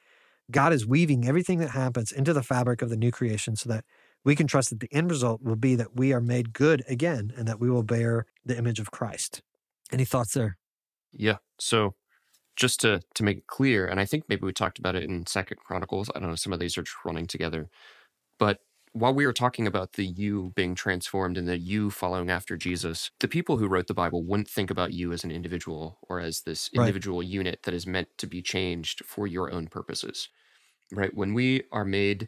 God 0.51 0.73
is 0.73 0.85
weaving 0.85 1.27
everything 1.27 1.59
that 1.59 1.71
happens 1.71 2.11
into 2.11 2.33
the 2.33 2.43
fabric 2.43 2.81
of 2.81 2.89
the 2.89 2.97
new 2.97 3.11
creation, 3.11 3.55
so 3.55 3.69
that 3.69 3.85
we 4.23 4.35
can 4.35 4.47
trust 4.47 4.69
that 4.69 4.79
the 4.79 4.93
end 4.93 5.09
result 5.09 5.41
will 5.41 5.55
be 5.55 5.75
that 5.75 5.95
we 5.95 6.13
are 6.13 6.21
made 6.21 6.53
good 6.53 6.83
again 6.87 7.33
and 7.35 7.47
that 7.47 7.59
we 7.59 7.69
will 7.69 7.83
bear 7.83 8.25
the 8.45 8.57
image 8.57 8.79
of 8.79 8.91
Christ. 8.91 9.41
Any 9.91 10.05
thoughts 10.05 10.33
there? 10.33 10.57
Yeah. 11.11 11.37
So 11.59 11.95
just 12.55 12.79
to 12.81 13.01
to 13.15 13.23
make 13.23 13.37
it 13.39 13.47
clear, 13.47 13.87
and 13.87 13.99
I 13.99 14.05
think 14.05 14.25
maybe 14.27 14.45
we 14.45 14.53
talked 14.53 14.79
about 14.79 14.95
it 14.95 15.03
in 15.03 15.25
Second 15.25 15.57
Chronicles. 15.57 16.09
I 16.15 16.19
don't 16.19 16.29
know, 16.29 16.35
some 16.35 16.53
of 16.53 16.59
these 16.59 16.77
are 16.77 16.83
just 16.83 17.05
running 17.05 17.27
together. 17.27 17.69
But 18.37 18.59
while 18.93 19.13
we 19.13 19.25
were 19.25 19.33
talking 19.33 19.67
about 19.67 19.93
the 19.93 20.05
you 20.05 20.51
being 20.55 20.75
transformed 20.75 21.37
and 21.37 21.47
the 21.47 21.57
you 21.57 21.89
following 21.89 22.29
after 22.29 22.57
Jesus, 22.57 23.09
the 23.19 23.27
people 23.27 23.57
who 23.57 23.67
wrote 23.67 23.87
the 23.87 23.93
Bible 23.93 24.23
wouldn't 24.23 24.49
think 24.49 24.69
about 24.69 24.93
you 24.93 25.13
as 25.13 25.23
an 25.23 25.31
individual 25.31 25.97
or 26.09 26.19
as 26.19 26.41
this 26.41 26.69
individual 26.73 27.19
right. 27.19 27.27
unit 27.27 27.63
that 27.63 27.73
is 27.73 27.87
meant 27.87 28.09
to 28.17 28.27
be 28.27 28.41
changed 28.41 29.05
for 29.05 29.27
your 29.27 29.51
own 29.51 29.67
purposes. 29.67 30.27
Right? 30.91 31.13
When 31.13 31.33
we 31.33 31.63
are 31.71 31.85
made 31.85 32.27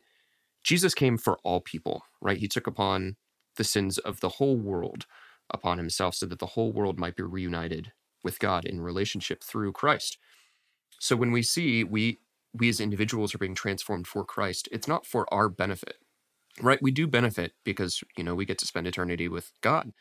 Jesus 0.63 0.93
came 0.93 1.17
for 1.17 1.37
all 1.43 1.59
people, 1.59 2.05
right? 2.21 2.37
He 2.37 2.47
took 2.47 2.67
upon 2.67 3.17
the 3.57 3.63
sins 3.63 3.97
of 3.97 4.21
the 4.21 4.29
whole 4.29 4.55
world 4.55 5.05
upon 5.49 5.77
himself 5.77 6.15
so 6.15 6.25
that 6.25 6.39
the 6.39 6.47
whole 6.47 6.71
world 6.71 6.97
might 6.97 7.15
be 7.15 7.23
reunited 7.23 7.91
with 8.23 8.39
God 8.39 8.65
in 8.65 8.81
relationship 8.81 9.43
through 9.43 9.73
Christ. 9.73 10.17
So 10.99 11.15
when 11.15 11.31
we 11.31 11.43
see 11.43 11.83
we 11.83 12.19
we 12.53 12.69
as 12.69 12.79
individuals 12.79 13.33
are 13.33 13.39
being 13.39 13.55
transformed 13.55 14.07
for 14.07 14.23
Christ, 14.23 14.69
it's 14.71 14.87
not 14.87 15.05
for 15.05 15.31
our 15.33 15.49
benefit. 15.49 15.97
Right? 16.61 16.81
We 16.81 16.91
do 16.91 17.07
benefit 17.07 17.53
because, 17.65 18.03
you 18.15 18.23
know, 18.23 18.35
we 18.35 18.45
get 18.45 18.59
to 18.59 18.67
spend 18.67 18.85
eternity 18.85 19.27
with 19.27 19.51
God. 19.61 19.91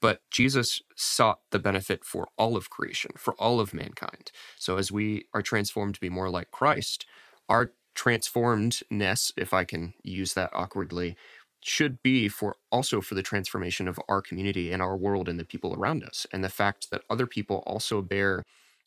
But 0.00 0.20
Jesus 0.30 0.82
sought 0.96 1.38
the 1.50 1.60
benefit 1.60 2.04
for 2.04 2.28
all 2.36 2.56
of 2.56 2.68
creation, 2.68 3.12
for 3.16 3.34
all 3.34 3.60
of 3.60 3.72
mankind. 3.72 4.32
So 4.58 4.76
as 4.76 4.90
we 4.90 5.26
are 5.32 5.40
transformed 5.40 5.94
to 5.94 6.00
be 6.00 6.10
more 6.10 6.28
like 6.28 6.50
Christ, 6.50 7.06
our 7.48 7.72
transformedness, 7.94 9.32
if 9.36 9.52
I 9.52 9.64
can 9.64 9.94
use 10.02 10.34
that 10.34 10.50
awkwardly, 10.52 11.16
should 11.62 12.02
be 12.02 12.28
for 12.28 12.56
also 12.70 13.00
for 13.00 13.14
the 13.14 13.22
transformation 13.22 13.88
of 13.88 13.98
our 14.08 14.20
community 14.20 14.70
and 14.70 14.82
our 14.82 14.96
world 14.96 15.28
and 15.28 15.40
the 15.40 15.44
people 15.44 15.74
around 15.74 16.04
us. 16.04 16.26
And 16.32 16.44
the 16.44 16.50
fact 16.50 16.90
that 16.90 17.02
other 17.08 17.26
people 17.26 17.62
also 17.66 18.02
bear 18.02 18.44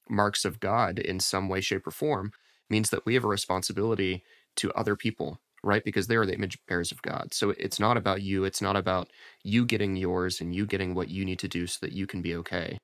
marks 0.09 0.45
of 0.45 0.59
God 0.59 0.99
in 0.99 1.19
some 1.19 1.49
way, 1.49 1.59
shape, 1.59 1.87
or 1.87 1.91
form 1.91 2.31
means 2.69 2.89
that 2.91 3.05
we 3.05 3.15
have 3.15 3.23
a 3.23 3.29
responsibility 3.29 4.23
to 4.57 4.71
other 4.73 4.95
people, 4.95 5.39
right? 5.63 5.83
Because 5.83 6.07
they 6.07 6.15
are 6.15 6.25
the 6.25 6.35
image 6.35 6.59
bearers 6.67 6.91
of 6.91 7.01
God. 7.01 7.33
So 7.33 7.51
it's 7.51 7.79
not 7.79 7.97
about 7.97 8.21
you. 8.21 8.43
It's 8.43 8.61
not 8.61 8.75
about 8.75 9.09
you 9.43 9.65
getting 9.65 9.95
yours 9.95 10.39
and 10.39 10.53
you 10.53 10.65
getting 10.65 10.93
what 10.93 11.09
you 11.09 11.25
need 11.25 11.39
to 11.39 11.47
do 11.47 11.65
so 11.65 11.79
that 11.81 11.93
you 11.93 12.05
can 12.05 12.21
be 12.21 12.35
okay. 12.35 12.77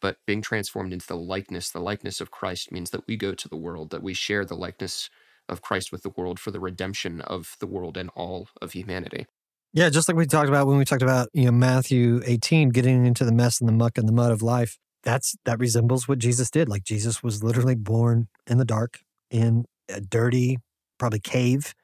But 0.00 0.16
being 0.26 0.42
transformed 0.42 0.92
into 0.92 1.06
the 1.06 1.16
likeness, 1.16 1.70
the 1.70 1.80
likeness 1.80 2.20
of 2.20 2.30
Christ 2.30 2.72
means 2.72 2.90
that 2.90 3.06
we 3.06 3.16
go 3.16 3.34
to 3.34 3.48
the 3.48 3.56
world, 3.56 3.90
that 3.90 4.02
we 4.02 4.14
share 4.14 4.44
the 4.44 4.56
likeness 4.56 5.10
of 5.48 5.62
Christ 5.62 5.92
with 5.92 6.02
the 6.02 6.10
world 6.10 6.38
for 6.38 6.50
the 6.50 6.60
redemption 6.60 7.20
of 7.22 7.56
the 7.60 7.66
world 7.66 7.96
and 7.96 8.10
all 8.14 8.48
of 8.60 8.72
humanity. 8.72 9.26
Yeah, 9.72 9.90
just 9.90 10.08
like 10.08 10.16
we 10.16 10.26
talked 10.26 10.48
about 10.48 10.66
when 10.66 10.78
we 10.78 10.84
talked 10.84 11.02
about, 11.02 11.28
you 11.32 11.46
know, 11.46 11.52
Matthew 11.52 12.22
18, 12.24 12.68
getting 12.70 13.06
into 13.06 13.24
the 13.24 13.32
mess 13.32 13.60
and 13.60 13.68
the 13.68 13.72
muck 13.72 13.98
and 13.98 14.08
the 14.08 14.12
mud 14.12 14.30
of 14.30 14.40
life. 14.40 14.78
That's 15.02 15.36
that 15.44 15.58
resembles 15.58 16.08
what 16.08 16.18
Jesus 16.18 16.48
did. 16.50 16.68
Like 16.68 16.84
Jesus 16.84 17.22
was 17.22 17.42
literally 17.42 17.74
born 17.74 18.28
in 18.46 18.58
the 18.58 18.64
dark 18.64 19.00
in 19.30 19.64
a 19.88 20.00
dirty, 20.00 20.58
probably 20.98 21.20
cave, 21.20 21.74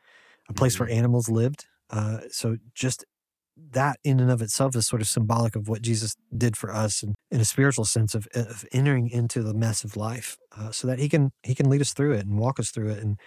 a 0.49 0.55
place 0.55 0.75
mm-hmm. 0.75 0.85
where 0.85 0.93
animals 0.93 1.29
lived. 1.29 1.67
Uh, 1.91 2.21
so 2.31 2.57
just 2.75 3.05
that 3.73 3.99
in 4.05 4.21
and 4.21 4.31
of 4.31 4.41
itself 4.41 4.75
is 4.75 4.87
sort 4.87 5.03
of 5.03 5.09
symbolic 5.09 5.55
of 5.55 5.69
what 5.69 5.83
Jesus 5.83 6.17
did 6.37 6.57
for 6.57 6.73
us 6.73 7.03
and 7.03 7.15
in 7.31 7.41
a 7.41 7.45
spiritual 7.45 7.85
sense 7.85 8.15
of, 8.15 8.27
of 8.35 8.65
entering 8.73 9.09
into 9.11 9.43
the 9.43 9.55
mess 9.55 9.85
of 9.85 9.97
life 9.97 10.39
uh, 10.57 10.71
so 10.71 10.87
that 10.87 10.99
he 10.99 11.09
can 11.09 11.31
he 11.43 11.55
can 11.55 11.69
lead 11.69 11.81
us 11.81 11.93
through 11.93 12.13
it 12.13 12.27
and 12.27 12.39
walk 12.39 12.59
us 12.59 12.71
through 12.71 12.89
it 12.89 13.03
and 13.03 13.19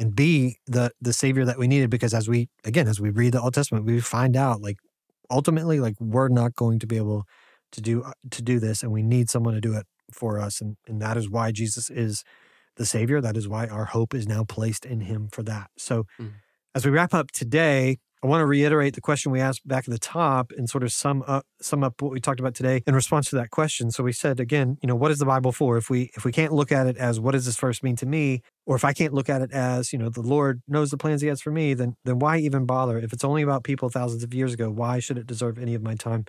and 0.00 0.16
be 0.16 0.56
the 0.66 0.90
the 1.00 1.12
savior 1.12 1.44
that 1.44 1.58
we 1.58 1.68
needed 1.68 1.90
because 1.90 2.14
as 2.14 2.28
we 2.28 2.48
again 2.64 2.88
as 2.88 2.98
we 2.98 3.10
read 3.10 3.32
the 3.32 3.40
old 3.40 3.54
testament 3.54 3.84
we 3.84 4.00
find 4.00 4.34
out 4.34 4.62
like 4.62 4.78
ultimately 5.30 5.78
like 5.78 5.94
we're 6.00 6.28
not 6.28 6.54
going 6.54 6.78
to 6.78 6.86
be 6.86 6.96
able 6.96 7.24
to 7.70 7.80
do 7.82 8.02
uh, 8.02 8.12
to 8.30 8.42
do 8.42 8.58
this 8.58 8.82
and 8.82 8.90
we 8.90 9.02
need 9.02 9.28
someone 9.28 9.54
to 9.54 9.60
do 9.60 9.76
it 9.76 9.86
for 10.10 10.40
us 10.40 10.60
and 10.60 10.76
and 10.88 11.00
that 11.00 11.16
is 11.16 11.28
why 11.28 11.52
Jesus 11.52 11.90
is 11.90 12.24
the 12.76 12.86
savior 12.86 13.20
that 13.20 13.36
is 13.36 13.46
why 13.46 13.66
our 13.66 13.84
hope 13.84 14.14
is 14.14 14.26
now 14.26 14.42
placed 14.42 14.86
in 14.86 15.02
him 15.02 15.28
for 15.30 15.42
that 15.42 15.70
so 15.76 16.06
mm. 16.18 16.32
as 16.74 16.84
we 16.84 16.90
wrap 16.90 17.12
up 17.12 17.30
today 17.30 17.98
I 18.22 18.26
want 18.26 18.42
to 18.42 18.46
reiterate 18.46 18.94
the 18.94 19.00
question 19.00 19.32
we 19.32 19.40
asked 19.40 19.66
back 19.66 19.84
at 19.88 19.90
the 19.90 19.98
top 19.98 20.52
and 20.56 20.68
sort 20.68 20.82
of 20.82 20.92
sum 20.92 21.24
up 21.26 21.46
sum 21.62 21.82
up 21.82 22.02
what 22.02 22.12
we 22.12 22.20
talked 22.20 22.38
about 22.38 22.54
today 22.54 22.82
in 22.86 22.94
response 22.94 23.30
to 23.30 23.36
that 23.36 23.50
question. 23.50 23.90
So 23.90 24.04
we 24.04 24.12
said 24.12 24.40
again, 24.40 24.76
you 24.82 24.86
know, 24.86 24.94
what 24.94 25.10
is 25.10 25.18
the 25.18 25.24
Bible 25.24 25.52
for? 25.52 25.78
If 25.78 25.88
we 25.88 26.10
if 26.16 26.24
we 26.24 26.32
can't 26.32 26.52
look 26.52 26.70
at 26.70 26.86
it 26.86 26.98
as 26.98 27.18
what 27.18 27.32
does 27.32 27.46
this 27.46 27.56
verse 27.56 27.82
mean 27.82 27.96
to 27.96 28.06
me, 28.06 28.42
or 28.66 28.76
if 28.76 28.84
I 28.84 28.92
can't 28.92 29.14
look 29.14 29.30
at 29.30 29.40
it 29.40 29.52
as, 29.52 29.92
you 29.92 29.98
know, 29.98 30.10
the 30.10 30.20
Lord 30.20 30.60
knows 30.68 30.90
the 30.90 30.98
plans 30.98 31.22
he 31.22 31.28
has 31.28 31.40
for 31.40 31.50
me, 31.50 31.72
then 31.72 31.94
then 32.04 32.18
why 32.18 32.38
even 32.38 32.66
bother? 32.66 32.98
If 32.98 33.14
it's 33.14 33.24
only 33.24 33.40
about 33.42 33.64
people 33.64 33.88
thousands 33.88 34.22
of 34.22 34.34
years 34.34 34.52
ago, 34.52 34.70
why 34.70 34.98
should 34.98 35.16
it 35.16 35.26
deserve 35.26 35.58
any 35.58 35.74
of 35.74 35.82
my 35.82 35.94
time? 35.94 36.26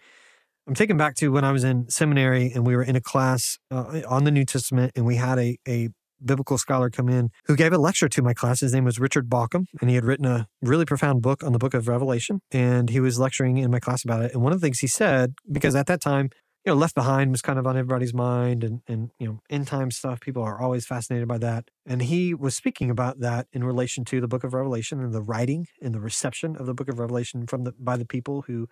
I'm 0.67 0.75
taken 0.75 0.95
back 0.95 1.15
to 1.15 1.29
when 1.29 1.43
I 1.43 1.51
was 1.51 1.63
in 1.65 1.89
seminary 1.89 2.51
and 2.53 2.65
we 2.65 2.75
were 2.75 2.83
in 2.83 2.95
a 2.95 3.01
class 3.01 3.57
uh, 3.71 4.01
on 4.07 4.23
the 4.23 4.31
New 4.31 4.45
Testament 4.45 4.93
and 4.95 5.05
we 5.05 5.17
had 5.17 5.39
a 5.39 5.57
a 5.67 5.89
biblical 6.24 6.57
scholar 6.57 6.89
come 6.89 7.09
in 7.09 7.30
who 7.45 7.55
gave 7.55 7.74
a 7.74 7.78
lecture 7.78 8.09
to 8.09 8.22
my 8.22 8.34
class. 8.34 8.61
His 8.61 8.74
name 8.74 8.86
was 8.86 8.99
Richard 8.99 9.30
Bauckham, 9.30 9.65
and 9.80 9.89
he 9.89 9.95
had 9.95 10.05
written 10.05 10.26
a 10.26 10.47
really 10.61 10.86
profound 10.86 11.22
book 11.22 11.43
on 11.43 11.53
the 11.53 11.59
book 11.59 11.74
of 11.74 11.88
Revelation. 11.88 12.41
And 12.51 12.89
he 12.89 12.99
was 12.99 13.19
lecturing 13.19 13.57
in 13.57 13.72
my 13.72 13.80
class 13.80 14.03
about 14.03 14.24
it. 14.24 14.34
And 14.34 14.41
one 14.41 14.53
of 14.53 14.59
the 14.59 14.65
things 14.65 14.80
he 14.80 14.88
said, 14.88 15.34
because 15.51 15.76
at 15.76 15.88
that 15.88 16.01
time, 16.01 16.30
you 16.65 16.72
know, 16.72 16.78
Left 16.78 16.93
Behind 16.93 17.32
was 17.32 17.41
kind 17.41 17.57
of 17.57 17.65
on 17.65 17.76
everybody's 17.76 18.13
mind 18.13 18.63
and, 18.63 18.82
and, 18.88 19.09
you 19.17 19.28
know, 19.28 19.39
end 19.49 19.65
time 19.65 19.89
stuff. 19.89 20.19
People 20.19 20.43
are 20.43 20.61
always 20.61 20.86
fascinated 20.86 21.28
by 21.28 21.39
that. 21.39 21.69
And 21.88 22.03
he 22.03 22.36
was 22.36 22.55
speaking 22.55 22.91
about 22.91 23.19
that 23.19 23.47
in 23.51 23.63
relation 23.63 24.05
to 24.05 24.22
the 24.22 24.28
book 24.28 24.43
of 24.43 24.53
Revelation 24.53 24.99
and 24.99 25.11
the 25.11 25.24
writing 25.24 25.65
and 25.82 25.93
the 25.95 25.99
reception 25.99 26.55
of 26.55 26.67
the 26.67 26.76
book 26.76 26.88
of 26.88 26.99
Revelation 26.99 27.47
from 27.47 27.63
the, 27.63 27.74
by 27.80 27.97
the 27.97 28.05
people 28.05 28.43
who 28.43 28.67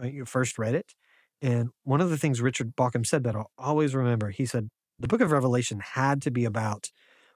uh, 0.00 0.08
first 0.24 0.58
read 0.58 0.76
it. 0.76 0.94
And 1.42 1.70
one 1.82 2.00
of 2.00 2.08
the 2.08 2.16
things 2.16 2.40
Richard 2.40 2.76
Bauckham 2.76 3.04
said 3.04 3.24
that 3.24 3.34
I'll 3.34 3.50
always 3.58 3.96
remember, 3.96 4.30
he 4.30 4.46
said, 4.46 4.70
the 4.98 5.08
book 5.08 5.20
of 5.20 5.32
Revelation 5.32 5.80
had 5.80 6.22
to 6.22 6.30
be 6.30 6.44
about 6.44 6.90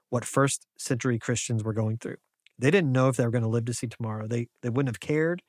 what 0.09 0.25
first 0.25 0.65
century 0.77 1.19
Christians 1.19 1.63
were 1.63 1.73
going 1.73 1.97
through. 1.97 2.17
They 2.57 2.71
didn't 2.71 2.91
know 2.91 3.07
if 3.07 3.15
they 3.15 3.25
were 3.25 3.31
going 3.31 3.43
to 3.43 3.49
live 3.49 3.65
to 3.65 3.73
see 3.73 3.87
tomorrow. 3.87 4.27
They 4.27 4.47
they 4.61 4.69
wouldn't 4.69 4.89
have 4.89 4.99
cared 4.99 5.41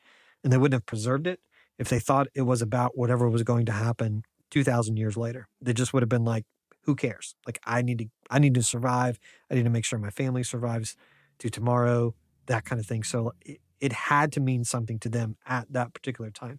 and 0.45 0.53
they 0.53 0.59
wouldn't 0.59 0.75
have 0.75 0.87
preserved 0.87 1.27
it 1.27 1.41
if 1.79 1.89
they 1.89 1.99
thought 1.99 2.29
it 2.35 2.43
was 2.43 2.63
about 2.63 2.97
whatever 2.97 3.29
was 3.29 3.43
going 3.43 3.67
to 3.67 3.73
happen 3.73 4.23
2000 4.51 4.97
years 4.97 5.17
later. 5.17 5.49
They 5.61 5.73
just 5.73 5.93
would 5.93 6.03
have 6.03 6.09
been 6.09 6.25
like 6.25 6.45
who 6.85 6.95
cares? 6.95 7.35
Like 7.47 7.61
I 7.65 7.83
need 7.83 7.99
to 7.99 8.07
I 8.31 8.39
need 8.39 8.55
to 8.55 8.63
survive. 8.63 9.19
I 9.51 9.55
need 9.55 9.65
to 9.65 9.71
make 9.71 9.85
sure 9.85 9.99
my 9.99 10.11
family 10.11 10.43
survives 10.43 10.97
to 11.39 11.51
tomorrow, 11.51 12.15
that 12.47 12.65
kind 12.65 12.81
of 12.81 12.87
thing. 12.87 13.03
So 13.03 13.33
it, 13.41 13.59
it 13.81 13.93
had 13.93 14.33
to 14.33 14.41
mean 14.41 14.65
something 14.65 14.99
to 15.01 15.09
them 15.09 15.37
at 15.47 15.73
that 15.73 15.95
particular 15.95 16.31
time. 16.31 16.59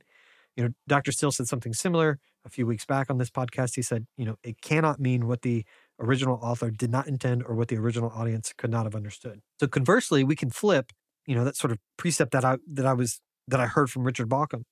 You 0.56 0.66
know, 0.66 0.70
Dr. 0.88 1.12
Still 1.12 1.32
said 1.32 1.48
something 1.48 1.74
similar 1.74 2.20
a 2.46 2.50
few 2.50 2.66
weeks 2.66 2.86
back 2.86 3.10
on 3.10 3.18
this 3.18 3.30
podcast. 3.30 3.76
He 3.76 3.82
said, 3.82 4.06
you 4.18 4.26
know, 4.26 4.36
it 4.44 4.62
cannot 4.62 5.00
mean 5.00 5.28
what 5.28 5.42
the 5.44 5.66
original 6.00 6.40
author 6.42 6.72
did 6.72 6.92
not 6.92 7.08
intend 7.08 7.44
or 7.44 7.56
what 7.56 7.68
the 7.68 7.78
original 7.78 8.12
audience 8.16 8.54
could 8.58 8.72
not 8.72 8.86
have 8.86 8.96
understood. 8.96 9.40
So 9.60 9.68
conversely, 9.68 10.24
we 10.24 10.36
can 10.36 10.50
flip, 10.50 10.92
you 11.26 11.36
know, 11.36 11.44
that 11.44 11.56
sort 11.56 11.72
of 11.72 11.78
precept 11.98 12.32
that 12.32 12.44
I 12.44 12.58
that 12.74 12.86
I 12.86 12.94
was 12.94 13.22
that 13.48 13.60
I 13.60 13.68
heard 13.68 13.90
from 13.90 14.04
Richard 14.04 14.30
Bauckham. 14.30 14.64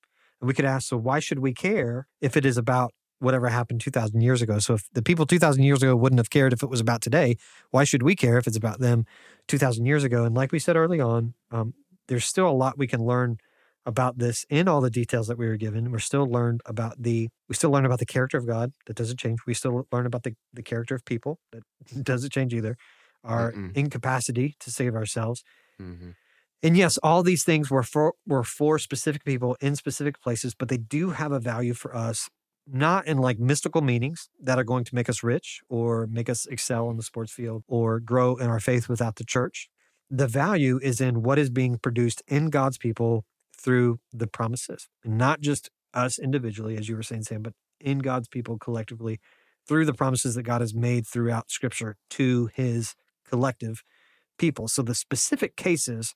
And 0.41 0.47
we 0.47 0.53
could 0.53 0.65
ask, 0.65 0.87
so 0.87 0.97
why 0.97 1.19
should 1.19 1.39
we 1.39 1.53
care 1.53 2.07
if 2.21 2.37
it 2.37 2.45
is 2.45 2.57
about 2.57 2.93
whatever 3.19 3.49
happened 3.49 3.81
2000 3.81 4.21
years 4.21 4.41
ago? 4.41 4.59
So 4.59 4.75
if 4.75 4.87
the 4.93 5.01
people 5.01 5.25
2000 5.25 5.63
years 5.63 5.83
ago 5.83 5.95
wouldn't 5.95 6.19
have 6.19 6.29
cared 6.29 6.53
if 6.53 6.63
it 6.63 6.69
was 6.69 6.79
about 6.79 7.01
today, 7.01 7.35
why 7.71 7.83
should 7.83 8.03
we 8.03 8.15
care 8.15 8.37
if 8.37 8.47
it's 8.47 8.57
about 8.57 8.79
them 8.79 9.05
2000 9.47 9.85
years 9.85 10.03
ago? 10.03 10.23
And 10.23 10.35
like 10.35 10.51
we 10.51 10.59
said 10.59 10.75
early 10.75 10.99
on, 10.99 11.33
um, 11.51 11.73
there's 12.07 12.25
still 12.25 12.49
a 12.49 12.51
lot 12.51 12.77
we 12.77 12.87
can 12.87 13.03
learn 13.05 13.37
about 13.85 14.17
this 14.17 14.45
in 14.49 14.67
all 14.67 14.81
the 14.81 14.89
details 14.89 15.27
that 15.27 15.37
we 15.37 15.47
were 15.47 15.57
given. 15.57 15.91
We're 15.91 15.99
still 15.99 16.25
learned 16.25 16.61
about 16.65 17.01
the 17.01 17.29
we 17.47 17.55
still 17.55 17.71
learn 17.71 17.85
about 17.85 17.99
the 17.99 18.05
character 18.05 18.37
of 18.37 18.47
God 18.47 18.71
that 18.85 18.95
doesn't 18.95 19.19
change. 19.19 19.39
We 19.47 19.53
still 19.53 19.87
learn 19.91 20.05
about 20.05 20.23
the, 20.23 20.35
the 20.53 20.63
character 20.63 20.95
of 20.95 21.05
people 21.05 21.39
that 21.51 21.63
doesn't 22.03 22.31
change 22.31 22.53
either. 22.53 22.77
Our 23.23 23.51
Mm-mm. 23.51 23.75
incapacity 23.75 24.55
to 24.61 24.71
save 24.71 24.95
ourselves. 24.95 25.43
Mm-hmm. 25.81 26.11
And 26.61 26.75
yes, 26.75 26.97
all 26.97 27.23
these 27.23 27.43
things 27.43 27.69
were 27.69 27.83
for 27.83 28.13
were 28.27 28.43
for 28.43 28.79
specific 28.79 29.23
people 29.23 29.55
in 29.61 29.75
specific 29.75 30.21
places, 30.21 30.53
but 30.55 30.69
they 30.69 30.77
do 30.77 31.11
have 31.11 31.31
a 31.31 31.39
value 31.39 31.73
for 31.73 31.95
us, 31.95 32.29
not 32.67 33.07
in 33.07 33.17
like 33.17 33.39
mystical 33.39 33.81
meanings 33.81 34.29
that 34.41 34.59
are 34.59 34.63
going 34.63 34.83
to 34.83 34.95
make 34.95 35.09
us 35.09 35.23
rich 35.23 35.61
or 35.69 36.07
make 36.07 36.29
us 36.29 36.45
excel 36.45 36.89
in 36.89 36.97
the 36.97 37.03
sports 37.03 37.31
field 37.31 37.63
or 37.67 37.99
grow 37.99 38.35
in 38.35 38.47
our 38.47 38.59
faith 38.59 38.89
without 38.89 39.15
the 39.15 39.23
church. 39.23 39.69
The 40.09 40.27
value 40.27 40.79
is 40.81 40.99
in 40.99 41.23
what 41.23 41.39
is 41.39 41.49
being 41.49 41.77
produced 41.77 42.23
in 42.27 42.49
God's 42.49 42.77
people 42.77 43.25
through 43.59 43.99
the 44.13 44.27
promises, 44.27 44.87
not 45.03 45.41
just 45.41 45.69
us 45.93 46.17
individually, 46.17 46.77
as 46.77 46.87
you 46.87 46.95
were 46.95 47.03
saying, 47.03 47.23
Sam, 47.23 47.41
but 47.41 47.53
in 47.79 47.99
God's 47.99 48.27
people 48.27 48.57
collectively 48.57 49.19
through 49.67 49.85
the 49.85 49.93
promises 49.93 50.35
that 50.35 50.43
God 50.43 50.61
has 50.61 50.73
made 50.73 51.05
throughout 51.05 51.51
Scripture 51.51 51.95
to 52.11 52.49
his 52.53 52.95
collective 53.27 53.83
people. 54.37 54.67
So 54.67 54.81
the 54.81 54.95
specific 54.95 55.55
cases 55.55 56.15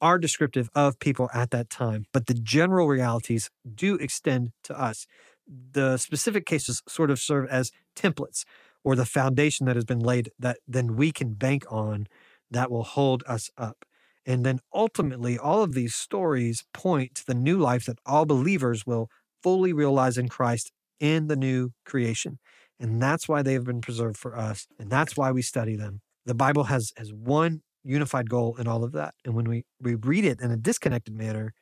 are 0.00 0.18
descriptive 0.18 0.68
of 0.74 0.98
people 0.98 1.30
at 1.32 1.50
that 1.50 1.70
time, 1.70 2.06
but 2.12 2.26
the 2.26 2.34
general 2.34 2.88
realities 2.88 3.50
do 3.74 3.94
extend 3.96 4.50
to 4.64 4.78
us. 4.78 5.06
The 5.46 5.96
specific 5.96 6.44
cases 6.44 6.82
sort 6.88 7.10
of 7.10 7.20
serve 7.20 7.48
as 7.48 7.70
templates 7.96 8.44
or 8.84 8.96
the 8.96 9.06
foundation 9.06 9.66
that 9.66 9.76
has 9.76 9.84
been 9.84 10.00
laid 10.00 10.30
that 10.38 10.58
then 10.66 10.96
we 10.96 11.12
can 11.12 11.34
bank 11.34 11.64
on 11.70 12.06
that 12.50 12.70
will 12.70 12.82
hold 12.82 13.22
us 13.26 13.50
up. 13.56 13.84
And 14.24 14.44
then 14.46 14.60
ultimately, 14.72 15.38
all 15.38 15.62
of 15.62 15.74
these 15.74 15.94
stories 15.94 16.64
point 16.72 17.14
to 17.16 17.26
the 17.26 17.34
new 17.34 17.58
life 17.58 17.86
that 17.86 17.98
all 18.06 18.24
believers 18.24 18.86
will 18.86 19.08
fully 19.42 19.72
realize 19.72 20.16
in 20.16 20.28
Christ 20.28 20.70
in 21.00 21.26
the 21.26 21.36
new 21.36 21.70
creation. 21.84 22.38
And 22.78 23.02
that's 23.02 23.28
why 23.28 23.42
they 23.42 23.52
have 23.54 23.64
been 23.64 23.80
preserved 23.80 24.16
for 24.16 24.36
us. 24.36 24.66
And 24.78 24.90
that's 24.90 25.16
why 25.16 25.32
we 25.32 25.42
study 25.42 25.76
them. 25.76 26.00
The 26.24 26.34
Bible 26.34 26.64
has, 26.64 26.92
has 26.96 27.12
one 27.12 27.62
unified 27.82 28.30
goal 28.30 28.56
in 28.56 28.68
all 28.68 28.84
of 28.84 28.92
that. 28.92 29.14
And 29.24 29.34
when 29.34 29.48
we, 29.48 29.64
we 29.80 29.96
read 29.96 30.24
it 30.24 30.40
in 30.40 30.52
a 30.52 30.56
disconnected 30.56 31.14
manner, 31.14 31.52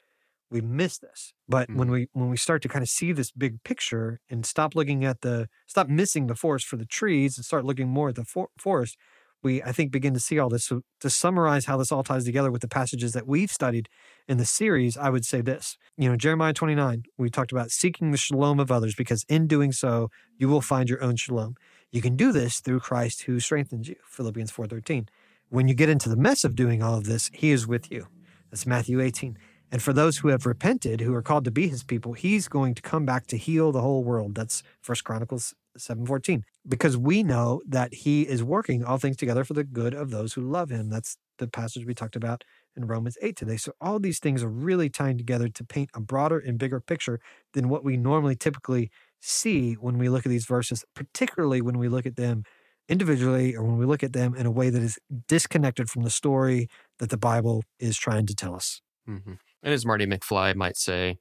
we 0.50 0.60
miss 0.60 0.98
this. 0.98 1.32
But 1.48 1.68
mm-hmm. 1.68 1.78
when 1.78 1.90
we 1.90 2.08
when 2.12 2.28
we 2.28 2.36
start 2.36 2.62
to 2.62 2.68
kind 2.68 2.82
of 2.82 2.88
see 2.88 3.12
this 3.12 3.30
big 3.30 3.62
picture 3.62 4.20
and 4.28 4.44
stop 4.44 4.74
looking 4.74 5.04
at 5.04 5.20
the 5.20 5.48
stop 5.66 5.88
missing 5.88 6.26
the 6.26 6.34
forest 6.34 6.66
for 6.66 6.76
the 6.76 6.84
trees 6.84 7.36
and 7.36 7.44
start 7.44 7.64
looking 7.64 7.88
more 7.88 8.08
at 8.08 8.16
the 8.16 8.24
for- 8.24 8.50
forest, 8.58 8.96
we, 9.42 9.62
I 9.62 9.72
think, 9.72 9.90
begin 9.90 10.14
to 10.14 10.20
see 10.20 10.38
all 10.38 10.48
this. 10.48 10.64
So, 10.64 10.82
to 11.00 11.10
summarize 11.10 11.64
how 11.64 11.76
this 11.76 11.90
all 11.90 12.02
ties 12.02 12.24
together 12.24 12.50
with 12.50 12.62
the 12.62 12.68
passages 12.68 13.12
that 13.12 13.26
we've 13.26 13.50
studied 13.50 13.88
in 14.28 14.38
the 14.38 14.44
series, 14.44 14.96
I 14.96 15.10
would 15.10 15.24
say 15.24 15.40
this. 15.40 15.76
You 15.96 16.08
know, 16.08 16.16
Jeremiah 16.16 16.52
29, 16.52 17.04
we 17.18 17.30
talked 17.30 17.52
about 17.52 17.70
seeking 17.70 18.10
the 18.10 18.16
shalom 18.16 18.60
of 18.60 18.70
others 18.70 18.94
because 18.94 19.24
in 19.28 19.46
doing 19.46 19.72
so, 19.72 20.10
you 20.38 20.48
will 20.48 20.60
find 20.60 20.88
your 20.88 21.02
own 21.02 21.16
shalom. 21.16 21.54
You 21.90 22.02
can 22.02 22.16
do 22.16 22.32
this 22.32 22.60
through 22.60 22.80
Christ 22.80 23.22
who 23.22 23.40
strengthens 23.40 23.88
you, 23.88 23.96
Philippians 24.06 24.52
4.13. 24.52 25.08
When 25.48 25.66
you 25.66 25.74
get 25.74 25.88
into 25.88 26.08
the 26.08 26.16
mess 26.16 26.44
of 26.44 26.54
doing 26.54 26.82
all 26.82 26.96
of 26.96 27.04
this, 27.04 27.30
he 27.32 27.50
is 27.50 27.66
with 27.66 27.90
you. 27.90 28.06
That's 28.50 28.66
Matthew 28.66 29.00
18. 29.00 29.36
And 29.72 29.82
for 29.82 29.92
those 29.92 30.18
who 30.18 30.28
have 30.28 30.46
repented, 30.46 31.00
who 31.00 31.14
are 31.14 31.22
called 31.22 31.44
to 31.44 31.50
be 31.50 31.68
his 31.68 31.84
people, 31.84 32.12
he's 32.12 32.48
going 32.48 32.74
to 32.74 32.82
come 32.82 33.06
back 33.06 33.26
to 33.28 33.36
heal 33.36 33.70
the 33.72 33.80
whole 33.80 34.02
world. 34.02 34.34
That's 34.34 34.62
First 34.82 35.04
Chronicles 35.04 35.54
7:14. 35.78 36.42
Because 36.68 36.96
we 36.96 37.22
know 37.22 37.62
that 37.66 37.94
he 37.94 38.22
is 38.22 38.42
working 38.42 38.84
all 38.84 38.98
things 38.98 39.16
together 39.16 39.44
for 39.44 39.54
the 39.54 39.64
good 39.64 39.94
of 39.94 40.10
those 40.10 40.34
who 40.34 40.42
love 40.42 40.70
him. 40.70 40.88
That's 40.90 41.16
the 41.38 41.46
passage 41.46 41.86
we 41.86 41.94
talked 41.94 42.16
about 42.16 42.44
in 42.76 42.86
Romans 42.86 43.16
8 43.22 43.36
today. 43.36 43.56
So 43.56 43.72
all 43.80 43.98
these 43.98 44.18
things 44.18 44.42
are 44.42 44.48
really 44.48 44.88
tying 44.88 45.18
together 45.18 45.48
to 45.48 45.64
paint 45.64 45.90
a 45.94 46.00
broader 46.00 46.38
and 46.38 46.58
bigger 46.58 46.80
picture 46.80 47.20
than 47.54 47.68
what 47.68 47.84
we 47.84 47.96
normally 47.96 48.36
typically 48.36 48.90
see 49.20 49.74
when 49.74 49.98
we 49.98 50.08
look 50.08 50.26
at 50.26 50.30
these 50.30 50.46
verses, 50.46 50.84
particularly 50.94 51.60
when 51.60 51.78
we 51.78 51.88
look 51.88 52.06
at 52.06 52.16
them 52.16 52.44
individually 52.88 53.54
or 53.54 53.62
when 53.62 53.78
we 53.78 53.86
look 53.86 54.02
at 54.02 54.12
them 54.12 54.34
in 54.34 54.46
a 54.46 54.50
way 54.50 54.70
that 54.70 54.82
is 54.82 54.98
disconnected 55.28 55.88
from 55.88 56.02
the 56.02 56.10
story 56.10 56.68
that 56.98 57.10
the 57.10 57.16
Bible 57.16 57.62
is 57.78 57.96
trying 57.96 58.26
to 58.26 58.34
tell 58.34 58.54
us. 58.54 58.82
Mm-hmm. 59.08 59.34
And 59.62 59.74
as 59.74 59.84
Marty 59.84 60.06
McFly 60.06 60.54
might 60.54 60.76
say, 60.76 61.18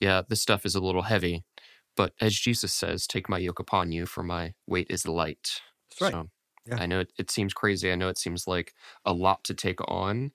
yeah, 0.00 0.22
this 0.28 0.42
stuff 0.42 0.66
is 0.66 0.74
a 0.74 0.80
little 0.80 1.02
heavy, 1.02 1.44
but 1.96 2.12
as 2.20 2.34
Jesus 2.34 2.72
says, 2.72 3.06
take 3.06 3.28
my 3.28 3.38
yoke 3.38 3.60
upon 3.60 3.92
you, 3.92 4.06
for 4.06 4.22
my 4.22 4.54
weight 4.66 4.86
is 4.90 5.06
light. 5.06 5.60
That's 5.90 6.00
right. 6.00 6.12
So 6.12 6.28
Yeah. 6.66 6.76
I 6.76 6.86
know 6.86 7.00
it, 7.00 7.12
it 7.18 7.30
seems 7.30 7.52
crazy. 7.52 7.92
I 7.92 7.94
know 7.94 8.08
it 8.08 8.18
seems 8.18 8.46
like 8.46 8.74
a 9.04 9.12
lot 9.12 9.44
to 9.44 9.54
take 9.54 9.80
on, 9.88 10.32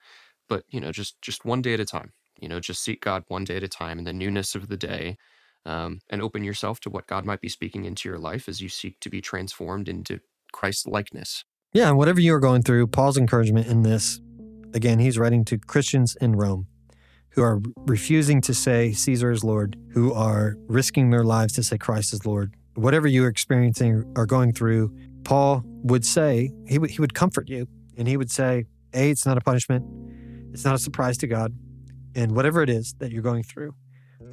but 0.47 0.63
you 0.69 0.79
know, 0.79 0.91
just 0.91 1.21
just 1.21 1.45
one 1.45 1.61
day 1.61 1.73
at 1.73 1.79
a 1.79 1.85
time. 1.85 2.13
You 2.39 2.47
know, 2.47 2.59
just 2.59 2.83
seek 2.83 3.01
God 3.01 3.23
one 3.27 3.45
day 3.45 3.57
at 3.57 3.63
a 3.63 3.67
time 3.67 3.97
in 3.97 4.05
the 4.05 4.13
newness 4.13 4.53
of 4.53 4.67
the 4.67 4.77
day, 4.77 5.17
um, 5.65 5.99
and 6.09 6.21
open 6.21 6.43
yourself 6.43 6.79
to 6.81 6.89
what 6.89 7.07
God 7.07 7.25
might 7.25 7.41
be 7.41 7.49
speaking 7.49 7.85
into 7.85 8.07
your 8.07 8.19
life 8.19 8.47
as 8.47 8.61
you 8.61 8.69
seek 8.69 8.99
to 8.99 9.09
be 9.09 9.21
transformed 9.21 9.89
into 9.89 10.19
Christ 10.51 10.87
likeness. 10.87 11.43
Yeah, 11.73 11.89
and 11.89 11.97
whatever 11.97 12.21
you 12.21 12.33
are 12.35 12.39
going 12.39 12.61
through, 12.61 12.87
Paul's 12.87 13.17
encouragement 13.17 13.67
in 13.67 13.81
this, 13.81 14.21
again, 14.73 14.99
he's 14.99 15.17
writing 15.17 15.43
to 15.45 15.57
Christians 15.57 16.15
in 16.21 16.35
Rome 16.35 16.67
who 17.37 17.43
are 17.43 17.61
refusing 17.85 18.41
to 18.41 18.51
say 18.51 18.91
Caesar 18.91 19.29
is 19.29 19.43
Lord, 19.43 19.77
who 19.91 20.11
are 20.11 20.57
risking 20.65 21.11
their 21.11 21.23
lives 21.23 21.53
to 21.53 21.61
say 21.61 21.77
Christ 21.77 22.11
is 22.11 22.25
Lord. 22.25 22.55
Whatever 22.73 23.07
you're 23.07 23.27
experiencing 23.27 24.11
or 24.17 24.25
going 24.25 24.53
through, 24.53 24.91
Paul 25.23 25.61
would 25.83 26.03
say, 26.03 26.51
he 26.67 26.79
would, 26.79 26.89
he 26.89 26.99
would 26.99 27.13
comfort 27.13 27.47
you 27.47 27.67
and 27.95 28.07
he 28.07 28.17
would 28.17 28.31
say, 28.31 28.65
A, 28.95 29.11
it's 29.11 29.23
not 29.23 29.37
a 29.37 29.41
punishment, 29.41 29.85
it's 30.51 30.65
not 30.65 30.73
a 30.73 30.79
surprise 30.79 31.15
to 31.19 31.27
God. 31.27 31.53
And 32.15 32.35
whatever 32.35 32.63
it 32.63 32.71
is 32.71 32.95
that 32.97 33.11
you're 33.11 33.21
going 33.21 33.43
through, 33.43 33.75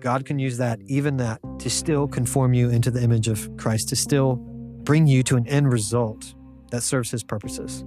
God 0.01 0.25
can 0.25 0.39
use 0.39 0.57
that, 0.57 0.81
even 0.87 1.19
that, 1.19 1.43
to 1.59 1.69
still 1.69 2.09
conform 2.09 2.55
you 2.55 2.71
into 2.71 2.91
the 2.91 3.03
image 3.03 3.29
of 3.29 3.55
Christ, 3.59 3.91
to 3.91 3.97
still 3.97 4.37
bring 4.37 5.07
you 5.07 5.23
to 5.25 5.37
an 5.37 5.47
end 5.47 5.71
result 5.71 6.35
that 6.71 6.83
serves 6.83 7.11
his 7.11 7.23
purposes. 7.23 7.85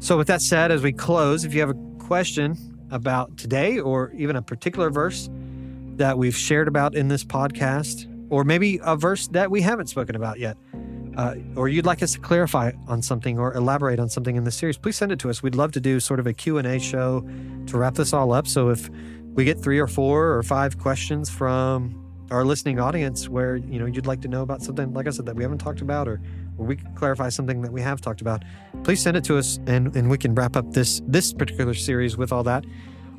So, 0.00 0.18
with 0.18 0.26
that 0.26 0.42
said, 0.42 0.72
as 0.72 0.82
we 0.82 0.92
close, 0.92 1.44
if 1.44 1.54
you 1.54 1.60
have 1.60 1.70
a 1.70 1.98
question 2.00 2.73
about 2.94 3.36
today 3.36 3.78
or 3.78 4.10
even 4.12 4.36
a 4.36 4.42
particular 4.42 4.88
verse 4.88 5.28
that 5.96 6.16
we've 6.16 6.36
shared 6.36 6.68
about 6.68 6.94
in 6.94 7.08
this 7.08 7.24
podcast, 7.24 8.08
or 8.30 8.44
maybe 8.44 8.80
a 8.82 8.96
verse 8.96 9.28
that 9.28 9.50
we 9.50 9.60
haven't 9.60 9.88
spoken 9.88 10.16
about 10.16 10.38
yet, 10.38 10.56
uh, 11.16 11.34
or 11.56 11.68
you'd 11.68 11.84
like 11.84 12.02
us 12.02 12.12
to 12.14 12.20
clarify 12.20 12.72
on 12.88 13.02
something 13.02 13.38
or 13.38 13.54
elaborate 13.54 14.00
on 14.00 14.08
something 14.08 14.36
in 14.36 14.44
the 14.44 14.50
series, 14.50 14.78
please 14.78 14.96
send 14.96 15.12
it 15.12 15.18
to 15.18 15.28
us. 15.28 15.42
We'd 15.42 15.54
love 15.54 15.72
to 15.72 15.80
do 15.80 16.00
sort 16.00 16.20
of 16.20 16.26
a 16.26 16.32
Q&A 16.32 16.78
show 16.78 17.28
to 17.66 17.78
wrap 17.78 17.94
this 17.94 18.12
all 18.12 18.32
up. 18.32 18.46
So 18.46 18.70
if 18.70 18.88
we 19.34 19.44
get 19.44 19.60
three 19.60 19.78
or 19.78 19.86
four 19.86 20.32
or 20.32 20.42
five 20.42 20.78
questions 20.78 21.28
from 21.28 22.00
our 22.30 22.44
listening 22.44 22.80
audience 22.80 23.28
where 23.28 23.56
you 23.56 23.78
know 23.78 23.86
you'd 23.86 24.06
like 24.06 24.22
to 24.22 24.28
know 24.28 24.42
about 24.42 24.62
something 24.62 24.94
like 24.94 25.06
I 25.06 25.10
said 25.10 25.26
that 25.26 25.36
we 25.36 25.42
haven't 25.42 25.58
talked 25.58 25.82
about 25.82 26.08
or 26.08 26.20
we 26.56 26.76
can 26.76 26.94
clarify 26.94 27.28
something 27.28 27.62
that 27.62 27.72
we 27.72 27.80
have 27.80 28.00
talked 28.00 28.20
about, 28.20 28.44
please 28.82 29.02
send 29.02 29.16
it 29.16 29.24
to 29.24 29.36
us 29.36 29.58
and, 29.66 29.94
and 29.96 30.08
we 30.10 30.18
can 30.18 30.34
wrap 30.34 30.56
up 30.56 30.72
this 30.72 31.02
this 31.06 31.32
particular 31.32 31.74
series 31.74 32.16
with 32.16 32.32
all 32.32 32.42
that. 32.44 32.64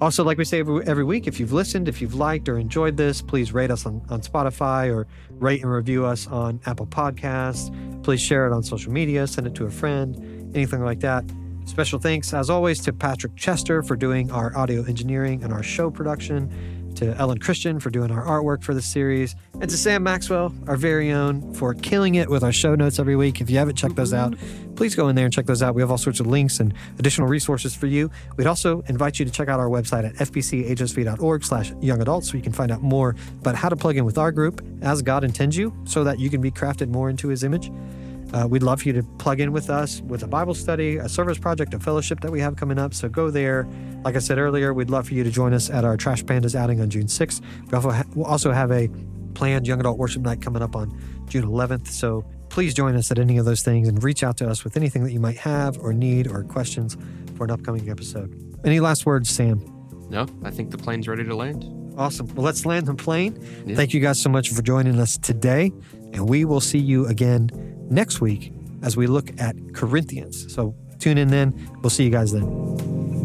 Also, 0.02 0.26
like 0.26 0.38
we 0.38 0.44
say 0.44 0.60
every, 0.60 0.86
every 0.86 1.06
week, 1.06 1.26
if 1.26 1.40
you've 1.40 1.54
listened, 1.54 1.88
if 1.88 2.02
you've 2.02 2.16
liked 2.16 2.50
or 2.50 2.60
enjoyed 2.60 2.98
this, 2.98 3.22
please 3.22 3.54
rate 3.54 3.72
us 3.72 3.86
on, 3.86 4.02
on 4.10 4.20
Spotify 4.20 4.94
or 4.94 5.08
rate 5.30 5.62
and 5.62 5.72
review 5.72 6.06
us 6.06 6.28
on 6.28 6.60
Apple 6.66 6.86
Podcasts. 6.86 7.74
Please 8.04 8.20
share 8.20 8.46
it 8.46 8.54
on 8.54 8.62
social 8.62 8.92
media, 8.92 9.26
send 9.26 9.48
it 9.48 9.56
to 9.56 9.66
a 9.66 9.72
friend, 9.72 10.54
anything 10.54 10.84
like 10.84 11.00
that. 11.00 11.24
Special 11.66 11.98
thanks, 11.98 12.34
as 12.34 12.50
always, 12.50 12.82
to 12.82 12.94
Patrick 12.94 13.36
Chester 13.38 13.82
for 13.82 13.96
doing 13.96 14.30
our 14.32 14.56
audio 14.56 14.84
engineering 14.84 15.44
and 15.44 15.54
our 15.54 15.64
show 15.64 15.90
production, 15.90 16.52
to 16.96 17.16
Ellen 17.18 17.38
Christian 17.38 17.80
for 17.80 17.90
doing 17.90 18.12
our 18.12 18.24
artwork 18.24 18.64
for 18.64 18.74
this 18.74 18.86
series, 18.86 19.36
and 19.60 19.70
to 19.70 19.78
Sam 19.78 20.04
Maxwell, 20.04 20.54
our 20.68 20.76
very 20.76 21.12
own, 21.12 21.54
for 21.54 21.74
killing 21.74 22.16
it 22.16 22.30
with 22.30 22.44
our 22.44 22.52
show 22.52 22.76
notes 22.76 23.00
every 23.00 23.16
week. 23.16 23.42
If 23.42 23.50
you 23.50 23.58
haven't 23.58 23.76
checked 23.76 23.96
those 23.96 24.14
out, 24.14 24.36
please 24.76 24.96
go 24.96 25.08
in 25.10 25.16
there 25.16 25.26
and 25.26 25.34
check 25.34 25.46
those 25.46 25.62
out. 25.62 25.76
We 25.76 25.82
have 25.82 25.92
all 25.92 25.98
sorts 25.98 26.20
of 26.20 26.28
links 26.28 26.60
and 26.60 26.74
additional 27.00 27.28
resources 27.28 27.76
for 27.76 27.88
you. 27.88 28.10
We'd 28.38 28.48
also 28.48 28.82
invite 28.88 29.20
you 29.20 29.26
to 29.26 29.32
check 29.32 29.48
out 29.48 29.60
our 29.60 29.70
website 29.70 30.06
at 30.06 30.16
fbchsv.org 30.16 31.44
slash 31.44 31.74
young 31.82 32.02
adults 32.02 32.30
so 32.30 32.38
you 32.38 32.44
can 32.44 32.54
find 32.54 32.72
out 32.72 32.82
more 32.82 33.16
about 33.42 33.56
how 33.56 33.70
to 33.70 33.76
plug 33.76 33.98
in 33.98 34.06
with 34.06 34.18
our 34.18 34.32
group 34.32 34.66
as 34.82 35.02
God 35.02 35.24
intends 35.24 35.58
you 35.58 35.74
so 35.86 36.04
that 36.04 36.20
you 36.20 36.30
can 36.30 36.42
be 36.42 36.52
crafted 36.52 36.90
more 36.90 37.10
into 37.10 37.28
his 37.28 37.44
image. 37.44 37.72
Uh, 38.34 38.48
we'd 38.48 38.64
love 38.64 38.82
for 38.82 38.88
you 38.88 38.94
to 38.94 39.04
plug 39.18 39.40
in 39.40 39.52
with 39.52 39.70
us 39.70 40.02
with 40.02 40.24
a 40.24 40.28
Bible 40.28 40.54
study, 40.54 40.98
a 40.98 41.08
service 41.08 41.38
project, 41.38 41.74
a 41.74 41.80
fellowship 41.80 42.20
that 42.22 42.32
we 42.32 42.40
have 42.40 42.56
coming 42.56 42.78
up. 42.80 42.94
So 42.94 43.08
go 43.08 43.30
there. 43.30 43.68
Like 44.04 44.16
I 44.16 44.20
said 44.20 44.38
earlier, 44.38 44.74
we'd 44.74 44.90
love 44.90 45.08
for 45.08 45.14
you 45.14 45.24
to 45.24 45.32
join 45.32 45.54
us 45.54 45.70
at 45.70 45.86
our 45.86 45.96
Trash 45.98 46.24
Pandas 46.24 46.56
outing 46.56 46.82
on 46.82 46.90
June 46.90 47.06
6th. 47.08 47.42
We 47.68 47.74
also, 47.76 47.92
ha- 47.92 48.04
we'll 48.14 48.26
also 48.26 48.52
have 48.52 48.72
a 48.72 48.90
planned 49.36 49.68
young 49.68 49.80
adult 49.80 49.98
worship 49.98 50.22
night 50.22 50.42
coming 50.42 50.62
up 50.62 50.76
on 50.76 50.98
June 51.28 51.46
11th. 51.46 51.88
So 51.88 52.26
please 52.50 52.74
join 52.74 52.96
us 52.96 53.12
at 53.12 53.20
any 53.20 53.38
of 53.38 53.46
those 53.46 53.62
things 53.62 53.88
and 53.88 54.02
reach 54.04 54.24
out 54.24 54.38
to 54.38 54.50
us 54.50 54.64
with 54.64 54.78
anything 54.78 55.04
that 55.04 55.12
you 55.12 55.20
might 55.20 55.38
have 55.38 55.78
or 55.80 55.94
need 55.94 56.28
or 56.28 56.44
questions 56.44 56.98
for 57.36 57.44
an 57.46 57.52
upcoming 57.52 57.90
episode. 57.90 58.34
Any 58.64 58.80
last 58.80 59.06
words, 59.06 59.30
Sam? 59.30 59.62
No, 60.10 60.26
I 60.44 60.52
think 60.52 60.72
the 60.72 60.78
plane's 60.78 61.08
ready 61.08 61.24
to 61.24 61.36
land. 61.36 61.66
Awesome. 61.98 62.28
Well, 62.36 62.44
let's 62.46 62.66
land 62.66 62.86
the 62.88 62.96
plane. 62.96 63.38
Yeah. 63.66 63.76
Thank 63.76 63.94
you 63.94 64.00
guys 64.00 64.20
so 64.22 64.30
much 64.30 64.50
for 64.50 64.62
joining 64.62 65.00
us 65.00 65.18
today. 65.18 65.72
And 66.14 66.30
we 66.30 66.46
will 66.46 66.62
see 66.62 66.78
you 66.78 67.08
again 67.08 67.50
next 67.90 68.22
week 68.22 68.52
as 68.82 68.96
we 68.98 69.08
look 69.08 69.30
at 69.40 69.56
Corinthians. 69.74 70.54
So 70.54 70.76
tune 71.00 71.18
in 71.18 71.30
then. 71.30 71.54
We'll 71.82 71.90
see 71.90 72.04
you 72.04 72.12
guys 72.12 72.32
then. 72.32 73.25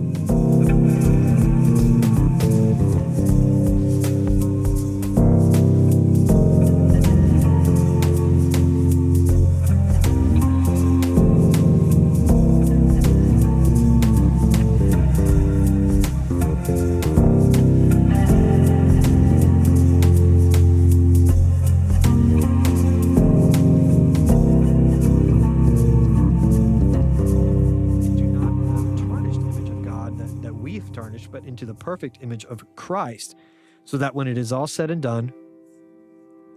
Perfect 32.01 32.23
image 32.23 32.47
of 32.47 32.65
Christ, 32.77 33.37
so 33.85 33.99
that 33.99 34.15
when 34.15 34.27
it 34.27 34.39
is 34.39 34.53
all 34.53 34.67
said 34.67 34.91
and 34.91 35.03
done, 35.03 35.31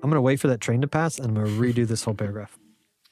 I'm 0.02 0.10
going 0.10 0.14
to 0.14 0.22
wait 0.22 0.39
for 0.39 0.48
that 0.48 0.62
train 0.62 0.80
to 0.82 0.88
pass 0.88 1.18
and 1.18 1.28
I'm 1.28 1.34
going 1.34 1.48
to 1.48 1.62
redo 1.62 1.86
this 1.86 2.06
whole 2.06 2.14
paragraph. 2.14 2.58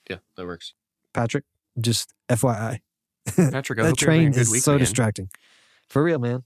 Yeah, 0.09 0.17
that 0.37 0.45
works. 0.45 0.73
Patrick, 1.13 1.43
just 1.79 2.13
FYI, 2.29 2.79
Patrick, 3.35 3.79
I 3.79 3.83
that 3.83 3.89
hope 3.89 4.01
you're 4.01 4.07
train 4.07 4.27
a 4.29 4.31
good 4.31 4.39
is 4.39 4.51
week, 4.51 4.61
so 4.61 4.71
man. 4.71 4.79
distracting. 4.79 5.29
For 5.89 6.01
real, 6.03 6.19
man. 6.19 6.43